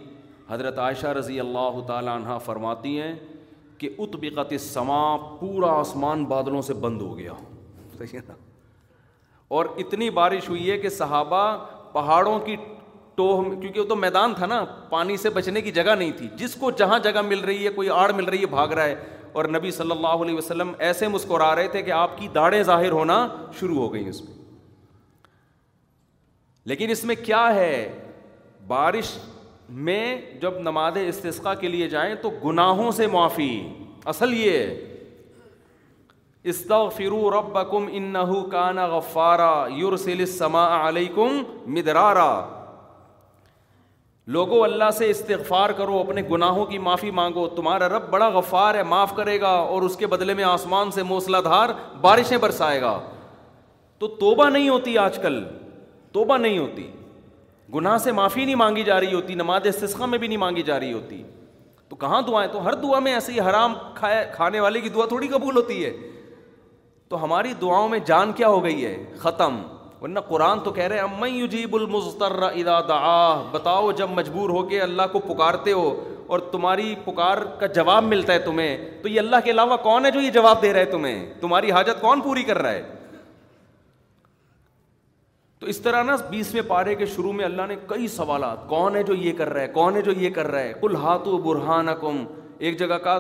حضرت 0.49 0.79
عائشہ 0.79 1.07
رضی 1.19 1.41
اللہ 1.41 1.81
تعالیٰ 1.87 2.15
عنہ 2.21 2.39
فرماتی 2.45 2.99
ہیں 3.01 3.15
کہ 3.79 3.89
اتبقت 3.99 4.53
السما 4.53 5.01
پورا 5.41 5.71
آسمان 5.81 6.25
بادلوں 6.35 6.63
سے 6.69 6.75
بند 6.85 7.01
ہو 7.03 7.17
گیا 7.19 7.33
صحیح 7.99 8.19
ہے 8.19 8.21
نا 8.29 8.35
اور 9.59 9.67
اتنی 9.85 10.09
بارش 10.21 10.49
ہوئی 10.49 10.71
ہے 10.71 10.79
کہ 10.79 10.89
صحابہ 10.89 11.41
پہاڑوں 11.93 12.39
کی 12.45 12.57
ٹوہ 13.17 13.43
کیونکہ 13.61 13.81
وہ 13.81 13.85
تو 13.89 13.97
میدان 13.97 14.35
تھا 14.39 14.47
نا 14.47 14.63
پانی 14.91 15.17
سے 15.17 15.31
بچنے 15.37 15.61
کی 15.63 15.71
جگہ 15.79 15.95
نہیں 15.99 16.11
تھی 16.19 16.29
جس 16.39 16.55
کو 16.61 16.71
جہاں 16.81 16.99
جگہ 17.05 17.21
مل 17.29 17.41
رہی 17.45 17.65
ہے 17.65 17.71
کوئی 17.79 17.89
آڑ 17.93 18.11
مل 18.13 18.25
رہی 18.25 18.41
ہے 18.41 18.47
بھاگ 18.51 18.69
رہا 18.79 18.85
ہے 18.85 18.95
اور 19.39 19.45
نبی 19.57 19.71
صلی 19.71 19.91
اللہ 19.91 20.23
علیہ 20.25 20.37
وسلم 20.37 20.73
ایسے 20.89 21.09
مسکرا 21.09 21.55
رہے 21.55 21.69
تھے 21.69 21.83
کہ 21.83 21.91
آپ 21.93 22.17
کی 22.19 22.29
داڑیں 22.35 22.63
ظاہر 22.63 22.91
ہونا 22.99 23.27
شروع 23.61 23.77
ہو 23.79 23.93
گئی 23.95 24.09
اس 24.09 24.21
میں 24.25 24.37
لیکن 26.69 26.91
اس 26.91 27.05
میں 27.11 27.15
کیا 27.25 27.45
ہے 27.55 27.73
بارش 28.67 29.17
میں 29.87 30.01
جب 30.41 30.59
نماز 30.63 30.97
استثقاء 31.07 31.55
کے 31.61 31.69
لیے 31.69 31.89
جائیں 31.89 32.15
تو 32.23 32.31
گناہوں 32.45 32.91
سے 32.97 33.07
معافی 33.13 33.51
اصل 34.13 34.35
یہ 34.35 34.51
ہے 34.59 34.98
استغفروا 36.51 37.61
انه 37.79 38.45
کان 38.53 38.79
غفارا 38.95 39.53
یرسل 39.81 40.21
السماء 40.27 40.69
علیکم 40.89 41.43
مدرارا 41.77 42.31
لوگو 44.37 44.63
اللہ 44.65 44.91
سے 44.99 45.09
استغفار 45.11 45.71
کرو 45.77 45.99
اپنے 45.99 46.23
گناہوں 46.31 46.65
کی 46.73 46.79
معافی 46.87 47.11
مانگو 47.19 47.47
تمہارا 47.61 47.89
رب 47.89 48.09
بڑا 48.11 48.29
غفار 48.39 48.75
ہے 48.75 48.83
معاف 48.95 49.13
کرے 49.17 49.41
گا 49.41 49.53
اور 49.75 49.83
اس 49.83 49.97
کے 49.97 50.07
بدلے 50.15 50.35
میں 50.41 50.45
آسمان 50.45 50.91
سے 50.97 51.03
موسلا 51.13 51.41
دھار 51.45 51.69
بارشیں 52.01 52.37
برسائے 52.43 52.81
گا 52.83 52.99
تو 53.99 54.09
توبہ 54.25 54.49
نہیں 54.51 54.69
ہوتی 54.69 54.97
آج 55.05 55.19
کل 55.23 55.43
توبہ 56.13 56.37
نہیں 56.39 56.59
ہوتی 56.59 56.87
گناہ 57.75 57.97
سے 58.05 58.13
معافی 58.19 58.45
نہیں 58.45 58.55
مانگی 58.65 58.83
جا 58.85 59.01
رہی 59.01 59.15
ہوتی 59.15 59.35
نماز 59.45 59.67
سسکم 59.81 60.11
میں 60.11 60.19
بھی 60.19 60.27
نہیں 60.29 60.39
مانگی 60.45 60.63
جا 60.71 60.79
رہی 60.81 60.93
ہوتی 60.93 61.23
تو 61.89 61.97
کہاں 61.97 62.21
دعائیں 62.27 62.53
تو 62.53 62.65
ہر 62.67 62.75
دعا 62.85 62.99
میں 63.09 63.13
ایسے 63.15 63.33
ہی 63.33 63.41
حرام 63.49 63.75
کھانے 64.35 64.61
والے 64.61 64.81
کی 64.81 64.89
دعا 64.95 65.07
تھوڑی 65.09 65.29
قبول 65.29 65.57
ہوتی 65.57 65.85
ہے 65.85 65.93
تو 67.11 67.23
ہماری 67.25 67.53
دعاؤں 67.61 67.89
میں 67.89 67.99
جان 68.07 68.33
کیا 68.37 68.49
ہو 68.49 68.63
گئی 68.65 68.85
ہے 68.85 68.97
ختم 69.19 69.59
ورنہ 70.01 70.21
قرآن 70.29 70.59
تو 70.65 70.71
کہہ 70.73 70.85
رہے 70.85 71.01
ہیں 71.01 71.65
بتاؤ 73.53 73.91
جب 74.01 74.11
مجبور 74.17 74.51
ہو 74.57 74.63
کے 74.69 74.81
اللہ 74.83 75.07
کو 75.13 75.19
پکارتے 75.33 75.73
ہو 75.73 75.89
اور 76.35 76.39
تمہاری 76.53 76.95
پکار 77.05 77.39
کا 77.61 77.67
جواب 77.77 78.05
ملتا 78.05 78.33
ہے 78.33 78.39
تمہیں 78.49 78.77
تو 79.03 79.09
یہ 79.09 79.19
اللہ 79.21 79.37
کے 79.45 79.51
علاوہ 79.51 79.77
کون 79.83 80.07
ہے 80.07 80.11
جو 80.17 80.21
یہ 80.21 80.31
جواب 80.31 80.63
دے 80.63 80.73
رہا 80.73 80.81
ہے 80.81 80.91
تمہیں 80.91 81.25
تمہاری 81.41 81.71
حاجت 81.71 82.01
کون 82.01 82.21
پوری 82.25 82.43
کر 82.51 82.59
رہا 82.63 82.73
ہے 82.73 82.83
تو 85.61 85.67
اس 85.67 85.79
طرح 85.83 86.03
نا 86.09 86.17
بیسویں 86.31 86.63
پارے 86.67 86.95
کے 86.95 87.07
شروع 87.15 87.33
میں 87.39 87.45
اللہ 87.45 87.67
نے 87.69 87.77
کئی 87.89 88.09
سوالات 88.17 88.69
کون 88.69 88.97
ہے 88.97 89.03
جو 89.11 89.15
یہ 89.23 89.33
کر 89.39 89.53
رہا 89.53 89.61
ہے 89.63 89.69
کون 89.81 89.97
ہے 89.97 90.03
جو 90.03 90.13
یہ 90.17 90.31
کر 90.35 90.49
رہا 90.51 90.61
ہے 90.61 90.73
کل 90.81 90.95
ہاتھو 91.03 91.39
برہان 91.49 91.89
کم 92.01 92.25
ایک 92.67 92.79
جگہ 92.79 92.99
کا 93.05 93.19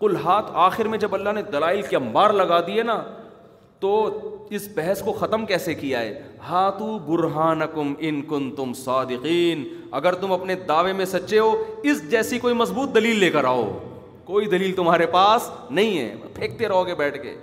کل 0.00 0.16
ہاتھ 0.24 0.50
آخر 0.68 0.88
میں 0.92 0.98
جب 0.98 1.14
اللہ 1.14 1.32
نے 1.34 1.42
دلائل 1.52 1.80
کے 1.90 1.96
انبار 1.96 2.30
لگا 2.40 2.60
دیے 2.66 2.82
نا 2.82 3.02
تو 3.80 3.90
اس 4.56 4.68
بحث 4.76 5.00
کو 5.02 5.12
ختم 5.12 5.44
کیسے 5.46 5.74
کیا 5.74 6.00
ہے 6.00 6.20
ہاتھو 6.48 6.98
برہان 7.06 7.62
کم 7.74 7.92
ان 8.08 8.20
کن 8.28 8.50
تم 8.56 8.72
صادقین 8.84 9.64
اگر 10.00 10.14
تم 10.20 10.32
اپنے 10.32 10.54
دعوے 10.68 10.92
میں 11.00 11.04
سچے 11.04 11.38
ہو 11.38 11.52
اس 11.92 12.10
جیسی 12.10 12.38
کوئی 12.38 12.54
مضبوط 12.54 12.94
دلیل 12.94 13.18
لے 13.18 13.30
کر 13.30 13.44
آؤ 13.54 13.66
کوئی 14.24 14.46
دلیل 14.52 14.72
تمہارے 14.76 15.06
پاس 15.10 15.50
نہیں 15.70 15.98
ہے 15.98 16.14
پھینکتے 16.34 16.68
رہو 16.68 16.86
گے 16.86 16.94
بیٹھ 17.02 17.20
کے 17.22 17.34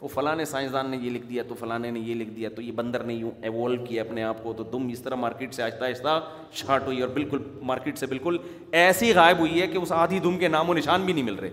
وہ 0.00 0.08
فلاں 0.08 0.34
سائنسدان 0.46 0.90
نے 0.90 0.96
یہ 1.00 1.10
لکھ 1.10 1.26
دیا 1.30 1.42
تو 1.48 1.54
فلاں 1.60 1.78
نے 1.78 1.88
یہ 1.96 2.14
لکھ 2.14 2.30
دیا 2.36 2.48
تو 2.56 2.62
یہ 2.62 2.72
بندر 2.76 3.02
نے 3.04 3.14
یوں 3.14 3.30
ایوالو 3.48 3.84
کیا 3.86 4.02
اپنے 4.02 4.22
آپ 4.24 4.42
کو 4.42 4.52
تو 4.56 4.64
تم 4.70 4.86
اس 4.92 5.00
طرح 5.02 5.14
مارکیٹ 5.24 5.54
سے 5.54 5.62
آہستہ 5.62 5.84
آہستہ 5.84 6.20
شارٹ 6.60 6.86
ہوئی 6.86 7.00
اور 7.00 7.08
بالکل 7.14 7.42
مارکیٹ 7.72 7.98
سے 7.98 8.06
بالکل 8.12 8.38
ایسی 8.84 9.12
غائب 9.14 9.38
ہوئی 9.38 9.60
ہے 9.60 9.66
کہ 9.74 9.78
اس 9.78 9.92
آدھی 9.92 10.18
دم 10.28 10.38
کے 10.38 10.48
نام 10.56 10.70
و 10.70 10.74
نشان 10.74 11.04
بھی 11.04 11.12
نہیں 11.12 11.24
مل 11.24 11.34
رہے 11.42 11.50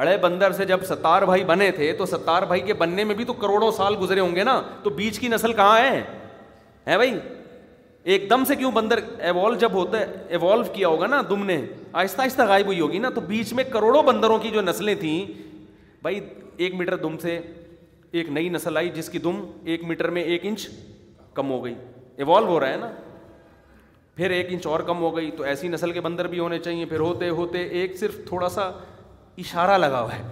اڑے 0.00 0.16
بندر 0.22 0.52
سے 0.56 0.64
جب 0.64 0.82
ستار 0.88 1.22
بھائی 1.26 1.44
بنے 1.44 1.70
تھے 1.76 1.92
تو 1.98 2.06
ستار 2.06 2.42
بھائی 2.48 2.60
کے 2.66 2.74
بننے 2.80 3.04
میں 3.04 3.14
بھی 3.14 3.24
تو 3.24 3.32
کروڑوں 3.44 3.70
سال 3.76 3.94
گزرے 4.00 4.20
ہوں 4.20 4.34
گے 4.36 4.42
نا 4.44 4.60
تو 4.82 4.90
بیچ 4.98 5.18
کی 5.18 5.28
نسل 5.28 5.52
کہاں 5.52 5.78
ہے 5.78 6.00
ہے 6.86 6.96
بھائی 6.96 7.10
ایک 8.12 8.28
دم 8.30 8.44
سے 8.48 8.56
کیوں 8.56 8.70
بندر 8.72 8.98
ایوالو 9.18 9.54
جب 9.58 9.72
ہوتا 9.74 10.00
ہے 10.00 10.04
ایوالو 10.36 10.62
کیا 10.72 10.88
ہوگا 10.88 11.06
نا 11.06 11.20
دم 11.30 11.44
نے 11.46 11.56
آہستہ 12.00 12.22
آہستہ 12.22 12.42
غائب 12.48 12.66
ہوئی 12.66 12.78
ہوگی 12.80 12.98
نا 12.98 13.10
تو 13.14 13.20
بیچ 13.32 13.52
میں 13.52 13.64
کروڑوں 13.72 14.02
بندروں 14.06 14.36
کی 14.42 14.50
جو 14.50 14.60
نسلیں 14.62 14.94
تھیں 15.00 15.24
بھائی 16.02 16.20
ایک 16.66 16.74
میٹر 16.74 16.96
دم 16.96 17.16
سے 17.22 17.38
ایک 18.20 18.28
نئی 18.36 18.48
نسل 18.48 18.76
آئی 18.76 18.88
جس 18.94 19.08
کی 19.10 19.18
دم 19.24 19.40
ایک 19.72 19.84
میٹر 19.84 20.08
میں 20.18 20.22
ایک 20.22 20.46
انچ 20.46 20.68
کم 21.34 21.50
ہو 21.50 21.62
گئی 21.64 21.74
ایوالو 22.16 22.46
ہو 22.46 22.60
رہا 22.60 22.70
ہے 22.72 22.76
نا 22.80 22.90
پھر 24.16 24.30
ایک 24.38 24.46
انچ 24.50 24.66
اور 24.66 24.80
کم 24.86 25.00
ہو 25.02 25.14
گئی 25.16 25.30
تو 25.36 25.42
ایسی 25.50 25.68
نسل 25.68 25.92
کے 25.92 26.00
بندر 26.06 26.26
بھی 26.28 26.38
ہونے 26.38 26.58
چاہیے 26.58 26.84
پھر 26.92 27.00
ہوتے 27.00 27.28
ہوتے 27.42 27.62
ایک 27.80 27.98
صرف 27.98 28.16
تھوڑا 28.28 28.48
سا 28.54 28.70
اشارہ 29.42 29.76
لگا 29.78 30.00
ہوا 30.02 30.16
ہے 30.16 30.22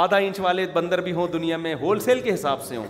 آدھا 0.00 0.16
انچ 0.16 0.40
والے 0.40 0.66
بندر 0.74 1.00
بھی 1.06 1.12
ہوں 1.12 1.26
دنیا 1.32 1.56
میں 1.64 1.74
ہول 1.80 2.00
سیل 2.00 2.20
کے 2.20 2.34
حساب 2.34 2.62
سے 2.64 2.76
ہوں 2.76 2.86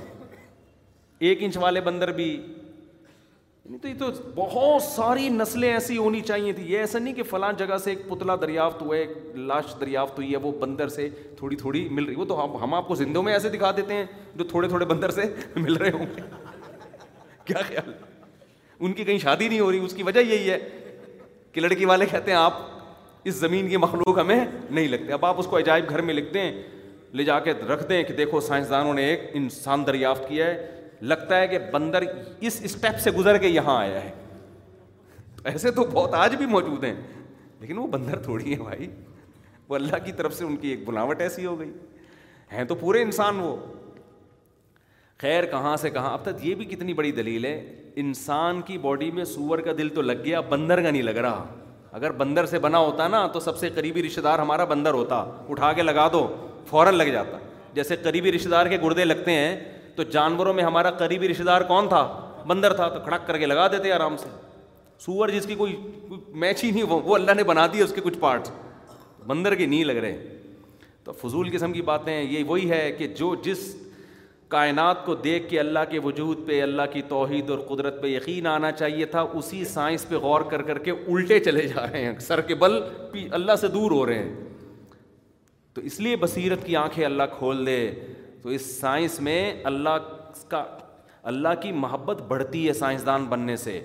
ایک 1.28 1.42
انچ 1.44 1.56
والے 1.62 1.80
بندر 1.88 2.12
بھی 2.12 2.26
یعنی 2.32 3.78
تو 3.78 3.88
یہ 3.88 3.94
تو 3.98 4.06
بہت 4.34 4.82
ساری 4.82 5.28
نسلیں 5.28 5.68
ایسی 5.72 5.96
ہونی 5.98 6.20
چاہیے 6.30 6.52
تھی 6.52 6.62
یہ 6.72 6.78
ایسا 6.78 6.98
نہیں 6.98 7.14
کہ 7.14 7.22
فلاں 7.30 7.52
جگہ 7.58 7.76
سے 7.84 7.90
ایک 7.90 8.08
پتلا 8.08 8.36
دریافت 8.42 8.82
ہوا 8.82 8.96
ہے 8.96 9.00
ایک 9.00 9.36
لاش 9.50 9.74
دریافت 9.80 10.18
ہوئی 10.18 10.32
ہے 10.32 10.36
وہ 10.46 10.52
بندر 10.60 10.88
سے 10.96 11.08
تھوڑی 11.38 11.56
تھوڑی 11.56 11.88
مل 11.88 12.04
رہی 12.04 12.14
وہ 12.16 12.24
تو 12.32 12.38
ہم 12.64 12.74
آپ 12.74 12.88
کو 12.88 12.94
زندوں 13.04 13.22
میں 13.28 13.32
ایسے 13.32 13.48
دکھا 13.56 13.70
دیتے 13.76 13.94
ہیں 13.94 14.04
جو 14.36 14.44
تھوڑے 14.54 14.68
تھوڑے 14.68 14.84
بندر 14.94 15.10
سے 15.20 15.28
مل 15.56 15.76
رہے 15.82 15.90
ہوں 15.98 16.06
گے 16.16 16.22
کیا 17.44 17.62
خیال 17.68 17.92
ان 18.80 18.92
کی 18.92 19.04
کہیں 19.04 19.18
شادی 19.22 19.48
نہیں 19.48 19.60
ہو 19.60 19.70
رہی 19.70 19.84
اس 19.84 19.92
کی 19.96 20.02
وجہ 20.02 20.20
یہی 20.32 20.50
ہے 20.50 20.58
کہ 21.52 21.60
لڑکی 21.60 21.84
والے 21.84 22.06
کہتے 22.10 22.30
ہیں 22.30 22.38
آپ 22.38 22.58
اس 23.30 23.34
زمین 23.34 23.68
کی 23.68 23.76
مخلوق 23.76 24.18
ہمیں 24.18 24.36
نہیں 24.44 24.86
لگتے 24.88 25.12
اب 25.12 25.24
آپ 25.26 25.38
اس 25.38 25.46
کو 25.46 25.58
عجائب 25.58 25.88
گھر 25.90 26.00
میں 26.02 26.14
لکھتے 26.14 26.40
ہیں 26.40 26.62
لے 27.18 27.24
جا 27.24 27.38
کے 27.40 27.52
رکھ 27.72 27.88
دیں 27.88 28.02
کہ 28.02 28.14
دیکھو 28.16 28.40
سائنسدانوں 28.40 28.94
نے 28.94 29.04
ایک 29.06 29.28
انسان 29.40 29.86
دریافت 29.86 30.28
کیا 30.28 30.46
ہے 30.46 30.70
لگتا 31.12 31.40
ہے 31.40 31.46
کہ 31.48 31.58
بندر 31.72 32.02
اس 32.40 32.58
اسٹیپ 32.64 33.00
سے 33.04 33.10
گزر 33.18 33.38
کے 33.38 33.48
یہاں 33.48 33.78
آیا 33.80 34.02
ہے 34.04 34.10
ایسے 35.52 35.70
تو 35.80 35.84
بہت 35.92 36.14
آج 36.14 36.34
بھی 36.36 36.46
موجود 36.46 36.84
ہیں 36.84 36.94
لیکن 37.60 37.78
وہ 37.78 37.86
بندر 37.88 38.18
تھوڑی 38.22 38.54
ہیں 38.54 38.62
بھائی 38.62 38.86
وہ 39.68 39.74
اللہ 39.74 40.04
کی 40.04 40.12
طرف 40.16 40.34
سے 40.38 40.44
ان 40.44 40.56
کی 40.56 40.68
ایک 40.68 40.84
بناوٹ 40.88 41.20
ایسی 41.20 41.46
ہو 41.46 41.58
گئی 41.60 41.70
ہیں 42.52 42.64
تو 42.68 42.74
پورے 42.80 43.02
انسان 43.02 43.38
وہ 43.40 43.54
خیر 45.20 45.44
کہاں 45.50 45.76
سے 45.80 45.90
کہاں 45.90 46.12
اب 46.12 46.22
تک 46.24 46.44
یہ 46.46 46.54
بھی 46.54 46.64
کتنی 46.64 46.92
بڑی 46.94 47.12
دلیل 47.18 47.44
ہے 47.44 47.56
انسان 48.00 48.60
کی 48.66 48.76
باڈی 48.78 49.10
میں 49.14 49.24
سور 49.24 49.58
کا 49.64 49.72
دل 49.78 49.88
تو 49.94 50.02
لگ 50.02 50.24
گیا 50.24 50.40
بندر 50.48 50.80
کا 50.82 50.90
نہیں 50.90 51.02
لگ 51.02 51.16
رہا 51.24 51.44
اگر 51.92 52.10
بندر 52.20 52.46
سے 52.46 52.58
بنا 52.58 52.78
ہوتا 52.78 53.08
نا 53.08 53.26
تو 53.32 53.40
سب 53.40 53.56
سے 53.58 53.68
قریبی 53.74 54.02
رشتے 54.02 54.20
دار 54.20 54.38
ہمارا 54.38 54.64
بندر 54.64 54.94
ہوتا 54.94 55.24
اٹھا 55.48 55.72
کے 55.72 55.82
لگا 55.82 56.06
دو 56.12 56.26
فوراً 56.68 56.94
لگ 56.94 57.10
جاتا 57.12 57.38
جیسے 57.74 57.96
قریبی 58.02 58.32
رشتے 58.32 58.48
دار 58.50 58.66
کے 58.66 58.78
گردے 58.82 59.04
لگتے 59.04 59.32
ہیں 59.32 59.56
تو 59.96 60.02
جانوروں 60.16 60.52
میں 60.54 60.64
ہمارا 60.64 60.90
قریبی 61.00 61.28
رشتے 61.28 61.44
دار 61.44 61.60
کون 61.68 61.88
تھا 61.88 62.02
بندر 62.46 62.72
تھا 62.76 62.88
تو 62.88 63.00
کھڑک 63.04 63.26
کر 63.26 63.38
کے 63.38 63.46
لگا 63.46 63.66
دیتے 63.72 63.92
آرام 63.92 64.16
سے 64.22 64.28
سور 65.06 65.28
جس 65.28 65.46
کی 65.46 65.54
کوئی 65.54 65.76
میچ 66.40 66.62
ہی 66.64 66.70
نہیں 66.70 66.82
وہ 66.88 67.14
اللہ 67.14 67.34
نے 67.36 67.44
بنا 67.44 67.66
دی 67.72 67.82
اس 67.82 67.92
کے 67.94 68.00
کچھ 68.04 68.18
پارٹس 68.20 68.50
بندر 69.26 69.54
کے 69.54 69.66
نہیں 69.66 69.84
لگ 69.84 69.96
رہے 70.02 70.38
تو 71.04 71.12
فضول 71.20 71.50
قسم 71.52 71.72
کی 71.72 71.82
باتیں 71.82 72.20
یہ 72.22 72.44
وہی 72.46 72.70
ہے 72.70 72.90
کہ 72.98 73.06
جو 73.18 73.34
جس 73.44 73.74
کائنات 74.52 75.04
کو 75.04 75.14
دیکھ 75.24 75.48
کے 75.50 75.58
اللہ 75.60 75.84
کے 75.90 75.98
وجود 76.04 76.46
پہ 76.46 76.60
اللہ 76.62 76.88
کی 76.92 77.02
توحید 77.08 77.50
اور 77.50 77.58
قدرت 77.68 78.00
پہ 78.02 78.06
یقین 78.08 78.46
آنا 78.46 78.70
چاہیے 78.72 79.04
تھا 79.14 79.20
اسی 79.38 79.64
سائنس 79.68 80.08
پہ 80.08 80.16
غور 80.24 80.40
کر 80.50 80.62
کر 80.70 80.78
کے 80.88 80.90
الٹے 81.12 81.38
چلے 81.44 81.66
جا 81.68 81.84
رہے 81.92 82.04
ہیں 82.04 82.18
سر 82.28 82.40
کے 82.50 82.54
بل 82.64 82.78
اللہ 83.38 83.56
سے 83.60 83.68
دور 83.76 83.90
ہو 83.98 84.04
رہے 84.06 84.18
ہیں 84.18 84.98
تو 85.74 85.80
اس 85.90 85.98
لیے 86.06 86.16
بصیرت 86.26 86.66
کی 86.66 86.76
آنکھیں 86.80 87.04
اللہ 87.04 87.30
کھول 87.38 87.64
دے 87.66 87.78
تو 88.42 88.48
اس 88.58 88.66
سائنس 88.80 89.18
میں 89.28 89.38
اللہ 89.72 89.96
کا 90.48 90.64
اللہ 91.32 91.54
کی 91.62 91.72
محبت 91.86 92.20
بڑھتی 92.28 92.66
ہے 92.66 92.72
سائنسدان 92.82 93.24
بننے 93.34 93.56
سے 93.64 93.78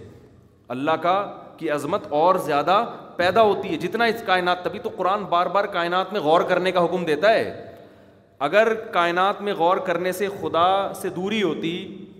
اللہ 0.76 1.00
کا 1.08 1.16
کی 1.58 1.70
عظمت 1.78 2.12
اور 2.22 2.36
زیادہ 2.50 2.76
پیدا 3.18 3.42
ہوتی 3.52 3.72
ہے 3.72 3.78
جتنا 3.88 4.06
اس 4.14 4.24
کائنات 4.26 4.64
تبھی 4.64 4.80
تو 4.80 4.90
قرآن 4.98 5.24
بار 5.36 5.46
بار 5.58 5.66
کائنات 5.80 6.14
میں 6.14 6.22
غور 6.30 6.42
کرنے 6.54 6.72
کا 6.72 6.84
حکم 6.86 7.06
دیتا 7.14 7.34
ہے 7.34 7.46
اگر 8.46 8.74
کائنات 8.94 9.42
میں 9.42 9.54
غور 9.58 9.78
کرنے 9.86 10.12
سے 10.12 10.28
خدا 10.42 10.68
سے 11.02 11.10
دوری 11.10 11.42
ہوتی 11.44 11.72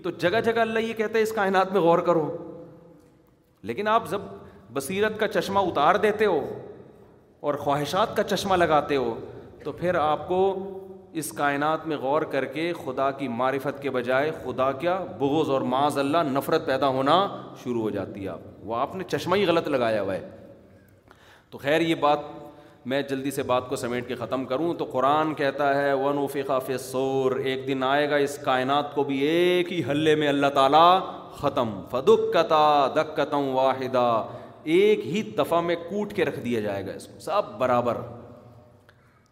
تو 0.02 0.10
جگہ 0.20 0.40
جگہ 0.44 0.60
اللہ 0.60 0.78
یہ 0.78 0.92
کہتے 0.96 1.20
اس 1.22 1.32
کائنات 1.32 1.72
میں 1.72 1.80
غور 1.80 1.98
کرو 2.06 2.26
لیکن 3.70 3.88
آپ 3.88 4.10
جب 4.10 4.20
بصیرت 4.72 5.18
کا 5.20 5.28
چشمہ 5.28 5.58
اتار 5.70 5.94
دیتے 6.02 6.26
ہو 6.26 6.40
اور 7.46 7.54
خواہشات 7.64 8.16
کا 8.16 8.22
چشمہ 8.24 8.56
لگاتے 8.56 8.96
ہو 8.96 9.14
تو 9.64 9.72
پھر 9.72 9.94
آپ 10.00 10.26
کو 10.28 10.40
اس 11.20 11.30
کائنات 11.32 11.86
میں 11.86 11.96
غور 12.00 12.22
کر 12.32 12.44
کے 12.44 12.72
خدا 12.84 13.10
کی 13.18 13.28
معرفت 13.36 13.80
کے 13.82 13.90
بجائے 13.90 14.30
خدا 14.44 14.70
کیا 14.80 14.98
بغض 15.18 15.50
اور 15.50 15.60
معاذ 15.74 15.98
اللہ 15.98 16.18
نفرت 16.32 16.66
پیدا 16.66 16.88
ہونا 16.98 17.26
شروع 17.62 17.80
ہو 17.82 17.90
جاتی 17.90 18.24
ہے 18.24 18.28
آپ 18.28 18.40
وہ 18.66 18.76
آپ 18.76 18.94
نے 18.96 19.04
چشمہ 19.12 19.36
ہی 19.36 19.46
غلط 19.46 19.68
لگایا 19.68 20.02
ہوا 20.02 20.14
ہے 20.14 20.28
تو 21.50 21.58
خیر 21.58 21.80
یہ 21.80 21.94
بات 22.00 22.20
میں 22.88 23.00
جلدی 23.08 23.30
سے 23.36 23.42
بات 23.48 23.68
کو 23.68 23.76
سمیٹ 23.76 24.06
کے 24.08 24.14
ختم 24.18 24.44
کروں 24.50 24.72
تو 24.74 24.84
قرآن 24.92 25.32
کہتا 25.38 25.66
ہے 25.76 25.92
ون 26.02 26.18
وفقافِ 26.18 26.76
فور 26.90 27.32
ایک 27.48 27.66
دن 27.66 27.82
آئے 27.86 28.08
گا 28.10 28.16
اس 28.26 28.36
کائنات 28.44 28.94
کو 28.94 29.02
بھی 29.08 29.16
ایک 29.30 29.72
ہی 29.72 29.80
حلے 29.88 30.14
میں 30.20 30.28
اللہ 30.28 30.52
تعالیٰ 30.54 30.90
ختم 31.40 31.70
فدکتا 31.90 32.62
دکتم 32.94 33.48
واحدہ 33.56 34.06
ایک 34.76 35.04
ہی 35.06 35.22
دفعہ 35.38 35.60
میں 35.70 35.76
کوٹ 35.88 36.12
کے 36.16 36.24
رکھ 36.24 36.38
دیا 36.44 36.60
جائے 36.68 36.86
گا 36.86 36.92
اس 37.00 37.06
کو 37.08 37.18
سب 37.26 37.52
برابر 37.58 38.00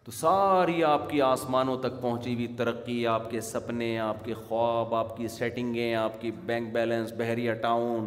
تو 0.05 0.11
ساری 0.19 0.83
آپ 0.91 1.09
کی 1.09 1.21
آسمانوں 1.29 1.77
تک 1.85 1.99
پہنچی 2.01 2.33
ہوئی 2.33 2.47
ترقی 2.57 3.05
آپ 3.15 3.29
کے 3.31 3.41
سپنے 3.47 3.87
آپ 4.09 4.23
کے 4.25 4.33
خواب 4.47 4.93
آپ 4.95 5.17
کی 5.17 5.27
سیٹنگیں 5.39 5.93
آپ 6.05 6.21
کی 6.21 6.31
بینک 6.51 6.71
بیلنس 6.73 7.11
بحریہ 7.17 7.53
ٹاؤن 7.65 8.05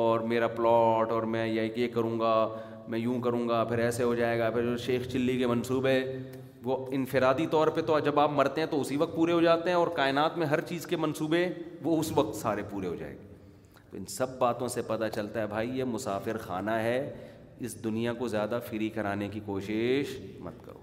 اور 0.00 0.20
میرا 0.34 0.48
پلاٹ 0.56 1.12
اور 1.12 1.22
میں 1.36 1.46
یہ 1.46 1.86
کروں 1.94 2.18
گا 2.20 2.34
میں 2.90 2.98
یوں 2.98 3.20
کروں 3.22 3.48
گا 3.48 3.62
پھر 3.64 3.78
ایسے 3.78 4.02
ہو 4.04 4.14
جائے 4.14 4.38
گا 4.38 4.50
پھر 4.50 4.76
شیخ 4.84 5.06
چلی 5.12 5.36
کے 5.38 5.46
منصوبے 5.46 5.94
وہ 6.64 6.76
انفرادی 6.92 7.46
طور 7.50 7.68
پہ 7.76 7.80
تو 7.90 7.98
جب 8.08 8.18
آپ 8.20 8.30
مرتے 8.38 8.60
ہیں 8.60 8.68
تو 8.70 8.80
اسی 8.80 8.96
وقت 9.02 9.14
پورے 9.16 9.32
ہو 9.32 9.40
جاتے 9.40 9.70
ہیں 9.70 9.76
اور 9.76 9.86
کائنات 9.96 10.36
میں 10.38 10.46
ہر 10.46 10.60
چیز 10.70 10.86
کے 10.86 10.96
منصوبے 11.04 11.48
وہ 11.82 11.98
اس 12.00 12.10
وقت 12.16 12.34
سارے 12.36 12.62
پورے 12.70 12.86
ہو 12.86 12.94
جائیں 13.00 13.12
گے 13.20 13.28
تو 13.90 13.96
ان 13.96 14.04
سب 14.16 14.38
باتوں 14.38 14.68
سے 14.76 14.82
پتہ 14.86 15.04
چلتا 15.14 15.40
ہے 15.40 15.46
بھائی 15.54 15.78
یہ 15.78 15.84
مسافر 15.92 16.36
خانہ 16.46 16.70
ہے 16.86 16.96
اس 17.68 17.82
دنیا 17.84 18.12
کو 18.18 18.28
زیادہ 18.34 18.58
فری 18.68 18.88
کرانے 18.96 19.28
کی 19.32 19.40
کوشش 19.46 20.16
مت 20.44 20.64
کرو 20.66 20.78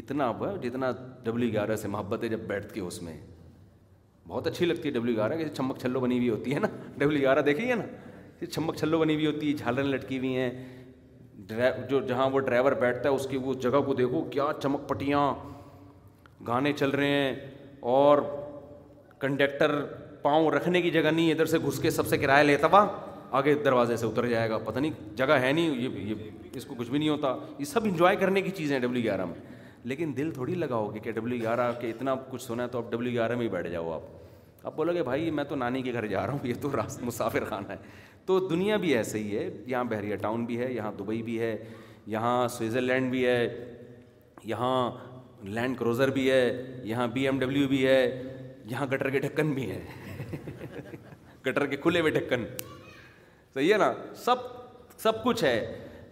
اتنا 0.00 0.32
جتنا 0.62 0.90
ڈبلیو 1.22 1.50
گیارہ 1.52 1.76
سے 1.84 1.88
محبت 1.94 2.24
ہے 2.24 2.28
جب 2.34 2.40
بیٹھتی 2.52 2.80
ہے 2.80 2.84
اس 2.86 3.00
میں 3.02 3.16
بہت 4.28 4.46
اچھی 4.46 4.66
لگتی 4.66 4.88
ہے 4.88 4.92
ڈبلیو 4.94 5.16
گیارہ 5.16 5.36
کہ 5.38 5.48
چھمک 5.54 5.78
چھلو 5.82 6.00
بنی 6.00 6.18
ہوئی 6.18 6.28
ہوتی 6.30 6.54
ہے 6.54 6.58
نا 6.60 6.68
ڈبلی 6.98 7.20
گیارہ 7.20 7.40
دیکھیے 7.52 7.74
نا 7.80 8.46
چھمک 8.52 8.76
چھلو 8.78 8.98
بنی 8.98 9.14
ہوئی 9.14 9.26
ہوتی 9.26 9.48
ہے 9.50 9.56
جھالریں 9.56 9.84
لٹکی 9.88 10.18
ہوئی 10.18 10.36
ہیں 10.36 10.50
جو 11.88 12.00
جہاں 12.08 12.28
وہ 12.30 12.40
ڈرائیور 12.40 12.72
بیٹھتا 12.80 13.08
ہے 13.08 13.14
اس 13.14 13.26
کی 13.30 13.36
وہ 13.44 13.54
جگہ 13.62 13.80
کو 13.86 13.94
دیکھو 13.94 14.22
کیا 14.30 14.46
چمک 14.62 14.88
پٹیاں 14.88 15.20
گانے 16.46 16.72
چل 16.78 16.90
رہے 16.90 17.06
ہیں 17.08 17.34
اور 17.94 18.18
کنڈکٹر 19.20 19.74
پاؤں 20.22 20.50
رکھنے 20.50 20.82
کی 20.82 20.90
جگہ 20.90 21.08
نہیں 21.14 21.30
ادھر 21.32 21.46
سے 21.54 21.58
گھس 21.66 21.78
کے 21.82 21.90
سب 21.90 22.06
سے 22.06 22.18
کرایہ 22.18 22.44
لیتا 22.44 22.66
ہوا 22.72 22.84
آگے 23.38 23.54
دروازے 23.64 23.96
سے 23.96 24.06
اتر 24.06 24.26
جائے 24.26 24.48
گا 24.50 24.58
پتہ 24.64 24.78
نہیں 24.78 25.16
جگہ 25.16 25.32
ہے 25.40 25.52
نہیں 25.52 26.04
یہ 26.08 26.14
اس 26.56 26.64
کو 26.66 26.74
کچھ 26.78 26.90
بھی 26.90 26.98
نہیں 26.98 27.08
ہوتا 27.08 27.34
یہ 27.58 27.64
سب 27.72 27.84
انجوائے 27.90 28.16
کرنے 28.20 28.42
کی 28.42 28.50
چیزیں 28.56 28.74
ہیں 28.76 28.82
ڈبلیو 28.82 29.02
گیارہ 29.02 29.24
میں 29.24 29.58
لیکن 29.92 30.12
دل 30.16 30.30
تھوڑی 30.34 30.54
لگا 30.54 30.76
ہوگی 30.76 31.00
کہ 31.02 31.12
ڈبلیو 31.18 31.40
گیارہ 31.42 31.70
کے 31.80 31.90
اتنا 31.90 32.14
کچھ 32.30 32.42
سنا 32.42 32.62
ہے 32.62 32.68
تو 32.68 32.78
اب 32.78 32.90
ڈبلیو 32.92 33.12
گیارہ 33.12 33.36
میں 33.36 33.44
ہی 33.44 33.48
بیٹھ 33.50 33.68
جاؤ 33.72 33.92
آپ 33.92 34.66
اب 34.66 34.76
بولو 34.76 34.92
گے 34.94 35.02
بھائی 35.02 35.30
میں 35.30 35.44
تو 35.48 35.56
نانی 35.56 35.82
کے 35.82 35.92
گھر 35.92 36.06
جا 36.06 36.26
رہا 36.26 36.32
ہوں 36.32 36.46
یہ 36.46 36.54
تو 36.60 36.70
راست 36.76 37.02
مسافر 37.02 37.44
خانہ 37.50 37.68
ہے 37.72 37.76
تو 38.26 38.38
دنیا 38.48 38.76
بھی 38.82 38.94
ایسے 38.96 39.18
ہی 39.18 39.36
ہے 39.38 39.48
یہاں 39.66 39.84
بحریہ 39.90 40.16
ٹاؤن 40.22 40.44
بھی 40.44 40.58
ہے 40.58 40.72
یہاں 40.72 40.92
دبئی 40.98 41.22
بھی 41.22 41.38
ہے 41.40 41.56
یہاں 42.14 42.48
سوئٹزرلینڈ 42.56 42.90
لینڈ 43.00 43.10
بھی 43.10 43.26
ہے 43.26 43.76
یہاں 44.44 44.90
لینڈ 45.58 45.76
کروزر 45.78 46.10
بھی 46.10 46.30
ہے 46.30 46.44
یہاں 46.84 47.06
بی 47.14 47.24
ایم 47.26 47.38
ڈبلیو 47.38 47.68
بھی 47.68 47.86
ہے 47.86 48.00
یہاں 48.70 48.86
گٹر 48.92 49.10
کے 49.10 49.18
ڈھکن 49.20 49.52
بھی 49.54 49.70
ہیں 49.70 50.30
گٹر 51.46 51.66
کے 51.66 51.76
کھلے 51.82 52.00
ہوئے 52.00 52.10
ڈھکن 52.12 52.44
صحیح 53.54 53.72
ہے 53.72 53.78
نا 53.78 53.92
سب 54.24 54.42
سب 55.02 55.22
کچھ 55.24 55.44
ہے 55.44 55.54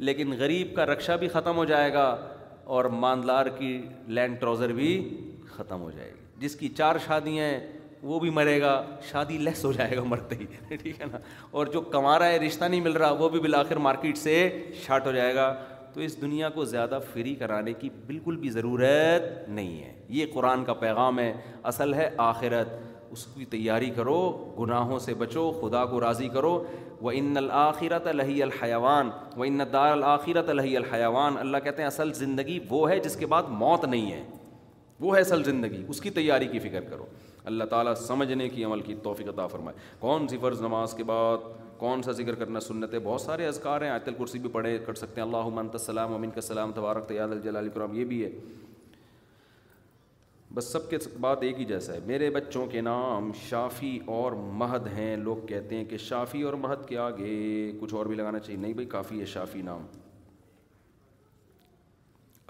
لیکن 0.08 0.32
غریب 0.38 0.74
کا 0.76 0.86
رکشا 0.86 1.16
بھی 1.22 1.28
ختم 1.28 1.56
ہو 1.56 1.64
جائے 1.70 1.92
گا 1.92 2.04
اور 2.76 2.84
ماندلار 3.04 3.46
کی 3.58 3.76
لینڈ 4.18 4.40
کروزر 4.40 4.72
بھی 4.80 4.90
ختم 5.56 5.80
ہو 5.82 5.90
جائے 5.90 6.10
گی 6.10 6.46
جس 6.46 6.56
کی 6.56 6.68
چار 6.76 6.96
شادیاں 7.06 7.48
وہ 8.02 8.18
بھی 8.20 8.30
مرے 8.30 8.60
گا 8.60 8.82
شادی 9.10 9.36
لیس 9.38 9.64
ہو 9.64 9.70
جائے 9.72 9.96
گا 9.96 10.02
مرتے 10.06 10.36
ہی 10.40 10.76
ٹھیک 10.76 11.00
ہے 11.00 11.06
نا 11.12 11.18
اور 11.58 11.66
جو 11.72 11.80
کما 11.80 12.18
رہا 12.18 12.28
ہے 12.30 12.38
رشتہ 12.46 12.64
نہیں 12.64 12.80
مل 12.80 12.92
رہا 12.92 13.10
وہ 13.18 13.28
بھی 13.28 13.40
بالآخر 13.40 13.76
مارکیٹ 13.86 14.18
سے 14.18 14.34
شاٹ 14.86 15.06
ہو 15.06 15.12
جائے 15.12 15.34
گا 15.34 15.52
تو 15.94 16.00
اس 16.04 16.20
دنیا 16.20 16.48
کو 16.54 16.64
زیادہ 16.64 16.98
فری 17.12 17.34
کرانے 17.34 17.72
کی 17.80 17.88
بالکل 18.06 18.36
بھی 18.36 18.50
ضرورت 18.50 19.48
نہیں 19.48 19.82
ہے 19.82 19.92
یہ 20.16 20.26
قرآن 20.34 20.64
کا 20.64 20.74
پیغام 20.84 21.18
ہے 21.18 21.32
اصل 21.70 21.94
ہے 21.94 22.08
آخرت 22.26 22.68
اس 23.12 23.24
کی 23.34 23.44
تیاری 23.54 23.88
کرو 23.96 24.20
گناہوں 24.58 24.98
سے 24.98 25.14
بچو 25.18 25.50
خدا 25.60 25.84
کو 25.86 26.00
راضی 26.00 26.28
کرو 26.32 26.52
و 27.02 27.08
ان 27.14 27.36
الآخرت 27.36 28.06
الہی 28.06 28.42
الحیوان 28.42 29.10
و 29.36 29.42
ان 29.42 29.60
دار 29.72 29.90
الآخرت 29.92 30.48
الہی 30.50 30.76
الحیوان 30.76 31.38
اللہ 31.38 31.58
کہتے 31.64 31.82
ہیں 31.82 31.86
اصل 31.86 32.12
زندگی 32.14 32.58
وہ 32.70 32.88
ہے 32.90 32.98
جس 33.04 33.16
کے 33.16 33.26
بعد 33.34 33.48
موت 33.64 33.84
نہیں 33.84 34.10
ہے 34.12 34.22
وہ 35.00 35.14
ہے 35.16 35.20
اصل 35.20 35.44
زندگی 35.44 35.84
اس 35.88 36.00
کی 36.00 36.10
تیاری 36.10 36.46
کی 36.52 36.58
فکر 36.58 36.80
کرو 36.90 37.06
اللہ 37.48 37.64
تعالیٰ 37.70 37.94
سمجھنے 37.96 38.48
کی 38.54 38.64
عمل 38.64 38.80
کی 38.86 38.94
توفیق 39.02 39.28
عطا 39.28 39.46
فرمائے 39.50 39.76
کون 40.00 40.26
سی 40.28 40.38
فرض 40.40 40.60
نماز 40.62 40.94
کے 40.96 41.04
بعد 41.10 41.44
کون 41.78 42.02
سا 42.02 42.12
ذکر 42.18 42.34
کرنا 42.40 42.60
سنت 42.60 42.94
ہے 42.94 42.98
بہت 43.04 43.20
سارے 43.20 43.46
اذکار 43.46 43.80
ہیں 43.82 43.88
آیت 43.90 44.08
الکرسی 44.08 44.38
بھی 44.38 44.48
پڑھے 44.52 44.76
کر 44.86 44.94
سکتے 45.02 45.20
ہیں 45.20 45.26
اللہ 45.26 45.46
عمن 45.50 45.68
السلام 45.72 46.12
امین 46.14 46.30
کا 46.30 46.40
سلام 46.48 46.72
تبارک 46.80 47.06
تیاد 47.08 47.28
الجلال 47.36 47.68
کرام 47.74 47.94
یہ 47.98 48.04
بھی 48.10 48.22
ہے 48.24 48.30
بس 50.54 50.64
سب 50.72 50.88
کے 50.90 50.98
بات 51.26 51.42
ایک 51.48 51.58
ہی 51.60 51.64
جیسا 51.72 51.92
ہے 51.94 51.98
میرے 52.06 52.28
بچوں 52.38 52.66
کے 52.74 52.80
نام 52.90 53.30
شافی 53.48 53.98
اور 54.18 54.32
مہد 54.64 54.86
ہیں 54.98 55.16
لوگ 55.24 55.46
کہتے 55.52 55.76
ہیں 55.76 55.84
کہ 55.92 55.96
شافی 56.08 56.42
اور 56.50 56.54
مہد 56.66 56.86
کے 56.88 56.98
آگے 57.06 57.34
کچھ 57.80 57.94
اور 57.94 58.06
بھی 58.12 58.16
لگانا 58.20 58.38
چاہیے 58.44 58.60
نہیں 58.60 58.72
بھائی 58.80 58.86
کافی 58.96 59.20
ہے 59.20 59.26
شافی 59.36 59.62
نام 59.70 59.86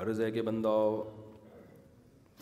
عرض 0.07 0.21
ہے 0.21 0.31
کہ 0.31 0.43
بندہ 0.51 0.77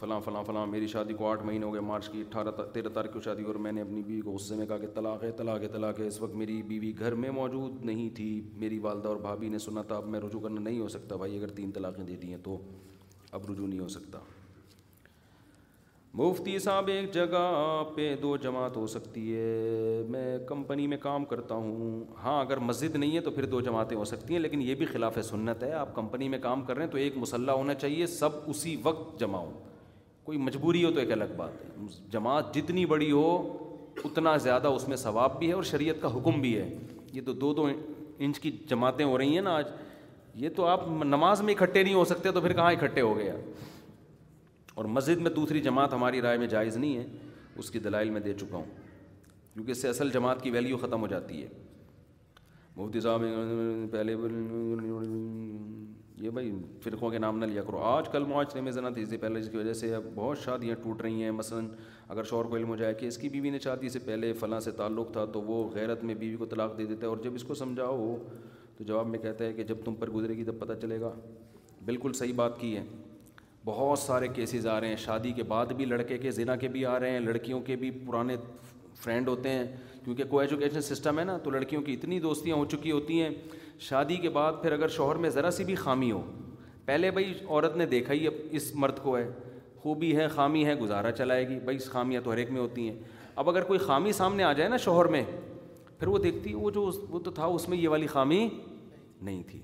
فلاں 0.01 0.19
فلاں 0.25 0.43
فلاں 0.45 0.67
میری 0.67 0.87
شادی 0.87 1.15
کو 1.19 1.27
آٹھ 1.31 1.43
مہینے 1.47 1.65
ہو 1.65 1.73
گئے 1.73 1.81
مارچ 1.81 2.09
کی 2.13 2.21
اٹھارہ 2.21 2.49
تیرہ 2.73 2.89
تاریخ 2.95 3.13
کو 3.13 3.21
شادی 3.25 3.43
اور 3.51 3.55
میں 3.67 3.71
نے 3.73 3.81
اپنی 3.83 4.03
بیوی 4.07 4.21
کو 4.23 4.33
غصے 4.33 4.55
میں 4.57 4.67
کہا 4.67 4.77
کہ 4.79 4.87
طلاق 4.95 5.23
ہے 5.25 5.31
طلاق 5.37 5.63
ہے 5.63 5.69
طلاق 5.73 6.01
ہے 6.01 6.07
اس 6.07 6.21
وقت 6.21 6.35
میری 6.37 6.61
بیوی 6.73 6.93
گھر 6.99 7.15
میں 7.23 7.31
موجود 7.37 7.85
نہیں 7.85 8.09
تھی 8.17 8.27
میری 8.65 8.79
والدہ 8.87 9.09
اور 9.09 9.17
بھابھی 9.27 9.49
نے 9.49 9.59
سنا 9.67 9.83
تھا 9.93 9.97
اب 9.97 10.09
میں 10.15 10.21
رجوع 10.21 10.41
کرنا 10.41 10.61
نہیں 10.61 10.81
ہو 10.81 10.89
سکتا 10.97 11.17
بھائی 11.23 11.37
اگر 11.37 11.51
تین 11.57 11.71
طلاقیں 11.75 12.05
دے 12.05 12.17
دی 12.23 12.31
ہیں 12.31 12.39
تو 12.45 12.57
اب 13.39 13.51
رجوع 13.51 13.67
نہیں 13.69 13.81
ہو 13.81 13.89
سکتا 13.97 14.19
مفتی 16.19 16.59
صاحب 16.59 16.89
ایک 16.89 17.11
جگہ 17.15 17.39
پہ 17.95 18.15
دو 18.23 18.37
جماعت 18.43 18.77
ہو 18.77 18.87
سکتی 18.93 19.35
ہے 19.37 20.03
میں 20.11 20.39
کمپنی 20.49 20.87
میں 20.93 20.97
کام 21.01 21.25
کرتا 21.33 21.55
ہوں 21.55 22.05
ہاں 22.25 22.41
اگر 22.41 22.59
مسجد 22.71 22.97
نہیں 22.97 23.15
ہے 23.17 23.21
تو 23.27 23.31
پھر 23.31 23.45
دو 23.55 23.61
جماعتیں 23.67 23.97
ہو 23.97 24.05
سکتی 24.13 24.35
ہیں 24.35 24.41
لیکن 24.41 24.63
یہ 24.63 24.75
بھی 24.83 24.87
خلاف 24.93 25.19
سنت 25.31 25.63
ہے 25.63 25.73
آپ 25.83 25.95
کمپنی 25.95 26.29
میں 26.29 26.39
کام 26.43 26.63
کر 26.65 26.77
رہے 26.77 26.85
ہیں 26.85 26.91
تو 26.93 26.99
ایک 26.99 27.17
مسلح 27.27 27.53
ہونا 27.63 27.75
چاہیے 27.85 28.07
سب 28.19 28.49
اسی 28.55 28.77
وقت 28.83 29.19
جمع 29.21 29.39
ہوں 29.39 29.65
کوئی 30.27 30.39
مجبوری 30.45 30.83
ہو 30.85 30.91
تو 30.93 30.99
ایک 31.01 31.11
الگ 31.13 31.33
بات 31.37 31.61
ہے 31.65 31.85
جماعت 32.11 32.55
جتنی 32.55 32.85
بڑی 32.93 33.11
ہو 33.11 33.27
اتنا 34.05 34.37
زیادہ 34.47 34.69
اس 34.77 34.87
میں 34.89 34.97
ثواب 35.03 35.39
بھی 35.39 35.49
ہے 35.49 35.53
اور 35.59 35.63
شریعت 35.71 36.01
کا 36.03 36.09
حکم 36.17 36.41
بھی 36.41 36.55
ہے 36.59 36.69
یہ 37.13 37.21
تو 37.27 37.33
دو 37.43 37.53
دو 37.55 37.67
انچ 38.27 38.41
کی 38.41 38.51
جماعتیں 38.69 39.05
ہو 39.05 39.19
رہی 39.19 39.35
ہیں 39.35 39.43
نا 39.43 39.53
آج 39.57 39.67
یہ 40.43 40.49
تو 40.57 40.65
آپ 40.67 40.81
نماز 41.11 41.43
میں 41.49 41.55
اکٹھے 41.55 41.83
نہیں 41.83 41.95
ہو 41.95 42.05
سکتے 42.13 42.31
تو 42.33 42.41
پھر 42.41 42.53
کہاں 42.53 42.71
اکٹھے 42.73 43.01
ہو 43.01 43.17
گیا 43.19 43.35
اور 44.81 44.85
مسجد 44.97 45.21
میں 45.27 45.31
دوسری 45.37 45.61
جماعت 45.69 45.93
ہماری 45.95 46.21
رائے 46.23 46.39
میں 46.39 46.47
جائز 46.57 46.77
نہیں 46.77 46.97
ہے 46.97 47.05
اس 47.63 47.71
کی 47.71 47.79
دلائل 47.87 48.11
میں 48.17 48.21
دے 48.27 48.33
چکا 48.41 48.57
ہوں 48.57 48.65
کیونکہ 49.53 49.71
اس 49.73 49.83
سے 49.83 49.89
اصل 49.89 50.11
جماعت 50.15 50.43
کی 50.45 50.51
ویلیو 50.57 50.77
ختم 50.87 51.03
ہو 51.03 51.07
جاتی 51.15 51.43
ہے 51.43 51.49
مفتی 52.77 53.01
صاحب 53.01 53.23
پہلے 53.93 54.15
یہ 56.23 56.31
بھائی 56.31 56.51
فرقوں 56.83 57.09
کے 57.11 57.19
نام 57.19 57.39
نہ 57.39 57.45
لیا 57.47 57.63
کرو 57.63 57.79
آج 57.85 58.09
کل 58.13 58.25
معاشرے 58.29 58.61
میں 58.61 58.73
زنا 58.73 58.91
تیزی 58.95 59.17
پہلے 59.23 59.41
جس 59.41 59.49
کی 59.53 59.57
وجہ 59.57 59.73
سے 59.81 59.95
اب 59.95 60.03
بہت 60.15 60.39
شادیاں 60.45 60.75
ٹوٹ 60.83 61.03
رہی 61.03 61.23
ہیں 61.23 61.31
مثلاً 61.31 61.67
اگر 62.15 62.25
شور 62.31 62.45
کو 62.45 62.57
علم 62.57 62.69
ہو 62.69 62.77
جائے 62.77 62.95
کہ 63.01 63.07
اس 63.07 63.19
کی 63.19 63.29
بیوی 63.29 63.51
نے 63.51 63.59
شادی 63.65 63.89
سے 63.89 63.99
پہلے 64.05 64.33
فلاں 64.41 64.61
سے 64.67 64.71
تعلق 64.79 65.13
تھا 65.13 65.25
تو 65.33 65.43
وہ 65.43 65.69
غیرت 65.75 66.05
میں 66.05 66.15
بیوی 66.19 66.37
کو 66.37 66.47
طلاق 66.55 66.77
دے 66.79 66.85
دیتا 66.87 67.03
ہے 67.07 67.11
اور 67.13 67.17
جب 67.25 67.35
اس 67.35 67.43
کو 67.49 67.55
سمجھاؤ 67.55 68.15
تو 68.79 68.85
جواب 68.85 69.07
میں 69.09 69.19
کہتا 69.19 69.45
ہے 69.45 69.53
کہ 69.53 69.65
جب 69.65 69.85
تم 69.85 69.95
پر 69.99 70.11
گزرے 70.11 70.37
گی 70.37 70.45
تب 70.45 70.59
پتہ 70.61 70.73
چلے 70.83 71.01
گا 71.01 71.11
بالکل 71.85 72.13
صحیح 72.23 72.33
بات 72.37 72.59
کی 72.61 72.77
ہے 72.77 72.83
بہت 73.65 73.99
سارے 73.99 74.29
کیسز 74.35 74.67
آ 74.73 74.81
رہے 74.81 74.89
ہیں 74.89 74.97
شادی 75.05 75.33
کے 75.37 75.43
بعد 75.49 75.67
بھی 75.77 75.85
لڑکے 75.85 76.19
کے 76.19 76.31
زنا 76.31 76.57
کے 76.57 76.69
بھی 76.69 76.85
آ 76.87 76.99
رہے 77.01 77.11
ہیں 77.11 77.21
لڑکیوں 77.21 77.61
کے 77.67 77.77
بھی 77.77 77.91
پرانے 78.07 78.37
فرینڈ 79.03 79.29
ہوتے 79.29 79.49
ہیں 79.51 79.65
کیونکہ 80.05 80.25
کو 80.31 80.39
ایجوکیشن 80.41 80.81
سسٹم 80.83 81.19
ہے 81.19 81.25
نا 81.25 81.37
تو 81.45 81.51
لڑکیوں 81.51 81.83
کی 81.83 81.93
اتنی 81.93 82.21
دوستیاں 82.21 82.57
ہو 82.57 82.65
چکی 82.73 82.93
ہوتی 82.93 83.21
ہیں 83.23 83.31
شادی 83.81 84.17
کے 84.17 84.29
بعد 84.33 84.53
پھر 84.63 84.73
اگر 84.73 84.89
شوہر 84.89 85.17
میں 85.23 85.31
ذرا 85.31 85.51
سی 85.51 85.65
بھی 85.65 85.75
خامی 85.75 86.11
ہو 86.13 86.21
پہلے 86.85 87.11
بھائی 87.11 87.33
عورت 87.49 87.77
نے 87.77 87.87
دیکھا 87.87 88.13
ہی 88.15 88.27
اب 88.27 88.35
اس 88.57 88.71
مرد 88.75 88.99
کو 89.03 89.17
ہے 89.19 89.29
خوبی 89.83 90.15
ہے 90.17 90.27
خامی 90.35 90.65
ہے 90.67 90.75
گزارا 90.79 91.11
چلائے 91.13 91.49
گی 91.49 91.59
بھائی 91.65 91.77
اس 91.77 91.89
خامیاں 91.91 92.21
تو 92.25 92.33
ہر 92.33 92.37
ایک 92.37 92.51
میں 92.51 92.61
ہوتی 92.61 92.89
ہیں 92.89 92.97
اب 93.43 93.49
اگر 93.51 93.63
کوئی 93.65 93.79
خامی 93.79 94.13
سامنے 94.13 94.43
آ 94.45 94.53
جائے 94.53 94.69
نا 94.71 94.77
شوہر 94.85 95.09
میں 95.15 95.23
پھر 95.99 96.09
وہ 96.09 96.19
دیکھتی 96.19 96.55
وہ 96.55 96.71
جو 96.71 96.91
وہ 97.09 97.19
تو 97.25 97.31
تھا 97.31 97.45
اس 97.45 97.69
میں 97.69 97.79
یہ 97.79 97.89
والی 97.89 98.07
خامی 98.07 98.49
نہیں 99.23 99.43
تھی 99.51 99.61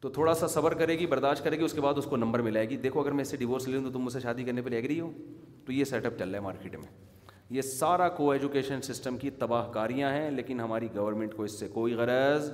تو 0.00 0.08
تھوڑا 0.10 0.34
سا 0.34 0.46
صبر 0.48 0.74
کرے 0.74 0.98
گی 0.98 1.06
برداشت 1.06 1.44
کرے 1.44 1.58
گی 1.58 1.64
اس 1.64 1.72
کے 1.72 1.80
بعد 1.80 1.98
اس 1.98 2.04
کو 2.10 2.16
نمبر 2.16 2.40
ملائے 2.42 2.68
گی 2.70 2.76
دیکھو 2.86 3.00
اگر 3.00 3.12
میں 3.12 3.22
اس 3.22 3.28
سے 3.30 3.36
ڈیورس 3.36 3.68
لے 3.68 3.78
لوں 3.78 3.92
تم 3.92 4.00
مجھ 4.02 4.12
سے 4.12 4.20
شادی 4.20 4.44
کرنے 4.44 4.62
پہ 4.62 4.68
لے 4.70 4.82
رہی 4.86 5.00
ہو 5.00 5.10
تو 5.66 5.72
یہ 5.72 5.84
سیٹ 5.92 6.06
اپ 6.06 6.18
چل 6.18 6.28
رہا 6.28 6.38
ہے 6.38 6.44
مارکیٹ 6.44 6.76
میں 6.78 7.11
یہ 7.52 7.62
سارا 7.68 8.08
کو 8.18 8.30
ایجوکیشن 8.32 8.82
سسٹم 8.82 9.16
کی 9.20 9.30
تباہ 9.38 9.66
کاریاں 9.72 10.10
ہیں 10.12 10.30
لیکن 10.30 10.60
ہماری 10.60 10.86
گورنمنٹ 10.94 11.34
کو 11.36 11.42
اس 11.44 11.58
سے 11.60 11.66
کوئی 11.72 11.94
غرض 11.94 12.48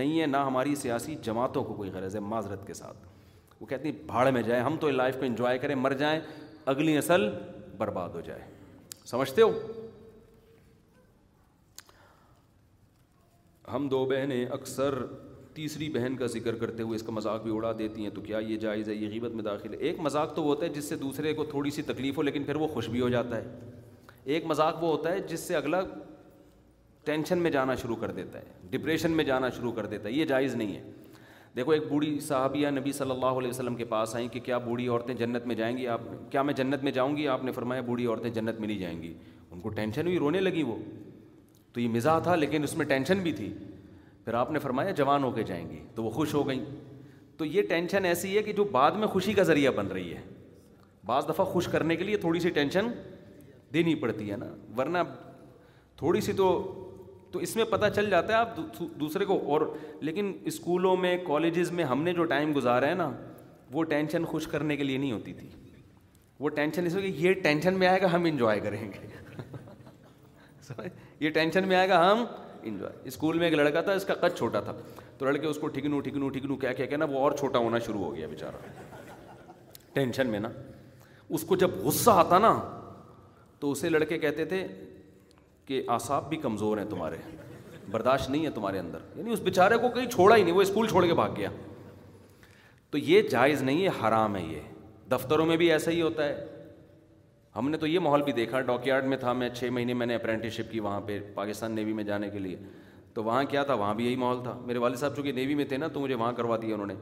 نہیں 0.00 0.20
ہے 0.20 0.26
نہ 0.26 0.36
ہماری 0.46 0.74
سیاسی 0.82 1.14
جماعتوں 1.24 1.62
کو 1.64 1.74
کوئی 1.74 1.90
غرض 1.94 2.14
ہے 2.14 2.20
معذرت 2.26 2.66
کے 2.66 2.74
ساتھ 2.80 3.06
وہ 3.60 3.66
کہتی 3.66 3.88
ہیں 3.90 3.96
بھاڑ 4.06 4.30
میں 4.36 4.42
جائیں 4.50 4.62
ہم 4.64 4.76
تو 4.80 4.90
لائف 4.90 5.16
کو 5.18 5.24
انجوائے 5.24 5.58
کریں 5.64 5.74
مر 5.74 5.92
جائیں 6.04 6.20
اگلی 6.74 6.96
نسل 6.98 7.28
برباد 7.78 8.14
ہو 8.14 8.20
جائے 8.26 8.40
سمجھتے 9.10 9.42
ہو 9.42 9.50
ہم 13.74 13.88
دو 13.90 14.04
بہنیں 14.14 14.44
اکثر 14.60 14.94
تیسری 15.54 15.88
بہن 15.94 16.16
کا 16.18 16.26
ذکر 16.38 16.54
کرتے 16.62 16.82
ہوئے 16.82 16.96
اس 16.96 17.02
کا 17.06 17.12
مذاق 17.12 17.42
بھی 17.42 17.56
اڑا 17.56 17.72
دیتی 17.78 18.02
ہیں 18.02 18.10
تو 18.14 18.20
کیا 18.20 18.38
یہ 18.48 18.56
جائز 18.66 18.88
ہے 18.88 18.94
یہ 18.94 19.08
غیبت 19.10 19.34
میں 19.40 19.44
داخل 19.44 19.72
ہے 19.72 19.78
ایک 19.88 20.00
مذاق 20.06 20.34
تو 20.36 20.42
ہوتا 20.42 20.64
ہے 20.66 20.70
جس 20.78 20.88
سے 20.88 20.96
دوسرے 21.06 21.32
کو 21.40 21.44
تھوڑی 21.56 21.70
سی 21.78 21.82
تکلیف 21.90 22.16
ہو 22.18 22.22
لیکن 22.30 22.44
پھر 22.44 22.56
وہ 22.56 22.66
خوش 22.76 22.88
بھی 22.96 23.00
ہو 23.00 23.08
جاتا 23.18 23.36
ہے 23.36 23.70
ایک 24.24 24.44
مذاق 24.46 24.82
وہ 24.82 24.88
ہوتا 24.96 25.12
ہے 25.12 25.20
جس 25.28 25.40
سے 25.40 25.54
اگلا 25.56 25.80
ٹینشن 27.04 27.38
میں 27.42 27.50
جانا 27.50 27.74
شروع 27.82 27.96
کر 28.00 28.10
دیتا 28.18 28.38
ہے 28.38 28.44
ڈپریشن 28.70 29.10
میں 29.16 29.24
جانا 29.24 29.48
شروع 29.56 29.72
کر 29.72 29.86
دیتا 29.86 30.08
ہے 30.08 30.12
یہ 30.14 30.24
جائز 30.26 30.54
نہیں 30.54 30.74
ہے 30.76 30.82
دیکھو 31.56 31.72
ایک 31.72 31.82
بوڑھی 31.88 32.18
صحابیہ 32.26 32.68
نبی 32.76 32.92
صلی 32.92 33.10
اللہ 33.10 33.38
علیہ 33.40 33.48
وسلم 33.50 33.74
کے 33.76 33.84
پاس 33.90 34.14
آئیں 34.16 34.26
کہ 34.28 34.40
کیا 34.44 34.58
بوڑھی 34.58 34.86
عورتیں 34.88 35.14
جنت 35.14 35.46
میں 35.46 35.54
جائیں 35.54 35.76
گی 35.76 35.86
آپ 35.96 36.00
کیا 36.30 36.42
میں 36.42 36.54
جنت 36.56 36.84
میں 36.84 36.92
جاؤں 36.92 37.16
گی 37.16 37.26
آپ 37.28 37.44
نے 37.44 37.52
فرمایا 37.52 37.80
بوڑھی 37.90 38.06
عورتیں 38.06 38.30
جنت 38.30 38.60
میں 38.60 38.68
نہیں 38.68 38.78
جائیں 38.78 39.00
گی 39.02 39.12
ان 39.50 39.60
کو 39.60 39.68
ٹینشن 39.76 40.06
ہوئی 40.06 40.18
رونے 40.18 40.40
لگی 40.40 40.62
وہ 40.70 40.76
تو 41.72 41.80
یہ 41.80 41.88
مزاح 41.88 42.18
تھا 42.22 42.34
لیکن 42.36 42.62
اس 42.64 42.74
میں 42.76 42.86
ٹینشن 42.86 43.20
بھی 43.22 43.32
تھی 43.32 43.52
پھر 44.24 44.34
آپ 44.34 44.50
نے 44.50 44.58
فرمایا 44.58 44.90
جوان 45.02 45.24
ہو 45.24 45.30
کے 45.32 45.42
جائیں 45.46 45.68
گی 45.70 45.78
تو 45.94 46.02
وہ 46.04 46.10
خوش 46.10 46.34
ہو 46.34 46.46
گئیں 46.48 46.64
تو 47.36 47.44
یہ 47.44 47.62
ٹینشن 47.68 48.04
ایسی 48.04 48.36
ہے 48.36 48.42
کہ 48.42 48.52
جو 48.56 48.64
بعد 48.72 48.92
میں 49.00 49.06
خوشی 49.14 49.32
کا 49.34 49.42
ذریعہ 49.42 49.70
بن 49.76 49.86
رہی 49.92 50.14
ہے 50.14 50.20
بعض 51.06 51.28
دفعہ 51.28 51.44
خوش 51.46 51.66
کرنے 51.68 51.96
کے 51.96 52.04
لیے 52.04 52.16
تھوڑی 52.16 52.40
سی 52.40 52.50
ٹینشن 52.50 52.88
دینی 53.74 53.94
پڑتی 54.02 54.30
ہے 54.30 54.36
نا 54.36 54.46
ورنہ 54.78 54.98
تھوڑی 56.02 56.20
سی 56.26 56.32
تو 56.42 56.46
تو 57.32 57.38
اس 57.44 57.54
میں 57.56 57.64
پتہ 57.70 57.86
چل 57.94 58.10
جاتا 58.10 58.32
ہے 58.32 58.38
آپ 58.38 58.56
دوسرے 59.00 59.24
کو 59.30 59.38
اور 59.52 59.60
لیکن 60.08 60.32
اسکولوں 60.50 60.94
میں 61.04 61.16
کالجز 61.26 61.70
میں 61.78 61.84
ہم 61.92 62.02
نے 62.08 62.12
جو 62.18 62.24
ٹائم 62.32 62.52
گزارا 62.56 62.88
ہے 62.88 62.94
نا 63.00 63.10
وہ 63.76 63.84
ٹینشن 63.92 64.24
خوش 64.32 64.46
کرنے 64.52 64.76
کے 64.76 64.84
لیے 64.84 64.98
نہیں 64.98 65.12
ہوتی 65.12 65.32
تھی 65.38 65.48
وہ 66.44 66.48
ٹینشن 66.58 66.86
اس 66.86 66.94
کہ 67.02 67.10
یہ 67.24 67.32
ٹینشن 67.46 67.78
میں 67.78 67.86
آئے 67.86 68.00
گا 68.02 68.12
ہم 68.12 68.24
انجوائے 68.30 68.60
کریں 68.66 68.80
گے 68.92 69.40
یہ 71.24 71.30
ٹینشن 71.30 71.68
میں 71.68 71.76
آئے 71.76 71.88
گا 71.88 72.00
ہم 72.10 72.24
انجوائے 72.70 72.94
اسکول 73.12 73.38
میں 73.38 73.46
ایک 73.48 73.54
لڑکا 73.62 73.80
تھا 73.88 73.92
اس 74.00 74.04
کا 74.10 74.14
قد 74.24 74.36
چھوٹا 74.36 74.60
تھا 74.68 74.72
تو 75.18 75.26
لڑکے 75.26 75.46
اس 75.46 75.58
کو 75.64 75.68
ٹھکنو 75.78 76.00
ٹھکنو 76.06 76.28
ٹھکنو 76.36 76.56
کیا 76.64 76.72
کیا 76.80 76.86
کہنا 76.92 77.04
وہ 77.10 77.18
اور 77.24 77.32
چھوٹا 77.40 77.58
ہونا 77.66 77.78
شروع 77.86 78.04
ہو 78.04 78.14
گیا 78.16 78.26
بیچارہ 78.26 79.02
ٹینشن 79.98 80.30
میں 80.36 80.40
نا 80.40 80.48
اس 81.38 81.44
کو 81.50 81.56
جب 81.64 81.76
غصہ 81.82 82.10
آتا 82.22 82.38
نا 82.48 82.52
تو 83.64 83.70
اسے 83.72 83.88
لڑکے 83.88 84.16
کہتے 84.22 84.44
تھے 84.44 84.66
کہ 85.66 85.80
آساب 85.90 86.28
بھی 86.28 86.36
کمزور 86.36 86.78
ہیں 86.78 86.84
تمہارے 86.88 87.16
برداشت 87.90 88.30
نہیں 88.30 88.44
ہے 88.44 88.50
تمہارے 88.54 88.78
اندر 88.78 89.04
یعنی 89.16 89.32
اس 89.32 89.40
بیچارے 89.44 89.76
کو 89.84 89.88
کہیں 89.94 90.08
چھوڑا 90.10 90.36
ہی 90.36 90.42
نہیں 90.42 90.54
وہ 90.54 90.62
اسکول 90.62 90.88
چھوڑ 90.88 91.04
کے 91.06 91.14
بھاگ 91.20 91.28
گیا 91.36 91.48
تو 92.90 92.98
یہ 92.98 93.22
جائز 93.30 93.62
نہیں 93.62 93.82
ہے 93.84 93.90
حرام 94.02 94.36
ہے 94.36 94.42
یہ 94.48 94.60
دفتروں 95.12 95.46
میں 95.46 95.56
بھی 95.62 95.70
ایسا 95.72 95.90
ہی 95.90 96.02
ہوتا 96.02 96.26
ہے 96.28 96.34
ہم 97.56 97.70
نے 97.70 97.76
تو 97.76 97.86
یہ 97.86 97.98
ماحول 98.08 98.22
بھی 98.22 98.32
دیکھا 98.40 98.60
ڈاک 98.72 98.86
یارڈ 98.86 99.04
میں 99.08 99.16
تھا 99.24 99.32
میں 99.40 99.48
چھ 99.54 99.70
مہینے 99.72 99.94
میں 100.02 100.06
نے 100.06 100.14
اپرینٹس 100.14 100.52
شپ 100.56 100.70
کی 100.72 100.80
وہاں 100.88 101.00
پہ 101.06 101.18
پاکستان 101.34 101.72
نیوی 101.74 101.92
میں 102.00 102.04
جانے 102.12 102.30
کے 102.30 102.38
لیے 102.38 102.56
تو 103.14 103.24
وہاں 103.24 103.42
کیا 103.50 103.62
تھا 103.70 103.74
وہاں 103.84 103.94
بھی 103.94 104.06
یہی 104.06 104.16
ماحول 104.26 104.42
تھا 104.42 104.58
میرے 104.64 104.78
والد 104.84 104.96
صاحب 105.04 105.16
چونکہ 105.16 105.32
نیوی 105.40 105.54
میں 105.54 105.64
تھے 105.72 105.76
نا 105.76 105.88
تو 105.94 106.00
مجھے 106.00 106.14
وہاں 106.14 106.32
کروا 106.42 106.56
دیا 106.62 106.74
انہوں 106.74 106.86
نے 106.86 106.94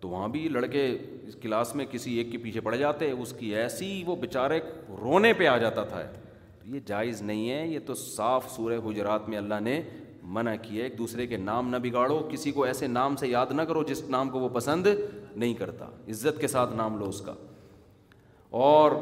تو 0.00 0.08
وہاں 0.08 0.28
بھی 0.28 0.46
لڑکے 0.48 0.86
اس 1.28 1.36
کلاس 1.42 1.74
میں 1.76 1.84
کسی 1.90 2.14
ایک 2.18 2.30
کے 2.32 2.38
پیچھے 2.38 2.60
پڑ 2.66 2.74
جاتے 2.76 3.10
اس 3.10 3.32
کی 3.38 3.54
ایسی 3.56 3.92
وہ 4.06 4.16
بیچارے 4.16 4.58
رونے 5.00 5.32
پہ 5.38 5.46
آ 5.46 5.56
جاتا 5.58 5.84
تھا 5.84 6.02
یہ 6.74 6.80
جائز 6.86 7.22
نہیں 7.22 7.48
ہے 7.50 7.66
یہ 7.66 7.78
تو 7.86 7.94
صاف 7.94 8.50
سورہ 8.56 8.78
حجرات 8.88 9.28
میں 9.28 9.38
اللہ 9.38 9.60
نے 9.62 9.80
منع 10.36 10.54
کیا 10.62 10.84
ایک 10.84 10.96
دوسرے 10.98 11.26
کے 11.26 11.36
نام 11.36 11.68
نہ 11.70 11.76
بگاڑو 11.82 12.18
کسی 12.32 12.50
کو 12.52 12.64
ایسے 12.64 12.86
نام 12.86 13.16
سے 13.16 13.28
یاد 13.28 13.50
نہ 13.54 13.62
کرو 13.68 13.82
جس 13.88 14.02
نام 14.10 14.30
کو 14.30 14.40
وہ 14.40 14.48
پسند 14.54 14.86
نہیں 15.36 15.54
کرتا 15.54 15.86
عزت 16.10 16.40
کے 16.40 16.48
ساتھ 16.48 16.74
نام 16.76 16.98
لو 16.98 17.08
اس 17.08 17.20
کا 17.26 17.34
اور 18.64 18.92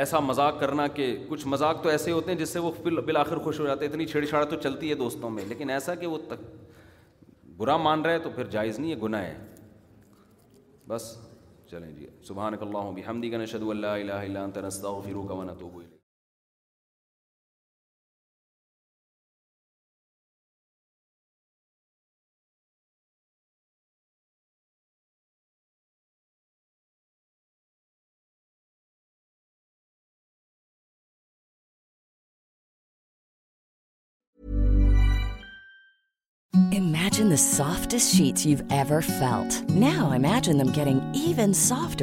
ایسا 0.00 0.18
مذاق 0.20 0.58
کرنا 0.60 0.86
کہ 0.98 1.14
کچھ 1.28 1.46
مذاق 1.54 1.82
تو 1.82 1.88
ایسے 1.88 2.10
ہوتے 2.12 2.32
ہیں 2.32 2.38
جس 2.38 2.48
سے 2.52 2.58
وہ 2.66 2.70
بالآخر 2.84 3.36
خوش 3.46 3.60
ہو 3.60 3.66
جاتے 3.66 3.84
ہیں 3.84 3.92
اتنی 3.92 4.06
چھیڑ 4.06 4.24
چھاڑ 4.24 4.44
تو 4.50 4.56
چلتی 4.66 4.90
ہے 4.90 4.94
دوستوں 5.00 5.30
میں 5.30 5.44
لیکن 5.48 5.70
ایسا 5.70 5.94
کہ 6.02 6.06
وہ 6.06 6.18
تک 6.28 6.42
برا 7.60 7.76
مان 7.78 8.02
رہے 8.04 8.18
تو 8.24 8.30
پھر 8.34 8.46
جائز 8.50 8.78
نہیں 8.78 8.90
ہے 8.90 8.96
گناہ 9.02 9.22
ہے 9.24 9.34
بس 10.88 11.08
چلیں 11.70 11.90
جی 11.98 12.06
سبحان 12.28 12.54
اللہ 12.60 12.90
بحمدی 13.02 13.30
بھی 13.30 13.38
نشد 13.38 13.62
اللہ 13.70 14.00
الہ 14.00 14.12
الا 14.26 14.42
الہ 14.46 14.66
نستغفرک 14.66 15.30
و 15.30 15.42
نتوب 15.44 15.76
الیک 15.78 15.98
soft 37.38 38.42
no 39.70 40.06
imagining 40.12 41.44
soft 41.54 42.02